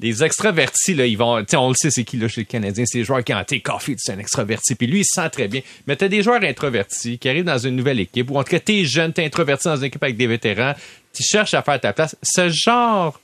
Les 0.00 0.22
extravertis, 0.22 0.94
là, 0.94 1.06
ils 1.06 1.16
vont, 1.16 1.42
on 1.54 1.68
le 1.68 1.74
sait, 1.74 1.90
c'est 1.90 2.04
qui, 2.04 2.16
là, 2.18 2.28
chez 2.28 2.42
les 2.42 2.44
Canadiens, 2.44 2.84
c'est 2.86 2.98
les 2.98 3.04
joueurs 3.04 3.24
qui 3.24 3.32
ont, 3.32 3.40
été 3.40 3.60
Coffee, 3.60 3.94
c'est 3.98 4.12
un 4.12 4.18
extraverti, 4.18 4.74
puis 4.74 4.86
lui, 4.86 5.00
il 5.00 5.04
se 5.04 5.20
sent 5.20 5.30
très 5.30 5.48
bien. 5.48 5.62
Mais 5.86 5.96
t'as 5.96 6.08
des 6.08 6.22
joueurs 6.22 6.42
introvertis 6.42 7.18
qui 7.18 7.28
arrivent 7.28 7.44
dans 7.44 7.58
une 7.58 7.76
nouvelle 7.76 8.00
équipe, 8.00 8.30
ou 8.30 8.38
en 8.38 8.44
tout 8.44 8.50
cas, 8.50 8.60
t'es 8.60 8.84
jeune, 8.84 9.12
t'es 9.12 9.24
introverti 9.24 9.68
dans 9.68 9.76
une 9.76 9.84
équipe 9.84 10.02
avec 10.02 10.16
des 10.16 10.26
vétérans, 10.26 10.74
tu 11.14 11.22
cherches 11.22 11.54
à 11.54 11.62
faire 11.62 11.80
ta 11.80 11.92
place. 11.92 12.14
Ce 12.22 12.48
genre 12.50 13.18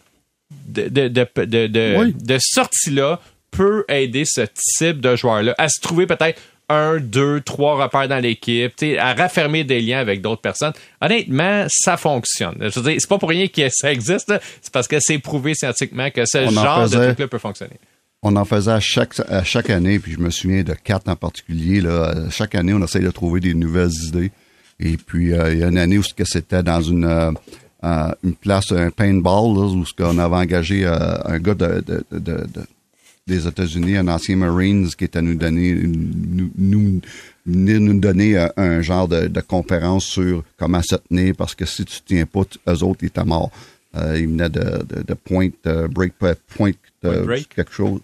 de, 0.66 0.88
de, 0.88 1.08
de, 1.08 1.26
de, 1.44 1.66
de, 1.66 1.96
Oui. 1.98 2.14
de 2.18 2.38
sortie-là 2.40 3.20
peut 3.50 3.84
aider 3.88 4.24
ce 4.24 4.42
type 4.78 5.00
de 5.00 5.14
joueur-là 5.14 5.54
à 5.58 5.68
se 5.68 5.78
trouver 5.80 6.06
peut-être 6.06 6.40
un, 6.72 6.98
deux, 6.98 7.40
trois 7.40 7.82
repères 7.82 8.08
dans 8.08 8.18
l'équipe, 8.18 8.72
à 8.98 9.14
raffermer 9.14 9.64
des 9.64 9.80
liens 9.80 9.98
avec 9.98 10.20
d'autres 10.20 10.40
personnes. 10.42 10.72
Honnêtement, 11.00 11.66
ça 11.68 11.96
fonctionne. 11.96 12.56
Je 12.60 12.80
veux 12.80 12.90
dire, 12.90 12.96
c'est 13.00 13.08
pas 13.08 13.18
pour 13.18 13.28
rien 13.28 13.46
que 13.48 13.68
ça 13.70 13.92
existe, 13.92 14.32
c'est 14.60 14.72
parce 14.72 14.88
que 14.88 14.96
c'est 15.00 15.18
prouvé 15.18 15.54
scientifiquement 15.54 16.10
que 16.10 16.24
ce 16.24 16.38
On 16.38 16.56
en 16.56 16.62
genre 16.64 16.88
de 16.88 16.96
truc-là 17.06 17.28
peut 17.28 17.38
fonctionner. 17.38 17.76
On 18.22 18.36
en 18.36 18.44
faisait 18.44 18.70
à 18.70 18.78
chaque, 18.80 19.18
à 19.28 19.42
chaque 19.42 19.68
année, 19.70 19.98
puis 19.98 20.12
je 20.12 20.18
me 20.18 20.30
souviens 20.30 20.62
de 20.62 20.74
quatre 20.74 21.08
en 21.08 21.16
particulier. 21.16 21.80
Là, 21.80 22.14
chaque 22.30 22.54
année, 22.54 22.72
on 22.72 22.82
essaye 22.84 23.02
de 23.02 23.10
trouver 23.10 23.40
des 23.40 23.52
nouvelles 23.54 23.90
idées. 24.06 24.30
Et 24.78 24.96
puis, 24.96 25.32
euh, 25.32 25.52
il 25.52 25.58
y 25.58 25.64
a 25.64 25.68
une 25.68 25.78
année 25.78 25.98
où 25.98 26.02
c'était 26.04 26.62
dans 26.62 26.80
une, 26.80 27.04
euh, 27.04 27.32
une 28.22 28.34
place, 28.36 28.70
un 28.70 28.90
paintball, 28.90 29.54
là, 29.56 29.66
où 29.66 29.84
qu'on 29.98 30.18
avait 30.18 30.36
engagé 30.36 30.84
euh, 30.86 30.96
un 31.24 31.38
gars 31.38 31.54
de, 31.54 31.82
de, 31.84 32.04
de- 32.12 32.18
de- 32.20 32.66
des 33.26 33.46
États-Unis, 33.46 33.96
un 33.96 34.08
ancien 34.08 34.36
Marines, 34.36 34.88
qui 34.88 35.04
était 35.04 35.18
à 35.18 35.22
nous 35.22 35.34
donner, 35.36 35.74
nous, 35.74 36.50
nous, 36.58 37.00
venir 37.46 37.80
nous 37.80 38.00
donner 38.00 38.36
euh, 38.36 38.48
un 38.56 38.82
genre 38.82 39.06
de, 39.06 39.28
de 39.28 39.40
conférence 39.40 40.04
sur 40.04 40.42
comment 40.58 40.82
se 40.82 40.96
tenir, 40.96 41.34
parce 41.36 41.54
que 41.54 41.64
si 41.64 41.84
tu 41.84 42.00
tiens 42.04 42.26
pas, 42.26 42.42
tu- 42.44 42.58
eux 42.68 42.82
autres, 42.82 43.00
ils 43.02 43.06
étaient 43.06 43.24
morts. 43.24 43.50
Euh, 43.96 44.18
ils 44.18 44.26
venaient 44.26 44.48
de, 44.48 44.84
de, 44.88 45.02
de 45.06 45.14
point, 45.14 45.48
euh, 45.66 45.86
break, 45.86 46.14
point, 46.18 46.34
Point 46.56 46.72
euh, 47.04 47.22
break? 47.24 47.48
quelque 47.54 47.72
chose. 47.72 48.00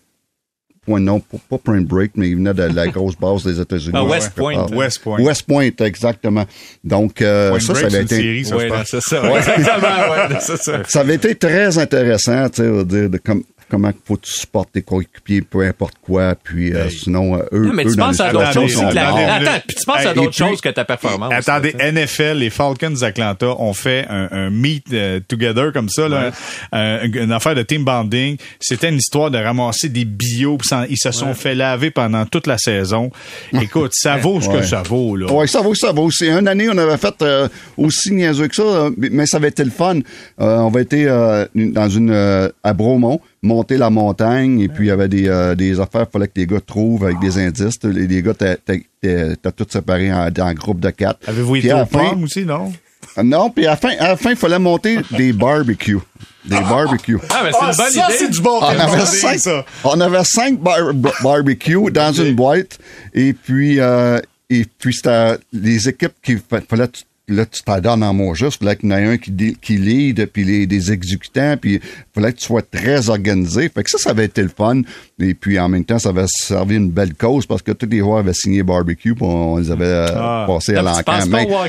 Point, 0.87 1.01
non, 1.01 1.21
pas, 1.21 1.59
Point 1.59 1.83
Break, 1.83 2.12
mais 2.14 2.31
il 2.31 2.37
venait 2.37 2.55
de 2.55 2.62
la 2.62 2.87
grosse 2.89 3.14
base 3.16 3.43
des 3.45 3.61
États-Unis. 3.61 3.93
Ah, 3.95 4.05
West. 4.05 4.33
Point. 4.35 4.55
Ah, 4.71 4.75
West 4.75 5.01
Point. 5.03 5.21
West 5.21 5.43
Point, 5.43 5.71
exactement. 5.81 6.47
Donc, 6.83 7.21
euh, 7.21 7.51
Point 7.51 7.61
ça, 7.61 7.73
Break, 7.75 7.91
ça 7.91 7.97
avait 7.97 8.05
été, 8.05 8.16
série, 8.16 8.45
ça, 8.47 8.57
Ouais, 8.57 8.71
c'est 8.87 9.01
ça. 9.03 9.23
Ouais, 9.23 9.39
Exactement, 9.59 10.11
ouais, 10.11 10.37
c'est 10.41 10.57
ça. 10.57 10.83
ça 10.87 11.01
avait 11.01 11.16
été 11.16 11.35
très 11.35 11.77
intéressant, 11.77 12.49
tu 12.49 12.62
sais, 12.62 12.69
on 12.69 12.77
va 12.77 12.85
dire, 12.85 13.11
de 13.11 13.19
com- 13.19 13.43
comment 13.69 13.91
faut 14.05 14.16
que 14.16 14.27
tu 14.27 14.33
supportes 14.33 14.71
tes 14.73 14.83
coéquipiers, 14.83 15.43
peu 15.43 15.62
importe 15.66 15.95
quoi, 16.03 16.35
puis 16.43 16.73
euh, 16.75 16.89
sinon, 16.91 17.37
euh, 17.37 17.43
eux, 17.53 17.66
Non, 17.66 17.73
mais 17.73 17.85
eux, 17.85 17.91
tu 17.91 17.97
penses 17.97 18.21
à 18.21 18.31
d'autres 18.33 18.53
choses 18.53 18.75
que 18.75 18.95
la... 18.95 19.35
Attends, 19.35 19.61
puis 19.66 19.77
tu 19.77 19.85
penses 19.85 20.07
à 20.07 20.14
d'autres 20.14 20.35
choses 20.37 20.61
que 20.61 20.69
ta 20.69 20.85
performance. 20.85 21.33
Attendez. 21.33 21.75
NFL, 21.79 22.39
les 22.39 22.51
Falcons 22.51 22.91
d'Atlanta 22.91 23.47
ont 23.61 23.73
fait 23.75 24.07
un, 24.09 24.29
un 24.31 24.51
meet 24.51 24.87
euh, 24.93 25.21
together 25.27 25.73
comme 25.73 25.89
ça, 25.89 26.09
là, 26.09 26.31
Euh, 26.75 27.07
une 27.12 27.33
affaire 27.33 27.55
de 27.55 27.62
team 27.62 27.85
bonding. 27.85 28.37
C'était 28.61 28.89
une 28.89 28.97
histoire 28.99 29.31
de 29.31 29.39
ramasser 29.39 29.89
des 29.89 30.05
bio. 30.05 30.59
Ils 30.89 30.97
se 30.99 31.11
sont 31.12 31.35
fait 31.35 31.55
laver 31.55 31.91
pendant 31.91 32.25
toute 32.27 32.47
la 32.47 32.59
saison. 32.59 33.11
Écoute, 33.61 33.93
ça 33.95 34.16
vaut 34.16 34.41
ce 34.41 34.49
que 34.49 34.55
Ouais. 34.59 34.62
ça 34.66 34.83
vaut. 34.83 35.16
Là. 35.16 35.27
Oui, 35.31 35.47
ça 35.49 35.61
vaut, 35.61 35.75
ça 35.75 35.93
vaut. 35.93 36.11
C'est 36.11 36.29
une 36.29 36.49
année, 36.49 36.69
on 36.69 36.77
avait 36.79 36.97
fait 36.97 37.14
euh, 37.23 37.49
aussi 37.77 38.11
niaiseux 38.12 38.49
que 38.49 38.55
ça, 38.57 38.89
mais 38.97 39.27
ça 39.27 39.37
avait 39.39 39.49
été 39.49 39.64
le 39.64 39.71
fun. 39.71 39.97
Euh, 40.41 40.57
on 40.59 40.69
avait 40.69 40.83
été 40.83 41.07
euh, 41.09 41.47
dans 41.55 41.89
une 41.89 42.11
euh, 42.11 42.49
à 42.64 42.73
Bromont, 42.75 43.21
monter 43.43 43.76
la 43.76 43.91
montagne, 43.91 44.61
et 44.61 44.68
puis 44.68 44.86
il 44.86 44.89
y 44.89 44.91
avait 44.91 45.09
des, 45.09 45.28
euh, 45.28 45.55
des 45.55 45.78
affaires 45.80 46.03
qu'il 46.07 46.12
fallait 46.12 46.26
que 46.28 46.32
les 46.41 46.47
gars 46.47 46.61
trouvent 46.61 47.05
avec 47.05 47.18
des 47.20 47.39
indices. 47.39 47.78
Les, 47.84 48.07
les 48.07 48.22
gars, 48.22 48.34
t'as, 48.34 48.57
t'as, 48.57 48.74
t'as- 49.01 49.36
t'as 49.41 49.51
tous 49.53 49.66
séparés 49.70 50.12
en, 50.12 50.28
en 50.28 50.53
groupe 50.55 50.80
de 50.80 50.91
quatre. 50.91 51.20
Avez-vous 51.28 51.57
été 51.57 51.72
au 51.72 51.86
fin- 51.86 52.16
aussi, 52.22 52.45
non? 52.45 52.72
Non, 53.22 53.51
puis 53.51 53.66
à 53.66 53.70
la 53.70 53.76
fin, 53.76 53.91
à 53.99 54.09
la 54.09 54.16
fin, 54.16 54.30
il 54.30 54.36
fallait 54.36 54.59
monter 54.59 54.99
des 55.16 55.32
barbecues. 55.32 55.99
Des 56.45 56.61
barbecues. 56.61 57.18
Ah, 57.30 57.43
mais 57.45 57.51
c'est 57.53 57.59
une 57.61 57.76
bonne 57.76 57.91
ça, 57.93 58.07
idée. 58.07 58.16
c'est 58.18 58.30
du 58.30 58.41
bon 58.41 58.59
On 58.61 58.64
avait, 58.64 59.07
cinq, 59.07 59.39
ça. 59.39 59.64
on 59.84 60.01
avait 60.01 60.24
cinq 60.24 60.59
bar- 60.59 60.95
bar- 60.95 61.12
barbecues 61.22 61.91
dans 61.93 62.12
une 62.12 62.34
boîte 62.34 62.78
et 63.14 63.32
puis 63.32 63.80
euh, 63.80 64.20
et 64.51 64.64
puis 64.78 64.95
c'était 64.95 65.36
les 65.53 65.89
équipes 65.89 66.14
qui 66.22 66.36
fa- 66.36 66.61
fallait 66.61 66.89
là 67.29 67.47
tu 67.47 67.62
t'en 67.62 67.81
donnes 67.81 68.03
en 68.03 68.12
mot 68.14 68.35
juste 68.35 68.59
fallait 68.62 68.76
qu'il 68.76 68.89
y 68.91 68.93
en 68.93 68.97
ait 68.97 69.05
un 69.07 69.18
qui 69.18 69.57
qui 69.61 69.76
lead 69.76 70.26
puis 70.33 70.45
les 70.45 70.66
des 70.66 70.93
exécutants 70.93 71.57
puis 71.61 71.81
fallait 72.14 72.33
que 72.33 72.39
tu 72.39 72.45
sois 72.47 72.62
très 72.62 73.09
organisé 73.11 73.68
fait 73.68 73.83
que 73.85 73.91
ça 73.91 73.99
ça 73.99 74.11
avait 74.11 74.24
été 74.24 74.43
le 74.43 74.49
fun 74.49 74.83
et 75.20 75.35
puis 75.35 75.59
en 75.59 75.68
même 75.68 75.85
temps 75.85 75.99
ça 75.99 76.09
avait 76.09 76.26
servi 76.26 76.76
une 76.76 76.91
belle 76.91 77.14
cause 77.14 77.47
parce 77.47 77.62
que 77.62 77.72
tous 77.72 77.87
les 77.91 77.99
joueurs 77.99 78.18
avaient 78.18 78.33
signé 78.35 78.62
barbecue 78.62 79.14
puis 79.14 79.24
on 79.24 79.59
les 79.59 79.70
avait 79.70 79.85
euh, 79.85 80.07
Ah. 80.16 80.45
passés 80.49 80.74
à 80.74 80.83
l'encan 80.83 81.26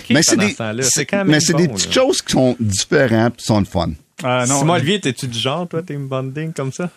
mais, 0.10 0.22
c'est 0.24 0.38
des 0.38 0.56
ce 0.84 1.02
quand 1.02 1.18
même 1.18 1.28
mais 1.28 1.40
c'est 1.40 1.54
des 1.54 1.68
petites 1.68 1.96
là. 1.96 2.02
choses 2.04 2.22
qui 2.22 2.32
sont 2.34 2.56
différentes 2.60 3.36
puis 3.36 3.46
sont 3.46 3.60
le 3.60 3.66
fun 3.66 3.90
Ah, 4.24 4.46
non. 4.48 4.60
Simon 4.60 4.74
Olivier, 4.74 5.00
t'es-tu 5.00 5.28
du 5.28 5.40
genre, 5.40 5.68
toi, 5.68 5.82
team 5.82 6.08
bonding 6.08 6.52
comme 6.54 6.72
ça? 6.74 6.90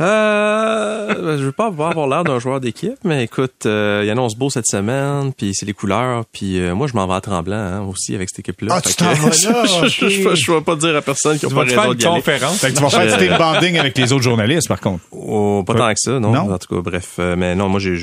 Euh, 0.00 1.36
je 1.38 1.44
veux 1.44 1.52
pas 1.52 1.66
avoir 1.66 2.06
l'air 2.06 2.24
d'un 2.24 2.38
joueur 2.38 2.60
d'équipe, 2.60 2.96
mais 3.04 3.24
écoute, 3.24 3.66
euh, 3.66 4.02
il 4.04 4.10
annonce 4.10 4.34
beau 4.36 4.48
cette 4.50 4.66
semaine, 4.66 5.32
puis 5.36 5.52
c'est 5.54 5.66
les 5.66 5.74
couleurs, 5.74 6.24
puis 6.32 6.58
euh, 6.60 6.74
moi 6.74 6.86
je 6.86 6.94
m'en 6.94 7.06
vais 7.06 7.14
à 7.14 7.20
Tremblant 7.20 7.56
hein, 7.56 7.82
aussi 7.82 8.14
avec 8.14 8.28
cette 8.30 8.38
équipe-là. 8.40 8.74
Ah, 8.76 8.80
tu 8.80 8.94
t'en 8.94 9.12
vas 9.12 9.28
là, 9.28 9.32
je, 9.34 9.48
ok. 9.48 9.88
je, 9.88 10.08
je, 10.08 10.34
je 10.34 10.52
vais 10.52 10.60
pas 10.62 10.76
dire 10.76 10.96
à 10.96 11.02
personne 11.02 11.38
qui 11.38 11.46
Tu 11.46 11.54
n'a 11.54 11.60
pas 11.62 11.66
faire 11.68 11.80
raison 11.80 11.92
une 11.92 11.98
d'y 11.98 12.06
aller. 12.06 12.16
conférence? 12.16 12.58
Fait 12.58 12.70
que 12.70 12.76
tu 12.76 12.82
vas 12.82 12.88
faire 12.90 13.18
du 13.18 13.26
team 13.26 13.36
bonding 13.38 13.78
avec 13.78 13.98
les 13.98 14.12
autres 14.12 14.22
journalistes, 14.22 14.68
par 14.68 14.80
contre. 14.80 15.04
Oh, 15.10 15.62
pas 15.66 15.74
tant 15.74 15.88
que 15.90 15.98
ça, 15.98 16.12
non. 16.18 16.32
Non? 16.32 16.52
En 16.52 16.58
tout 16.58 16.74
cas, 16.74 16.80
bref, 16.90 17.14
euh, 17.18 17.36
mais 17.36 17.54
non, 17.54 17.68
moi 17.68 17.80
j'ai 17.80 17.96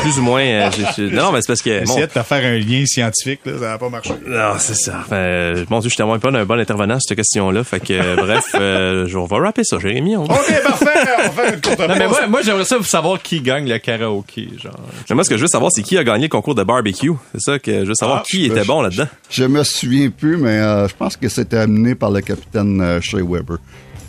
plus 0.00 0.18
ou 0.18 0.22
moins. 0.22 0.42
euh, 0.42 0.70
non, 0.98 1.30
mais 1.32 1.40
c'est 1.42 1.46
parce 1.48 1.62
que. 1.62 1.84
bon, 1.84 1.92
Essayez 1.92 2.06
de 2.06 2.12
te 2.12 2.22
faire 2.22 2.44
un 2.44 2.58
lien 2.58 2.84
scientifique, 2.86 3.40
là, 3.44 3.52
ça 3.58 3.64
n'a 3.68 3.78
pas 3.78 3.88
marché. 3.88 4.10
non, 4.26 4.54
c'est 4.58 4.74
ça. 4.74 4.98
Enfin, 5.00 5.16
euh, 5.16 5.64
mon 5.70 5.78
Dieu, 5.78 5.88
je 5.88 5.94
suis 5.94 5.96
tellement 5.98 6.18
pas 6.18 6.30
un 6.30 6.44
bon 6.44 6.58
intervenant 6.58 6.94
sur 6.98 7.08
cette 7.10 7.18
question-là. 7.18 7.62
Fait 7.64 7.80
que, 7.80 7.92
euh, 7.92 8.16
bref, 8.16 8.44
euh, 8.54 9.06
je- 9.06 9.16
on 9.18 9.26
va 9.26 9.38
rapper 9.38 9.62
ça, 9.64 9.78
Jérémy. 9.78 10.16
On 10.16 10.24
OK, 10.24 10.62
parfait. 10.64 10.84
Non, 11.88 11.94
mais 11.98 12.08
moi, 12.08 12.26
moi 12.28 12.42
j'aimerais 12.42 12.64
ça 12.64 12.82
savoir 12.82 13.20
qui 13.22 13.40
gagne 13.40 13.68
le 13.68 13.78
karaoké, 13.78 14.48
genre. 14.62 14.74
Mais 15.08 15.14
moi, 15.14 15.24
ce 15.24 15.30
que 15.30 15.36
je 15.36 15.42
veux 15.42 15.48
savoir, 15.48 15.70
c'est 15.74 15.82
qui 15.82 15.98
a 15.98 16.04
gagné 16.04 16.24
le 16.24 16.28
concours 16.28 16.54
de 16.54 16.62
barbecue? 16.64 17.12
C'est 17.34 17.40
ça 17.52 17.58
que 17.58 17.80
je 17.82 17.88
veux 17.88 17.94
savoir 17.94 18.18
Ah, 18.20 18.24
qui 18.28 18.46
je- 18.46 18.52
était 18.52 18.64
bon 18.64 18.82
là-dedans? 18.82 19.06
Je 19.30 19.44
me 19.44 19.62
souviens 19.64 20.10
plus, 20.10 20.36
mais 20.36 20.58
euh, 20.58 20.88
je 20.88 20.94
pense 20.94 21.16
que 21.16 21.28
c'était 21.28 21.58
amené 21.58 21.94
par 21.94 22.10
le 22.10 22.20
capitaine 22.20 22.80
euh, 22.80 23.00
Shea 23.00 23.18
Weber 23.22 23.58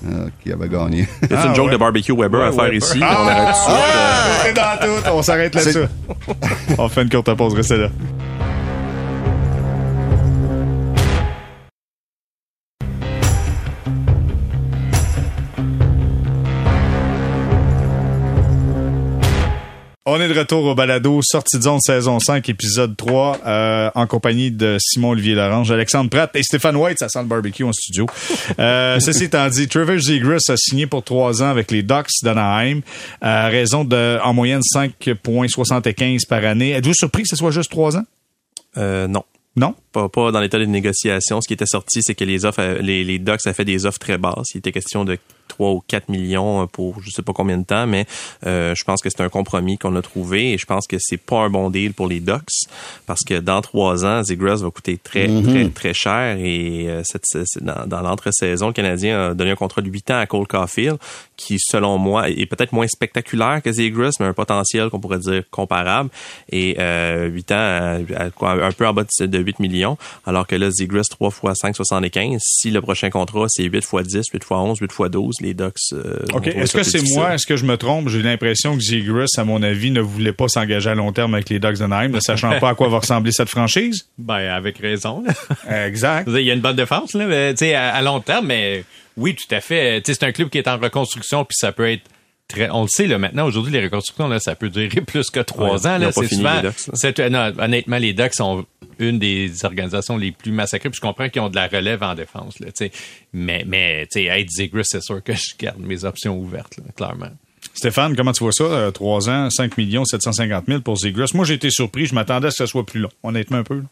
euh, 0.07 0.27
qui 0.43 0.51
avait 0.51 0.69
gagné. 0.69 1.07
C'est 1.21 1.33
Ah, 1.35 1.47
une 1.47 1.55
joke 1.55 1.67
ouais. 1.67 1.73
de 1.73 1.77
barbecue 1.77 2.13
Weber 2.15 2.41
à 2.41 2.51
faire 2.51 2.63
Weber. 2.65 2.77
ici. 2.77 2.99
Ah, 3.01 3.17
on 3.23 3.27
arrête 3.27 4.55
tout 4.81 4.87
tout. 4.87 5.09
On 5.13 5.21
s'arrête 5.23 5.55
là-dessus. 5.55 5.79
On 6.77 6.89
fait 6.89 7.01
une 7.03 7.09
courte 7.09 7.33
pause. 7.35 7.53
Restez 7.55 7.77
là. 7.77 7.89
On 20.07 20.21
est 20.21 20.27
de 20.27 20.37
retour 20.37 20.65
au 20.65 20.75
balado 20.75 21.19
Sortie 21.23 21.57
de 21.57 21.63
zone 21.63 21.79
saison 21.79 22.19
5 22.19 22.47
épisode 22.47 22.95
3 22.95 23.39
euh, 23.43 23.89
en 23.95 24.05
compagnie 24.05 24.51
de 24.51 24.77
Simon 24.79 25.09
Olivier 25.09 25.33
Larange, 25.33 25.71
Alexandre 25.71 26.11
Pratt 26.11 26.29
et 26.35 26.43
Stéphane 26.43 26.75
White, 26.75 26.99
ça 26.99 27.09
sent 27.09 27.23
le 27.23 27.25
barbecue 27.25 27.63
en 27.63 27.73
studio. 27.73 28.05
Euh, 28.59 28.99
ceci 28.99 29.23
étant 29.23 29.49
dit, 29.49 29.67
Trevor 29.67 29.97
Zegras 29.97 30.43
a 30.49 30.57
signé 30.57 30.85
pour 30.85 31.03
trois 31.03 31.41
ans 31.41 31.49
avec 31.49 31.71
les 31.71 31.81
Ducks 31.81 32.21
d'Anaheim 32.21 32.81
à 33.19 33.47
raison 33.47 33.83
de 33.83 34.19
en 34.23 34.31
moyenne 34.35 34.61
5,75 34.61 36.27
par 36.27 36.45
année. 36.45 36.73
Êtes-vous 36.73 36.93
surpris 36.93 37.23
que 37.23 37.29
ce 37.29 37.35
soit 37.35 37.49
juste 37.49 37.71
trois 37.71 37.97
ans? 37.97 38.05
euh, 38.77 39.07
non. 39.07 39.23
Non? 39.55 39.73
Pas, 39.91 40.07
pas 40.09 40.31
dans 40.31 40.39
l'état 40.39 40.59
de 40.59 40.65
négociation. 40.65 41.41
Ce 41.41 41.47
qui 41.47 41.53
était 41.53 41.65
sorti, 41.65 42.01
c'est 42.03 42.13
que 42.13 42.25
les 42.25 42.45
offres, 42.45 42.79
les, 42.81 43.03
les 43.03 43.17
Ducks 43.17 43.47
a 43.47 43.53
fait 43.53 43.65
des 43.65 43.87
offres 43.87 43.97
très 43.97 44.19
basses. 44.19 44.53
Il 44.53 44.59
était 44.59 44.73
question 44.73 45.03
de 45.03 45.17
3 45.47 45.71
ou 45.71 45.83
4 45.87 46.09
millions 46.09 46.63
euh, 46.63 46.65
pour 46.65 47.01
je 47.01 47.09
sais 47.09 47.21
pas 47.21 47.33
combien 47.33 47.57
de 47.57 47.63
temps, 47.65 47.87
mais 47.87 48.05
euh, 48.45 48.73
je 48.75 48.83
pense 48.83 49.01
que 49.01 49.09
c'est 49.09 49.21
un 49.21 49.29
compromis 49.29 49.77
qu'on 49.77 49.95
a 49.95 50.01
trouvé 50.01 50.53
et 50.53 50.57
je 50.57 50.65
pense 50.65 50.87
que 50.87 50.97
c'est 50.99 51.17
pas 51.17 51.39
un 51.41 51.49
bon 51.49 51.69
deal 51.69 51.93
pour 51.93 52.07
les 52.07 52.19
Ducks 52.19 52.49
parce 53.05 53.21
que 53.23 53.39
dans 53.39 53.61
trois 53.61 54.05
ans, 54.05 54.23
Zegras 54.23 54.57
va 54.57 54.69
coûter 54.71 54.97
très, 54.97 55.27
très, 55.43 55.69
très 55.69 55.93
cher 55.93 56.37
et 56.39 56.85
euh, 56.89 57.01
cette, 57.03 57.25
cette- 57.25 57.63
dans, 57.63 57.85
dans 57.87 58.01
l'entre-saison, 58.01 58.67
le 58.67 58.73
Canadien 58.73 59.29
a 59.29 59.33
donné 59.33 59.51
un 59.51 59.55
contrat 59.55 59.81
de 59.81 59.89
8 59.89 60.11
ans 60.11 60.19
à 60.19 60.25
Cole 60.25 60.47
Caulfield 60.47 60.97
qui, 61.37 61.57
selon 61.59 61.97
moi, 61.97 62.29
est 62.29 62.45
peut-être 62.45 62.71
moins 62.73 62.87
spectaculaire 62.87 63.61
que 63.61 63.71
Zegras, 63.71 64.11
mais 64.19 64.25
un 64.25 64.33
potentiel 64.33 64.89
qu'on 64.89 64.99
pourrait 64.99 65.19
dire 65.19 65.43
comparable 65.51 66.09
et 66.51 66.75
euh, 66.79 67.27
8 67.27 67.51
ans 67.51 67.55
à- 67.55 67.97
à 68.15 68.29
quoi, 68.29 68.51
un 68.51 68.71
peu 68.71 68.87
en 68.87 68.93
bas 68.93 69.03
de 69.03 69.25
de 69.25 69.39
8 69.39 69.59
millions, 69.59 69.97
alors 70.25 70.47
que 70.47 70.55
là, 70.55 70.69
Zegras 70.71 71.07
3 71.09 71.29
fois 71.31 71.53
5,75. 71.53 72.37
Si 72.41 72.71
le 72.71 72.81
prochain 72.81 73.09
contrat, 73.09 73.45
c'est 73.49 73.63
8 73.63 73.83
fois 73.83 74.03
10, 74.03 74.21
8 74.33 74.43
fois 74.43 74.59
11, 74.61 74.77
8 74.79 74.91
fois 74.91 75.09
12, 75.09 75.34
les 75.41 75.53
Ducks... 75.53 75.75
euh, 75.93 76.19
OK. 76.33 76.47
Est-ce 76.47 76.73
que 76.75 76.83
c'est 76.83 77.01
moi? 77.13 77.33
Est-ce 77.33 77.45
que 77.45 77.55
je 77.57 77.65
me 77.65 77.77
trompe? 77.77 78.09
J'ai 78.09 78.21
l'impression 78.21 78.75
que 78.75 78.81
Zegras, 78.83 79.27
à 79.37 79.43
mon 79.43 79.61
avis, 79.63 79.91
ne 79.91 80.01
voulait 80.01 80.33
pas 80.33 80.47
s'engager 80.47 80.89
à 80.89 80.95
long 80.95 81.11
terme 81.11 81.33
avec 81.33 81.49
les 81.49 81.59
Ducks 81.59 81.77
d'Anaheim, 81.77 82.09
ne 82.09 82.19
sachant 82.19 82.59
pas 82.59 82.69
à 82.69 82.75
quoi 82.75 82.87
va 82.89 82.99
ressembler 82.99 83.31
cette 83.31 83.49
franchise. 83.49 84.07
Ben, 84.17 84.49
avec 84.53 84.77
raison. 84.77 85.23
là. 85.25 85.85
Exact. 85.87 86.27
Il 86.33 86.41
y 86.41 86.51
a 86.51 86.53
une 86.53 86.61
bonne 86.61 86.75
défense, 86.75 87.13
là, 87.13 87.25
mais, 87.25 87.53
tu 87.53 87.59
sais, 87.65 87.75
à, 87.75 87.93
à 87.93 88.01
long 88.01 88.19
terme, 88.19 88.47
mais 88.47 88.83
oui, 89.17 89.35
tout 89.35 89.53
à 89.55 89.61
fait. 89.61 90.01
C'est 90.05 90.23
un 90.23 90.31
club 90.31 90.49
qui 90.49 90.57
est 90.57 90.67
en 90.67 90.77
reconstruction, 90.77 91.45
puis 91.45 91.55
ça 91.57 91.71
peut 91.71 91.89
être 91.89 92.03
très, 92.47 92.69
on 92.69 92.83
le 92.83 92.87
sait 92.89 93.07
là 93.07 93.17
maintenant 93.17 93.45
aujourd'hui 93.45 93.71
les 93.73 93.83
reconstructions 93.83 94.27
là 94.27 94.39
ça 94.39 94.55
peut 94.55 94.69
durer 94.69 94.87
plus 95.07 95.29
que 95.29 95.39
trois 95.39 95.81
Ouais, 95.83 95.87
ans 95.87 95.97
là 95.97 96.11
c'est 96.11 96.27
souvent 96.27 96.61
les 96.61 97.19
euh, 97.19 97.29
non, 97.29 97.51
honnêtement 97.59 97.97
les 97.97 98.13
Ducks 98.13 98.35
sont 98.35 98.65
une 98.99 99.19
des 99.19 99.65
organisations 99.65 100.17
les 100.17 100.31
plus 100.31 100.51
massacrées 100.51 100.89
puis 100.89 100.97
je 100.97 101.01
comprends 101.01 101.29
qu'ils 101.29 101.41
ont 101.41 101.49
de 101.49 101.55
la 101.55 101.67
relève 101.67 102.03
en 102.03 102.15
défense 102.15 102.59
là 102.59 102.67
tu 102.67 102.85
sais 102.85 102.91
mais 103.33 103.63
mais 103.67 104.07
tu 104.11 104.25
sais 104.27 104.45
c'est 104.83 105.01
sûr 105.01 105.23
que 105.23 105.33
je 105.33 105.55
garde 105.59 105.79
mes 105.79 106.05
options 106.05 106.37
ouvertes 106.37 106.77
là, 106.77 106.83
clairement 106.95 107.29
Stéphane, 107.73 108.15
comment 108.15 108.31
tu 108.31 108.43
vois 108.43 108.53
ça? 108.53 108.63
Euh, 108.63 108.91
Trois 108.91 109.27
ans, 109.29 109.49
5 109.49 109.77
millions 109.77 110.05
750 110.05 110.65
000 110.67 110.79
pour 110.81 110.97
Zegras. 110.97 111.31
Moi, 111.33 111.43
j'ai 111.45 111.55
été 111.55 111.69
surpris. 111.69 112.05
Je 112.05 112.15
m'attendais 112.15 112.47
à 112.47 112.51
ce 112.51 112.57
que 112.63 112.67
ça 112.67 112.71
soit 112.71 112.85
plus 112.85 113.01
long, 113.01 113.09
honnêtement 113.21 113.57
un 113.57 113.63
peu. 113.63 113.75
là. 113.79 113.83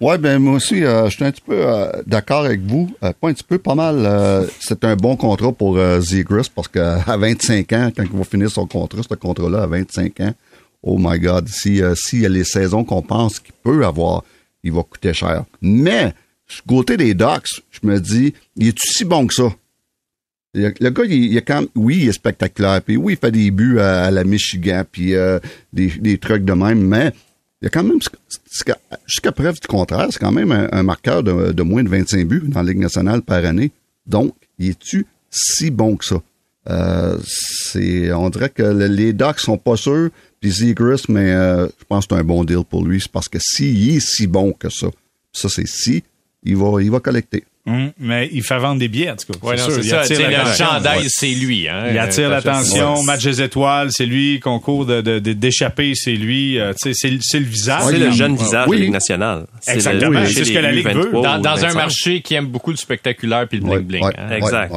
Ouais, 0.00 0.16
ben 0.16 0.38
moi 0.38 0.54
aussi, 0.54 0.82
euh, 0.82 1.10
je 1.10 1.16
suis 1.16 1.24
un 1.24 1.30
petit 1.30 1.42
peu 1.42 1.56
euh, 1.56 1.90
d'accord 2.06 2.44
avec 2.46 2.62
vous. 2.62 2.90
Euh, 3.02 3.12
pas 3.20 3.28
un 3.28 3.34
petit 3.34 3.44
peu, 3.44 3.58
pas 3.58 3.74
mal. 3.74 3.96
euh, 4.06 4.46
c'est 4.58 4.82
un 4.84 4.96
bon 4.96 5.14
contrat 5.16 5.52
pour 5.52 5.76
euh, 5.76 6.00
Zegras 6.00 6.48
parce 6.54 6.68
qu'à 6.68 6.96
25 7.18 7.72
ans, 7.74 7.90
quand 7.94 8.04
il 8.10 8.18
va 8.18 8.24
finir 8.24 8.50
son 8.50 8.66
contrat, 8.66 9.02
ce 9.02 9.14
contrat-là 9.14 9.64
à 9.64 9.66
25 9.66 10.20
ans, 10.20 10.34
oh 10.82 10.96
my 10.98 11.18
God, 11.18 11.48
si 11.48 11.82
euh, 11.82 11.92
a 11.92 12.28
les 12.28 12.44
saisons 12.44 12.82
qu'on 12.82 13.02
pense 13.02 13.40
qu'il 13.40 13.52
peut 13.62 13.84
avoir, 13.84 14.24
il 14.64 14.72
va 14.72 14.82
coûter 14.84 15.12
cher. 15.12 15.44
Mais 15.60 16.14
côté 16.66 16.96
des 16.96 17.12
Ducks, 17.12 17.60
je 17.70 17.86
me 17.86 18.00
dis, 18.00 18.32
il 18.56 18.68
est 18.68 18.78
si 18.82 19.04
bon 19.04 19.26
que 19.26 19.34
ça? 19.34 19.52
Le 20.54 20.70
gars, 20.90 21.04
il, 21.04 21.36
est 21.36 21.42
quand 21.42 21.60
même- 21.60 21.68
oui, 21.76 21.98
il 22.02 22.08
est 22.08 22.12
spectaculaire, 22.12 22.80
puis 22.82 22.96
oui, 22.96 23.12
il 23.12 23.18
fait 23.18 23.30
des 23.30 23.50
buts 23.50 23.78
à, 23.78 24.04
à 24.06 24.10
la 24.10 24.24
Michigan, 24.24 24.82
puis 24.90 25.14
euh, 25.14 25.38
des, 25.74 25.88
des 25.88 26.16
trucs 26.18 26.44
de 26.44 26.54
même, 26.54 26.80
mais 26.80 27.12
il 27.60 27.64
y 27.64 27.66
a 27.66 27.70
quand 27.70 27.84
même, 27.84 27.98
jusqu'à 29.06 29.32
preuve 29.32 29.60
du 29.60 29.66
contraire, 29.66 30.08
c'est 30.10 30.18
quand 30.18 30.32
même 30.32 30.50
un, 30.50 30.82
marqueur 30.82 31.22
de, 31.22 31.62
moins 31.62 31.82
de 31.82 31.88
25 31.88 32.26
buts 32.26 32.42
dans 32.46 32.62
la 32.62 32.70
Ligue 32.70 32.80
nationale 32.80 33.22
par 33.22 33.44
année. 33.44 33.70
Donc, 34.06 34.34
il 34.58 34.70
est-tu 34.70 35.06
si 35.30 35.70
bon 35.70 35.96
que 35.96 36.04
ça? 36.04 36.22
Euh, 36.68 37.18
c'est, 37.26 38.12
on 38.12 38.28
dirait 38.30 38.50
que 38.50 38.62
le- 38.62 38.86
les 38.86 39.12
Ducks 39.12 39.40
sont 39.40 39.58
pas 39.58 39.76
sûrs, 39.76 40.10
puis 40.40 40.50
Zegras, 40.50 41.04
mais 41.08 41.32
euh, 41.32 41.66
je 41.78 41.84
pense 41.88 42.06
que 42.06 42.14
c'est 42.14 42.20
un 42.20 42.24
bon 42.24 42.44
deal 42.44 42.64
pour 42.68 42.84
lui. 42.84 43.00
C'est 43.00 43.10
parce 43.12 43.28
que 43.28 43.38
s'il 43.40 43.96
est 43.96 44.00
si 44.00 44.26
bon 44.26 44.52
que 44.52 44.68
ça, 44.70 44.88
ça 45.32 45.48
c'est 45.48 45.66
si, 45.66 46.02
il 46.42 46.56
va, 46.56 46.82
il 46.82 46.90
va 46.90 47.00
collecter. 47.00 47.44
Hum, 47.66 47.92
mais 47.98 48.30
il 48.32 48.42
fait 48.42 48.58
vendre 48.58 48.78
des 48.80 48.88
billets, 48.88 49.10
en 49.10 49.16
tout 49.16 49.30
cas. 49.34 49.46
ouais 49.46 49.56
non 49.56 49.64
sûr. 49.64 49.74
c'est 49.74 49.80
Il 49.82 49.88
ça 49.90 50.00
attire 50.00 50.18
le 50.30 50.34
l'attention. 50.34 50.64
chandail 50.66 50.98
Ouais. 51.00 51.06
c'est 51.08 51.28
lui 51.28 51.68
hein 51.68 51.84
Il 51.90 51.98
attire 51.98 52.28
Euh, 52.28 52.30
l'attention, 52.30 52.94
ouais. 52.96 53.04
match 53.04 53.22
des 53.22 53.42
étoiles, 53.42 53.88
c'est 53.92 54.06
lui, 54.06 54.40
concours 54.40 54.86
de, 54.86 55.02
de- 55.02 55.18
de- 55.18 55.34
d'échapper, 55.34 55.92
c'est 55.94 56.14
lui, 56.14 56.58
euh, 56.58 56.72
tu 56.72 56.88
sais, 56.88 56.94
c'est, 56.94 57.10
le- 57.10 57.18
c'est 57.20 57.38
le 57.38 57.44
visage. 57.44 57.82
C'est 57.90 57.98
le 57.98 58.10
jeune 58.12 58.34
visage 58.34 58.64
Oui. 58.66 58.76
de 58.76 58.80
la 58.80 58.84
Ligue 58.86 58.92
nationale. 58.94 59.46
C'est 59.60 59.74
Exactement, 59.74 60.20
le- 60.20 60.26
c'est 60.26 60.44
ce 60.46 60.52
que 60.52 60.58
la 60.58 60.72
Ligue 60.72 60.88
veut. 60.88 61.10
U23 61.12 61.22
dans, 61.42 61.50
un 61.50 61.56
25. 61.60 61.74
marché 61.74 62.20
qui 62.22 62.34
aime 62.34 62.46
beaucoup 62.46 62.70
le 62.70 62.78
spectaculaire 62.78 63.46
puis 63.46 63.58
le 63.58 63.64
bling 63.66 63.80
bling 63.80 64.04
ouais, 64.04 64.12
hein. 64.16 64.30
ouais, 64.30 64.36
Exact. 64.38 64.72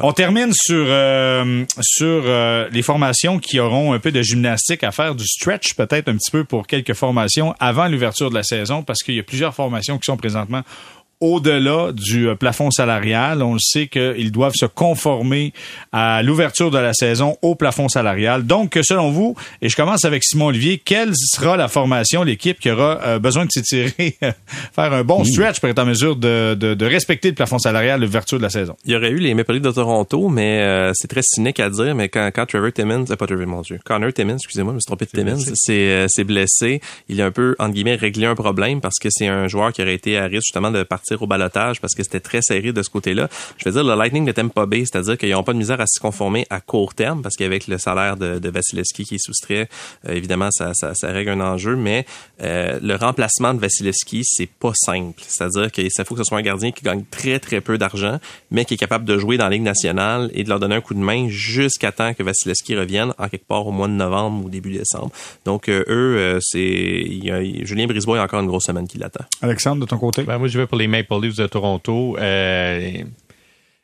On 0.00 0.12
termine 0.12 0.50
sur 0.52 0.84
euh, 0.88 1.64
sur 1.80 2.22
euh, 2.26 2.68
les 2.72 2.82
formations 2.82 3.38
qui 3.40 3.58
auront 3.58 3.92
un 3.92 3.98
peu 3.98 4.12
de 4.12 4.22
gymnastique 4.22 4.84
à 4.84 4.92
faire, 4.92 5.14
du 5.16 5.24
stretch 5.26 5.74
peut-être 5.74 6.08
un 6.08 6.14
petit 6.16 6.30
peu 6.30 6.44
pour 6.44 6.66
quelques 6.68 6.94
formations 6.94 7.52
avant 7.58 7.88
l'ouverture 7.88 8.30
de 8.30 8.34
la 8.36 8.44
saison, 8.44 8.82
parce 8.84 9.02
qu'il 9.02 9.14
y 9.16 9.18
a 9.18 9.24
plusieurs 9.24 9.54
formations 9.54 9.98
qui 9.98 10.04
sont 10.04 10.16
présentement 10.16 10.62
au-delà 11.20 11.92
du 11.92 12.28
euh, 12.28 12.34
plafond 12.34 12.70
salarial. 12.70 13.42
On 13.42 13.54
le 13.54 13.58
sait 13.58 13.86
qu'ils 13.88 14.32
doivent 14.32 14.54
se 14.54 14.66
conformer 14.66 15.52
à 15.92 16.22
l'ouverture 16.22 16.70
de 16.70 16.78
la 16.78 16.92
saison 16.94 17.36
au 17.42 17.54
plafond 17.54 17.88
salarial. 17.88 18.46
Donc, 18.46 18.78
selon 18.82 19.10
vous, 19.10 19.34
et 19.62 19.68
je 19.68 19.76
commence 19.76 20.04
avec 20.04 20.24
Simon 20.24 20.46
Olivier, 20.46 20.78
quelle 20.78 21.12
sera 21.14 21.56
la 21.56 21.68
formation, 21.68 22.22
l'équipe 22.22 22.58
qui 22.60 22.70
aura 22.70 23.00
euh, 23.04 23.18
besoin 23.18 23.46
de 23.46 23.50
s'étirer, 23.50 24.16
faire 24.74 24.92
un 24.92 25.04
bon 25.04 25.24
stretch 25.24 25.60
pour 25.60 25.68
être 25.68 25.78
en 25.78 25.86
mesure 25.86 26.16
de, 26.16 26.54
de, 26.54 26.74
de 26.74 26.86
respecter 26.86 27.28
le 27.28 27.34
plafond 27.34 27.58
salarial 27.58 28.00
l'ouverture 28.00 28.38
de 28.38 28.42
la 28.42 28.50
saison? 28.50 28.76
Il 28.84 28.92
y 28.92 28.96
aurait 28.96 29.10
eu 29.10 29.18
les 29.18 29.34
Maple 29.34 29.54
Leafs 29.54 29.62
de 29.62 29.70
Toronto, 29.70 30.28
mais 30.28 30.60
euh, 30.60 30.92
c'est 30.94 31.08
très 31.08 31.22
cynique 31.22 31.60
à 31.60 31.70
dire, 31.70 31.94
mais 31.94 32.08
quand, 32.08 32.30
quand 32.34 32.46
Trevor 32.46 32.72
Timmins, 32.72 33.04
euh, 33.10 33.16
pas 33.16 33.26
Trevor, 33.26 33.46
mon 33.46 33.62
Dieu, 33.62 33.78
Connor 33.84 34.12
Timmins, 34.12 34.36
excusez-moi, 34.36 34.72
je 34.72 34.76
me 34.76 34.80
suis 34.80 34.86
trompé 34.86 35.06
de 35.06 35.36
c'est 35.54 35.72
euh, 35.72 36.06
c'est 36.08 36.24
blessé, 36.24 36.80
il 37.08 37.20
a 37.22 37.26
un 37.26 37.30
peu, 37.30 37.54
entre 37.58 37.72
guillemets, 37.72 37.94
réglé 37.94 38.26
un 38.26 38.34
problème 38.34 38.80
parce 38.80 38.98
que 38.98 39.08
c'est 39.10 39.26
un 39.26 39.48
joueur 39.48 39.72
qui 39.72 39.82
aurait 39.82 39.94
été 39.94 40.18
à 40.18 40.24
risque 40.24 40.46
justement 40.48 40.70
de 40.70 40.82
partir 40.82 41.07
au 41.16 41.26
balotage 41.26 41.80
parce 41.80 41.94
que 41.94 42.02
c'était 42.02 42.20
très 42.20 42.40
serré 42.42 42.72
de 42.72 42.82
ce 42.82 42.90
côté-là. 42.90 43.28
Je 43.56 43.68
veux 43.68 43.72
dire, 43.72 43.84
le 43.84 43.94
Lightning 43.98 44.24
de 44.24 44.32
Tampa 44.32 44.66
Bay, 44.66 44.84
c'est-à-dire 44.84 45.16
qu'ils 45.18 45.30
n'ont 45.32 45.42
pas 45.42 45.52
de 45.52 45.58
misère 45.58 45.80
à 45.80 45.86
se 45.86 45.98
conformer 46.00 46.46
à 46.50 46.60
court 46.60 46.94
terme 46.94 47.22
parce 47.22 47.36
qu'avec 47.36 47.66
le 47.68 47.78
salaire 47.78 48.16
de, 48.16 48.38
de 48.38 48.48
Vasilevski 48.50 49.04
qui 49.04 49.14
est 49.16 49.24
soustrait, 49.24 49.68
euh, 50.08 50.12
évidemment, 50.14 50.50
ça, 50.50 50.72
ça, 50.74 50.94
ça 50.94 51.08
règle 51.12 51.30
un 51.30 51.40
enjeu, 51.40 51.76
mais 51.76 52.04
euh, 52.42 52.78
le 52.82 52.94
remplacement 52.96 53.54
de 53.54 53.60
Vasilevski, 53.60 54.22
c'est 54.24 54.48
pas 54.48 54.72
simple. 54.74 55.22
C'est-à-dire 55.26 55.70
qu'il 55.72 55.90
faut 56.04 56.14
que 56.14 56.22
ce 56.22 56.28
soit 56.28 56.38
un 56.38 56.42
gardien 56.42 56.70
qui 56.72 56.82
gagne 56.84 57.04
très, 57.10 57.38
très 57.38 57.60
peu 57.60 57.78
d'argent, 57.78 58.18
mais 58.50 58.64
qui 58.64 58.74
est 58.74 58.78
capable 58.78 59.04
de 59.04 59.18
jouer 59.18 59.36
dans 59.36 59.44
la 59.44 59.50
Ligue 59.50 59.62
nationale 59.62 60.30
et 60.34 60.44
de 60.44 60.48
leur 60.48 60.60
donner 60.60 60.76
un 60.76 60.80
coup 60.80 60.94
de 60.94 61.00
main 61.00 61.28
jusqu'à 61.28 61.92
temps 61.92 62.14
que 62.14 62.22
Vasilevski 62.22 62.76
revienne 62.76 63.12
en 63.18 63.28
quelque 63.28 63.46
part 63.46 63.66
au 63.66 63.72
mois 63.72 63.88
de 63.88 63.92
novembre 63.92 64.44
ou 64.44 64.48
début 64.50 64.72
décembre. 64.72 65.10
Donc, 65.44 65.68
euh, 65.68 65.84
eux, 65.88 66.16
euh, 66.18 66.38
c'est 66.42 66.60
il 66.60 67.24
y 67.24 67.30
a- 67.30 67.42
Julien 67.64 67.86
Brisebois, 67.86 68.16
il 68.16 68.18
y 68.18 68.20
a 68.20 68.24
encore 68.24 68.40
une 68.40 68.46
grosse 68.46 68.64
semaine 68.64 68.86
qui 68.86 68.98
l'attend. 68.98 69.24
Alexandre, 69.42 69.80
de 69.82 69.86
ton 69.86 69.98
côté? 69.98 70.22
Ben, 70.22 70.38
moi, 70.38 70.48
je 70.48 70.58
vais 70.58 70.66
pour 70.66 70.78
les 70.78 70.86
Maple 70.98 71.20
Leafs 71.20 71.36
de 71.36 71.46
Toronto. 71.46 72.16
Euh, 72.18 73.04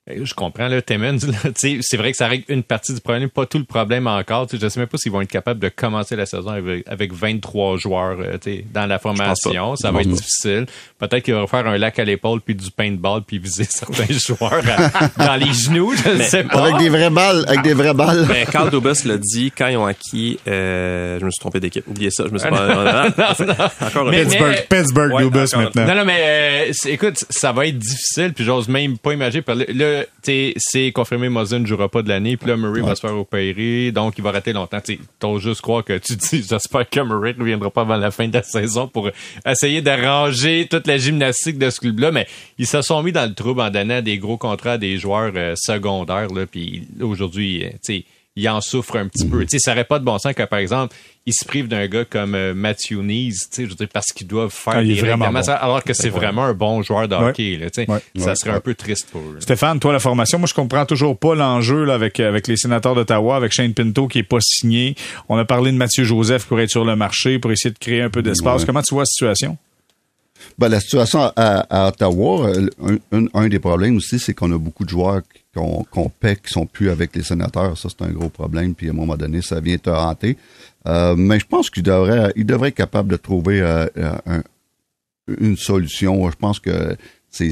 je 0.06 0.34
comprends, 0.34 0.68
là, 0.68 0.82
Timmons, 0.82 1.12
là, 1.26 1.38
tu 1.44 1.52
sais, 1.56 1.78
c'est 1.80 1.96
vrai 1.96 2.10
que 2.10 2.16
ça 2.18 2.28
règle 2.28 2.44
une 2.48 2.62
partie 2.62 2.92
du 2.92 3.00
problème, 3.00 3.30
pas 3.30 3.46
tout 3.46 3.56
le 3.58 3.64
problème 3.64 4.06
encore. 4.06 4.46
Tu 4.46 4.56
sais, 4.58 4.62
Je 4.62 4.68
sais 4.68 4.78
même 4.80 4.88
pas 4.88 4.98
s'ils 4.98 5.10
vont 5.10 5.22
être 5.22 5.30
capables 5.30 5.60
de 5.60 5.70
commencer 5.70 6.14
la 6.14 6.26
saison 6.26 6.48
avec, 6.50 6.84
avec 6.86 7.12
23 7.12 7.78
joueurs 7.78 8.18
euh, 8.20 8.32
tu 8.38 8.50
sais, 8.58 8.64
dans 8.72 8.84
la 8.84 8.98
formation. 8.98 9.76
Ça 9.76 9.90
va 9.90 10.02
être 10.02 10.10
difficile. 10.10 10.66
Peut-être 10.98 11.22
qu'ils 11.24 11.32
vont 11.34 11.46
faire 11.46 11.66
un 11.66 11.78
lac 11.78 11.98
à 11.98 12.04
l'épaule, 12.04 12.40
puis 12.42 12.54
du 12.54 12.70
paintball, 12.70 13.22
puis 13.26 13.38
viser 13.38 13.64
certains 13.68 14.12
joueurs 14.12 14.62
à- 14.68 15.24
dans 15.24 15.36
les 15.36 15.52
genoux, 15.52 15.94
je 15.96 16.10
ne 16.10 16.22
sais 16.22 16.44
pas. 16.44 16.64
Avec 16.66 16.76
des 16.78 16.88
vraies 16.90 17.08
balles, 17.10 17.44
avec 17.48 17.62
des 17.62 17.74
vraies 17.74 17.94
balles. 17.94 18.26
Ben, 18.26 18.44
Carl 18.46 18.70
Dubas 18.70 19.02
l'a 19.06 19.16
dit 19.16 19.52
quand 19.56 19.68
ils 19.68 19.76
ont 19.78 19.86
acquis. 19.86 20.38
Euh, 20.46 21.18
je 21.18 21.24
me 21.24 21.30
suis 21.30 21.40
trompé 21.40 21.60
d'équipe. 21.60 21.86
Oubliez 21.88 22.10
ça. 22.10 22.24
Je 22.26 22.30
me 22.32 22.38
suis 22.38 22.48
pas. 22.50 23.08
encore 23.80 24.08
un 24.08 24.10
Mais- 24.10 24.24
peu. 24.24 24.28
Pittsburgh, 24.30 24.66
Pittsburgh 24.68 25.12
Ouais, 25.14 25.24
encore. 25.24 25.58
maintenant. 25.62 25.86
Non, 25.86 25.94
non, 25.94 26.04
mais 26.04 26.68
euh, 26.68 26.72
écoute, 26.88 27.24
ça 27.30 27.52
va 27.52 27.66
être 27.66 27.78
difficile, 27.78 28.32
puis 28.34 28.44
j'ose 28.44 28.68
même 28.68 28.98
pas 28.98 29.12
imaginer. 29.14 29.42
Parce 29.42 29.60
que 30.22 30.52
c'est 30.56 30.92
confirmé, 30.92 31.28
Mosin 31.28 31.58
ne 31.58 31.66
jouera 31.66 31.88
pas 31.88 32.02
de 32.02 32.08
l'année, 32.08 32.36
puis 32.36 32.48
là, 32.48 32.56
Murray 32.56 32.80
va 32.80 32.94
se 32.94 33.00
faire 33.00 33.16
opérer, 33.16 33.92
donc 33.92 34.14
il 34.18 34.24
va 34.24 34.32
rater 34.32 34.52
longtemps. 34.52 34.80
T'oses 35.18 35.42
juste 35.42 35.60
croire 35.60 35.84
que 35.84 35.98
tu 35.98 36.16
dis, 36.16 36.42
j'espère 36.48 36.88
que 36.88 37.00
Murray 37.00 37.34
ne 37.34 37.40
reviendra 37.40 37.70
pas 37.70 37.82
avant 37.82 37.96
la 37.96 38.10
fin 38.10 38.28
de 38.28 38.34
la 38.34 38.42
saison 38.42 38.88
pour 38.88 39.10
essayer 39.46 39.82
d'arranger 39.82 40.66
toute 40.70 40.86
la 40.86 40.98
gymnastique 40.98 41.58
de 41.58 41.70
ce 41.70 41.80
club-là, 41.80 42.10
mais 42.12 42.26
ils 42.58 42.66
se 42.66 42.82
sont 42.82 43.02
mis 43.02 43.12
dans 43.12 43.28
le 43.28 43.34
trouble 43.34 43.60
en 43.60 43.70
donnant 43.70 44.02
des 44.02 44.18
gros 44.18 44.36
contrats 44.36 44.72
à 44.72 44.78
des 44.78 44.98
joueurs 44.98 45.32
euh, 45.34 45.54
secondaires, 45.56 46.28
là, 46.32 46.46
puis 46.46 46.86
aujourd'hui, 47.00 47.64
euh, 47.64 47.70
tu 47.84 47.98
sais, 47.98 48.04
il 48.36 48.48
en 48.48 48.60
souffre 48.60 48.96
un 48.96 49.06
petit 49.06 49.26
peu. 49.28 49.40
Tu 49.44 49.50
sais, 49.50 49.58
ça 49.60 49.70
n'aurait 49.72 49.84
pas 49.84 49.98
de 50.00 50.04
bon 50.04 50.18
sens 50.18 50.32
que, 50.34 50.42
par 50.42 50.58
exemple, 50.58 50.94
il 51.24 51.32
se 51.32 51.44
prive 51.44 51.68
d'un 51.68 51.86
gars 51.86 52.04
comme 52.04 52.34
euh, 52.34 52.52
Matthew 52.52 52.94
Nees, 53.00 53.30
tu 53.30 53.38
sais, 53.50 53.64
je 53.64 53.68
veux 53.70 53.74
dire, 53.76 53.88
parce 53.92 54.06
qu'ils 54.12 54.26
doivent 54.26 54.50
faire 54.52 54.74
Ah, 54.78 54.82
des 54.84 54.94
vraiment 54.94 55.30
bon. 55.30 55.36
alors 55.48 55.84
que 55.84 55.92
c'est 55.94 56.08
vraiment 56.08 56.44
un 56.44 56.52
bon 56.52 56.82
joueur 56.82 57.06
de 57.06 57.14
Ouais. 57.14 57.28
hockey. 57.30 57.56
Là, 57.56 57.70
tu 57.70 57.84
sais. 57.84 57.90
Ouais. 57.90 58.00
Ça 58.16 58.30
Ouais. 58.30 58.34
serait 58.34 58.50
un 58.50 58.60
peu 58.60 58.74
triste 58.74 59.08
pour 59.12 59.20
eux. 59.20 59.36
Stéphane, 59.40 59.78
toi, 59.78 59.92
la 59.92 60.00
formation, 60.00 60.38
moi, 60.38 60.48
je 60.48 60.54
comprends 60.54 60.84
toujours 60.84 61.16
pas 61.16 61.34
l'enjeu 61.36 61.84
là, 61.84 61.94
avec, 61.94 62.18
avec 62.18 62.48
les 62.48 62.56
sénateurs 62.56 62.94
d'Ottawa, 62.96 63.36
avec 63.36 63.52
Shane 63.52 63.72
Pinto 63.72 64.08
qui 64.08 64.18
est 64.18 64.22
pas 64.24 64.38
signé. 64.40 64.96
On 65.28 65.38
a 65.38 65.44
parlé 65.44 65.70
de 65.70 65.76
Mathieu 65.76 66.02
Joseph 66.04 66.46
pour 66.46 66.60
être 66.60 66.70
sur 66.70 66.84
le 66.84 66.96
marché, 66.96 67.38
pour 67.38 67.52
essayer 67.52 67.72
de 67.72 67.78
créer 67.78 68.02
un 68.02 68.10
peu 68.10 68.20
d'espace. 68.22 68.62
Ouais. 68.62 68.66
Comment 68.66 68.82
tu 68.82 68.94
vois 68.94 69.02
la 69.02 69.06
situation? 69.06 69.56
Ben, 70.58 70.68
la 70.68 70.80
situation 70.80 71.32
à, 71.36 71.88
Ottawa, 71.88 72.48
euh, 72.48 72.98
un, 73.34 73.48
des 73.48 73.58
problèmes 73.58 73.96
aussi, 73.96 74.18
c'est 74.18 74.34
qu'on 74.34 74.52
a 74.52 74.58
beaucoup 74.58 74.84
de 74.84 74.90
joueurs 74.90 75.22
qu'on 75.54 75.84
qu'on 75.84 76.08
paie 76.08 76.36
qui 76.36 76.52
sont 76.52 76.66
plus 76.66 76.90
avec 76.90 77.14
les 77.16 77.22
sénateurs. 77.22 77.76
Ça, 77.78 77.88
c'est 77.88 78.04
un 78.04 78.10
gros 78.12 78.28
problème. 78.28 78.74
Puis 78.74 78.88
à 78.88 78.90
un 78.90 78.94
moment 78.94 79.16
donné, 79.16 79.42
ça 79.42 79.60
vient 79.60 79.78
te 79.78 79.90
hanter. 79.90 80.36
Euh, 80.86 81.14
mais 81.16 81.38
je 81.40 81.46
pense 81.46 81.70
qu'il 81.70 81.82
devrait, 81.82 82.32
il 82.36 82.44
devrait 82.46 82.68
être 82.68 82.74
capable 82.74 83.10
de 83.10 83.16
trouver 83.16 83.60
euh, 83.60 83.86
un- 84.26 84.42
une 85.40 85.56
solution. 85.56 86.30
Je 86.30 86.36
pense 86.36 86.58
que 86.60 86.96
c'est 87.30 87.50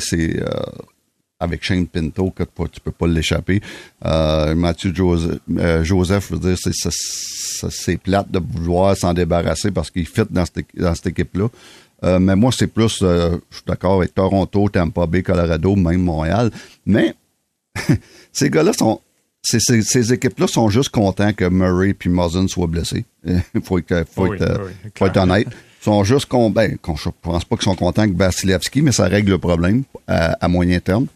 avec 1.41 1.65
Shane 1.65 1.87
Pinto 1.89 2.31
que 2.31 2.45
tu 2.71 2.81
peux 2.81 2.93
pas 2.93 3.07
l'échapper. 3.09 3.61
Mathieu 4.05 4.93
Joseph, 4.95 5.39
Joseph, 5.83 6.29
je 6.31 6.35
veux 6.35 6.55
dire, 6.55 6.59
c'est 7.71 7.97
plate 7.97 8.31
de 8.31 8.39
vouloir 8.39 8.97
s'en 8.97 9.13
débarrasser 9.15 9.71
parce 9.71 9.91
qu'il 9.91 10.07
fit 10.07 10.23
dans 10.31 10.45
cette, 10.45 10.67
dans 10.77 10.95
cette 10.95 11.07
équipe-là. 11.09 11.49
Euh, 12.05 12.19
mais 12.19 12.37
moi, 12.37 12.51
c'est 12.57 12.67
plus, 12.67 13.01
euh, 13.03 13.37
je 13.51 13.57
suis 13.57 13.65
d'accord 13.67 13.99
avec 14.01 14.15
Toronto, 14.15 14.69
Tampa 14.69 15.07
Bay, 15.07 15.23
Colorado, 15.23 15.77
même 15.77 16.03
Montréal. 16.03 16.51
Mais 16.85 17.15
ces 18.33 18.51
gars-là 18.51 18.73
sont, 18.73 19.01
ces, 19.43 19.61
ces, 19.61 19.83
ces 19.83 20.13
équipes-là 20.13 20.47
sont 20.47 20.69
juste 20.69 20.91
contents 20.91 21.33
que 21.33 21.49
Murray 21.49 21.95
puis 21.95 22.11
Muzzin 22.11 22.49
soient 22.49 22.67
blessés. 22.67 23.05
Il 23.25 23.43
faut 23.65 23.79
être, 23.79 24.05
faut 24.13 24.29
Oui, 24.29 24.37
être, 24.37 24.43
euh, 24.43 24.67
oui, 24.67 24.91
faut 24.97 25.07
être 25.07 25.17
honnête. 25.17 25.49
Ils 25.49 25.85
sont 25.85 26.05
juste 26.05 26.29
ben, 26.31 26.77
je 26.85 27.09
pense 27.23 27.45
pas 27.45 27.57
qu'ils 27.57 27.65
sont 27.65 27.75
contents 27.75 28.09
que 28.09 28.17
Vasilevski, 28.17 28.83
mais 28.83 28.93
ça 28.93 29.07
règle 29.07 29.33
le 29.33 29.39
problème 29.39 29.83
à, 30.07 30.33
à 30.41 30.47
moyen 30.47 30.79
terme. 30.79 31.07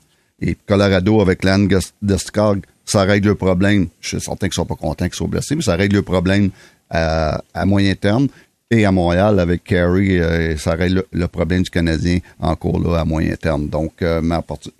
Et 0.40 0.56
Colorado 0.66 1.20
avec 1.20 1.44
Lan 1.44 1.66
Deskog, 2.02 2.64
ça 2.84 3.02
règle 3.02 3.28
le 3.28 3.34
problème. 3.36 3.88
Je 4.00 4.08
suis 4.08 4.20
certain 4.20 4.48
qu'ils 4.48 4.54
sont 4.54 4.66
pas 4.66 4.74
contents 4.74 5.06
qu'ils 5.06 5.14
soient 5.14 5.28
blessés, 5.28 5.54
mais 5.54 5.62
ça 5.62 5.76
règle 5.76 5.96
le 5.96 6.02
problème 6.02 6.50
à, 6.90 7.42
à 7.54 7.64
moyen 7.64 7.94
terme. 7.94 8.26
Et 8.70 8.84
à 8.84 8.90
Montréal 8.90 9.38
avec 9.38 9.62
Carey, 9.64 10.18
euh, 10.18 10.56
ça 10.56 10.74
aurait 10.74 10.88
le, 10.88 11.28
problème 11.28 11.62
du 11.62 11.70
Canadien 11.70 12.18
encore 12.40 12.80
là 12.80 13.00
à 13.00 13.04
moyen 13.04 13.34
terme. 13.36 13.68
Donc, 13.68 14.02
euh, 14.02 14.20
mais 14.22 14.36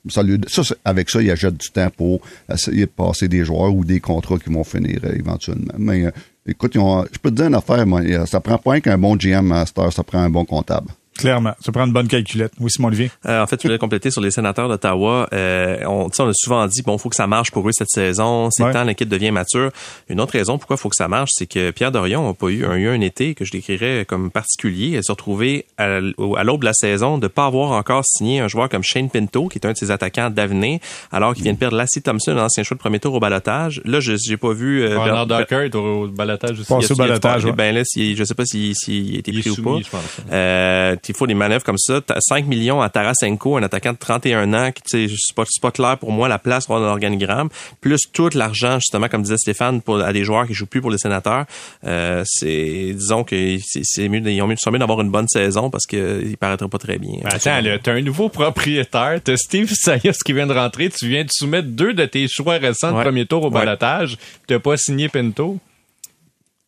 ça, 0.09 0.23
ça, 0.49 0.75
avec 0.85 1.09
ça, 1.09 1.23
il 1.23 1.31
ajoute 1.31 1.57
du 1.57 1.71
temps 1.71 1.91
pour 1.97 2.21
essayer 2.53 2.87
de 2.87 2.91
passer 2.91 3.29
des 3.29 3.45
joueurs 3.45 3.73
ou 3.73 3.85
des 3.85 4.01
contrats 4.01 4.39
qui 4.39 4.53
vont 4.53 4.65
finir 4.65 5.01
euh, 5.05 5.15
éventuellement. 5.15 5.75
Mais 5.79 6.05
écoute, 6.47 6.77
ont, 6.77 7.05
je 7.13 7.19
peux 7.19 7.31
te 7.31 7.37
dire 7.37 7.47
une 7.47 7.55
affaire, 7.55 7.87
moi, 7.87 8.03
ça 8.27 8.41
prend 8.41 8.59
pas 8.59 8.81
qu'un 8.81 8.99
bon 8.99 9.17
GM 9.17 9.47
Master, 9.47 9.93
ça 9.93 10.03
prend 10.03 10.19
un 10.19 10.31
bon 10.31 10.45
comptable. 10.45 10.89
Clairement. 11.17 11.55
Ça 11.61 11.73
prend 11.73 11.87
une 11.87 11.93
bonne 11.93 12.09
calculette. 12.09 12.53
Oui, 12.61 12.71
Simon 12.71 12.89
Olivier. 12.89 13.11
Euh, 13.27 13.43
en 13.43 13.47
fait, 13.47 13.61
je 13.61 13.69
voulais 13.69 13.79
compléter 13.79 14.11
sur 14.11 14.21
les 14.21 14.31
sénateurs 14.31 14.69
d'Ottawa. 14.69 15.29
Euh, 15.33 15.79
on, 15.87 16.09
on 16.19 16.29
a 16.29 16.33
souvent 16.35 16.67
dit, 16.67 16.83
bon, 16.83 16.99
faut 16.99 17.09
que 17.09 17.17
ça 17.17 17.27
marche 17.27 17.51
pour 17.51 17.69
eux 17.69 17.73
cette 17.73 17.91
saison. 17.91 18.49
C'est 18.51 18.71
temps, 18.73 18.85
l'équipe 18.85 19.09
devient 19.09 19.31
mature. 19.31 19.71
Une 20.09 20.21
autre 20.21 20.33
raison 20.33 20.59
pourquoi 20.59 20.77
il 20.77 20.81
faut 20.81 20.89
que 20.89 20.97
ça 20.97 21.09
marche, 21.09 21.31
c'est 21.35 21.47
que 21.47 21.71
Pierre 21.71 21.93
Dorion 21.93 22.27
n'a 22.27 22.35
pas 22.35 22.49
eu 22.49 22.65
un, 22.65 22.77
eu 22.77 22.89
un 22.89 23.01
été 23.01 23.35
que 23.35 23.45
je 23.45 23.53
décrirais 23.53 24.05
comme 24.07 24.31
particulier. 24.31 24.97
Il 24.97 25.05
s'est 25.05 25.13
retrouvé 25.13 25.67
à, 25.79 26.01
l'aube 26.01 26.61
de 26.61 26.67
la 26.67 26.73
saison 26.73 27.19
de 27.19 27.27
pas 27.27 27.47
avoir 27.47 27.73
encore 27.73 28.05
signé 28.05 28.41
un 28.41 28.49
joueur 28.49 28.69
comme 28.69 28.83
Shane 28.83 29.11
Pinto, 29.11 29.49
qui 29.49 29.59
est 29.59 29.67
un 29.67 29.73
de 29.73 29.77
ses 29.77 29.91
attaquants 29.91 30.31
d'avenir, 30.31 30.81
alors 31.13 31.35
qu'il 31.35 31.45
vient 31.45 31.53
de 31.53 31.59
perdre 31.59 31.77
Lassie 31.77 32.03
Thompson, 32.03 32.35
l'ancien 32.35 32.63
choix 32.63 32.77
de 32.77 32.81
premier 32.81 33.01
tour 33.01 33.15
au 33.15 33.21
balotage. 33.21 33.81
Là, 33.85 34.01
je 34.01 34.17
j'ai 34.17 34.37
pas 34.37 34.53
vu... 34.53 34.83
Euh, 34.83 34.97
Bernard 34.97 35.27
Docker 35.27 35.69
au 35.75 36.09
balotage 36.09 36.61
aussi. 36.61 36.93
Au 36.93 36.97
balotage, 36.97 37.45
Ben 37.53 37.75
là, 37.75 37.83
si, 37.85 38.17
je 38.17 38.25
sais 38.25 38.35
pas 38.35 38.45
s'il 38.45 38.75
si, 38.75 39.11
si, 39.11 39.17
était 39.17 39.33
pris 39.33 39.51
ou 39.51 39.63
pas. 39.63 40.01
Euh, 40.33 40.97
il 41.09 41.15
faut 41.15 41.27
des 41.27 41.35
manœuvres 41.35 41.65
comme 41.65 41.79
ça. 41.79 42.01
5 42.19 42.47
millions 42.47 42.81
à 42.81 42.89
Tarasenko, 42.89 43.57
un 43.57 43.63
attaquant 43.63 43.93
de 43.93 43.99
31 43.99 44.53
ans, 44.55 44.71
qui, 44.73 45.09
c'est 45.09 45.35
pas, 45.35 45.45
pas 45.61 45.71
clair 45.71 45.99
pour 45.99 46.13
moi 46.13 46.29
la 46.29 46.39
place 46.39 46.67
dans 46.67 46.79
l'organigramme, 46.79 47.49
plus 47.81 48.01
tout 48.13 48.31
l'argent, 48.35 48.79
justement, 48.79 49.09
comme 49.09 49.23
disait 49.23 49.37
Stéphane, 49.37 49.83
pour, 49.83 50.01
à 50.01 50.13
des 50.13 50.25
joueurs 50.25 50.47
qui 50.47 50.55
jouent 50.55 50.67
plus 50.67 50.81
pour 50.81 50.91
les 50.91 50.99
sénateurs. 50.99 51.45
Euh, 51.85 52.23
c'est, 52.27 52.93
disons 52.93 53.25
que 53.25 53.57
c'est 53.61 54.09
mieux, 54.09 54.21
ils 54.27 54.43
ont 54.43 54.47
mieux, 54.47 54.57
mieux 54.71 54.79
d'avoir 54.79 55.01
une 55.01 55.11
bonne 55.11 55.29
saison 55.29 55.71
parce 55.71 55.87
qu'il 55.87 56.37
paraîtrait 56.39 56.69
pas 56.69 56.79
très 56.79 56.99
bien. 56.99 57.21
Attends, 57.25 57.61
t'as 57.83 57.93
un 57.93 58.03
nouveau 58.03 58.29
propriétaire, 58.29 59.21
t'as 59.23 59.37
Steve 59.37 59.73
Sayas 59.73 60.19
qui 60.25 60.33
vient 60.33 60.47
de 60.47 60.55
rentrer, 60.55 60.89
tu 60.91 61.09
viens 61.09 61.25
de 61.25 61.31
soumettre 61.31 61.69
deux 61.69 61.95
de 61.95 62.05
tes 62.05 62.29
choix 62.29 62.55
récents 62.55 62.97
de 62.97 63.03
premier 63.03 63.27
tour 63.27 63.45
au 63.45 63.51
balotage, 63.51 64.17
t'as 64.47 64.59
pas 64.59 64.77
signé 64.77 65.09
Pinto? 65.09 65.59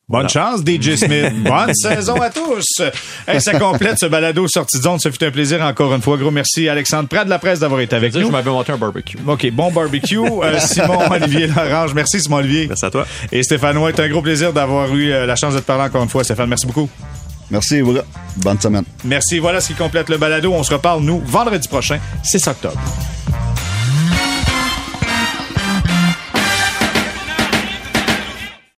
Bonne 0.09 0.29
chance, 0.29 0.61
DJ 0.61 0.97
Smith. 0.97 1.35
Bonne 1.43 1.75
saison 1.75 2.15
à 2.21 2.31
tous. 2.31 2.65
Hey, 3.27 3.43
ça 3.43 3.59
complète 3.59 3.99
ce 3.99 4.07
balado 4.07 4.49
sortie 4.49 4.79
de 4.79 4.83
zone. 4.83 4.99
Ça 4.99 5.13
fut 5.13 5.23
un 5.23 5.31
plaisir 5.31 5.61
encore 5.61 5.95
une 5.95 6.01
fois. 6.01 6.17
Gros 6.17 6.31
merci, 6.31 6.67
Alexandre 6.67 7.09
Pratt 7.11 7.27
de 7.27 7.31
la 7.31 7.39
presse, 7.39 7.61
d'avoir 7.61 7.83
été 7.83 7.95
avec 7.95 8.15
nous. 8.15 8.27
Je 8.27 8.33
m'avais 8.33 8.51
monté 8.51 8.73
un 8.73 8.79
barbecue. 8.79 9.19
OK, 9.27 9.51
bon 9.51 9.71
barbecue. 9.71 10.19
Euh, 10.39 10.59
Simon 10.61 11.11
Olivier 11.11 11.49
Larange. 11.49 11.95
Merci, 11.95 12.21
Simon 12.21 12.37
Olivier. 12.37 12.69
Merci 12.69 12.85
à 12.85 12.91
toi. 12.91 13.07
Et 13.33 13.43
Stéphane 13.43 13.77
White, 13.77 13.99
un 13.99 14.09
gros 14.09 14.23
plaisir 14.23 14.53
d'avoir 14.53 14.95
eu 14.95 15.11
euh, 15.11 15.27
la 15.27 15.37
chance 15.37 15.53
de 15.55 15.59
te 15.59 15.65
parler 15.65 15.85
encore 15.85 16.03
une 16.03 16.09
fois. 16.09 16.23
Stéphane, 16.23 16.49
merci 16.49 16.67
beaucoup. 16.67 16.89
Merci, 17.51 17.81
voilà. 17.81 18.05
Bonne 18.37 18.61
semaine. 18.61 18.85
Merci. 19.05 19.39
Voilà 19.41 19.61
ce 19.61 19.69
qui 19.69 19.75
complète 19.75 20.09
le 20.09 20.17
balado. 20.17 20.53
On 20.53 20.63
se 20.63 20.73
reparle, 20.73 21.03
nous, 21.03 21.21
vendredi 21.27 21.67
prochain, 21.67 21.99
6 22.23 22.47
octobre. 22.47 22.81